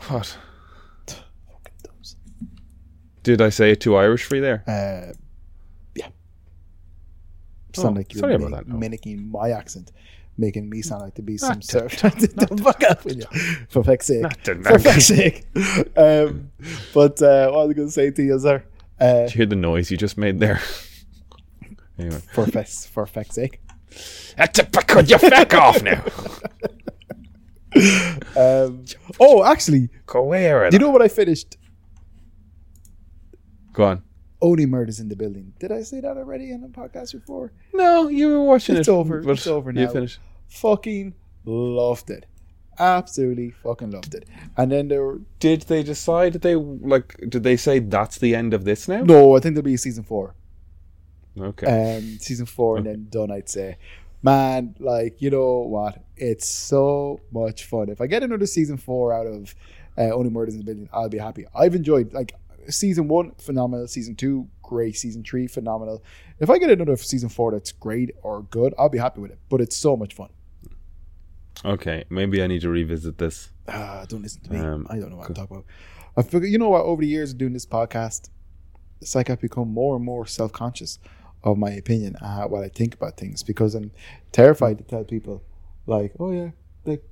What? 0.07 0.37
Did 3.23 3.41
I 3.41 3.49
say 3.49 3.71
it 3.71 3.79
too 3.81 3.95
Irish 3.95 4.25
for 4.25 4.35
you 4.35 4.41
there? 4.41 4.63
Uh, 4.67 5.13
yeah. 5.95 6.07
Sound 7.73 7.95
Oh, 7.95 7.99
like 7.99 8.13
you're 8.13 8.19
sorry 8.19 8.35
about 8.35 8.51
mimic- 8.51 8.65
that, 8.65 8.71
no. 8.73 8.77
mimicking 8.77 9.31
my 9.31 9.51
accent, 9.51 9.91
making 10.37 10.69
me 10.69 10.81
sound 10.81 11.01
like 11.03 11.15
to 11.15 11.21
be 11.21 11.37
some 11.37 11.61
sort 11.61 12.03
of. 12.03 12.21
Don't 12.35 12.59
fuck 12.63 12.83
up 12.83 13.05
with 13.05 13.17
you. 13.33 13.65
For 13.69 13.83
fuck's 13.83 14.07
sake. 14.07 14.25
For 14.45 14.79
fuck's 14.79 15.05
sake. 15.05 15.45
Um, 15.97 16.51
but 16.93 17.21
uh, 17.21 17.49
what 17.51 17.67
was 17.67 17.69
I 17.69 17.73
going 17.73 17.87
to 17.87 17.91
say 17.91 18.11
to 18.11 18.23
you, 18.23 18.39
sir? 18.39 18.63
Uh, 18.99 19.21
Did 19.23 19.31
you 19.33 19.37
hear 19.37 19.45
the 19.47 19.55
noise 19.55 19.89
you 19.89 19.97
just 19.97 20.17
made 20.17 20.39
there? 20.39 20.59
anyway. 21.97 22.21
for, 22.33 22.45
fuck's, 22.47 22.85
for 22.85 23.05
fuck's 23.05 23.35
sake. 23.35 23.59
Could 24.87 25.09
you 25.09 25.17
fuck 25.19 25.53
off 25.53 25.81
now? 25.83 26.03
Um, 28.35 28.85
oh, 29.19 29.43
actually, 29.43 29.89
where? 30.13 30.69
do 30.69 30.75
you 30.75 30.79
know 30.79 30.89
what 30.91 31.01
I 31.01 31.07
finished? 31.07 31.57
Go 33.73 33.83
on. 33.85 34.03
Only 34.41 34.65
Murders 34.65 34.99
in 34.99 35.09
the 35.09 35.15
Building. 35.15 35.53
Did 35.59 35.71
I 35.71 35.83
say 35.83 36.01
that 36.01 36.17
already 36.17 36.51
on 36.53 36.61
the 36.61 36.67
podcast 36.67 37.13
before? 37.13 37.51
No, 37.73 38.07
you 38.09 38.27
were 38.29 38.43
watching 38.43 38.75
It's 38.75 38.87
it. 38.87 38.91
over. 38.91 39.29
It's 39.31 39.47
over 39.47 39.71
now. 39.71 39.81
You 39.81 39.89
finished. 39.89 40.19
Fucking 40.49 41.13
loved 41.45 42.09
it. 42.09 42.25
Absolutely 42.79 43.51
fucking 43.51 43.91
loved 43.91 44.15
it. 44.15 44.27
And 44.57 44.71
then 44.71 44.87
there 44.87 45.03
were 45.05 45.21
Did 45.39 45.61
they 45.63 45.83
decide 45.83 46.33
that 46.33 46.41
they 46.41 46.55
like? 46.55 47.15
Did 47.29 47.43
they 47.43 47.55
say 47.55 47.79
that's 47.79 48.17
the 48.17 48.35
end 48.35 48.53
of 48.53 48.65
this 48.65 48.87
now? 48.87 49.03
no, 49.03 49.35
I 49.37 49.39
think 49.39 49.55
there'll 49.55 49.63
be 49.63 49.75
a 49.75 49.77
season 49.77 50.03
four. 50.03 50.35
Okay. 51.39 51.97
Um, 51.97 52.17
season 52.19 52.45
four 52.45 52.77
and 52.77 52.85
then 52.85 53.07
done. 53.09 53.31
I'd 53.31 53.47
say, 53.49 53.77
man, 54.23 54.75
like 54.79 55.21
you 55.21 55.29
know 55.29 55.59
what? 55.59 56.03
It's 56.17 56.47
so 56.49 57.19
much 57.31 57.63
fun. 57.65 57.89
If 57.89 58.01
I 58.01 58.07
get 58.07 58.23
another 58.23 58.45
season 58.47 58.77
four 58.77 59.13
out 59.13 59.27
of 59.27 59.55
uh, 59.97 60.09
Only 60.11 60.29
Murders 60.31 60.55
in 60.55 60.59
the 60.59 60.65
Building, 60.65 60.89
I'll 60.91 61.09
be 61.09 61.17
happy. 61.19 61.45
I've 61.55 61.75
enjoyed 61.75 62.11
like 62.13 62.33
season 62.69 63.07
one, 63.07 63.31
phenomenal. 63.35 63.87
Season 63.87 64.15
two, 64.15 64.47
great. 64.61 64.95
Season 64.95 65.23
three, 65.23 65.47
phenomenal. 65.47 66.03
If 66.39 66.49
I 66.49 66.57
get 66.57 66.69
another 66.69 66.95
season 66.97 67.29
four 67.29 67.51
that's 67.51 67.71
great 67.71 68.11
or 68.23 68.43
good, 68.43 68.73
I'll 68.77 68.89
be 68.89 68.97
happy 68.97 69.21
with 69.21 69.31
it. 69.31 69.39
But 69.49 69.61
it's 69.61 69.75
so 69.75 69.95
much 69.95 70.13
fun. 70.13 70.29
okay. 71.65 72.03
Maybe 72.09 72.41
I 72.43 72.47
need 72.47 72.61
to 72.61 72.69
revisit 72.69 73.17
this. 73.17 73.49
Ah, 73.67 74.05
don't 74.07 74.21
listen 74.21 74.41
to 74.43 74.51
me. 74.51 74.59
Um, 74.59 74.87
I 74.89 74.97
don't 74.97 75.09
know 75.09 75.17
what 75.17 75.27
I'm 75.29 75.33
talking 75.35 75.57
about. 75.57 75.65
I 76.17 76.21
figure, 76.21 76.47
you 76.47 76.57
know 76.57 76.69
what? 76.69 76.83
Over 76.83 77.01
the 77.01 77.07
years 77.07 77.31
of 77.31 77.37
doing 77.37 77.53
this 77.53 77.65
podcast, 77.65 78.29
it's 79.01 79.15
like 79.15 79.29
I've 79.29 79.41
become 79.41 79.69
more 79.69 79.95
and 79.95 80.03
more 80.05 80.25
self 80.25 80.51
conscious 80.51 80.99
of 81.43 81.57
my 81.57 81.71
opinion 81.71 82.15
and 82.21 82.51
what 82.51 82.63
I 82.63 82.69
think 82.69 82.93
about 82.93 83.17
things 83.17 83.43
because 83.43 83.75
I'm 83.75 83.91
terrified 84.31 84.77
to 84.77 84.83
tell 84.83 85.03
people, 85.03 85.43
like, 85.87 86.13
oh 86.19 86.31
yeah, 86.31 86.51
like, 86.85 87.03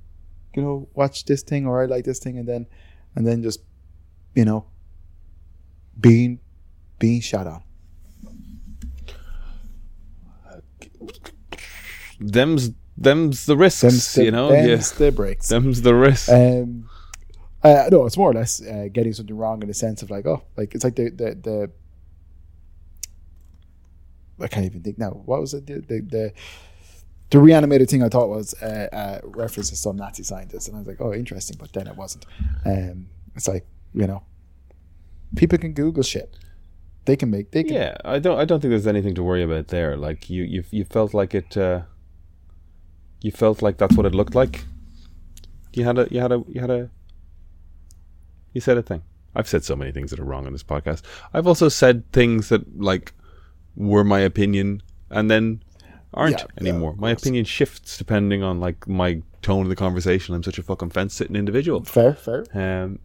you 0.54 0.62
know, 0.62 0.88
watch 0.94 1.24
this 1.26 1.42
thing 1.42 1.66
or 1.66 1.82
I 1.82 1.86
like 1.86 2.04
this 2.04 2.18
thing, 2.18 2.38
and 2.38 2.48
then, 2.48 2.66
and 3.14 3.26
then 3.26 3.42
just, 3.42 3.60
you 4.34 4.44
know, 4.44 4.66
being, 6.00 6.40
being 6.98 7.20
shot 7.20 7.46
on. 7.46 7.62
Them's 12.20 12.70
them's 12.96 13.46
the 13.46 13.56
risks. 13.56 13.80
Them's 13.80 14.14
the, 14.14 14.24
you 14.24 14.30
know. 14.30 14.52
Yeah. 14.52 14.66
them's 14.66 14.92
the 14.92 15.10
breaks. 15.10 15.48
Them's 15.48 15.82
the 15.82 15.94
risks. 15.94 16.28
Um, 16.28 16.88
uh, 17.62 17.88
no, 17.90 18.06
it's 18.06 18.16
more 18.16 18.30
or 18.30 18.34
less 18.34 18.62
uh, 18.62 18.88
getting 18.92 19.12
something 19.12 19.36
wrong 19.36 19.62
in 19.62 19.68
the 19.68 19.74
sense 19.74 20.02
of 20.02 20.10
like, 20.10 20.26
oh, 20.26 20.42
like 20.56 20.74
it's 20.74 20.84
like 20.84 20.96
the 20.96 21.10
the, 21.10 21.34
the 21.34 21.70
I 24.42 24.48
can't 24.48 24.66
even 24.66 24.82
think 24.82 24.98
now. 24.98 25.10
What 25.10 25.40
was 25.40 25.54
it? 25.54 25.66
The 25.66 25.80
the, 25.80 26.00
the, 26.00 26.32
the 27.30 27.38
reanimated 27.38 27.88
thing 27.88 28.02
I 28.02 28.08
thought 28.08 28.28
was 28.28 28.54
uh, 28.62 28.88
uh, 28.92 29.20
reference 29.24 29.70
to 29.70 29.76
some 29.76 29.96
Nazi 29.96 30.22
scientist, 30.22 30.68
and 30.68 30.76
I 30.76 30.80
was 30.80 30.88
like, 30.88 31.00
oh, 31.00 31.12
interesting, 31.12 31.56
but 31.58 31.72
then 31.72 31.86
it 31.86 31.96
wasn't. 31.96 32.26
Um, 32.64 33.08
it's 33.34 33.48
like 33.48 33.66
you 33.94 34.06
know, 34.06 34.22
people 35.36 35.58
can 35.58 35.72
Google 35.72 36.02
shit. 36.02 36.36
They 37.04 37.16
can 37.16 37.30
make 37.30 37.50
they 37.50 37.64
can 37.64 37.74
yeah, 37.74 37.96
I 38.04 38.18
don't. 38.20 38.38
I 38.38 38.44
don't 38.44 38.60
think 38.60 38.70
there's 38.70 38.86
anything 38.86 39.14
to 39.16 39.22
worry 39.24 39.42
about 39.42 39.68
there. 39.68 39.96
Like 39.96 40.30
you, 40.30 40.44
you, 40.44 40.62
you 40.70 40.84
felt 40.84 41.12
like 41.14 41.34
it. 41.34 41.56
Uh, 41.56 41.82
you 43.20 43.32
felt 43.32 43.60
like 43.62 43.76
that's 43.78 43.96
what 43.96 44.06
it 44.06 44.14
looked 44.14 44.34
like. 44.34 44.64
You 45.72 45.84
had 45.84 45.98
a. 45.98 46.06
You 46.10 46.20
had 46.20 46.30
a. 46.32 46.44
You 46.48 46.60
had 46.60 46.70
a. 46.70 46.90
You 48.52 48.60
said 48.60 48.76
a 48.76 48.82
thing. 48.82 49.02
I've 49.34 49.48
said 49.48 49.64
so 49.64 49.74
many 49.74 49.90
things 49.92 50.10
that 50.10 50.20
are 50.20 50.24
wrong 50.24 50.46
on 50.46 50.52
this 50.52 50.62
podcast. 50.62 51.02
I've 51.32 51.46
also 51.46 51.68
said 51.68 52.10
things 52.12 52.50
that 52.50 52.80
like 52.80 53.12
were 53.74 54.04
my 54.04 54.20
opinion 54.20 54.82
and 55.10 55.30
then 55.30 55.62
aren't 56.12 56.38
Yeah, 56.40 56.44
yeah, 56.60 56.70
anymore. 56.70 56.90
of 56.90 56.98
my 56.98 57.10
opinion 57.10 57.46
shifts 57.46 57.96
depending 57.96 58.42
on 58.42 58.60
like 58.60 58.86
my 58.86 59.22
tone 59.40 59.62
of 59.62 59.70
the 59.70 59.76
conversation. 59.76 60.34
I'm 60.34 60.42
such 60.42 60.58
a 60.58 60.62
fucking 60.62 60.90
fence 60.90 61.14
sitting 61.14 61.34
individual. 61.34 61.82
fair 61.82 62.14
fair. 62.14 62.44
Um, 62.54 62.98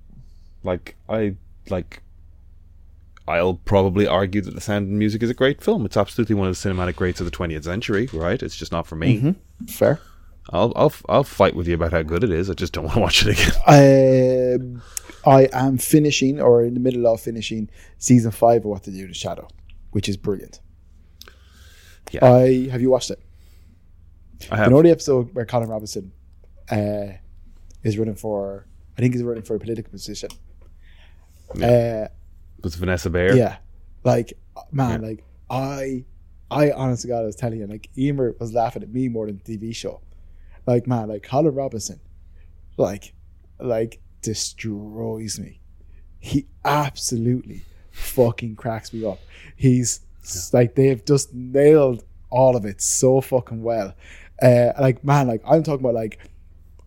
like 0.64 0.96
I 1.10 1.36
like. 1.70 2.02
I'll 3.28 3.56
probably 3.56 4.08
argue 4.08 4.42
that 4.42 4.56
The 4.56 4.62
Sound 4.62 4.88
and 4.88 4.98
Music 4.98 5.22
is 5.22 5.30
a 5.30 5.34
great 5.34 5.62
film. 5.62 5.86
It's 5.86 5.98
absolutely 5.98 6.36
one 6.36 6.48
of 6.48 6.60
the 6.62 6.70
cinematic 6.70 6.96
greats 6.96 7.20
of 7.20 7.26
the 7.26 7.32
20th 7.32 7.66
century, 7.66 8.08
right? 8.14 8.42
It's 8.42 8.56
just 8.56 8.72
not 8.72 8.88
for 8.88 8.96
me. 8.96 9.18
Mm-hmm. 9.20 9.66
Fair. 9.66 10.00
I'll 10.52 10.72
I'll 10.78 10.94
I'll 11.10 11.24
fight 11.26 11.56
with 11.56 11.68
you 11.68 11.76
about 11.76 11.92
how 11.92 12.04
good 12.04 12.24
it 12.24 12.32
is. 12.32 12.50
I 12.50 12.54
just 12.54 12.72
don't 12.72 12.86
want 12.86 12.96
to 12.96 13.02
watch 13.02 13.26
it 13.26 13.38
again. 13.68 14.62
Um, 14.72 14.82
I 15.26 15.50
am 15.52 15.78
finishing 15.78 16.40
or 16.40 16.64
in 16.64 16.74
the 16.74 16.80
middle 16.80 17.06
of 17.06 17.20
finishing 17.20 17.70
season 17.98 18.32
five 18.32 18.60
of 18.62 18.66
What 18.72 18.84
to 18.84 18.92
Do 18.92 19.02
in 19.02 19.08
the 19.10 19.14
Shadow, 19.14 19.50
which 19.92 20.08
is 20.08 20.16
brilliant. 20.16 20.62
Yeah. 22.12 22.24
I 22.26 22.70
have 22.70 22.80
you 22.80 22.90
watched 22.90 23.12
it? 23.12 23.20
I 24.50 24.56
You 24.56 24.62
have. 24.64 24.72
know 24.72 24.82
the 24.82 24.92
episode 24.92 25.36
where 25.36 25.46
Colin 25.46 25.68
Robinson 25.68 26.14
uh, 26.72 27.18
is 27.84 27.98
running 27.98 28.16
for, 28.16 28.66
I 28.98 29.02
think 29.02 29.14
he's 29.16 29.24
running 29.24 29.44
for 29.44 29.56
a 29.56 29.60
political 29.60 29.92
position. 29.92 30.30
Uh, 31.62 32.08
was 32.64 32.76
Vanessa 32.76 33.10
Bayer. 33.10 33.36
yeah, 33.36 33.58
like 34.04 34.34
man, 34.72 35.02
like 35.02 35.24
I, 35.50 36.06
I 36.50 36.72
honestly 36.72 37.10
God, 37.10 37.22
I 37.22 37.26
was 37.26 37.36
telling 37.36 37.60
you, 37.60 37.68
like 37.68 37.90
Emer 37.98 38.36
was 38.40 38.54
laughing 38.54 38.84
at 38.84 38.90
me 38.90 39.08
more 39.10 39.28
than 39.28 39.42
the 39.44 39.58
TV 39.58 39.76
show. 39.76 40.02
Like 40.66 40.88
man, 40.88 41.10
like 41.10 41.24
Colin 41.24 41.56
Robinson, 41.56 42.00
like, 42.78 43.14
like 43.60 44.00
destroys 44.22 45.40
me. 45.40 45.60
He 46.20 46.48
absolutely 46.66 47.64
fucking 47.92 48.56
cracks 48.56 48.92
me 48.94 49.06
up. 49.06 49.20
He's 49.56 50.02
like 50.52 50.76
they've 50.76 51.04
just 51.06 51.34
nailed 51.34 52.04
all 52.30 52.56
of 52.56 52.66
it 52.66 52.82
so 52.82 53.22
fucking 53.22 53.64
well. 53.64 53.94
Uh, 54.42 54.72
like 54.80 55.04
man, 55.04 55.28
like 55.28 55.42
I'm 55.48 55.64
talking 55.64 55.86
about 55.86 55.96
like 55.96 56.20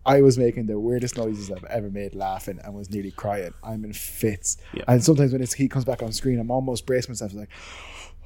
I 0.05 0.21
was 0.21 0.37
making 0.37 0.65
the 0.65 0.79
weirdest 0.79 1.15
noises 1.17 1.51
I've 1.51 1.63
ever 1.65 1.89
made 1.89 2.15
laughing 2.15 2.59
and 2.63 2.73
was 2.73 2.89
nearly 2.89 3.11
crying. 3.11 3.53
I'm 3.63 3.83
in 3.85 3.93
fits. 3.93 4.57
Yeah. 4.73 4.83
And 4.87 5.03
sometimes 5.03 5.31
when 5.31 5.41
it's, 5.43 5.53
he 5.53 5.67
comes 5.67 5.85
back 5.85 6.01
on 6.01 6.11
screen, 6.11 6.39
I'm 6.39 6.49
almost 6.49 6.85
bracing 6.87 7.11
myself 7.11 7.33
like, 7.33 7.49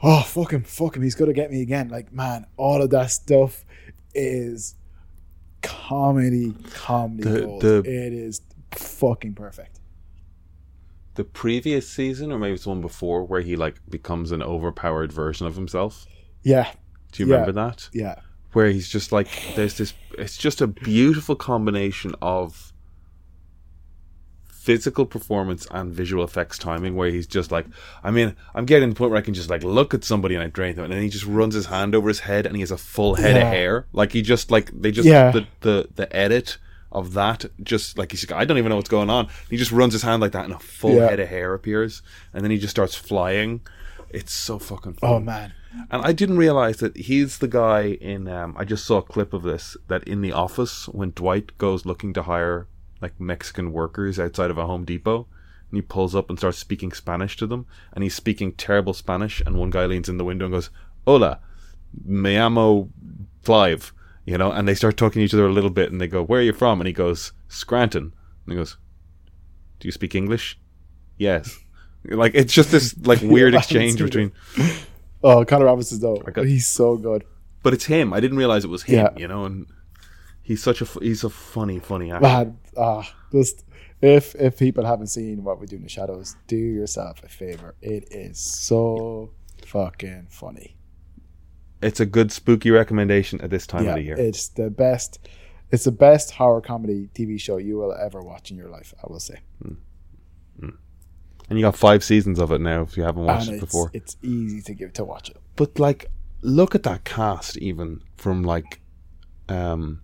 oh, 0.01 0.21
fuck 0.21 0.51
him, 0.53 0.63
fuck 0.63 0.95
him. 0.95 1.03
He's 1.03 1.15
going 1.15 1.27
to 1.29 1.33
get 1.33 1.51
me 1.51 1.61
again. 1.61 1.89
Like, 1.89 2.13
man, 2.13 2.45
all 2.55 2.81
of 2.81 2.91
that 2.91 3.11
stuff 3.11 3.65
is 4.13 4.75
comedy, 5.61 6.53
comedy 6.73 7.23
The- 7.23 7.81
the- 7.81 7.83
it 7.89 8.13
is 8.13 8.41
fucking 8.71 9.33
perfect. 9.35 9.79
The 11.15 11.23
previous 11.23 11.89
season, 11.89 12.31
or 12.31 12.37
maybe 12.39 12.53
it's 12.55 12.63
the 12.63 12.69
one 12.69 12.81
before, 12.81 13.23
where 13.23 13.41
he 13.41 13.55
like 13.55 13.75
becomes 13.89 14.31
an 14.31 14.41
overpowered 14.43 15.11
version 15.13 15.47
of 15.47 15.55
himself. 15.55 16.05
Yeah, 16.43 16.71
Do 17.11 17.23
you 17.23 17.29
Yeah. 17.29 17.35
remember 17.39 17.53
that? 17.53 17.89
yeah. 17.93 18.15
Where 18.55 18.67
he's 18.67 18.87
just 18.87 19.11
like, 19.11 19.27
there's 19.55 19.77
this. 19.77 19.93
It's 20.17 20.37
just 20.37 20.61
a 20.61 20.67
beautiful 20.67 21.35
combination 21.35 22.15
of 22.21 22.71
physical 24.47 25.05
performance 25.05 25.67
and 25.71 25.91
visual 25.93 26.23
effects 26.23 26.57
timing. 26.57 26.95
Where 26.95 27.09
he's 27.09 27.27
just 27.27 27.51
like, 27.51 27.65
I 28.01 28.11
mean, 28.11 28.33
I'm 28.53 28.65
getting 28.65 28.89
to 28.89 28.93
the 28.93 28.97
point 28.97 29.11
where 29.11 29.19
I 29.19 29.23
can 29.23 29.33
just 29.33 29.49
like 29.49 29.63
look 29.63 29.93
at 29.93 30.05
somebody 30.05 30.35
and 30.35 30.43
I 30.43 30.47
drain 30.47 30.75
them, 30.75 30.85
and 30.85 30.93
then 30.93 31.01
he 31.01 31.09
just 31.09 31.25
runs 31.25 31.53
his 31.53 31.65
hand 31.65 31.93
over 31.95 32.07
his 32.07 32.21
head 32.21 32.45
and 32.45 32.55
he 32.55 32.61
has 32.61 32.71
a 32.71 32.77
full 32.77 33.15
head 33.15 33.35
Yeah. 33.35 33.41
of 33.41 33.47
hair. 33.53 33.85
Like 33.91 34.13
he 34.13 34.21
just 34.21 34.49
like 34.51 34.71
they 34.71 34.91
just 34.91 35.07
Yeah. 35.07 35.31
the 35.31 35.47
the 35.59 35.89
the 35.95 36.15
edit 36.15 36.57
of 36.91 37.11
that 37.13 37.43
just 37.61 37.97
like 37.97 38.11
he's 38.11 38.29
like, 38.29 38.39
I 38.39 38.45
don't 38.45 38.57
even 38.57 38.69
know 38.69 38.77
what's 38.77 38.87
going 38.89 39.09
on. 39.09 39.27
He 39.49 39.57
just 39.57 39.73
runs 39.73 39.91
his 39.91 40.01
hand 40.03 40.21
like 40.21 40.31
that 40.31 40.45
and 40.45 40.53
a 40.53 40.59
full 40.59 40.95
Yeah. 40.95 41.09
head 41.09 41.19
of 41.19 41.27
hair 41.27 41.53
appears, 41.53 42.01
and 42.33 42.41
then 42.41 42.51
he 42.51 42.57
just 42.57 42.71
starts 42.71 42.95
flying. 42.95 43.59
It's 44.11 44.31
so 44.31 44.59
fucking 44.59 44.97
oh, 45.01 45.07
fun. 45.07 45.11
Oh, 45.13 45.19
man. 45.19 45.53
And 45.91 46.01
I 46.03 46.11
didn't 46.11 46.37
realize 46.37 46.77
that 46.77 46.95
he's 46.97 47.37
the 47.37 47.47
guy 47.47 47.97
in. 48.01 48.27
Um, 48.27 48.55
I 48.57 48.65
just 48.65 48.85
saw 48.85 48.97
a 48.97 49.03
clip 49.03 49.33
of 49.33 49.43
this 49.43 49.77
that 49.87 50.03
in 50.05 50.21
the 50.21 50.31
office 50.31 50.87
when 50.87 51.11
Dwight 51.11 51.57
goes 51.57 51.85
looking 51.85 52.13
to 52.13 52.23
hire 52.23 52.67
like 53.01 53.19
Mexican 53.19 53.71
workers 53.71 54.19
outside 54.19 54.51
of 54.51 54.57
a 54.57 54.65
Home 54.65 54.85
Depot, 54.85 55.27
and 55.69 55.77
he 55.77 55.81
pulls 55.81 56.15
up 56.15 56.29
and 56.29 56.39
starts 56.39 56.57
speaking 56.57 56.91
Spanish 56.91 57.37
to 57.37 57.47
them, 57.47 57.65
and 57.93 58.03
he's 58.03 58.15
speaking 58.15 58.53
terrible 58.53 58.93
Spanish, 58.93 59.41
and 59.45 59.57
one 59.57 59.69
guy 59.69 59.85
leans 59.85 60.09
in 60.09 60.17
the 60.17 60.25
window 60.25 60.45
and 60.45 60.53
goes, 60.53 60.69
"Hola, 61.05 61.39
me 62.03 62.35
llamo 62.35 62.89
Clive," 63.43 63.93
you 64.25 64.37
know, 64.37 64.51
and 64.51 64.67
they 64.67 64.75
start 64.75 64.97
talking 64.97 65.19
to 65.19 65.25
each 65.25 65.33
other 65.33 65.47
a 65.47 65.53
little 65.53 65.69
bit, 65.69 65.91
and 65.91 65.99
they 65.99 66.07
go, 66.07 66.23
"Where 66.23 66.39
are 66.39 66.43
you 66.43 66.53
from?" 66.53 66.79
And 66.81 66.87
he 66.87 66.93
goes, 66.93 67.33
"Scranton," 67.47 68.13
and 68.45 68.53
he 68.53 68.55
goes, 68.55 68.77
"Do 69.79 69.87
you 69.87 69.91
speak 69.91 70.15
English?" 70.15 70.59
Yes. 71.17 71.59
Like 72.07 72.35
it's 72.35 72.53
just 72.53 72.69
this 72.69 72.95
like 72.99 73.19
weird 73.23 73.55
exchange 73.55 73.99
between 73.99 74.31
Oh, 75.27 75.43
Colin 75.43 75.65
Robinson, 75.65 75.99
though. 75.99 76.17
got- 76.17 76.45
he's 76.45 76.67
so 76.67 76.97
good. 76.97 77.23
but 77.63 77.73
it's 77.73 77.85
him. 77.85 78.13
I 78.13 78.19
didn't 78.19 78.37
realize 78.37 78.63
it 78.63 78.69
was 78.69 78.83
him. 78.83 78.95
Yeah. 78.99 79.09
You 79.17 79.27
know, 79.27 79.45
and 79.45 79.65
he's 80.43 80.61
such 80.61 80.81
a 80.81 80.85
he's 81.01 81.23
a 81.23 81.29
funny, 81.31 81.79
funny 81.79 82.11
actor. 82.11 82.21
Man, 82.27 82.57
ah, 82.77 83.11
just 83.31 83.65
if 84.01 84.35
if 84.35 84.59
people 84.59 84.85
haven't 84.85 85.07
seen 85.07 85.43
what 85.43 85.59
we 85.59 85.65
do 85.65 85.77
in 85.77 85.81
the 85.83 85.89
shadows, 85.89 86.35
do 86.47 86.55
yourself 86.55 87.23
a 87.23 87.27
favor. 87.27 87.73
It 87.81 88.03
is 88.11 88.37
so 88.39 89.31
fucking 89.65 90.27
funny. 90.29 90.77
It's 91.81 91.99
a 91.99 92.05
good 92.05 92.31
spooky 92.31 92.69
recommendation 92.71 93.41
at 93.41 93.49
this 93.49 93.65
time 93.67 93.83
yeah, 93.85 93.89
of 93.91 93.95
the 93.95 94.03
year. 94.03 94.15
it's 94.17 94.47
the 94.49 94.69
best. 94.69 95.27
It's 95.71 95.85
the 95.85 95.91
best 95.91 96.31
horror 96.31 96.61
comedy 96.61 97.09
TV 97.15 97.39
show 97.41 97.57
you 97.57 97.77
will 97.77 97.93
ever 97.93 98.21
watch 98.21 98.51
in 98.51 98.57
your 98.57 98.69
life. 98.69 98.93
I 99.03 99.07
will 99.09 99.19
say, 99.19 99.39
and 101.49 101.59
you 101.59 101.63
got 101.63 101.75
five 101.75 102.03
seasons 102.03 102.39
of 102.39 102.51
it 102.51 102.61
now. 102.61 102.81
If 102.81 102.97
you 102.97 103.03
haven't 103.03 103.25
watched 103.25 103.47
and 103.47 103.57
it 103.57 103.63
it's, 103.63 103.65
before, 103.65 103.91
it's 103.93 104.17
easy 104.21 104.61
to 104.63 104.73
give 104.73 104.93
to 104.93 105.03
watch 105.03 105.29
it. 105.29 105.37
but 105.55 105.77
like, 105.79 106.09
look 106.41 106.75
at 106.75 106.83
that 106.83 107.03
cast. 107.03 107.57
Even 107.57 108.01
from 108.17 108.43
like, 108.43 108.81
um, 109.49 110.01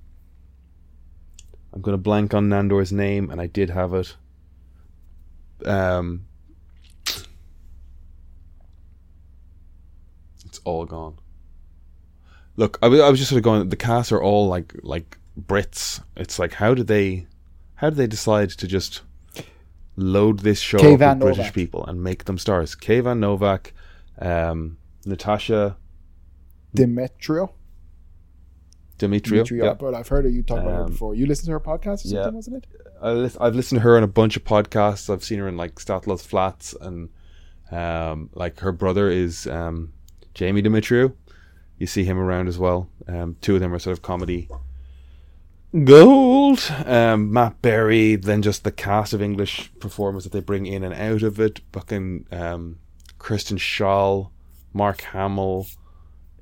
I'm 1.74 1.82
gonna 1.82 1.98
blank 1.98 2.34
on 2.34 2.50
Nandor's 2.50 2.92
name, 2.92 3.30
and 3.30 3.42
I 3.42 3.48
did 3.48 3.70
have 3.70 3.94
it. 3.94 4.16
Um, 5.66 6.26
it's 10.46 10.60
all 10.64 10.86
gone. 10.86 11.18
Look, 12.58 12.78
I 12.82 12.88
was, 12.88 13.00
I 13.00 13.10
was 13.10 13.20
just 13.20 13.30
sort 13.30 13.38
of 13.38 13.44
going. 13.44 13.70
The 13.70 13.76
cast 13.76 14.12
are 14.12 14.22
all 14.22 14.48
like 14.48 14.76
like 14.84 15.18
Brits. 15.40 16.02
It's 16.16 16.38
like 16.38 16.54
how 16.54 16.74
do 16.74 16.84
they, 16.84 17.26
how 17.76 17.90
do 17.90 17.96
they 17.96 18.08
decide 18.08 18.50
to 18.52 18.68
just 18.68 19.02
load 20.02 20.40
this 20.40 20.60
show 20.60 20.78
up 20.78 21.00
Van 21.00 21.20
with 21.20 21.28
British 21.28 21.38
Novak. 21.38 21.54
people 21.54 21.86
and 21.86 22.04
make 22.04 22.26
them 22.26 22.38
stars? 22.38 22.76
Kayvan 22.76 23.20
Novak, 23.20 23.74
um, 24.20 24.78
Natasha 25.06 25.78
Demetriou, 26.76 27.50
Demetriou. 28.98 29.44
Demetriou, 29.44 29.64
yeah. 29.64 29.74
but 29.74 29.94
I've 29.96 30.08
heard 30.08 30.26
of 30.26 30.34
you 30.34 30.44
talk 30.44 30.60
about 30.60 30.74
her 30.76 30.84
Um, 30.84 30.92
before. 30.92 31.16
You 31.16 31.26
listened 31.26 31.48
to 31.48 31.52
her 31.54 31.60
podcast 31.60 32.06
or 32.06 32.10
something, 32.10 32.18
yeah. 32.18 32.30
wasn't 32.30 32.58
it? 32.58 32.68
I 33.02 33.46
I've 33.46 33.56
listened 33.56 33.80
to 33.80 33.84
her 33.84 33.98
on 33.98 34.04
a 34.04 34.08
bunch 34.08 34.38
of 34.38 34.44
podcasts. 34.44 35.12
I've 35.12 35.24
seen 35.24 35.40
her 35.40 35.48
in 35.48 35.58
like 35.58 35.80
Stath 35.80 36.06
Lets 36.08 36.26
Flats, 36.26 36.76
and 36.80 37.10
um, 37.72 38.30
like 38.36 38.60
her 38.60 38.72
brother 38.72 39.10
is 39.10 39.48
um, 39.48 39.94
Jamie 40.34 40.62
Demetriou. 40.62 41.14
You 41.80 41.88
see 41.88 42.04
him 42.04 42.20
around 42.20 42.48
as 42.48 42.60
well. 42.60 42.90
Um, 43.08 43.38
two 43.42 43.56
of 43.56 43.62
them 43.62 43.74
are 43.74 43.80
sort 43.80 43.98
of 43.98 44.04
comedy 44.04 44.48
gold. 45.84 46.60
Um, 46.86 47.32
Matt 47.32 47.62
Berry, 47.62 48.16
then 48.16 48.42
just 48.42 48.64
the 48.64 48.72
cast 48.72 49.14
of 49.14 49.22
English 49.22 49.72
performers 49.80 50.24
that 50.24 50.34
they 50.34 50.40
bring 50.40 50.66
in 50.66 50.84
and 50.84 50.94
out 50.94 51.24
of 51.24 51.40
it. 51.40 51.62
Fucking 51.74 52.26
um, 52.32 52.80
Kristen 53.20 53.58
Schaal, 53.58 54.32
Mark 54.74 55.02
Hamill. 55.02 55.68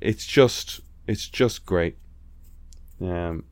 It's 0.02 0.26
just, 0.26 0.82
it's 1.08 1.28
just 1.28 1.66
great. 1.66 1.98
Um, 3.02 3.46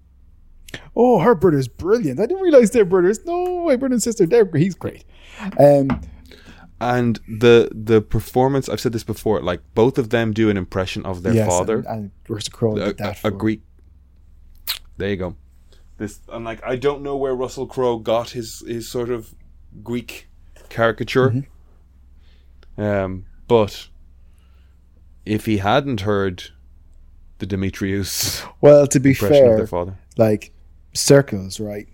Oh, 0.96 1.20
her 1.20 1.34
brother's 1.34 1.68
brilliant. 1.68 2.20
I 2.20 2.26
didn't 2.26 2.44
realize 2.44 2.72
they're 2.72 2.86
brothers. 2.86 3.24
No, 3.26 3.66
my 3.66 3.78
brother 3.78 3.94
and 3.94 4.04
sister. 4.04 4.26
They're 4.26 4.50
he's 4.54 4.76
great. 4.76 5.06
Um, 5.58 6.02
and 6.80 7.20
the 7.28 7.70
the 7.72 8.02
performance 8.02 8.70
I've 8.70 8.80
said 8.80 8.94
this 8.94 9.04
before 9.04 9.42
like 9.42 9.62
both 9.74 9.98
of 9.98 10.10
them 10.10 10.32
do 10.32 10.50
an 10.50 10.58
impression 10.58 11.06
of 11.06 11.24
their 11.24 11.34
yes, 11.34 11.48
father 11.48 11.78
and, 11.80 11.88
and 11.88 12.12
Russell 12.28 12.52
Crowe 12.54 12.76
did 12.76 12.98
that 13.00 13.24
a, 13.24 13.30
a 13.30 13.32
Greek 13.32 13.62
there 14.98 15.10
you 15.10 15.16
go 15.16 15.36
this 15.98 16.20
I'm 16.30 16.44
like 16.44 16.64
I 16.66 16.76
don't 16.76 17.02
know 17.02 17.16
where 17.18 17.34
Russell 17.36 17.68
Crowe 17.68 17.98
got 17.98 18.32
his 18.32 18.64
his 18.68 18.88
sort 18.90 19.10
of 19.10 19.34
Greek 19.84 20.28
caricature 20.70 21.30
Mm-hmm. 21.30 22.82
um 22.82 23.26
but 23.48 23.88
if 25.26 25.46
he 25.46 25.58
hadn't 25.58 26.02
heard 26.02 26.44
the 27.40 27.46
Demetrius 27.46 28.44
Well, 28.62 28.88
to 28.88 29.00
be 29.00 29.14
fair, 29.14 29.68
like 30.18 30.52
circles, 30.94 31.60
right? 31.60 31.88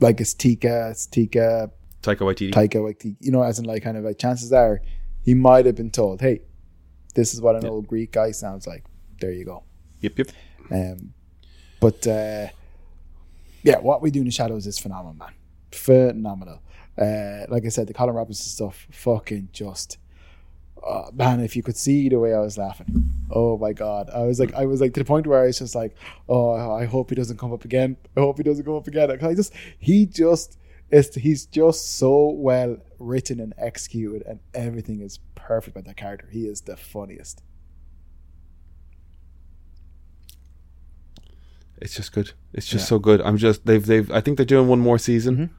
Like 0.00 0.20
it's 0.20 0.34
Tika, 0.34 0.88
it's 0.90 1.06
Tika, 1.06 1.70
Taika 2.02 2.18
Waititi 2.20 2.52
Taika 2.52 2.76
Waititi. 2.80 3.16
You 3.20 3.30
know, 3.32 3.42
as 3.42 3.58
in 3.58 3.64
like 3.64 3.82
kind 3.82 3.96
of 3.96 4.04
like 4.04 4.18
chances 4.18 4.52
are 4.52 4.80
he 5.22 5.34
might 5.34 5.64
have 5.66 5.76
been 5.76 5.90
told, 5.90 6.20
"Hey, 6.20 6.40
this 7.14 7.32
is 7.34 7.40
what 7.40 7.54
an 7.56 7.64
old 7.66 7.86
Greek 7.86 8.12
guy 8.12 8.32
sounds 8.32 8.66
like." 8.66 8.84
There 9.20 9.30
you 9.32 9.44
go. 9.44 9.62
yep 10.00 10.18
yep 10.18 10.28
Um, 10.70 11.14
but 11.82 12.06
uh, 12.06 12.46
yeah, 13.64 13.80
what 13.80 14.02
we 14.02 14.12
do 14.12 14.20
in 14.20 14.26
the 14.26 14.30
shadows 14.30 14.68
is 14.68 14.78
phenomenal, 14.78 15.14
man. 15.14 15.34
Phenomenal. 15.72 16.62
Uh, 16.96 17.44
like 17.48 17.64
I 17.66 17.70
said, 17.70 17.88
the 17.88 17.92
Colin 17.92 18.14
Robinson 18.14 18.46
stuff, 18.46 18.86
fucking 18.92 19.48
just. 19.52 19.98
Uh, 20.86 21.10
man, 21.12 21.40
if 21.40 21.56
you 21.56 21.62
could 21.64 21.76
see 21.76 22.08
the 22.08 22.20
way 22.20 22.34
I 22.34 22.38
was 22.38 22.56
laughing, 22.56 23.10
oh 23.32 23.58
my 23.58 23.72
god, 23.72 24.10
I 24.14 24.22
was 24.22 24.38
like, 24.38 24.54
I 24.54 24.64
was 24.64 24.80
like 24.80 24.94
to 24.94 25.00
the 25.00 25.04
point 25.04 25.26
where 25.26 25.42
I 25.42 25.46
was 25.46 25.58
just 25.58 25.74
like, 25.74 25.96
oh, 26.28 26.72
I 26.72 26.84
hope 26.84 27.10
he 27.10 27.16
doesn't 27.16 27.38
come 27.38 27.52
up 27.52 27.64
again. 27.64 27.96
I 28.16 28.20
hope 28.20 28.36
he 28.36 28.44
doesn't 28.44 28.64
come 28.64 28.76
up 28.76 28.86
again. 28.86 29.10
I 29.10 29.34
just, 29.34 29.52
he 29.80 30.06
just, 30.06 30.58
is, 30.92 31.12
he's 31.16 31.46
just 31.46 31.96
so 31.98 32.30
well 32.30 32.76
written 33.00 33.40
and 33.40 33.54
executed, 33.58 34.22
and 34.24 34.38
everything 34.54 35.00
is 35.00 35.18
perfect 35.34 35.76
about 35.76 35.86
that 35.86 35.96
character. 35.96 36.28
He 36.30 36.46
is 36.46 36.60
the 36.60 36.76
funniest. 36.76 37.42
It's 41.82 41.94
just 41.96 42.12
good 42.12 42.32
it's 42.54 42.66
just 42.66 42.84
Yeah. 42.84 42.88
so 42.88 42.98
good 42.98 43.20
I'm 43.22 43.36
just 43.36 43.66
they've 43.66 43.84
they've 43.84 44.10
I 44.10 44.20
think 44.22 44.36
they're 44.38 44.46
doing 44.54 44.68
one 44.68 44.80
more 44.80 44.98
season 44.98 45.50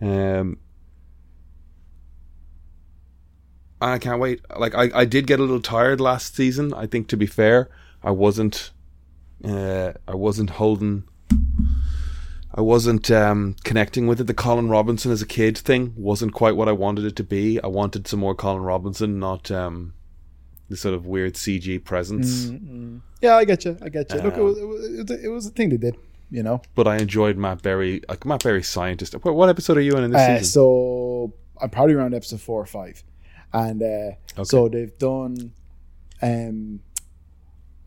Um, 0.00 0.58
I 3.80 3.98
can't 3.98 4.20
wait. 4.20 4.40
Like 4.56 4.74
I, 4.74 4.90
I 4.94 5.04
did 5.04 5.26
get 5.28 5.38
a 5.38 5.42
little 5.42 5.60
tired 5.60 6.00
last 6.00 6.34
season. 6.34 6.72
I 6.74 6.86
think 6.86 7.08
to 7.08 7.16
be 7.16 7.26
fair, 7.26 7.68
I 8.02 8.10
wasn't, 8.10 8.72
uh, 9.44 9.92
I 10.08 10.14
wasn't 10.14 10.50
holding. 10.50 11.04
I 12.54 12.60
wasn't 12.60 13.10
um, 13.10 13.56
connecting 13.64 14.06
with 14.08 14.20
it. 14.20 14.24
The 14.24 14.34
Colin 14.34 14.68
Robinson 14.68 15.10
as 15.10 15.22
a 15.22 15.26
kid 15.26 15.56
thing 15.56 15.94
wasn't 15.96 16.32
quite 16.34 16.54
what 16.56 16.68
I 16.68 16.72
wanted 16.72 17.04
it 17.04 17.16
to 17.16 17.24
be. 17.24 17.60
I 17.62 17.66
wanted 17.68 18.06
some 18.06 18.20
more 18.20 18.34
Colin 18.34 18.62
Robinson, 18.62 19.18
not 19.18 19.50
um, 19.50 19.94
the 20.72 20.76
sort 20.84 20.94
of 20.94 21.02
weird 21.14 21.34
CG 21.34 21.68
presence. 21.84 22.28
Mm-mm. 22.46 23.00
Yeah, 23.20 23.36
I 23.36 23.44
get 23.44 23.64
you. 23.66 23.76
I 23.86 23.88
get 23.88 24.10
you. 24.12 24.20
Look, 24.26 24.34
it 24.34 24.40
Um, 24.40 24.46
was, 24.48 24.58
it, 24.58 24.64
was, 24.72 24.80
it 24.86 24.98
was 25.02 25.10
a- 25.10 25.24
it 25.26 25.28
was 25.36 25.46
a 25.46 25.50
thing 25.50 25.68
they 25.68 25.76
did, 25.86 25.96
you 26.30 26.42
know. 26.42 26.58
But 26.74 26.86
I 26.88 26.96
enjoyed 26.96 27.36
Matt 27.36 27.62
Berry, 27.62 28.00
like 28.08 28.24
Matt 28.24 28.42
Berry, 28.42 28.62
scientist. 28.62 29.12
What, 29.24 29.34
what 29.34 29.48
episode 29.48 29.76
are 29.78 29.86
you 29.88 29.94
in 29.98 30.04
in 30.04 30.10
this 30.12 30.20
Uh, 30.20 30.38
season? 30.38 30.52
so 30.56 31.32
I'm 31.60 31.70
probably 31.70 31.94
around 31.94 32.14
episode 32.14 32.40
four 32.40 32.60
or 32.60 32.66
five, 32.80 32.96
and 33.52 33.78
uh, 33.82 34.42
so 34.44 34.68
they've 34.68 34.96
done. 34.98 35.52
Um, 36.22 36.80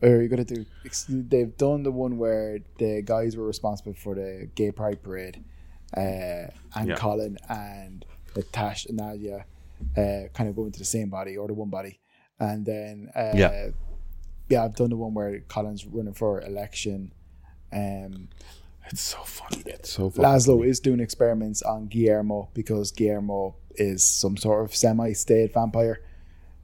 or 0.02 0.08
you're 0.08 0.28
gonna 0.28 0.44
do? 0.44 0.64
They've 1.08 1.56
done 1.56 1.82
the 1.82 1.90
one 2.04 2.18
where 2.18 2.58
the 2.78 3.02
guys 3.04 3.36
were 3.36 3.46
responsible 3.46 3.94
for 3.94 4.14
the 4.14 4.48
gay 4.54 4.70
pride 4.70 5.02
parade, 5.02 5.42
uh, 5.96 6.46
and 6.76 6.88
Yeah. 6.88 6.96
Colin 6.96 7.38
and 7.48 8.04
Tash 8.52 8.84
and 8.86 8.98
Nadja, 9.00 9.44
uh, 9.96 10.28
kind 10.34 10.48
of 10.50 10.54
go 10.54 10.66
into 10.66 10.78
the 10.78 10.84
same 10.96 11.08
body 11.08 11.36
or 11.38 11.46
the 11.48 11.54
one 11.54 11.70
body, 11.70 11.98
and 12.38 12.64
then 12.66 13.10
uh, 13.14 13.32
Yeah. 13.34 13.68
yeah, 14.48 14.64
I've 14.64 14.74
done 14.76 14.90
the 14.90 14.96
one 14.96 15.14
where 15.14 15.40
Colin's 15.48 15.86
running 15.86 16.14
for 16.14 16.40
election. 16.40 17.12
Um, 17.72 18.28
it's 18.90 19.00
so 19.02 19.18
funny. 19.18 19.62
It's 19.66 19.92
so 19.92 20.10
funny. 20.10 20.28
Laszlo 20.28 20.64
is 20.64 20.78
doing 20.80 21.00
experiments 21.00 21.62
on 21.62 21.86
Guillermo 21.86 22.48
because 22.54 22.92
Guillermo 22.92 23.56
is 23.74 24.02
some 24.04 24.36
sort 24.36 24.64
of 24.64 24.74
semi-state 24.74 25.52
vampire. 25.52 26.00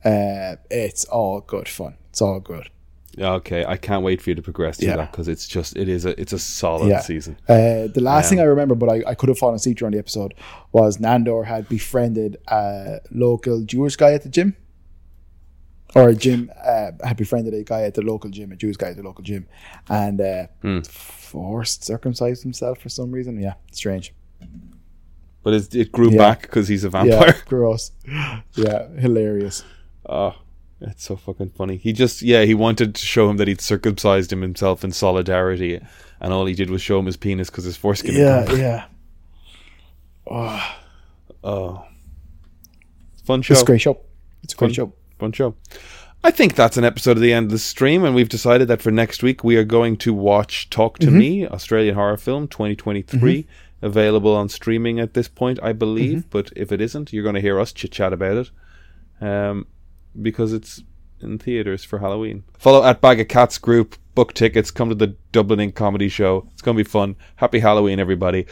Uh, 0.04 0.56
it's 0.70 1.04
all 1.06 1.40
good 1.40 1.68
fun. 1.68 1.96
It's 2.10 2.22
all 2.22 2.40
good. 2.40 2.68
Okay, 3.18 3.62
I 3.66 3.76
can't 3.76 4.02
wait 4.02 4.22
for 4.22 4.30
you 4.30 4.34
to 4.36 4.42
progress 4.42 4.78
through 4.78 4.88
Yeah. 4.88 4.96
that 4.96 5.10
because 5.12 5.28
it's 5.28 5.46
just 5.46 5.76
it 5.76 5.86
is 5.86 6.06
a 6.06 6.18
it's 6.18 6.32
a 6.32 6.38
solid 6.38 6.88
Yeah. 6.88 7.00
season. 7.00 7.36
Uh, 7.46 7.88
the 7.92 8.00
last 8.00 8.26
Um, 8.26 8.30
thing 8.30 8.40
I 8.40 8.44
remember, 8.44 8.74
but 8.74 8.88
I, 8.88 9.02
I 9.10 9.14
could 9.14 9.28
have 9.28 9.36
fallen 9.38 9.56
asleep 9.56 9.76
during 9.78 9.92
the 9.92 9.98
episode, 9.98 10.32
was 10.72 10.96
Nandor 10.96 11.44
had 11.44 11.68
befriended 11.68 12.38
a 12.48 13.00
local 13.10 13.60
Jewish 13.64 13.96
guy 13.96 14.14
at 14.14 14.22
the 14.22 14.30
gym. 14.30 14.56
Or 15.94 16.08
a 16.08 16.14
gym 16.14 16.50
uh, 16.64 16.92
had 17.04 17.16
befriended 17.18 17.52
a 17.54 17.62
guy 17.64 17.82
at 17.82 17.94
the 17.94 18.02
local 18.02 18.30
gym, 18.30 18.50
a 18.52 18.56
Jewish 18.56 18.76
guy 18.76 18.88
at 18.90 18.96
the 18.96 19.02
local 19.02 19.22
gym, 19.22 19.46
and 19.90 20.20
uh, 20.20 20.46
Hmm. 20.62 20.80
forced 20.80 21.84
circumcised 21.84 22.42
himself 22.42 22.78
for 22.78 22.88
some 22.88 23.10
reason. 23.12 23.38
Yeah, 23.38 23.54
strange. 23.72 24.14
But 25.42 25.54
it, 25.54 25.74
it 25.74 25.92
grew 25.92 26.10
Yeah. 26.10 26.18
back 26.18 26.42
because 26.42 26.68
he's 26.68 26.84
a 26.84 26.88
Yeah, 26.88 26.90
vampire. 27.04 27.36
gross. 27.46 27.90
Yeah, 28.54 28.88
hilarious. 28.96 29.64
Oh, 30.08 30.34
it's 30.80 31.04
so 31.04 31.16
fucking 31.16 31.50
funny. 31.50 31.76
He 31.76 31.92
just 31.92 32.22
yeah 32.22 32.42
he 32.44 32.54
wanted 32.54 32.94
to 32.94 33.04
show 33.06 33.28
him 33.28 33.36
that 33.36 33.48
he'd 33.48 33.60
circumcised 33.60 34.32
him 34.32 34.40
himself 34.40 34.82
in 34.84 34.92
solidarity, 34.92 35.78
and 36.20 36.32
all 36.32 36.46
he 36.46 36.54
did 36.54 36.70
was 36.70 36.80
show 36.80 36.98
him 37.00 37.06
his 37.06 37.16
penis 37.18 37.50
because 37.50 37.64
his 37.64 37.76
foreskin. 37.76 38.14
Yeah, 38.14 38.50
yeah. 38.54 38.84
Oh, 40.26 40.76
Oh, 41.44 41.84
fun 43.24 43.42
show. 43.42 43.52
it's 43.54 43.62
a 43.62 43.66
great 43.66 43.80
show. 43.80 43.98
It's 44.44 44.54
a 44.54 44.56
great 44.56 44.68
Fun. 44.68 44.74
show. 44.74 44.92
Fun 45.22 45.30
show. 45.30 45.54
I 46.24 46.32
think 46.32 46.56
that's 46.56 46.76
an 46.76 46.82
episode 46.84 47.12
of 47.16 47.20
the 47.20 47.32
end 47.32 47.44
of 47.46 47.50
the 47.52 47.58
stream, 47.60 48.04
and 48.04 48.12
we've 48.12 48.28
decided 48.28 48.66
that 48.66 48.82
for 48.82 48.90
next 48.90 49.22
week 49.22 49.44
we 49.44 49.54
are 49.54 49.62
going 49.62 49.96
to 49.98 50.12
watch 50.12 50.68
Talk 50.68 50.98
Mm-hmm. 50.98 51.12
to 51.12 51.16
Me, 51.16 51.46
Australian 51.46 51.94
horror 51.94 52.16
film 52.16 52.48
2023, 52.48 53.46
available 53.82 54.34
on 54.34 54.48
streaming 54.48 54.98
at 54.98 55.14
this 55.14 55.28
point, 55.28 55.60
I 55.62 55.74
believe. 55.74 56.18
Mm-hmm. 56.18 56.28
But 56.30 56.50
if 56.56 56.72
it 56.72 56.80
isn't, 56.80 57.12
you're 57.12 57.22
going 57.22 57.36
to 57.36 57.40
hear 57.40 57.60
us 57.60 57.72
chit 57.72 57.92
chat 57.92 58.12
about 58.12 58.36
it, 58.36 59.24
um, 59.24 59.68
because 60.20 60.52
it's 60.52 60.82
in 61.20 61.38
theaters 61.38 61.84
for 61.84 62.00
Halloween. 62.00 62.42
Follow 62.58 62.84
at 62.84 63.00
Bag 63.00 63.20
of 63.20 63.28
Cats 63.28 63.58
group, 63.58 63.94
book 64.16 64.34
tickets, 64.34 64.72
come 64.72 64.88
to 64.88 64.96
the 64.96 65.14
Dublin 65.30 65.60
Ink 65.60 65.76
Comedy 65.76 66.08
Show. 66.08 66.48
It's 66.52 66.62
going 66.62 66.76
to 66.76 66.82
be 66.82 66.90
fun. 66.90 67.14
Happy 67.36 67.60
Halloween, 67.60 68.00
everybody. 68.00 68.46